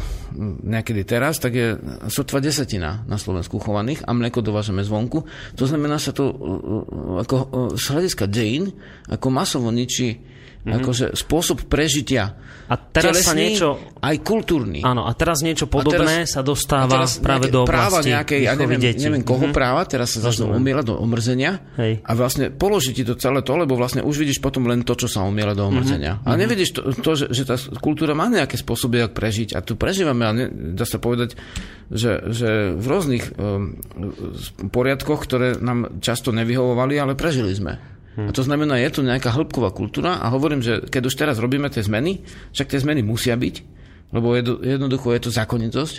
niekedy 0.62 1.02
teraz, 1.02 1.42
tak 1.42 1.52
je 1.56 1.74
sotva 2.06 2.38
desatina 2.38 3.02
na 3.10 3.18
Slovensku 3.18 3.58
chovaných 3.58 4.06
a 4.06 4.14
mlieko 4.14 4.38
dovážeme 4.38 4.86
zvonku. 4.86 5.26
To 5.58 5.64
znamená 5.66 5.98
sa 5.98 6.14
to 6.14 6.30
uh, 6.30 7.26
ako 7.26 7.36
z 7.74 7.84
hľadiska 7.90 8.30
dejín 8.30 8.70
ako 9.10 9.26
masovo 9.34 9.74
ničí 9.74 10.29
mm-hmm. 10.60 10.78
akože 10.80 11.06
spôsob 11.16 11.64
prežitia. 11.66 12.36
A 12.70 12.78
teraz 12.78 13.18
telesný, 13.18 13.26
sa 13.26 13.34
niečo... 13.34 13.68
Aj 13.98 14.16
kultúrny. 14.22 14.80
Áno, 14.86 15.04
a 15.04 15.12
teraz 15.18 15.42
niečo 15.42 15.66
podobné 15.66 16.22
teraz, 16.22 16.38
sa 16.38 16.40
dostáva 16.46 16.86
teraz 16.86 17.18
práve 17.18 17.50
do 17.50 17.66
oblasti 17.66 17.74
práva 17.74 17.98
nejakej, 18.00 18.40
ja 18.46 18.54
neviem, 18.54 18.78
detí. 18.78 19.02
neviem 19.02 19.26
koho 19.26 19.50
mm-hmm. 19.50 19.56
práva, 19.56 19.82
teraz 19.90 20.14
sa 20.14 20.30
začnú 20.30 20.54
umielať 20.54 20.84
do 20.86 20.94
omrzenia 21.02 21.58
Hej. 21.74 22.06
a 22.06 22.10
vlastne 22.14 22.54
položí 22.54 22.94
ti 22.94 23.02
to 23.02 23.18
celé 23.18 23.42
to, 23.42 23.58
lebo 23.58 23.74
vlastne 23.74 24.06
už 24.06 24.22
vidíš 24.22 24.38
potom 24.38 24.70
len 24.70 24.86
to, 24.86 24.94
čo 24.94 25.10
sa 25.10 25.26
umiela 25.26 25.58
do 25.58 25.66
omrzenia. 25.66 26.22
Mm-hmm. 26.22 26.26
Ale 26.30 26.36
nevidíš 26.38 26.70
to, 26.78 26.80
to 26.94 27.10
že, 27.18 27.26
že 27.34 27.42
tá 27.42 27.58
kultúra 27.82 28.14
má 28.14 28.30
nejaké 28.30 28.54
spôsoby, 28.54 29.02
jak 29.02 29.18
prežiť 29.18 29.58
a 29.58 29.66
tu 29.66 29.74
prežívame 29.74 30.22
a 30.22 30.32
ne, 30.32 30.46
dá 30.78 30.86
sa 30.86 31.02
povedať, 31.02 31.34
že, 31.90 32.22
že 32.30 32.78
v 32.78 32.84
rôznych 32.86 33.34
um, 33.34 33.74
poriadkoch, 34.70 35.26
ktoré 35.26 35.58
nám 35.58 35.98
často 35.98 36.30
nevyhovovali, 36.30 36.94
ale 37.02 37.18
prežili 37.18 37.50
sme. 37.50 37.99
Hmm. 38.20 38.28
A 38.28 38.30
to 38.36 38.44
znamená, 38.44 38.76
je 38.76 38.92
tu 38.92 39.00
nejaká 39.00 39.32
hĺbková 39.32 39.72
kultúra 39.72 40.20
a 40.20 40.28
hovorím, 40.28 40.60
že 40.60 40.84
keď 40.84 41.02
už 41.08 41.14
teraz 41.16 41.36
robíme 41.40 41.72
tie 41.72 41.80
zmeny, 41.80 42.20
však 42.52 42.76
tie 42.76 42.82
zmeny 42.84 43.00
musia 43.00 43.32
byť, 43.32 43.56
lebo 44.12 44.36
jednoducho 44.60 45.16
je 45.16 45.20
to 45.24 45.30
zákonitosť, 45.32 45.94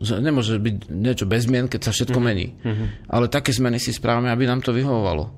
že 0.00 0.20
nemôže 0.20 0.56
byť 0.60 0.76
niečo 0.92 1.24
bez 1.24 1.48
zmien, 1.48 1.68
keď 1.68 1.80
sa 1.88 1.92
všetko 1.92 2.16
hmm. 2.16 2.26
mení. 2.26 2.46
Hmm. 2.64 2.88
Ale 3.08 3.28
také 3.28 3.52
zmeny 3.52 3.76
si 3.76 3.92
správame, 3.92 4.32
aby 4.32 4.48
nám 4.48 4.64
to 4.64 4.72
vyhovovalo. 4.72 5.28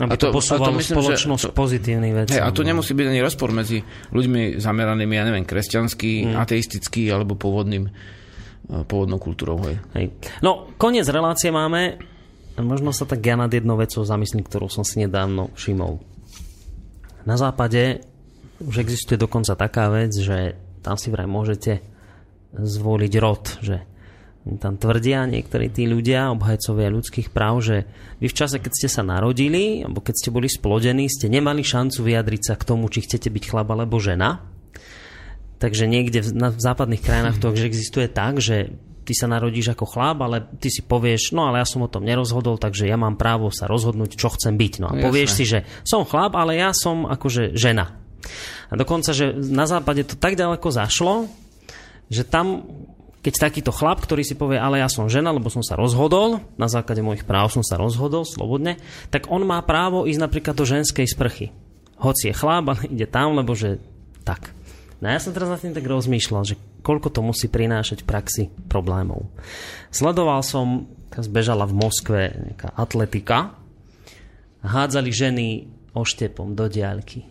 Aby 0.00 0.08
a 0.08 0.16
to, 0.16 0.32
to 0.32 0.36
posúvalo 0.36 0.64
a 0.64 0.68
to 0.72 0.80
myslím, 0.80 0.96
spoločnosť 1.00 1.44
že, 1.48 1.52
pozitívnych 1.52 2.14
vecí. 2.16 2.32
Hej, 2.36 2.44
a 2.44 2.48
to 2.48 2.64
nemusí 2.64 2.96
byť 2.96 3.06
ani 3.12 3.20
rozpor 3.20 3.52
medzi 3.52 3.84
ľuďmi 4.12 4.56
zameranými, 4.56 5.14
ja 5.16 5.24
neviem, 5.28 5.44
kresťanský, 5.44 6.32
hmm. 6.32 6.36
ateistický 6.40 7.12
alebo 7.12 7.36
pôvodným 7.36 7.88
eh, 7.88 8.84
pôvodnou 8.88 9.20
kultúrou. 9.20 9.60
Hej. 9.68 9.76
Hej. 9.96 10.06
No, 10.40 10.72
koniec 10.76 11.08
relácie 11.08 11.52
máme 11.52 12.11
možno 12.60 12.92
sa 12.92 13.08
tak 13.08 13.24
ja 13.24 13.38
nad 13.38 13.48
jednou 13.48 13.80
vecou 13.80 14.04
zamyslím, 14.04 14.44
ktorú 14.44 14.68
som 14.68 14.84
si 14.84 15.00
nedávno 15.00 15.48
všimol. 15.56 16.02
Na 17.24 17.38
západe 17.38 18.02
už 18.60 18.82
existuje 18.82 19.16
dokonca 19.16 19.54
taká 19.54 19.88
vec, 19.88 20.12
že 20.12 20.58
tam 20.82 20.98
si 20.98 21.08
vraj 21.08 21.30
môžete 21.30 21.82
zvoliť 22.52 23.12
rod, 23.22 23.42
že 23.62 23.86
tam 24.58 24.74
tvrdia 24.74 25.22
niektorí 25.30 25.70
tí 25.70 25.86
ľudia, 25.86 26.34
obhajcovia 26.34 26.90
ľudských 26.90 27.30
práv, 27.30 27.62
že 27.62 27.76
vy 28.18 28.26
v 28.26 28.34
čase, 28.34 28.58
keď 28.58 28.72
ste 28.74 28.88
sa 28.90 29.06
narodili, 29.06 29.86
alebo 29.86 30.02
keď 30.02 30.14
ste 30.18 30.34
boli 30.34 30.50
splodení, 30.50 31.06
ste 31.06 31.30
nemali 31.30 31.62
šancu 31.62 32.02
vyjadriť 32.02 32.42
sa 32.50 32.54
k 32.58 32.66
tomu, 32.66 32.90
či 32.90 33.06
chcete 33.06 33.30
byť 33.30 33.44
chlap 33.46 33.70
alebo 33.70 34.02
žena. 34.02 34.42
Takže 35.62 35.86
niekde 35.86 36.26
v, 36.26 36.30
na, 36.34 36.48
v 36.50 36.58
západných 36.58 37.06
krajinách 37.06 37.38
to 37.38 37.54
že 37.54 37.70
existuje 37.70 38.10
tak, 38.10 38.42
že 38.42 38.74
ty 39.02 39.12
sa 39.12 39.26
narodíš 39.26 39.74
ako 39.74 39.84
chlap, 39.86 40.18
ale 40.22 40.46
ty 40.62 40.70
si 40.70 40.82
povieš, 40.82 41.34
no 41.34 41.50
ale 41.50 41.62
ja 41.62 41.66
som 41.66 41.82
o 41.82 41.90
tom 41.90 42.06
nerozhodol, 42.06 42.58
takže 42.58 42.86
ja 42.86 42.94
mám 42.94 43.18
právo 43.18 43.50
sa 43.50 43.66
rozhodnúť, 43.66 44.14
čo 44.14 44.30
chcem 44.30 44.54
byť. 44.54 44.72
No 44.78 44.86
a 44.90 44.94
Jasne. 44.94 45.04
povieš 45.04 45.30
si, 45.34 45.44
že 45.44 45.66
som 45.82 46.06
chlap, 46.06 46.38
ale 46.38 46.58
ja 46.58 46.70
som 46.70 47.06
akože 47.10 47.58
žena. 47.58 47.98
A 48.70 48.78
dokonca, 48.78 49.10
že 49.10 49.34
na 49.34 49.66
západe 49.66 50.06
to 50.06 50.14
tak 50.14 50.38
ďaleko 50.38 50.70
zašlo, 50.70 51.26
že 52.08 52.22
tam, 52.22 52.64
keď 53.20 53.50
takýto 53.50 53.74
chlap, 53.74 53.98
ktorý 53.98 54.22
si 54.22 54.38
povie, 54.38 54.56
ale 54.56 54.78
ja 54.78 54.88
som 54.88 55.10
žena, 55.10 55.34
lebo 55.34 55.50
som 55.50 55.60
sa 55.60 55.74
rozhodol, 55.74 56.40
na 56.54 56.70
základe 56.70 57.02
mojich 57.02 57.26
práv 57.26 57.50
som 57.50 57.66
sa 57.66 57.76
rozhodol 57.76 58.22
slobodne, 58.22 58.78
tak 59.10 59.26
on 59.28 59.42
má 59.42 59.58
právo 59.66 60.06
ísť 60.06 60.20
napríklad 60.22 60.54
do 60.54 60.64
ženskej 60.64 61.10
sprchy. 61.10 61.50
Hoci 61.98 62.30
je 62.30 62.38
chlap, 62.38 62.64
ale 62.70 62.82
ide 62.90 63.06
tam, 63.10 63.34
lebo 63.34 63.54
že 63.54 63.82
tak. 64.22 64.54
No 65.02 65.10
ja 65.10 65.18
som 65.18 65.34
teraz 65.34 65.50
na 65.50 65.58
tým 65.58 65.74
tak 65.74 65.82
rozmýšľal, 65.82 66.42
že 66.46 66.54
koľko 66.82 67.08
to 67.14 67.20
musí 67.22 67.46
prinášať 67.48 68.02
v 68.02 68.08
praxi 68.08 68.44
problémov. 68.66 69.30
Sledoval 69.88 70.42
som, 70.42 70.90
teraz 71.08 71.30
bežala 71.30 71.64
v 71.64 71.78
Moskve 71.78 72.20
nejaká 72.30 72.74
atletika, 72.74 73.54
hádzali 74.62 75.10
ženy 75.10 75.46
oštepom 75.94 76.54
do 76.54 76.66
diaľky. 76.66 77.26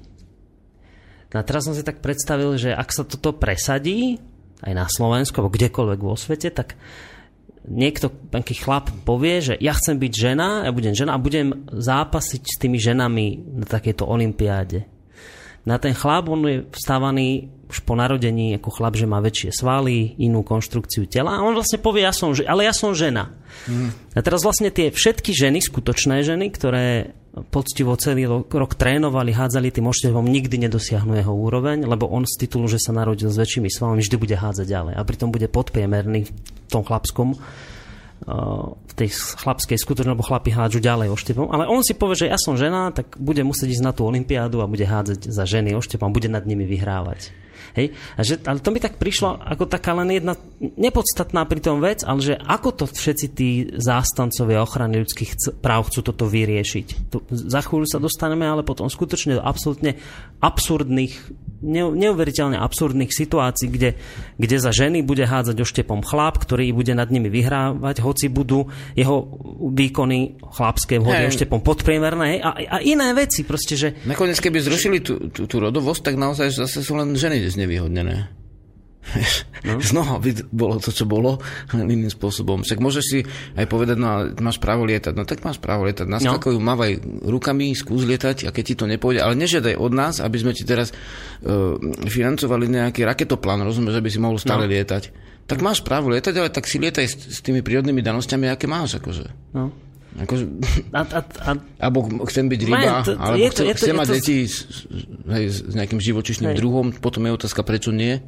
No 1.31 1.39
a 1.39 1.47
teraz 1.47 1.63
som 1.63 1.75
si 1.75 1.83
tak 1.83 2.03
predstavil, 2.03 2.59
že 2.59 2.75
ak 2.75 2.91
sa 2.91 3.07
toto 3.07 3.31
presadí, 3.31 4.19
aj 4.61 4.73
na 4.77 4.85
Slovensku, 4.85 5.39
alebo 5.39 5.55
kdekoľvek 5.55 5.99
vo 6.03 6.13
svete, 6.19 6.53
tak 6.53 6.77
niekto, 7.65 8.11
taký 8.29 8.57
chlap 8.57 8.91
povie, 9.07 9.41
že 9.41 9.53
ja 9.57 9.73
chcem 9.73 9.97
byť 9.97 10.13
žena, 10.13 10.67
ja 10.67 10.71
budem 10.75 10.93
žena 10.93 11.17
a 11.17 11.23
budem 11.23 11.65
zápasiť 11.69 12.43
s 12.45 12.55
tými 12.59 12.77
ženami 12.77 13.57
na 13.61 13.65
takejto 13.65 14.05
olympiáde. 14.05 14.85
Na 15.61 15.77
ten 15.77 15.93
chlap, 15.93 16.25
on 16.25 16.41
je 16.49 16.65
vstávaný 16.73 17.53
už 17.71 17.87
po 17.87 17.95
narodení 17.95 18.59
ako 18.59 18.69
chlap, 18.73 18.99
že 18.99 19.07
má 19.07 19.23
väčšie 19.23 19.55
svaly, 19.55 20.19
inú 20.19 20.43
konštrukciu 20.43 21.07
tela 21.07 21.39
a 21.39 21.45
on 21.45 21.55
vlastne 21.55 21.79
povie, 21.79 22.03
ja 22.03 22.11
som, 22.11 22.35
ale 22.35 22.67
ja 22.67 22.75
som 22.75 22.91
žena. 22.91 23.31
Mm. 23.69 23.95
A 24.11 24.19
teraz 24.19 24.43
vlastne 24.43 24.67
tie 24.73 24.91
všetky 24.91 25.31
ženy, 25.31 25.63
skutočné 25.63 26.19
ženy, 26.27 26.51
ktoré 26.51 27.15
poctivo 27.31 27.95
celý 27.95 28.27
rok 28.27 28.75
trénovali, 28.75 29.31
hádzali 29.31 29.71
tým 29.71 29.87
oštevom, 29.87 30.27
nikdy 30.27 30.67
nedosiahnu 30.67 31.15
jeho 31.15 31.31
úroveň, 31.31 31.87
lebo 31.87 32.11
on 32.11 32.27
z 32.27 32.43
titulu, 32.43 32.67
že 32.67 32.83
sa 32.83 32.91
narodil 32.91 33.31
s 33.31 33.39
väčšími 33.39 33.71
svalmi, 33.71 34.03
vždy 34.03 34.17
bude 34.19 34.35
hádzať 34.35 34.67
ďalej. 34.67 34.93
A 34.99 35.01
pritom 35.07 35.31
bude 35.31 35.47
podpriemerný 35.47 36.27
v 36.27 36.31
tom 36.67 36.83
chlapskom 36.83 37.39
v 38.21 38.93
tej 38.93 39.09
chlapskej 39.41 39.81
skutočnosti, 39.81 40.13
lebo 40.13 40.25
chlapi 40.25 40.53
hádžu 40.53 40.77
ďalej 40.77 41.09
oštepom. 41.09 41.49
Ale 41.49 41.65
on 41.65 41.81
si 41.81 41.97
povie, 41.97 42.25
že 42.25 42.29
ja 42.29 42.37
som 42.37 42.53
žena, 42.53 42.93
tak 42.93 43.17
bude 43.17 43.41
musieť 43.41 43.73
ísť 43.73 43.83
na 43.85 43.91
tú 43.97 44.05
olympiádu 44.05 44.61
a 44.61 44.69
bude 44.69 44.85
hádzať 44.85 45.25
za 45.25 45.43
ženy 45.49 45.73
oštepom 45.73 46.13
bude 46.13 46.29
nad 46.29 46.45
nimi 46.45 46.69
vyhrávať. 46.69 47.33
Hej? 47.77 47.95
A 48.17 48.21
že, 48.21 48.39
ale 48.43 48.59
to 48.59 48.69
mi 48.73 48.79
tak 48.79 48.99
prišlo 48.99 49.39
ako 49.41 49.67
taká 49.67 49.95
len 49.95 50.11
jedna 50.11 50.35
nepodstatná 50.59 51.47
pri 51.47 51.59
tom 51.63 51.79
vec, 51.79 52.03
ale 52.03 52.19
že 52.21 52.35
ako 52.35 52.69
to 52.73 52.85
všetci 52.87 53.27
tí 53.31 53.49
zástancovia 53.77 54.63
ochrany 54.63 55.01
ľudských 55.01 55.59
práv 55.59 55.89
chcú 55.91 55.99
toto 56.11 56.27
vyriešiť. 56.27 56.87
Tu, 57.11 57.17
za 57.31 57.61
chvíľu 57.63 57.87
sa 57.87 57.99
dostaneme 58.01 58.47
ale 58.47 58.65
potom 58.65 58.87
skutočne 58.87 59.39
do 59.39 59.43
absolútne 59.43 59.97
absurdných 60.41 61.13
neuveriteľne 61.61 62.57
absurdných 62.57 63.13
situácií, 63.13 63.69
kde, 63.69 63.93
kde 64.41 64.57
za 64.57 64.73
ženy 64.73 65.05
bude 65.05 65.29
hádzať 65.29 65.53
oštepom 65.61 66.01
chlap, 66.01 66.41
ktorý 66.41 66.73
bude 66.73 66.97
nad 66.97 67.07
nimi 67.13 67.29
vyhrávať, 67.29 68.01
hoci 68.01 68.33
budú 68.33 68.65
jeho 68.97 69.29
výkony 69.69 70.41
chlapské 70.41 70.97
vhody 70.97 71.29
oštepom 71.29 71.61
podpriemerné 71.61 72.41
a, 72.41 72.49
a 72.57 72.77
iné 72.81 73.13
veci 73.13 73.45
proste, 73.45 73.77
že... 73.77 73.87
Nakoniec, 74.09 74.41
keby 74.41 74.57
zrušili 74.57 74.97
tú, 75.05 75.29
tú, 75.29 75.45
tú 75.45 75.61
rodovosť, 75.61 76.01
tak 76.11 76.15
naozaj 76.17 76.49
zase 76.49 76.81
sú 76.81 76.97
len 76.97 77.13
ženy 77.13 77.37
znevýhodnené. 77.61 78.41
No. 79.65 79.81
Znova 79.89 80.21
by 80.21 80.45
bolo 80.53 80.77
to, 80.77 80.93
čo 80.93 81.09
bolo, 81.09 81.41
len 81.73 81.89
iným 81.89 82.13
spôsobom. 82.13 82.61
Však 82.61 82.79
môžeš 82.79 83.03
si 83.05 83.19
aj 83.57 83.65
povedať, 83.65 83.97
no 83.97 84.29
máš 84.39 84.61
právo 84.61 84.85
lietať. 84.85 85.13
No 85.17 85.25
tak 85.25 85.41
máš 85.41 85.57
právo 85.57 85.89
lietať. 85.89 86.05
Naskakujú, 86.05 86.57
no. 86.61 86.65
mávaj 86.65 87.01
rukami, 87.25 87.73
skús 87.73 88.05
lietať 88.05 88.47
a 88.47 88.53
keď 88.53 88.63
ti 88.63 88.75
to 88.77 88.85
nepôjde, 88.85 89.25
ale 89.25 89.33
nežiadaj 89.37 89.73
od 89.77 89.91
nás, 89.93 90.21
aby 90.21 90.37
sme 90.37 90.53
ti 90.53 90.63
teraz 90.63 90.93
uh, 90.93 91.77
financovali 92.07 92.69
nejaký 92.69 93.01
raketoplán, 93.01 93.65
rozumieš, 93.65 93.97
aby 93.97 94.09
si 94.13 94.21
mohol 94.21 94.37
stále 94.37 94.69
no. 94.69 94.71
lietať. 94.71 95.33
Tak 95.49 95.59
máš 95.65 95.81
právo 95.81 96.13
lietať, 96.13 96.33
ale 96.37 96.53
tak 96.53 96.69
si 96.69 96.77
lietaj 96.77 97.05
s, 97.09 97.15
s 97.17 97.39
tými 97.41 97.65
prírodnými 97.65 98.05
danosťami, 98.05 98.53
aké 98.53 98.69
máš. 98.69 99.01
Akože. 99.01 99.33
No. 99.57 99.73
Akože, 100.11 100.43
a, 100.91 101.07
a, 101.07 101.19
a, 101.23 101.51
alebo 101.79 102.03
chcem 102.27 102.51
byť 102.51 102.61
ryba, 102.67 102.91
to, 103.07 103.15
alebo 103.15 103.47
to, 103.47 103.51
chcem, 103.55 103.65
to, 103.71 103.79
chcem 103.79 103.95
je 103.95 103.99
mať 104.03 104.07
to... 104.07 104.13
deti 104.19 104.37
s, 104.43 104.57
hej, 105.31 105.45
s 105.47 105.71
nejakým 105.71 106.03
živočišným 106.03 106.51
hej. 106.51 106.59
druhom, 106.59 106.91
potom 106.91 107.23
je 107.23 107.31
otázka, 107.31 107.63
prečo 107.63 107.95
nie. 107.95 108.19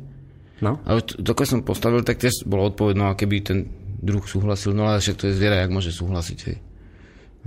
No. 0.63 0.79
Ale 0.87 1.03
to, 1.03 1.31
keď 1.35 1.47
som 1.47 1.59
postavil, 1.59 1.99
tak 2.07 2.23
tiež 2.23 2.47
bolo 2.47 2.71
odpovedno, 2.71 3.11
a 3.11 3.19
keby 3.19 3.35
ten 3.43 3.59
druh 3.99 4.23
súhlasil, 4.23 4.71
no 4.71 4.87
ale 4.87 5.03
však 5.03 5.19
to 5.19 5.27
je 5.27 5.35
zviera, 5.35 5.59
jak 5.59 5.75
môže 5.75 5.91
súhlasiť, 5.91 6.39
hej. 6.47 6.57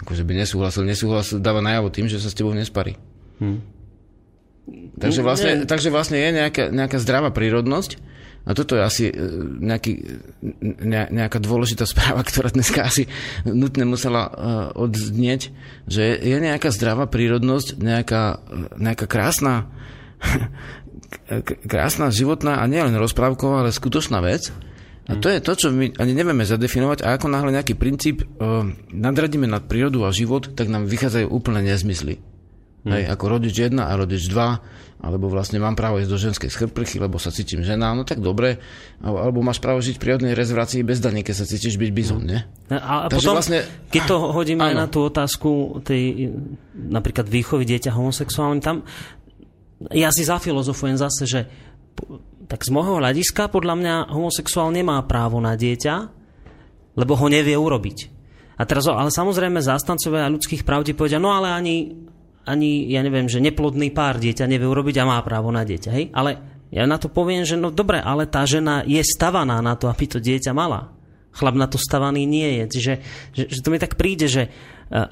Akože 0.04 0.28
by 0.28 0.32
nesúhlasil, 0.36 0.84
nesúhlasil, 0.84 1.40
dáva 1.40 1.64
najavo 1.64 1.88
tým, 1.88 2.04
že 2.04 2.20
sa 2.20 2.28
s 2.28 2.36
tebou 2.36 2.52
nesparí. 2.52 3.00
Hm. 3.40 3.64
Takže, 5.00 5.20
vlastne, 5.24 5.52
ne. 5.52 5.64
takže 5.64 5.88
vlastne 5.88 6.20
je 6.20 6.30
nejaká, 6.36 6.68
nejaká 6.68 6.98
zdravá 7.00 7.32
prírodnosť 7.32 7.96
a 8.46 8.54
toto 8.54 8.78
je 8.78 8.82
asi 8.86 9.04
e, 9.10 9.14
nejaký, 9.58 10.22
ne, 10.62 11.10
nejaká 11.10 11.42
dôležitá 11.42 11.82
správa, 11.92 12.22
ktorá 12.22 12.54
dneska 12.54 12.86
asi 12.86 13.10
nutne 13.42 13.82
musela 13.90 14.30
uh, 14.30 14.32
odznieť, 14.78 15.50
že 15.90 16.14
je 16.22 16.36
nejaká 16.38 16.70
zdravá 16.70 17.10
prírodnosť, 17.10 17.82
nejaká, 17.82 18.38
nejaká 18.78 19.06
krásna 19.10 19.66
krásna, 21.70 22.14
životná 22.14 22.62
a 22.62 22.64
nielen 22.70 22.94
rozprávková, 22.96 23.66
ale 23.66 23.74
skutočná 23.74 24.22
vec. 24.22 24.54
A 25.06 25.14
to 25.14 25.30
je 25.30 25.38
to, 25.38 25.52
čo 25.54 25.66
my 25.70 25.94
ani 26.02 26.18
nevieme 26.18 26.42
zadefinovať 26.42 27.06
a 27.06 27.14
ako 27.14 27.30
náhle 27.30 27.54
nejaký 27.54 27.78
princíp 27.78 28.26
nadradíme 28.90 29.46
nad 29.46 29.62
prírodu 29.70 30.02
a 30.02 30.10
život, 30.10 30.50
tak 30.58 30.66
nám 30.66 30.90
vychádzajú 30.90 31.30
úplne 31.30 31.62
nezmysly. 31.62 32.18
Hmm. 32.86 32.94
Hej, 32.94 33.10
ako 33.10 33.24
rodič 33.26 33.54
1 33.58 33.74
a 33.82 33.90
rodič 33.98 34.30
2, 34.30 35.02
alebo 35.02 35.26
vlastne 35.26 35.58
mám 35.58 35.74
právo 35.74 35.98
ísť 35.98 36.10
do 36.10 36.18
ženskej 36.22 36.50
schrprchy, 36.54 37.02
lebo 37.02 37.18
sa 37.18 37.34
cítim 37.34 37.66
žena, 37.66 37.90
no 37.98 38.06
tak 38.06 38.22
dobre. 38.22 38.62
Alebo 39.02 39.42
máš 39.42 39.58
právo 39.58 39.82
žiť 39.82 39.98
v 39.98 40.02
prírodnej 40.06 40.38
rezervácii 40.38 40.86
bez 40.86 41.02
daní, 41.02 41.26
keď 41.26 41.34
sa 41.34 41.50
cítiš 41.50 41.82
byť 41.82 41.90
bizon, 41.90 42.22
nie? 42.22 42.40
A, 42.70 43.06
a 43.06 43.10
potom, 43.10 43.34
vlastne, 43.34 43.66
keď 43.90 44.02
to 44.06 44.16
hodíme 44.30 44.62
aj 44.62 44.74
na 44.78 44.86
tú 44.86 45.02
otázku 45.02 45.82
tej 45.82 46.30
napríklad 46.72 47.26
výchovy 47.26 47.66
dieťa 47.66 47.90
homosexuálnym, 47.90 48.62
tam 48.62 48.86
ja 49.90 50.08
si 50.14 50.22
zafilozofujem 50.22 50.96
zase, 50.96 51.26
že 51.26 51.40
tak 52.46 52.62
z 52.62 52.70
môjho 52.70 53.02
hľadiska 53.02 53.50
podľa 53.50 53.74
mňa 53.76 53.94
homosexuál 54.14 54.70
nemá 54.70 55.02
právo 55.04 55.42
na 55.42 55.58
dieťa, 55.58 55.94
lebo 56.96 57.12
ho 57.18 57.26
nevie 57.26 57.58
urobiť. 57.58 58.14
A 58.56 58.64
teraz, 58.64 58.88
ale 58.88 59.12
samozrejme 59.12 59.60
zástancovia 59.60 60.32
ľudských 60.32 60.64
práv 60.64 60.88
ti 60.88 60.96
povedia, 60.96 61.20
no 61.20 61.28
ale 61.28 61.52
ani, 61.52 61.92
ani, 62.46 62.86
ja 62.86 63.02
neviem, 63.02 63.26
že 63.26 63.42
neplodný 63.42 63.90
pár 63.90 64.22
dieťa 64.22 64.46
nevie 64.46 64.70
urobiť 64.70 65.02
a 65.02 65.08
má 65.08 65.18
právo 65.26 65.50
na 65.50 65.66
dieťa, 65.66 65.90
hej? 65.90 66.04
Ale 66.14 66.38
ja 66.70 66.86
na 66.86 66.96
to 66.96 67.10
poviem, 67.10 67.42
že 67.42 67.58
no 67.58 67.74
dobre, 67.74 67.98
ale 67.98 68.30
tá 68.30 68.46
žena 68.46 68.86
je 68.86 69.02
stavaná 69.02 69.58
na 69.58 69.74
to, 69.74 69.90
aby 69.90 70.06
to 70.06 70.18
dieťa 70.22 70.54
mala. 70.54 70.94
Chlap 71.34 71.58
na 71.58 71.66
to 71.68 71.76
stavaný 71.76 72.24
nie 72.24 72.62
je. 72.62 72.64
Čiže 72.78 72.92
že, 73.34 73.42
že 73.50 73.60
to 73.60 73.68
mi 73.68 73.78
tak 73.82 73.98
príde, 73.98 74.26
že 74.30 74.48
uh, 74.94 75.10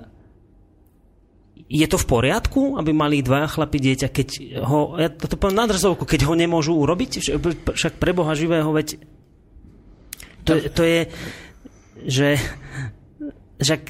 je 1.69 1.87
to 1.89 1.97
v 1.97 2.07
poriadku, 2.07 2.77
aby 2.77 2.91
mali 2.95 3.25
dvaja 3.25 3.49
chlapi 3.49 3.79
dieťa, 3.81 4.09
keď 4.13 4.29
ho, 4.63 4.95
ja 5.01 5.09
to 5.11 5.35
poviem 5.35 5.59
na 5.59 5.67
drzovku, 5.67 6.05
keď 6.05 6.29
ho 6.29 6.35
nemôžu 6.37 6.77
urobiť? 6.77 7.41
Však 7.75 7.99
pre 7.99 8.13
Boha 8.13 8.37
živého, 8.37 8.69
veď 8.69 9.01
to, 10.45 10.61
to 10.71 10.83
je, 10.85 11.01
že 12.05 12.29
však 13.59 13.83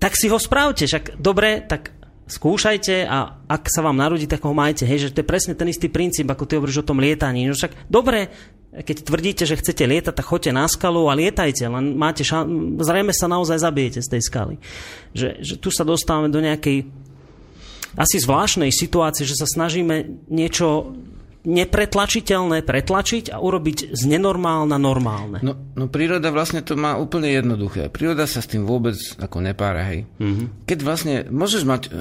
tak 0.00 0.16
si 0.16 0.32
ho 0.32 0.40
správte, 0.40 0.88
však 0.88 1.20
dobre, 1.20 1.60
tak 1.60 1.92
skúšajte 2.30 3.04
a 3.04 3.42
ak 3.50 3.66
sa 3.66 3.82
vám 3.82 3.98
narodí, 3.98 4.24
tak 4.30 4.46
ho 4.46 4.54
majte. 4.54 4.86
Hej, 4.86 5.10
že 5.10 5.12
to 5.12 5.20
je 5.20 5.30
presne 5.30 5.58
ten 5.58 5.66
istý 5.66 5.90
princíp, 5.90 6.30
ako 6.30 6.46
ty 6.46 6.56
hovoríš 6.56 6.82
o 6.82 6.88
tom 6.88 7.02
lietaní. 7.02 7.50
No 7.50 7.54
však 7.58 7.90
dobre, 7.90 8.30
keď 8.70 9.02
tvrdíte, 9.02 9.44
že 9.50 9.58
chcete 9.58 9.82
lietať, 9.82 10.14
tak 10.14 10.26
choďte 10.30 10.54
na 10.54 10.70
skalu 10.70 11.10
a 11.10 11.18
lietajte, 11.18 11.66
len 11.66 11.98
máte 11.98 12.22
šan- 12.22 12.78
zrejme 12.78 13.10
sa 13.10 13.26
naozaj 13.26 13.58
zabijete 13.58 14.00
z 14.00 14.08
tej 14.14 14.22
skaly. 14.22 14.56
Že, 15.10 15.28
že 15.42 15.54
tu 15.58 15.74
sa 15.74 15.82
dostávame 15.82 16.30
do 16.30 16.38
nejakej 16.38 16.86
asi 17.98 18.22
zvláštnej 18.22 18.70
situácie, 18.70 19.26
že 19.26 19.34
sa 19.34 19.50
snažíme 19.50 20.30
niečo 20.30 20.94
nepretlačiteľné 21.40 22.60
pretlačiť 22.60 23.32
a 23.32 23.40
urobiť 23.40 23.96
z 23.96 24.02
nenormálna 24.04 24.76
normálne. 24.76 25.40
No, 25.40 25.56
no 25.72 25.88
príroda 25.88 26.28
vlastne 26.28 26.60
to 26.60 26.76
má 26.76 27.00
úplne 27.00 27.32
jednoduché. 27.32 27.88
Príroda 27.88 28.28
sa 28.28 28.44
s 28.44 28.50
tým 28.52 28.68
vôbec 28.68 28.96
ako 29.16 29.40
nepára, 29.40 29.88
hej. 29.88 30.04
Mm-hmm. 30.20 30.68
Keď 30.68 30.78
vlastne 30.84 31.14
môžeš 31.32 31.62
mať 31.64 31.82
uh, 31.88 31.96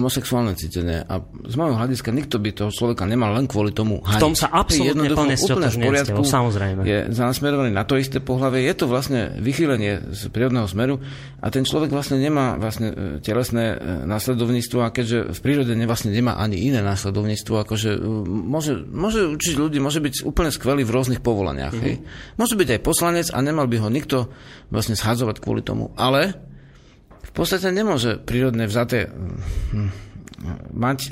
homosexuálne 0.00 0.56
cítenie 0.56 1.04
a 1.04 1.20
z 1.20 1.54
môjho 1.60 1.76
hľadiska 1.76 2.08
nikto 2.08 2.40
by 2.40 2.56
toho 2.56 2.72
človeka 2.72 3.04
nemal 3.04 3.36
len 3.36 3.44
kvôli 3.44 3.76
tomu 3.76 4.00
haniť. 4.00 4.20
V 4.20 4.24
tom 4.24 4.32
sa 4.32 4.48
absolútne 4.48 5.12
plne 5.12 5.36
úplne 5.36 5.68
v 5.68 5.76
poriadku, 5.84 6.20
samozrejme. 6.24 6.80
Je 6.88 6.98
nasmerovaný 7.12 7.70
na 7.76 7.84
to 7.84 8.00
isté 8.00 8.24
pohľavie. 8.24 8.64
Je 8.64 8.74
to 8.80 8.88
vlastne 8.88 9.36
vychýlenie 9.44 10.16
z 10.16 10.32
prírodného 10.32 10.64
smeru 10.64 11.04
a 11.44 11.52
ten 11.52 11.68
človek 11.68 11.92
vlastne 11.92 12.16
nemá 12.16 12.56
vlastne 12.56 12.88
e, 12.88 12.94
telesné 13.20 13.76
e, 13.76 14.08
následovníctvo 14.08 14.78
a 14.80 14.88
keďže 14.88 15.36
v 15.36 15.38
prírode 15.44 15.72
vlastne 15.84 16.16
nemá 16.16 16.40
ani 16.40 16.56
iné 16.56 16.80
následovníctvo, 16.80 17.54
akože 17.68 17.90
môže, 18.54 18.86
môže 18.86 19.26
učiť 19.34 19.54
ľudí, 19.58 19.82
môže 19.82 19.98
byť 19.98 20.22
úplne 20.22 20.54
skvelý 20.54 20.86
v 20.86 20.94
rôznych 20.94 21.18
povolaniach. 21.18 21.74
Mm-hmm. 21.74 21.86
Hej. 21.90 22.06
Môže 22.38 22.54
byť 22.54 22.68
aj 22.78 22.80
poslanec 22.86 23.26
a 23.34 23.38
nemal 23.42 23.66
by 23.66 23.82
ho 23.82 23.90
nikto 23.90 24.30
vlastne 24.70 24.94
schadzovať 24.94 25.42
kvôli 25.42 25.66
tomu. 25.66 25.90
Ale 25.98 26.38
v 27.26 27.32
podstate 27.34 27.74
nemôže 27.74 28.22
prírodne 28.22 28.70
vzaté 28.70 29.10
hm, 29.10 29.90
mať 30.70 30.98
e, 31.02 31.10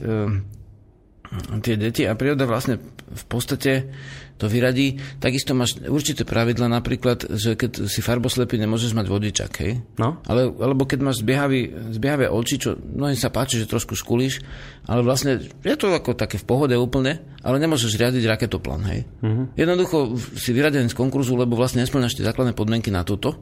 tie 1.66 1.74
deti 1.74 2.06
a 2.06 2.14
príroda 2.14 2.47
vlastne 2.47 2.78
v 3.12 3.24
podstate 3.27 3.90
to 4.39 4.51
vyradí. 4.51 4.99
Takisto 5.23 5.55
máš 5.55 5.79
určité 5.87 6.27
pravidla, 6.27 6.67
napríklad, 6.67 7.31
že 7.39 7.55
keď 7.55 7.87
si 7.87 8.01
farboslepý, 8.03 8.59
nemôžeš 8.59 8.97
mať 8.97 9.07
vodičak, 9.07 9.53
hej? 9.63 9.81
No. 9.97 10.19
Ale, 10.27 10.51
alebo 10.51 10.83
keď 10.89 10.99
máš 11.05 11.23
zbiehavý, 11.23 11.93
zbiehavé 11.95 12.27
oči, 12.27 12.59
čo 12.59 12.75
mnohým 12.75 13.15
sa 13.15 13.31
páči, 13.31 13.63
že 13.63 13.71
trošku 13.71 13.95
škulíš, 13.95 14.43
ale 14.91 15.07
vlastne 15.07 15.39
je 15.43 15.77
to 15.79 15.93
ako 15.95 16.19
také 16.19 16.43
v 16.43 16.47
pohode 16.49 16.75
úplne, 16.75 17.23
ale 17.47 17.63
nemôžeš 17.63 17.95
riadiť 17.99 18.25
raketoplan, 18.27 18.83
hej? 18.91 19.01
Uh-huh. 19.23 19.47
Jednoducho 19.55 20.19
si 20.35 20.51
vyradený 20.51 20.91
z 20.91 20.99
konkurzu, 20.99 21.39
lebo 21.39 21.55
vlastne 21.55 21.87
nesplňaš 21.87 22.19
tie 22.19 22.27
základné 22.27 22.57
podmienky 22.59 22.91
na 22.91 23.07
toto. 23.07 23.39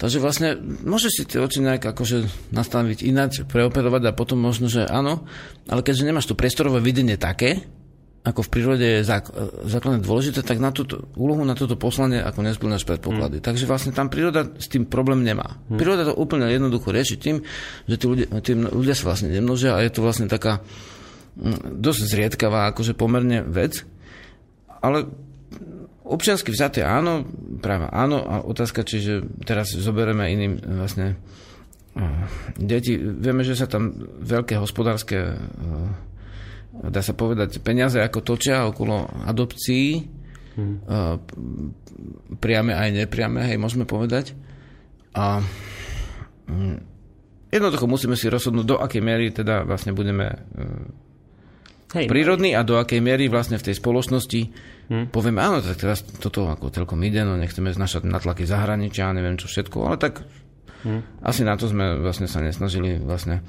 Takže 0.00 0.18
vlastne 0.18 0.58
môžeš 0.82 1.12
si 1.12 1.22
tie 1.28 1.38
oči 1.38 1.62
nejak 1.62 1.94
akože 1.94 2.50
nastaviť 2.50 3.06
ináč, 3.06 3.46
preoperovať 3.46 4.10
a 4.10 4.16
potom 4.16 4.40
možno, 4.40 4.66
že 4.66 4.82
áno, 4.88 5.28
ale 5.68 5.84
keďže 5.84 6.06
nemáš 6.08 6.26
to 6.26 6.34
priestorové 6.34 6.82
videnie 6.82 7.14
také, 7.14 7.62
ako 8.22 8.46
v 8.46 8.52
prírode 8.54 8.86
je 8.86 9.00
základne 9.66 9.98
dôležité, 9.98 10.46
tak 10.46 10.62
na 10.62 10.70
túto 10.70 11.10
úlohu, 11.18 11.42
na 11.42 11.58
toto 11.58 11.74
poslanie 11.74 12.22
ako 12.22 12.46
nesplňaš 12.46 12.86
predpoklady. 12.86 13.42
Hmm. 13.42 13.46
Takže 13.50 13.66
vlastne 13.66 13.90
tam 13.90 14.06
príroda 14.06 14.46
s 14.46 14.70
tým 14.70 14.86
problém 14.86 15.26
nemá. 15.26 15.58
Hmm. 15.66 15.74
Príroda 15.74 16.06
to 16.06 16.14
úplne 16.14 16.46
jednoducho 16.46 16.94
rieši 16.94 17.18
tým, 17.18 17.42
že 17.90 17.98
tí 17.98 18.06
ľudia, 18.06 18.30
tí 18.38 18.54
ľudia 18.54 18.94
sa 18.94 19.10
vlastne 19.10 19.34
nemnožia 19.34 19.74
a 19.74 19.82
je 19.82 19.90
to 19.90 20.06
vlastne 20.06 20.30
taká 20.30 20.62
mm, 21.34 21.82
dosť 21.82 22.00
zriedkavá, 22.14 22.70
akože 22.70 22.94
pomerne 22.94 23.42
vec. 23.42 23.82
Ale 24.78 25.10
občiansky 26.06 26.54
vzaté 26.54 26.86
áno, 26.86 27.26
práva 27.58 27.90
áno 27.90 28.22
a 28.22 28.38
otázka, 28.46 28.86
čiže 28.86 29.42
teraz 29.42 29.74
zoberieme 29.74 30.30
iným 30.30 30.62
vlastne 30.78 31.18
deti. 32.54 32.96
Vieme, 32.96 33.42
že 33.42 33.58
sa 33.58 33.66
tam 33.66 33.92
veľké 34.22 34.56
hospodárske 34.56 35.36
dá 36.90 37.00
sa 37.04 37.14
povedať, 37.14 37.62
peniaze 37.62 38.02
ako 38.02 38.24
točia 38.26 38.66
okolo 38.66 39.06
adopcií, 39.28 40.02
hmm. 40.58 40.74
priame 42.42 42.72
aj 42.74 42.88
nepriame, 42.90 43.46
hej, 43.46 43.58
môžeme 43.60 43.86
povedať. 43.86 44.34
A 45.12 45.44
mm, 46.48 46.78
jednoducho 47.52 47.86
musíme 47.86 48.16
si 48.16 48.32
rozhodnúť, 48.32 48.66
do 48.66 48.76
akej 48.80 49.02
miery 49.04 49.28
teda 49.30 49.68
vlastne 49.68 49.92
budeme 49.92 50.26
e, 50.32 50.38
hej, 52.00 52.06
prírodní 52.08 52.56
a 52.56 52.64
do 52.64 52.80
akej 52.80 53.04
miery 53.04 53.28
vlastne 53.28 53.60
v 53.60 53.66
tej 53.68 53.76
spoločnosti 53.76 54.40
hmm. 54.88 55.06
povieme, 55.12 55.38
áno, 55.44 55.60
tak 55.60 55.76
teraz 55.76 56.00
toto 56.02 56.48
ako 56.48 56.72
celkom 56.72 57.04
ide, 57.04 57.22
no 57.22 57.36
nechceme 57.36 57.70
znašať 57.70 58.08
natlaky 58.08 58.48
zahraničia, 58.48 59.12
neviem 59.12 59.36
čo 59.36 59.52
všetko, 59.52 59.76
ale 59.84 59.96
tak 60.00 60.24
hmm. 60.88 61.22
asi 61.22 61.44
na 61.44 61.60
to 61.60 61.68
sme 61.68 62.00
vlastne 62.00 62.26
sa 62.26 62.40
nesnažili 62.40 62.96
vlastne 62.96 63.44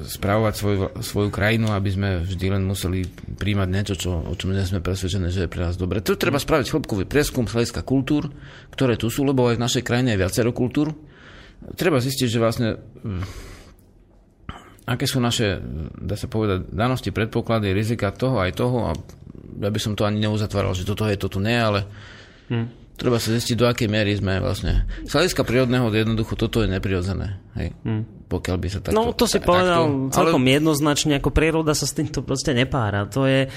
správovať 0.00 0.54
svoju, 0.56 0.78
svoju 1.04 1.28
krajinu, 1.28 1.76
aby 1.76 1.90
sme 1.92 2.08
vždy 2.24 2.46
len 2.56 2.64
museli 2.64 3.04
príjmať 3.36 3.68
niečo, 3.68 3.94
čo, 4.00 4.10
o 4.16 4.32
čom 4.32 4.56
nie 4.56 4.64
sme 4.64 4.80
presvedčení, 4.80 5.28
že 5.28 5.44
je 5.44 5.52
pre 5.52 5.68
nás 5.68 5.76
dobre. 5.76 6.00
Tu 6.00 6.16
treba 6.16 6.40
spraviť 6.40 6.72
hĺbkový 6.72 7.04
prieskum 7.04 7.44
hľadiska 7.44 7.84
kultúr, 7.84 8.32
ktoré 8.72 8.96
tu 8.96 9.12
sú, 9.12 9.28
lebo 9.28 9.44
aj 9.52 9.60
v 9.60 9.64
našej 9.64 9.82
krajine 9.84 10.16
je 10.16 10.22
viacero 10.24 10.56
kultúr. 10.56 10.96
Treba 11.76 12.00
zistiť, 12.00 12.28
že 12.32 12.40
vlastne 12.40 12.68
mm, 12.80 13.22
aké 14.88 15.04
sú 15.04 15.20
naše, 15.20 15.60
dá 16.00 16.16
sa 16.16 16.32
povedať, 16.32 16.72
danosti, 16.72 17.12
predpoklady, 17.12 17.76
rizika 17.76 18.08
toho 18.08 18.40
aj 18.40 18.56
toho 18.56 18.88
a 18.88 18.92
ja 19.60 19.68
by 19.68 19.80
som 19.80 19.92
to 19.92 20.08
ani 20.08 20.24
neuzatváral, 20.24 20.72
že 20.72 20.88
toto 20.88 21.04
je, 21.04 21.20
toto 21.20 21.44
nie, 21.44 21.56
ale 21.56 21.84
hmm. 22.48 22.96
treba 22.96 23.20
sa 23.20 23.36
zistiť, 23.36 23.56
do 23.58 23.68
akej 23.68 23.88
miery 23.90 24.16
sme 24.16 24.40
vlastne. 24.40 24.88
Z 25.04 25.12
hľadiska 25.12 25.44
prírodného 25.44 25.92
jednoducho 25.92 26.40
toto 26.40 26.64
je 26.64 26.72
neprirodzené. 26.72 27.36
Hej. 27.58 27.74
Hmm 27.82 28.18
pokiaľ 28.28 28.56
by 28.60 28.68
sa 28.68 28.78
takto... 28.84 28.94
No 28.94 29.16
to 29.16 29.24
si 29.24 29.40
povedal 29.40 29.88
takto, 29.88 30.12
celkom 30.12 30.44
ale... 30.44 30.60
jednoznačne, 30.60 31.12
ako 31.16 31.32
príroda 31.32 31.72
sa 31.72 31.88
s 31.88 31.96
týmto 31.96 32.20
proste 32.20 32.52
nepára. 32.52 33.08
To 33.08 33.24
je 33.24 33.48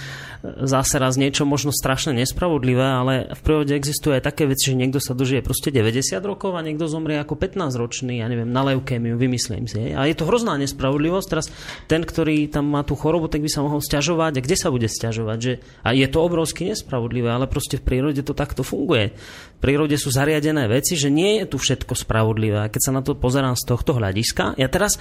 zase 0.42 0.98
raz 0.98 1.20
niečo 1.20 1.46
možno 1.46 1.70
strašne 1.70 2.16
nespravodlivé, 2.18 2.82
ale 2.82 3.14
v 3.36 3.42
prírode 3.44 3.78
existuje 3.78 4.18
aj 4.18 4.26
také 4.26 4.50
veci, 4.50 4.74
že 4.74 4.80
niekto 4.80 4.98
sa 4.98 5.14
dožije 5.14 5.46
proste 5.46 5.70
90 5.70 6.18
rokov 6.24 6.56
a 6.58 6.66
niekto 6.66 6.90
zomrie 6.90 7.20
ako 7.22 7.38
15-ročný, 7.38 8.24
ja 8.24 8.28
neviem, 8.32 8.50
na 8.50 8.66
leukémiu, 8.74 9.20
vymyslím 9.20 9.70
si. 9.70 9.94
A 9.94 10.08
je 10.10 10.16
to 10.18 10.26
hrozná 10.26 10.58
nespravodlivosť. 10.58 11.28
Teraz 11.30 11.52
ten, 11.86 12.02
ktorý 12.02 12.50
tam 12.50 12.72
má 12.72 12.82
tú 12.82 12.98
chorobu, 12.98 13.30
tak 13.30 13.44
by 13.46 13.52
sa 13.52 13.62
mohol 13.62 13.84
stiažovať. 13.84 14.40
A 14.40 14.42
kde 14.42 14.58
sa 14.58 14.74
bude 14.74 14.88
stiažovať? 14.90 15.38
Že... 15.38 15.54
A 15.86 15.94
je 15.94 16.08
to 16.10 16.24
obrovsky 16.24 16.66
nespravodlivé, 16.72 17.30
ale 17.30 17.46
proste 17.46 17.78
v 17.78 17.86
prírode 17.86 18.26
to 18.26 18.34
takto 18.34 18.66
funguje. 18.66 19.14
Prírode 19.62 19.94
sú 19.94 20.10
zariadené 20.10 20.66
veci, 20.66 20.98
že 20.98 21.14
nie 21.14 21.38
je 21.38 21.46
tu 21.46 21.62
všetko 21.62 21.94
spravodlivé. 21.94 22.66
A 22.66 22.72
keď 22.74 22.82
sa 22.82 22.96
na 22.98 23.06
to 23.06 23.14
pozerám 23.14 23.54
z 23.54 23.70
tohto 23.70 23.94
hľadiska, 23.94 24.58
ja 24.58 24.66
teraz 24.66 24.98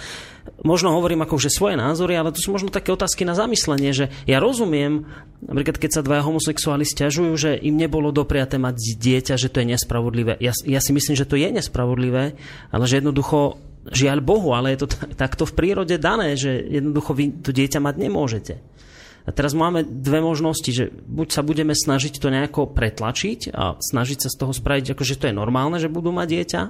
možno 0.60 0.92
hovorím 0.92 1.24
akože 1.24 1.48
svoje 1.48 1.80
názory, 1.80 2.20
ale 2.20 2.36
to 2.36 2.44
sú 2.44 2.52
možno 2.52 2.68
také 2.68 2.92
otázky 2.92 3.24
na 3.24 3.32
zamyslenie, 3.32 3.96
že 3.96 4.12
ja 4.28 4.36
rozumiem, 4.36 5.08
napríklad 5.40 5.80
keď 5.80 5.90
sa 5.96 6.04
dvaja 6.04 6.28
homosexuáli 6.28 6.84
stiažujú, 6.84 7.32
že 7.40 7.50
im 7.56 7.80
nebolo 7.80 8.12
dopriaté 8.12 8.60
mať 8.60 9.00
dieťa, 9.00 9.40
že 9.40 9.48
to 9.48 9.64
je 9.64 9.72
nespravodlivé. 9.72 10.36
Ja, 10.44 10.52
ja 10.68 10.84
si 10.84 10.92
myslím, 10.92 11.16
že 11.16 11.24
to 11.24 11.40
je 11.40 11.48
nespravodlivé, 11.48 12.36
ale 12.68 12.84
že 12.84 13.00
jednoducho 13.00 13.56
žiaľ 13.88 14.20
Bohu, 14.20 14.52
ale 14.52 14.76
je 14.76 14.84
to 14.84 14.92
takto 15.16 15.48
v 15.48 15.56
prírode 15.56 15.96
dané, 15.96 16.36
že 16.36 16.52
jednoducho 16.68 17.16
vy 17.16 17.40
to 17.40 17.48
dieťa 17.48 17.80
mať 17.80 17.94
nemôžete. 17.96 18.54
A 19.24 19.30
teraz 19.36 19.52
máme 19.52 19.84
dve 19.84 20.24
možnosti, 20.24 20.70
že 20.72 20.88
buď 20.88 21.28
sa 21.28 21.42
budeme 21.44 21.76
snažiť 21.76 22.16
to 22.16 22.32
nejako 22.32 22.72
pretlačiť 22.72 23.52
a 23.52 23.76
snažiť 23.76 24.24
sa 24.24 24.28
z 24.32 24.36
toho 24.40 24.52
spraviť, 24.56 24.96
akože 24.96 25.20
to 25.20 25.28
je 25.28 25.34
normálne, 25.36 25.76
že 25.76 25.92
budú 25.92 26.08
mať 26.10 26.28
dieťa, 26.28 26.62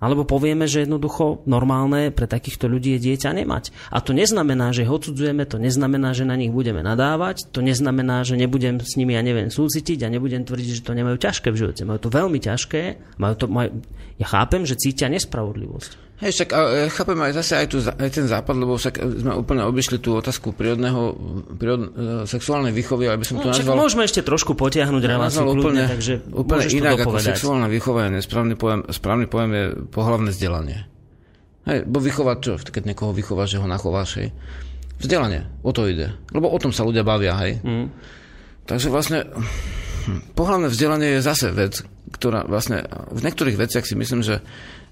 Alebo 0.00 0.24
povieme, 0.24 0.64
že 0.64 0.88
jednoducho 0.88 1.44
normálne 1.44 2.08
pre 2.08 2.24
takýchto 2.24 2.72
ľudí 2.72 2.96
je 2.96 3.12
dieťa 3.12 3.36
nemať. 3.36 3.68
A 3.92 4.00
to 4.00 4.16
neznamená, 4.16 4.72
že 4.72 4.88
ho 4.88 4.96
odsudzujeme, 4.96 5.44
to 5.44 5.60
neznamená, 5.60 6.16
že 6.16 6.24
na 6.24 6.40
nich 6.40 6.48
budeme 6.48 6.80
nadávať, 6.80 7.52
to 7.52 7.60
neznamená, 7.60 8.24
že 8.24 8.40
nebudem 8.40 8.80
s 8.80 8.96
nimi, 8.96 9.12
ja 9.12 9.20
neviem, 9.20 9.52
súcitiť 9.52 10.08
a 10.08 10.08
nebudem 10.08 10.48
tvrdiť, 10.48 10.80
že 10.80 10.86
to 10.88 10.96
nemajú 10.96 11.20
ťažké 11.20 11.52
v 11.52 11.60
živote. 11.60 11.84
Majú 11.84 12.00
to 12.00 12.10
veľmi 12.16 12.40
ťažké. 12.40 12.82
Majú 13.20 13.34
to, 13.36 13.44
majú... 13.52 13.68
Ja 14.16 14.26
chápem, 14.32 14.64
že 14.64 14.80
cítia 14.80 15.12
nespravodlivosť. 15.12 16.09
Hej, 16.20 16.36
však 16.36 16.48
ja 16.52 16.88
chápem 16.92 17.16
aj 17.16 17.32
zase 17.32 17.52
aj, 17.56 17.66
tu, 17.72 17.80
aj 17.80 18.10
ten 18.12 18.28
západ, 18.28 18.52
lebo 18.60 18.76
však 18.76 19.00
sme 19.24 19.32
úplne 19.40 19.64
obišli 19.64 20.04
tú 20.04 20.20
otázku 20.20 20.52
prírodného, 20.52 21.16
prírod, 21.56 21.80
e, 21.80 22.28
sexuálnej 22.28 22.76
výchovy, 22.76 23.08
aby 23.08 23.24
som 23.24 23.40
to 23.40 23.48
no, 23.48 23.56
nazval... 23.56 23.80
Môžeme 23.80 24.04
ešte 24.04 24.20
trošku 24.20 24.52
potiahnuť 24.52 25.00
reláciu 25.00 25.48
úplne, 25.48 25.56
kľudne, 25.64 25.84
takže 25.88 26.14
úplne 26.28 26.64
inak 26.76 27.00
ako 27.08 27.24
sexuálna 27.24 27.72
výchova 27.72 28.12
je 28.12 28.20
nesprávny 28.20 28.54
pojem, 28.60 28.80
správny 28.92 29.26
pojem 29.32 29.50
je 29.56 29.64
pohlavné 29.88 30.28
vzdelanie. 30.36 30.78
Hej, 31.64 31.88
bo 31.88 31.98
vychovať 32.04 32.36
čo, 32.44 32.52
keď 32.68 32.82
niekoho 32.84 33.16
vychováš, 33.16 33.56
že 33.56 33.60
ho 33.64 33.68
nachováš, 33.68 34.10
hej. 34.20 34.28
Vzdelanie, 35.00 35.48
o 35.64 35.72
to 35.72 35.88
ide. 35.88 36.12
Lebo 36.36 36.52
o 36.52 36.58
tom 36.60 36.76
sa 36.76 36.84
ľudia 36.84 37.00
bavia, 37.00 37.32
hej. 37.40 37.64
Mm. 37.64 37.88
Takže 38.68 38.92
vlastne 38.92 39.24
hm, 39.24 40.36
pohlavné 40.36 40.68
vzdelanie 40.68 41.16
je 41.16 41.24
zase 41.24 41.48
vec, 41.48 41.80
ktorá 42.12 42.44
vlastne 42.44 42.84
v 43.08 43.24
niektorých 43.24 43.56
veciach 43.56 43.88
si 43.88 43.96
myslím, 43.96 44.20
že 44.20 44.44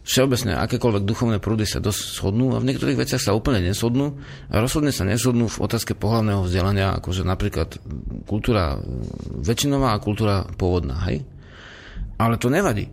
všeobecne 0.05 0.57
akékoľvek 0.57 1.05
duchovné 1.05 1.37
prúdy 1.39 1.69
sa 1.69 1.85
dosť 1.85 2.17
shodnú 2.17 2.57
a 2.57 2.63
v 2.63 2.69
niektorých 2.73 2.97
veciach 2.97 3.21
sa 3.21 3.37
úplne 3.37 3.61
neshodnú 3.61 4.17
a 4.49 4.57
rozhodne 4.59 4.95
sa 4.95 5.05
neshodnú 5.05 5.51
v 5.53 5.61
otázke 5.61 5.93
pohľavného 5.93 6.45
vzdelania, 6.49 6.97
akože 6.97 7.29
napríklad 7.29 7.77
kultúra 8.25 8.81
väčšinová 9.45 9.97
a 9.97 10.03
kultúra 10.03 10.49
pôvodná, 10.57 10.97
hej? 11.09 11.25
Ale 12.19 12.41
to 12.41 12.49
nevadí. 12.49 12.89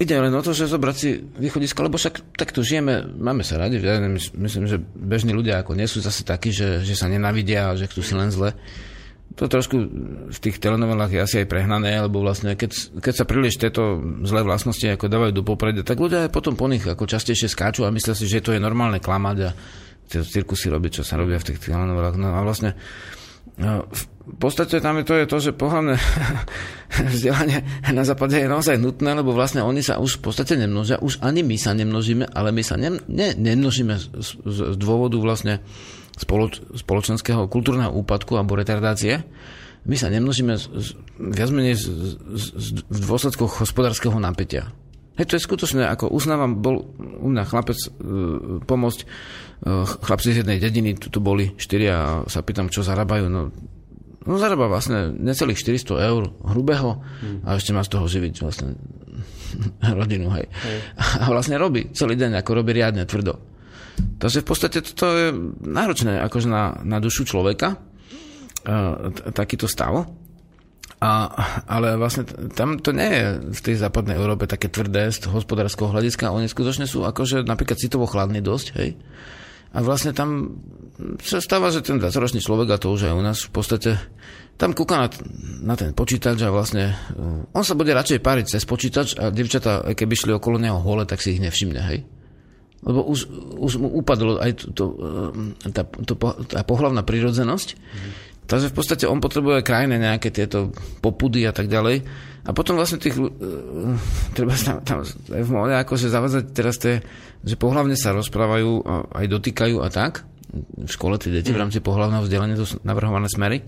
Ide 0.00 0.16
len 0.16 0.32
o 0.32 0.40
to, 0.40 0.56
že 0.56 0.70
zobrať 0.70 0.96
si 0.96 1.20
východisko, 1.20 1.84
lebo 1.84 2.00
však 2.00 2.34
takto 2.40 2.64
žijeme, 2.64 3.04
máme 3.04 3.44
sa 3.44 3.60
radi, 3.60 3.78
ja 3.78 4.00
myslím, 4.34 4.64
že 4.64 4.80
bežní 4.80 5.36
ľudia 5.36 5.60
ako 5.60 5.76
nie 5.76 5.84
sú 5.84 6.00
zase 6.00 6.24
takí, 6.24 6.50
že, 6.50 6.80
že 6.80 6.96
sa 6.96 7.06
nenavidia 7.06 7.76
že 7.76 7.86
chcú 7.90 8.00
si 8.00 8.14
len 8.16 8.32
zle 8.32 8.56
to 9.34 9.50
trošku 9.50 9.76
v 10.30 10.38
tých 10.38 10.62
telenovelách 10.62 11.10
je 11.10 11.20
asi 11.20 11.36
aj 11.42 11.50
prehnané, 11.50 11.98
lebo 11.98 12.22
vlastne 12.22 12.54
keď, 12.54 13.02
keď 13.02 13.14
sa 13.18 13.24
príliš 13.26 13.58
tieto 13.58 13.98
zlé 14.22 14.46
vlastnosti 14.46 14.86
ako 14.86 15.10
dávajú 15.10 15.32
do 15.34 15.42
popredia, 15.42 15.82
tak 15.82 15.98
ľudia 15.98 16.26
aj 16.26 16.30
potom 16.30 16.54
po 16.54 16.70
nich 16.70 16.86
ako 16.86 17.10
častejšie 17.10 17.50
skáču 17.50 17.82
a 17.82 17.90
myslia 17.90 18.14
si, 18.14 18.30
že 18.30 18.46
to 18.46 18.54
je 18.54 18.62
normálne 18.62 19.02
klamať 19.02 19.36
a 19.42 19.50
tie 20.06 20.22
cirkusy 20.22 20.70
robiť, 20.70 21.00
čo 21.00 21.04
sa 21.06 21.18
robia 21.18 21.42
v 21.42 21.50
tých 21.50 21.66
telenovelách. 21.66 22.14
No 22.14 22.30
a 22.30 22.46
vlastne 22.46 22.78
no, 23.58 23.90
v 23.90 24.36
podstate 24.38 24.78
tam 24.78 25.02
je 25.02 25.04
to, 25.04 25.14
je 25.18 25.26
to 25.26 25.36
že 25.50 25.52
pohľadné 25.58 25.98
vzdelanie 27.18 27.58
na 27.90 28.06
západe 28.06 28.38
je 28.38 28.46
naozaj 28.46 28.78
nutné, 28.78 29.18
lebo 29.18 29.34
vlastne 29.34 29.66
oni 29.66 29.82
sa 29.82 29.98
už 29.98 30.22
v 30.22 30.30
podstate 30.30 30.54
nemnožia, 30.54 31.02
už 31.02 31.18
ani 31.26 31.42
my 31.42 31.58
sa 31.58 31.74
nemnožíme, 31.74 32.30
ale 32.30 32.54
my 32.54 32.62
sa 32.62 32.78
ne, 32.78 33.02
ne, 33.10 33.34
nemnožíme 33.34 33.98
z, 33.98 34.06
z, 34.14 34.30
z 34.46 34.76
dôvodu 34.78 35.18
vlastne 35.18 35.58
spoloč, 36.14 36.62
spoločenského 36.78 37.50
kultúrneho 37.50 37.90
úpadku 37.90 38.38
alebo 38.38 38.58
retardácie, 38.58 39.26
my 39.84 39.96
sa 40.00 40.08
nemnožíme 40.08 40.56
z, 40.56 40.64
z, 40.80 40.88
viac 41.20 41.50
menej 41.52 41.76
z, 41.76 41.84
z, 42.32 42.46
z, 42.56 42.68
v 42.88 42.98
dôsledkoch 43.04 43.60
hospodárskeho 43.60 44.16
napätia. 44.16 44.72
Hej, 45.14 45.30
to 45.30 45.36
je 45.38 45.46
skutočné, 45.46 45.86
ako 45.86 46.10
uznávam, 46.10 46.58
bol 46.58 46.90
u 46.98 47.28
mňa 47.30 47.44
chlapec 47.46 47.78
e, 47.78 47.88
pomôcť, 48.66 49.00
e, 49.04 49.06
chlapci 49.86 50.34
z 50.34 50.42
jednej 50.42 50.58
dediny, 50.58 50.98
tu, 50.98 51.06
tu 51.06 51.22
boli 51.22 51.54
štyria 51.54 51.94
a 51.94 52.10
sa 52.26 52.42
pýtam, 52.42 52.66
čo 52.66 52.82
zarábajú. 52.82 53.30
No, 53.30 53.54
no 54.26 54.34
zarába 54.40 54.66
vlastne 54.66 55.14
necelých 55.14 55.62
400 55.62 56.10
eur 56.10 56.34
hrubého 56.42 56.98
hmm. 56.98 57.46
a 57.46 57.54
ešte 57.54 57.70
má 57.70 57.86
z 57.86 57.94
toho 57.94 58.10
živiť 58.10 58.34
vlastne 58.42 58.74
rodinu, 60.02 60.34
hej. 60.34 60.50
hej. 60.50 60.78
A 60.98 61.30
vlastne 61.30 61.62
robí 61.62 61.94
celý 61.94 62.18
deň, 62.18 62.42
ako 62.42 62.50
robí 62.64 62.74
riadne, 62.74 63.06
tvrdo. 63.06 63.53
Takže 63.94 64.40
v 64.42 64.46
podstate 64.46 64.78
to 64.82 65.06
je 65.06 65.26
náročné 65.62 66.18
akože 66.24 66.48
na, 66.48 66.80
na 66.82 66.98
dušu 66.98 67.28
človeka, 67.28 67.76
uh, 67.76 69.12
takýto 69.32 69.68
stav. 69.68 70.08
A, 71.04 71.12
ale 71.68 72.00
vlastne 72.00 72.24
tam 72.56 72.80
to 72.80 72.96
nie 72.96 73.04
je 73.04 73.24
v 73.52 73.60
tej 73.60 73.76
západnej 73.76 74.16
Európe 74.16 74.48
také 74.48 74.72
tvrdé 74.72 75.12
z 75.12 75.28
hospodárskeho 75.28 75.92
hľadiska. 75.92 76.32
Oni 76.32 76.48
skutočne 76.48 76.88
sú 76.88 77.04
akože 77.04 77.44
napríklad 77.44 77.76
citovo 77.76 78.08
chladní 78.08 78.40
dosť, 78.40 78.66
hej. 78.80 78.96
A 79.74 79.82
vlastne 79.82 80.16
tam 80.16 80.56
sa 81.20 81.42
stáva, 81.42 81.74
že 81.74 81.82
ten 81.82 81.98
20-ročný 82.00 82.40
človek, 82.40 82.72
a 82.72 82.80
to 82.80 82.94
už 82.94 83.10
aj 83.10 83.14
u 83.18 83.22
nás 83.26 83.42
v 83.42 83.52
podstate, 83.52 83.90
tam 84.54 84.70
kúka 84.70 84.96
na, 84.96 85.08
na 85.60 85.74
ten 85.74 85.90
počítač 85.92 86.40
a 86.46 86.54
vlastne 86.54 86.94
uh, 86.94 87.52
on 87.52 87.66
sa 87.66 87.74
bude 87.74 87.90
radšej 87.90 88.22
páriť 88.22 88.56
cez 88.56 88.62
počítač 88.64 89.18
a 89.18 89.28
devčata, 89.34 89.92
keby 89.92 90.14
šli 90.14 90.32
okolo 90.38 90.62
neho 90.62 90.78
hole, 90.78 91.04
tak 91.04 91.20
si 91.20 91.36
ich 91.36 91.42
nevšimne, 91.42 91.82
hej 91.90 92.06
lebo 92.84 93.00
už, 93.08 93.26
už 93.56 93.72
mu 93.80 93.88
upadlo 93.88 94.36
aj 94.38 94.60
to, 94.60 94.66
to, 94.76 94.84
e, 95.64 95.72
tá, 95.72 95.82
to, 95.88 96.14
tá 96.44 96.60
pohľavná 96.62 97.00
prírodzenosť. 97.00 97.68
Mm. 97.74 98.10
Takže 98.44 98.68
v 98.70 98.76
podstate 98.76 99.04
on 99.08 99.24
potrebuje 99.24 99.64
krajné 99.64 99.96
nejaké 99.96 100.28
tieto 100.28 100.68
popudy 101.00 101.48
a 101.48 101.52
tak 101.56 101.72
ďalej. 101.72 102.04
A 102.44 102.52
potom 102.52 102.76
vlastne 102.76 103.00
tých, 103.00 103.16
uh, 103.16 103.96
treba 104.36 104.52
tam, 104.52 104.84
tam 104.84 105.00
v 105.32 105.48
móde 105.48 105.80
akože 105.80 106.12
zavázať 106.12 106.52
teraz 106.52 106.76
tie, 106.76 107.00
že 107.40 107.56
pohľavne 107.56 107.96
sa 107.96 108.12
rozprávajú, 108.12 108.84
aj 109.16 109.26
dotýkajú 109.32 109.80
a 109.80 109.88
tak. 109.88 110.28
V 110.76 110.90
škole 110.92 111.16
tie 111.16 111.32
deti 111.32 111.50
mm. 111.50 111.56
v 111.56 111.60
rámci 111.64 111.78
pohľavného 111.80 112.20
vzdelania 112.20 112.60
to 112.60 112.68
sú 112.68 112.84
navrhované 112.84 113.32
smery. 113.32 113.64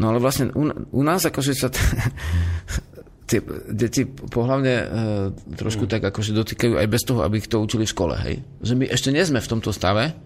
No 0.00 0.08
ale 0.08 0.24
vlastne 0.24 0.56
u, 0.56 0.72
u 0.72 1.02
nás 1.04 1.20
akože 1.28 1.52
sa 1.52 1.68
t- 1.68 1.84
tie 3.28 3.44
deti 3.68 4.08
pohľavne 4.08 4.74
e, 4.74 4.84
trošku 5.52 5.84
mm. 5.84 5.90
tak 5.92 6.00
akože 6.08 6.32
dotýkajú 6.32 6.80
aj 6.80 6.88
bez 6.88 7.02
toho, 7.04 7.20
aby 7.20 7.44
ich 7.44 7.52
to 7.52 7.60
učili 7.60 7.84
v 7.84 7.92
škole, 7.92 8.14
hej. 8.16 8.40
Že 8.64 8.74
my 8.80 8.84
ešte 8.88 9.12
nie 9.12 9.20
sme 9.20 9.44
v 9.44 9.50
tomto 9.52 9.68
stave, 9.68 10.16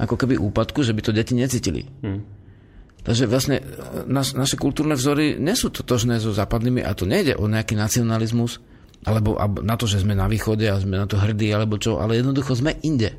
ako 0.00 0.16
keby 0.16 0.40
úpadku, 0.40 0.80
že 0.80 0.96
by 0.96 1.04
to 1.04 1.12
deti 1.12 1.36
necítili. 1.36 1.84
Mm. 2.00 2.24
Takže 3.04 3.28
vlastne 3.28 3.60
e, 3.60 3.64
naš, 4.08 4.32
naše 4.32 4.56
kultúrne 4.56 4.96
vzory 4.96 5.36
nie 5.36 5.52
sú 5.52 5.68
totožné 5.68 6.24
so 6.24 6.32
západnými 6.32 6.80
a 6.80 6.96
to 6.96 7.04
nejde 7.04 7.36
o 7.36 7.44
nejaký 7.44 7.76
nacionalizmus, 7.76 8.64
alebo 9.04 9.36
na 9.60 9.76
to, 9.76 9.84
že 9.84 10.02
sme 10.02 10.16
na 10.16 10.26
východe 10.26 10.64
a 10.64 10.80
sme 10.80 10.96
na 10.96 11.04
to 11.04 11.20
hrdí, 11.20 11.52
alebo 11.52 11.76
čo, 11.76 12.00
ale 12.00 12.16
jednoducho 12.16 12.56
sme 12.56 12.80
inde. 12.80 13.12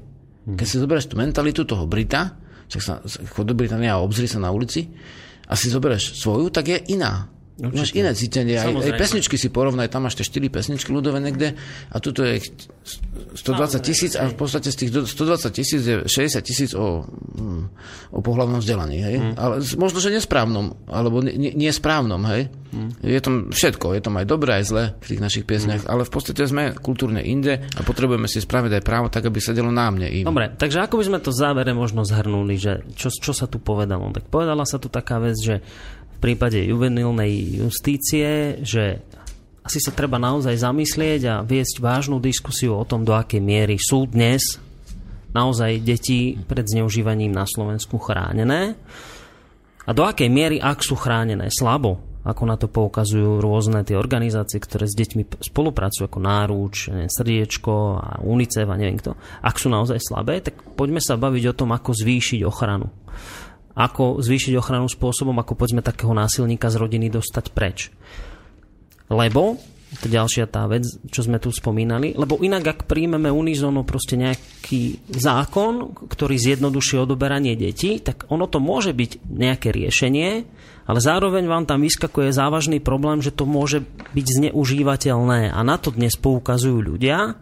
Mm. 0.49 0.57
Keď 0.57 0.65
si 0.65 0.81
zoberieš 0.81 1.13
tú 1.13 1.21
mentalitu 1.21 1.69
toho 1.69 1.85
Brita, 1.85 2.33
však 2.65 2.81
sa 2.81 2.97
chod 3.33 3.45
do 3.49 3.53
Británia 3.53 3.97
a 3.97 4.03
obzri 4.03 4.25
sa 4.25 4.41
na 4.41 4.49
ulici, 4.49 4.89
a 5.49 5.53
si 5.57 5.73
zoberieš 5.73 6.17
svoju, 6.21 6.53
tak 6.53 6.69
je 6.69 6.77
iná. 6.93 7.25
Určite. 7.59 7.75
Máš 7.75 7.91
iné 7.91 8.11
cítenie. 8.15 8.55
Aj, 8.55 8.71
aj 8.71 8.95
pesničky 8.95 9.35
si 9.35 9.51
porovnaj, 9.51 9.91
tam 9.91 10.07
máš 10.07 10.15
tie 10.15 10.25
4 10.25 10.47
pesničky 10.47 10.89
ľudové 10.95 11.19
niekde 11.19 11.59
a 11.91 11.97
tuto 11.99 12.23
je 12.23 12.39
120 13.35 13.83
tisíc 13.83 14.15
a 14.15 14.31
v 14.31 14.35
podstate 14.39 14.71
z 14.71 14.75
tých 14.79 14.89
120 14.95 15.51
tisíc 15.51 15.81
je 15.83 15.95
60 16.07 16.39
tisíc 16.39 16.71
o, 16.71 17.03
mm, 17.03 17.63
o 18.15 18.19
pohľavnom 18.23 18.63
vzdelaní. 18.63 18.97
Hej? 19.03 19.15
Mm. 19.19 19.33
Ale 19.35 19.59
možno, 19.75 19.99
že 19.99 20.15
nesprávnom, 20.15 20.79
alebo 20.87 21.19
nie, 21.19 21.51
nie 21.51 21.69
správnom. 21.69 22.23
Hej? 22.31 22.47
Mm. 22.71 22.89
Je 23.03 23.19
tam 23.19 23.35
všetko, 23.51 23.97
je 23.97 24.01
tam 24.07 24.15
aj 24.15 24.25
dobré, 24.25 24.61
aj 24.61 24.65
zlé 24.65 24.83
v 25.03 25.05
tých 25.11 25.21
našich 25.21 25.45
piesniach, 25.45 25.83
mm. 25.83 25.89
ale 25.91 26.07
v 26.07 26.11
podstate 26.15 26.41
sme 26.47 26.71
kultúrne 26.79 27.19
inde 27.19 27.59
a 27.75 27.79
potrebujeme 27.83 28.31
si 28.31 28.39
spraviť 28.39 28.79
aj 28.79 28.83
právo 28.87 29.11
tak, 29.11 29.27
aby 29.27 29.37
sedelo 29.43 29.73
na 29.73 29.91
mne. 29.91 30.07
Im. 30.07 30.25
Dobre, 30.25 30.55
takže 30.55 30.85
ako 30.85 31.01
by 31.01 31.03
sme 31.11 31.19
to 31.19 31.35
v 31.35 31.39
závere 31.43 31.71
možno 31.75 32.07
zhrnuli, 32.07 32.55
že 32.55 32.87
čo, 32.95 33.11
čo 33.11 33.35
sa 33.35 33.51
tu 33.51 33.59
povedalo? 33.59 34.15
Tak 34.15 34.31
povedala 34.31 34.63
sa 34.63 34.79
tu 34.79 34.87
taká 34.87 35.19
vec, 35.19 35.35
že 35.35 35.59
prípade 36.19 36.59
juvenilnej 36.61 37.63
justície, 37.63 38.59
že 38.61 38.99
asi 39.63 39.79
sa 39.79 39.93
treba 39.93 40.17
naozaj 40.17 40.55
zamyslieť 40.55 41.21
a 41.29 41.35
viesť 41.45 41.79
vážnu 41.83 42.17
diskusiu 42.17 42.75
o 42.75 42.87
tom, 42.87 43.05
do 43.05 43.13
akej 43.13 43.39
miery 43.43 43.77
sú 43.77 44.07
dnes 44.09 44.57
naozaj 45.29 45.85
deti 45.85 46.33
pred 46.35 46.65
zneužívaním 46.65 47.29
na 47.29 47.45
Slovensku 47.45 48.01
chránené 48.01 48.73
a 49.85 49.91
do 49.93 50.03
akej 50.05 50.29
miery, 50.29 50.57
ak 50.57 50.81
sú 50.81 50.97
chránené 50.97 51.53
slabo, 51.53 52.01
ako 52.25 52.43
na 52.45 52.57
to 52.59 52.67
poukazujú 52.67 53.39
rôzne 53.39 53.81
tie 53.85 53.95
organizácie, 53.95 54.59
ktoré 54.59 54.85
s 54.89 54.97
deťmi 54.97 55.39
spolupracujú, 55.39 56.05
ako 56.09 56.19
Náruč, 56.19 56.91
neviem, 56.91 57.09
Srdiečko 57.09 57.73
a 57.95 58.09
UNICEF 58.25 58.67
a 58.67 58.75
neviem 58.75 58.99
kto, 58.99 59.15
ak 59.45 59.55
sú 59.55 59.71
naozaj 59.71 60.01
slabé, 60.01 60.43
tak 60.43 60.59
poďme 60.75 60.99
sa 60.99 61.15
baviť 61.15 61.43
o 61.49 61.57
tom, 61.57 61.69
ako 61.71 61.95
zvýšiť 61.95 62.41
ochranu 62.43 62.89
ako 63.79 64.19
zvýšiť 64.19 64.59
ochranu 64.59 64.91
spôsobom, 64.91 65.39
ako 65.39 65.55
povedzme 65.55 65.79
takého 65.79 66.11
násilníka 66.11 66.67
z 66.67 66.75
rodiny 66.75 67.07
dostať 67.07 67.45
preč. 67.55 67.87
Lebo, 69.07 69.55
to 70.03 70.11
ďalšia 70.11 70.51
tá 70.51 70.67
vec, 70.67 70.83
čo 71.07 71.23
sme 71.23 71.39
tu 71.39 71.49
spomínali, 71.49 72.13
lebo 72.13 72.37
inak 72.43 72.75
ak 72.75 72.79
príjmeme 72.91 73.31
unizono 73.31 73.87
proste 73.87 74.19
nejaký 74.19 75.09
zákon, 75.09 75.95
ktorý 76.11 76.35
zjednoduší 76.35 76.99
odoberanie 76.99 77.55
detí, 77.55 78.03
tak 78.03 78.27
ono 78.27 78.45
to 78.51 78.59
môže 78.59 78.91
byť 78.91 79.11
nejaké 79.31 79.71
riešenie, 79.71 80.29
ale 80.85 80.99
zároveň 80.99 81.47
vám 81.47 81.65
tam 81.65 81.81
vyskakuje 81.81 82.35
závažný 82.35 82.83
problém, 82.83 83.23
že 83.23 83.33
to 83.33 83.47
môže 83.47 83.87
byť 84.13 84.25
zneužívateľné 84.27 85.55
a 85.55 85.59
na 85.63 85.77
to 85.79 85.95
dnes 85.95 86.19
poukazujú 86.19 86.83
ľudia, 86.83 87.39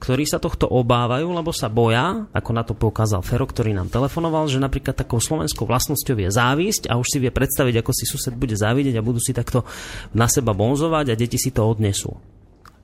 ktorí 0.00 0.24
sa 0.24 0.40
tohto 0.40 0.64
obávajú, 0.64 1.28
lebo 1.28 1.52
sa 1.52 1.68
boja, 1.68 2.24
ako 2.32 2.50
na 2.56 2.64
to 2.64 2.72
poukázal 2.72 3.20
Fero, 3.20 3.44
ktorý 3.44 3.76
nám 3.76 3.92
telefonoval, 3.92 4.48
že 4.48 4.56
napríklad 4.56 4.96
takou 4.96 5.20
slovenskou 5.20 5.68
vlastnosťou 5.68 6.16
je 6.16 6.30
závisť 6.32 6.88
a 6.88 6.96
už 6.96 7.06
si 7.06 7.18
vie 7.20 7.28
predstaviť, 7.28 7.84
ako 7.84 7.92
si 7.92 8.08
sused 8.08 8.32
bude 8.32 8.56
závidieť 8.56 8.96
a 8.96 9.04
budú 9.04 9.20
si 9.20 9.36
takto 9.36 9.68
na 10.16 10.24
seba 10.24 10.56
bonzovať 10.56 11.12
a 11.12 11.18
deti 11.20 11.36
si 11.36 11.52
to 11.52 11.68
odnesú. 11.68 12.16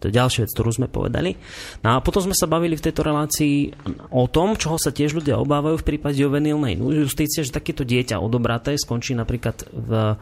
To 0.04 0.12
je 0.12 0.12
ďalšia 0.12 0.44
vec, 0.44 0.52
ktorú 0.52 0.70
sme 0.76 0.92
povedali. 0.92 1.40
No 1.80 1.96
a 1.96 2.04
potom 2.04 2.20
sme 2.20 2.36
sa 2.36 2.44
bavili 2.44 2.76
v 2.76 2.84
tejto 2.84 3.00
relácii 3.00 3.72
o 4.12 4.28
tom, 4.28 4.52
čoho 4.52 4.76
sa 4.76 4.92
tiež 4.92 5.16
ľudia 5.16 5.40
obávajú 5.40 5.80
v 5.80 5.88
prípade 5.88 6.20
juvenilnej 6.20 6.76
justície, 6.76 7.40
že 7.40 7.56
takéto 7.56 7.80
dieťa 7.80 8.20
odobraté 8.20 8.76
skončí 8.76 9.16
napríklad 9.16 9.64
v, 9.72 10.20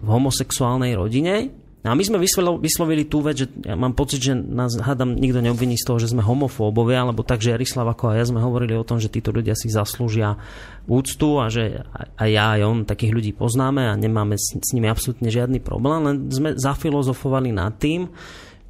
v 0.00 0.08
homosexuálnej 0.08 0.96
rodine 0.96 1.52
No 1.82 1.90
a 1.90 1.98
my 1.98 2.04
sme 2.06 2.22
vyslovili 2.62 3.10
tú 3.10 3.26
vec, 3.26 3.42
že 3.42 3.46
ja 3.66 3.74
mám 3.74 3.98
pocit, 3.98 4.22
že 4.22 4.38
nás 4.38 4.78
hádam 4.78 5.18
nikto 5.18 5.42
neobviní 5.42 5.74
z 5.74 5.82
toho, 5.82 5.98
že 5.98 6.14
sme 6.14 6.22
homofóbovia, 6.22 7.02
alebo 7.02 7.26
tak, 7.26 7.42
že 7.42 7.50
Jarislav 7.50 7.90
ako 7.90 8.14
aj 8.14 8.16
ja 8.22 8.26
sme 8.30 8.38
hovorili 8.38 8.78
o 8.78 8.86
tom, 8.86 9.02
že 9.02 9.10
títo 9.10 9.34
ľudia 9.34 9.58
si 9.58 9.66
zaslúžia 9.66 10.38
úctu 10.86 11.42
a 11.42 11.50
že 11.50 11.82
aj 12.22 12.28
ja, 12.30 12.54
aj 12.54 12.62
on 12.62 12.78
takých 12.86 13.12
ľudí 13.18 13.32
poznáme 13.34 13.82
a 13.90 13.98
nemáme 13.98 14.38
s, 14.38 14.54
s 14.54 14.70
nimi 14.78 14.86
absolútne 14.86 15.26
žiadny 15.26 15.58
problém, 15.58 16.06
len 16.06 16.16
sme 16.30 16.54
zafilozofovali 16.54 17.50
nad 17.50 17.74
tým, 17.82 18.06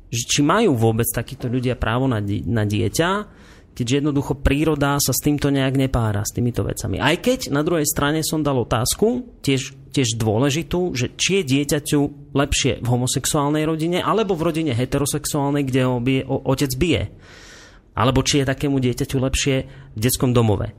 že 0.09 0.24
či 0.24 0.40
majú 0.40 0.72
vôbec 0.72 1.09
takíto 1.12 1.52
ľudia 1.52 1.76
právo 1.76 2.09
na, 2.09 2.24
na 2.48 2.64
dieťa, 2.64 3.10
keďže 3.73 4.05
jednoducho 4.05 4.39
príroda 4.40 5.01
sa 5.01 5.12
s 5.16 5.24
týmto 5.24 5.49
nejak 5.49 5.81
nepára, 5.81 6.24
s 6.24 6.36
týmito 6.36 6.61
vecami. 6.65 7.01
Aj 7.01 7.16
keď 7.16 7.49
na 7.49 7.65
druhej 7.65 7.89
strane 7.89 8.20
som 8.20 8.44
dal 8.44 8.61
otázku, 8.61 9.40
tiež, 9.40 9.73
tiež 9.93 10.20
dôležitú, 10.20 10.93
že 10.93 11.12
či 11.16 11.40
je 11.40 11.49
dieťaťu 11.57 12.01
lepšie 12.36 12.85
v 12.85 12.86
homosexuálnej 12.89 13.65
rodine 13.65 14.05
alebo 14.05 14.36
v 14.36 14.53
rodine 14.53 14.73
heterosexuálnej, 14.77 15.65
kde 15.65 15.81
ho 15.89 15.97
bije, 16.01 16.23
o, 16.28 16.36
otec 16.44 16.73
bije. 16.77 17.03
Alebo 17.93 18.24
či 18.24 18.40
je 18.40 18.49
takému 18.49 18.81
dieťaťu 18.81 19.16
lepšie 19.20 19.55
v 19.97 19.99
detskom 20.01 20.32
domove. 20.32 20.73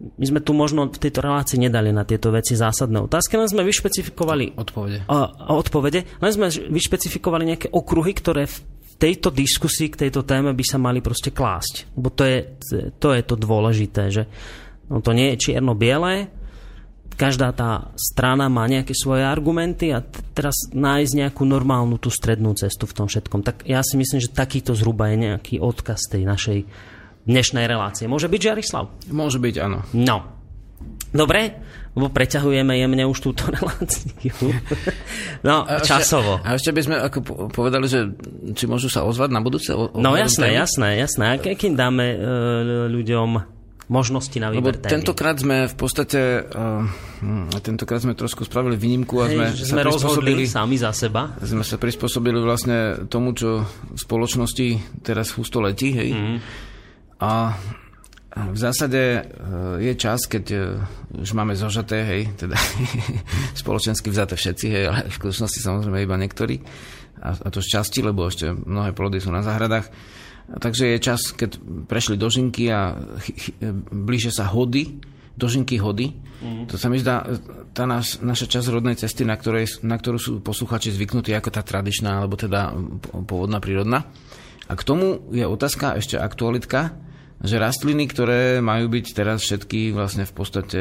My 0.00 0.24
sme 0.24 0.40
tu 0.40 0.56
možno 0.56 0.88
v 0.88 0.98
tejto 0.98 1.20
relácii 1.20 1.60
nedali 1.60 1.92
na 1.92 2.08
tieto 2.08 2.32
veci 2.32 2.56
zásadné 2.56 3.04
otázky, 3.04 3.36
len 3.36 3.46
sme 3.46 3.62
vyšpecifikovali... 3.68 4.56
Odpovede. 4.56 5.04
A, 5.06 5.28
a 5.28 5.50
odpovede. 5.52 6.08
Len 6.18 6.32
sme 6.32 6.48
vyšpecifikovali 6.48 7.44
nejaké 7.44 7.68
okruhy, 7.68 8.16
ktoré 8.16 8.48
v 8.48 8.56
tejto 9.00 9.32
diskusii 9.32 9.88
k 9.88 10.06
tejto 10.06 10.28
téme 10.28 10.52
by 10.52 10.64
sa 10.64 10.76
mali 10.76 11.00
proste 11.00 11.32
klásť. 11.32 11.96
Lebo 11.96 12.12
to 12.12 12.28
je 12.28 12.38
to, 13.00 13.16
je 13.16 13.22
to 13.24 13.34
dôležité, 13.40 14.02
že 14.12 14.28
no 14.92 15.00
to 15.00 15.16
nie 15.16 15.32
je 15.34 15.48
čierno-biele, 15.48 16.28
každá 17.16 17.52
tá 17.52 17.92
strana 18.00 18.48
má 18.48 18.64
nejaké 18.64 18.96
svoje 18.96 19.24
argumenty 19.28 19.92
a 19.92 20.00
teraz 20.32 20.72
nájsť 20.72 21.12
nejakú 21.20 21.44
normálnu 21.44 22.00
tú 22.00 22.08
strednú 22.08 22.56
cestu 22.56 22.88
v 22.88 22.96
tom 22.96 23.06
všetkom. 23.12 23.44
Tak 23.44 23.68
ja 23.68 23.84
si 23.84 24.00
myslím, 24.00 24.24
že 24.24 24.32
takýto 24.32 24.72
zhruba 24.72 25.12
je 25.12 25.28
nejaký 25.28 25.60
odkaz 25.60 26.08
tej 26.08 26.24
našej 26.24 26.64
dnešnej 27.28 27.68
relácie. 27.68 28.08
Môže 28.08 28.32
byť, 28.32 28.40
Žarislav? 28.40 29.12
Môže 29.12 29.36
byť, 29.36 29.54
áno. 29.60 29.84
No, 29.92 30.40
Dobre, 31.10 31.58
lebo 31.90 32.06
preťahujeme 32.06 32.78
jemne 32.78 33.04
už 33.10 33.18
túto 33.18 33.50
reláciu. 33.56 34.54
No, 35.42 35.66
a 35.66 35.82
časovo. 35.82 36.38
A 36.46 36.54
ešte 36.54 36.70
by 36.70 36.80
sme 36.86 36.96
ako 37.02 37.50
povedali, 37.50 37.90
že 37.90 38.06
či 38.54 38.70
môžu 38.70 38.86
sa 38.86 39.02
ozvať 39.02 39.30
na 39.34 39.42
budúce? 39.42 39.74
O, 39.74 39.90
no 39.98 40.14
jasné, 40.14 40.54
témy? 40.54 40.60
jasné, 40.62 40.88
jasné. 41.02 41.24
A 41.34 41.34
kým 41.38 41.74
dáme 41.74 42.14
uh, 42.14 42.86
ľuďom 42.86 43.58
možnosti 43.90 44.38
na 44.38 44.54
výber 44.54 44.78
Lebo 44.78 44.86
tentokrát 44.86 45.34
sme 45.34 45.66
v 45.66 45.74
podstate, 45.74 46.46
uh, 46.46 47.58
tentokrát 47.58 47.98
sme 47.98 48.14
trošku 48.14 48.46
spravili 48.46 48.78
výnimku 48.78 49.18
a 49.18 49.26
sme 49.26 49.44
Hej, 49.50 49.66
sa 49.66 49.74
sme 49.74 49.82
rozhodli 49.82 50.46
sami 50.46 50.78
za 50.78 50.94
seba. 50.94 51.34
Sme 51.42 51.66
sa 51.66 51.74
prispôsobili 51.74 52.38
vlastne 52.38 53.10
tomu, 53.10 53.34
čo 53.34 53.66
v 53.66 53.98
spoločnosti 53.98 55.02
teraz 55.02 55.34
husto 55.34 55.58
letí, 55.58 55.90
hej. 55.90 56.14
Mm. 56.14 56.38
A 57.18 57.58
v 58.30 58.58
zásade 58.58 59.02
e, 59.02 59.20
je 59.82 59.92
čas, 59.98 60.30
keď 60.30 60.44
e, 60.54 60.58
už 61.18 61.34
máme 61.34 61.58
zožaté, 61.58 62.06
hej, 62.06 62.22
teda 62.38 62.54
spoločensky 63.60 64.06
vzaté 64.06 64.38
všetci, 64.38 64.66
hej, 64.70 64.84
ale 64.86 65.10
v 65.10 65.18
skutočnosti 65.18 65.58
samozrejme 65.58 65.98
iba 66.06 66.14
niektorí. 66.14 66.62
A, 67.20 67.34
a 67.34 67.48
to 67.50 67.58
šťastí, 67.58 68.06
lebo 68.06 68.30
ešte 68.30 68.54
mnohé 68.54 68.94
plody 68.94 69.18
sú 69.18 69.34
na 69.34 69.42
záhradách. 69.42 69.90
Takže 70.50 70.94
je 70.94 70.98
čas, 71.02 71.34
keď 71.34 71.58
prešli 71.90 72.14
dožinky 72.14 72.70
a 72.70 72.94
ch- 73.18 73.34
ch- 73.34 73.56
blíže 73.90 74.30
sa 74.30 74.46
hody, 74.46 75.02
dožinky 75.34 75.78
hody. 75.82 76.14
Mm. 76.42 76.70
To 76.70 76.78
sa 76.78 76.86
mi 76.86 77.02
zdá, 77.02 77.26
tá 77.74 77.86
naš, 77.86 78.22
naša 78.22 78.46
časť 78.46 78.66
rodnej 78.70 78.94
cesty, 78.94 79.26
na, 79.26 79.34
ktorej, 79.34 79.82
na 79.82 79.98
ktorú 79.98 80.18
sú 80.22 80.32
posluchači 80.38 80.94
zvyknutí 80.94 81.34
ako 81.34 81.50
tá 81.50 81.66
tradičná, 81.66 82.22
alebo 82.22 82.38
teda 82.38 82.74
pôvodná, 83.26 83.58
prírodná. 83.58 84.06
A 84.70 84.78
k 84.78 84.86
tomu 84.86 85.18
je 85.34 85.42
otázka, 85.42 85.98
ešte 85.98 86.14
aktualitka, 86.14 86.94
že 87.40 87.56
rastliny, 87.56 88.04
ktoré 88.04 88.60
majú 88.60 88.92
byť 88.92 89.06
teraz 89.16 89.40
všetky 89.40 89.96
vlastne 89.96 90.28
v 90.28 90.32
podstate 90.36 90.80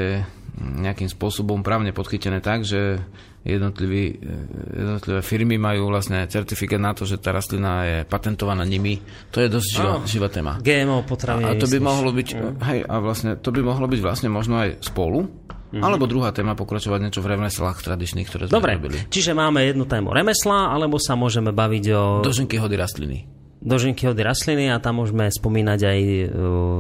nejakým 0.60 1.08
spôsobom 1.08 1.64
právne 1.64 1.96
podchytené 1.96 2.44
tak, 2.44 2.68
že 2.68 3.00
jednotlivé 3.48 5.24
firmy 5.24 5.56
majú 5.56 5.88
vlastne 5.88 6.28
certifikát 6.28 6.82
na 6.82 6.92
to, 6.92 7.08
že 7.08 7.24
tá 7.24 7.32
rastlina 7.32 7.88
je 7.88 7.98
patentovaná 8.04 8.68
nimi. 8.68 9.00
To 9.32 9.40
je 9.40 9.48
dosť 9.48 9.70
živá, 9.72 9.94
oh, 9.96 10.04
živá 10.04 10.28
téma. 10.28 10.60
GMO 10.60 11.08
potraviny. 11.08 11.48
A, 11.48 11.56
a 11.56 11.60
to 11.60 11.72
by 11.72 11.80
mohlo 11.80 12.12
byť, 12.12 12.28
mm. 12.36 12.54
hej, 12.68 12.80
a 12.84 12.96
vlastne, 13.00 13.40
to 13.40 13.50
by 13.56 13.64
mohlo 13.64 13.88
byť 13.88 14.00
vlastne 14.04 14.30
možno 14.32 14.60
aj 14.60 14.84
spolu, 14.84 15.28
Mm-hmm. 15.70 15.86
Alebo 15.86 16.10
druhá 16.10 16.34
téma, 16.34 16.58
pokračovať 16.58 16.98
niečo 16.98 17.22
v 17.22 17.38
remeslách 17.38 17.86
tradičných, 17.86 18.26
ktoré 18.26 18.50
sme 18.50 18.58
Dobre, 18.58 18.74
robili. 18.82 19.06
čiže 19.06 19.38
máme 19.38 19.62
jednu 19.70 19.86
tému 19.86 20.10
remesla, 20.10 20.74
alebo 20.74 20.98
sa 20.98 21.14
môžeme 21.14 21.54
baviť 21.54 21.86
o... 21.94 22.26
Dožinky 22.26 22.58
hody 22.58 22.74
rastliny 22.74 23.39
dožinky 23.60 24.08
hody 24.08 24.24
rastliny 24.24 24.72
a 24.72 24.80
tam 24.80 24.96
môžeme 25.04 25.28
spomínať 25.28 25.80
aj 25.84 26.00
uh, 26.00 26.24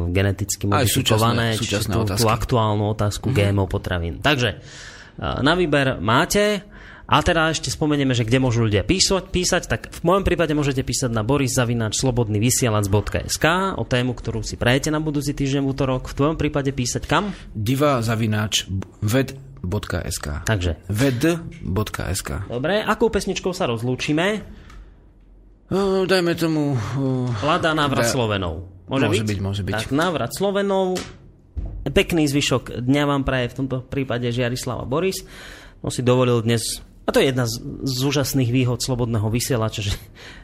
geneticky 0.10 0.68
modifikované, 0.68 1.51
aj 1.53 1.57
súčasné, 1.60 1.61
súčasné 1.88 1.93
tú, 1.93 2.01
tú 2.07 2.27
aktuálnu 2.31 2.89
otázku 2.95 3.30
mm-hmm. 3.30 3.51
GMO 3.51 3.68
potravín. 3.68 4.15
Takže 4.23 4.49
uh, 4.60 4.64
na 5.43 5.56
výber 5.60 5.99
máte 5.99 6.64
a 7.10 7.26
teda 7.26 7.49
ešte 7.49 7.73
spomenieme, 7.73 8.14
že 8.14 8.22
kde 8.22 8.38
môžu 8.38 8.69
ľudia 8.69 8.85
písať, 8.85 9.34
písať, 9.34 9.65
tak 9.65 9.89
v 9.89 9.97
mojom 10.06 10.22
prípade 10.22 10.53
môžete 10.53 10.85
písať 10.85 11.10
na 11.10 11.26
boriszavináčslobodnyvysielac.sk 11.26 13.45
o 13.81 13.84
tému, 13.84 14.14
ktorú 14.14 14.45
si 14.45 14.61
prajete 14.61 14.93
na 14.93 15.01
budúci 15.01 15.34
týždeň 15.34 15.65
v 15.65 15.69
útorok. 15.73 16.06
V 16.06 16.22
tvojom 16.22 16.38
prípade 16.38 16.69
písať 16.69 17.10
kam? 17.10 17.34
divazavináč 17.57 18.69
ved.sk 19.01 20.45
Takže 20.45 20.77
ved.sk 20.85 22.30
Dobre, 22.45 22.85
akou 22.85 23.10
pesničkou 23.10 23.57
sa 23.57 23.65
rozlúčime? 23.65 24.45
Uh, 25.70 26.04
dajme 26.10 26.34
tomu... 26.34 26.74
Uh, 26.74 27.30
Lada 27.46 27.78
návrat 27.78 28.10
da... 28.10 28.12
Slovenov. 28.12 28.66
Môže, 28.90 29.06
môže 29.06 29.22
byť? 29.22 29.30
byť? 29.30 29.40
Môže 29.40 29.62
byť. 29.62 29.74
Tak 29.78 29.94
návrat 29.94 30.34
Slovenov. 30.34 30.98
Pekný 31.86 32.26
zvyšok 32.26 32.82
dňa 32.82 33.04
vám 33.06 33.22
praje 33.22 33.54
v 33.54 33.58
tomto 33.64 33.78
prípade 33.86 34.26
Žiarislava 34.34 34.90
Boris. 34.90 35.22
On 35.86 35.94
si 35.94 36.02
dovolil 36.02 36.41
dnes 36.41 36.82
a 37.10 37.14
to 37.14 37.26
je 37.26 37.34
jedna 37.34 37.50
z, 37.50 37.58
z 37.90 38.06
úžasných 38.06 38.54
výhod 38.54 38.86
slobodného 38.86 39.34
vysielača, 39.34 39.82
že, 39.82 39.98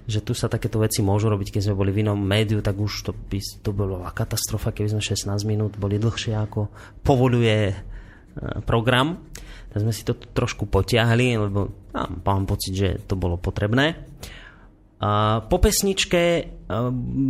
že 0.10 0.18
tu 0.26 0.34
sa 0.34 0.50
takéto 0.50 0.82
veci 0.82 1.06
môžu 1.06 1.30
robiť. 1.30 1.54
Keď 1.54 1.62
sme 1.70 1.78
boli 1.78 1.94
v 1.94 2.02
inom 2.02 2.18
médiu, 2.18 2.58
tak 2.66 2.82
už 2.82 3.06
to 3.06 3.12
by 3.14 3.38
to 3.38 3.70
bola 3.70 4.10
katastrofa, 4.10 4.74
keby 4.74 4.98
sme 4.98 5.02
16 5.06 5.30
minút 5.46 5.78
boli 5.78 6.02
dlhšie, 6.02 6.34
ako 6.34 6.74
povoluje 7.06 7.70
e, 7.70 7.76
program. 8.66 9.30
Tak 9.70 9.86
sme 9.86 9.94
si 9.94 10.02
to 10.10 10.18
trošku 10.18 10.66
potiahli, 10.66 11.38
lebo 11.38 11.70
no, 11.70 12.02
mám 12.26 12.50
pocit, 12.50 12.74
že 12.74 12.90
to 13.06 13.14
bolo 13.14 13.38
potrebné. 13.38 14.02
Po 15.46 15.58
pesničke 15.60 16.24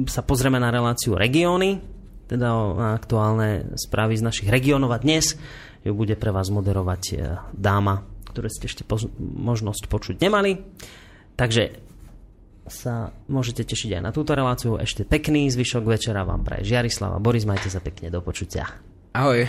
sa 0.06 0.22
pozrieme 0.22 0.62
na 0.62 0.70
reláciu 0.70 1.18
regióny, 1.18 1.82
teda 2.30 2.48
na 2.74 2.90
aktuálne 2.98 3.78
správy 3.78 4.18
z 4.18 4.26
našich 4.26 4.50
regiónov 4.50 4.94
a 4.94 5.02
dnes 5.02 5.38
ju 5.86 5.94
bude 5.94 6.18
pre 6.18 6.34
vás 6.34 6.50
moderovať 6.50 7.04
e, 7.14 7.16
dáma, 7.54 8.02
ktoré 8.26 8.50
ste 8.50 8.66
ešte 8.66 8.82
možnosť 9.22 9.86
počuť 9.86 10.16
nemali. 10.18 10.58
Takže 11.38 11.78
sa 12.66 13.14
môžete 13.30 13.62
tešiť 13.62 14.02
aj 14.02 14.02
na 14.02 14.10
túto 14.10 14.34
reláciu. 14.34 14.82
Ešte 14.82 15.06
pekný 15.06 15.54
zvyšok 15.54 15.86
večera 15.86 16.26
vám 16.26 16.42
praje 16.42 16.66
Žiarislava. 16.74 17.22
Boris, 17.22 17.46
majte 17.46 17.70
sa 17.70 17.78
pekne, 17.78 18.10
do 18.10 18.26
počutia. 18.26 18.66
Ahoj. 19.14 19.46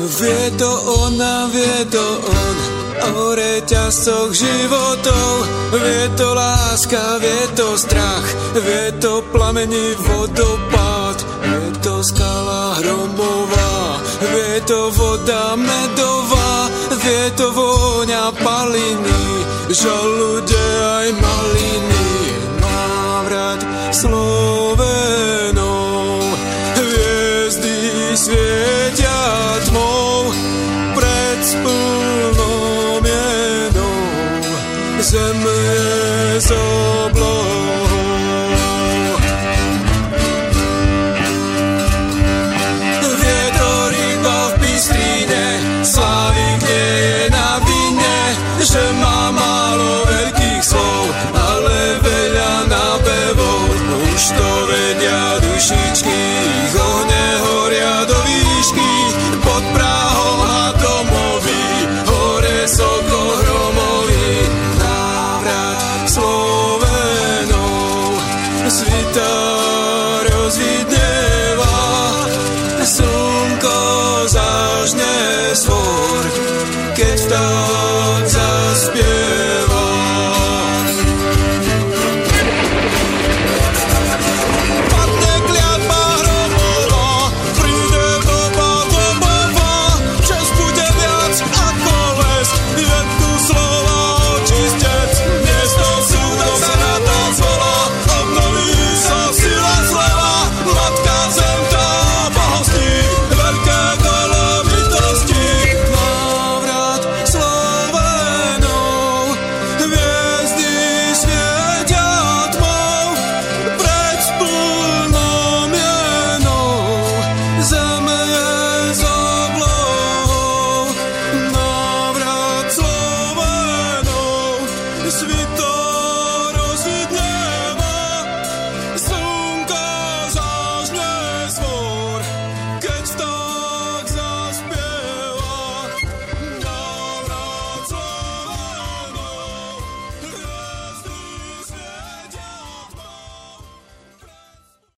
Vie 0.00 0.50
to 0.56 0.70
ona, 1.04 1.48
vie 1.52 1.84
to 1.92 2.06
on. 2.24 2.56
O 3.00 3.32
reťazcoch 3.32 4.32
životov 4.32 5.32
Vie 5.72 6.04
to 6.20 6.36
láska, 6.36 7.16
vie 7.16 7.48
to 7.56 7.72
strach 7.80 8.28
Vie 8.60 8.92
to 9.00 9.24
plamení 9.32 9.96
vodopád 9.96 11.16
Vie 11.40 11.72
to 11.80 12.04
skala 12.04 12.76
hromová 12.76 14.04
Vie 14.20 14.60
to 14.68 14.92
voda 14.92 15.56
medová 15.56 16.68
Vie 17.00 17.32
to 17.40 17.48
vôňa 17.56 18.36
paliny 18.36 19.24
Žalude 19.70 20.64
aj 20.82 21.08
maliny. 21.14 22.06
Návrat 22.58 23.62
Slovenov 23.94 24.69
je 36.40 36.79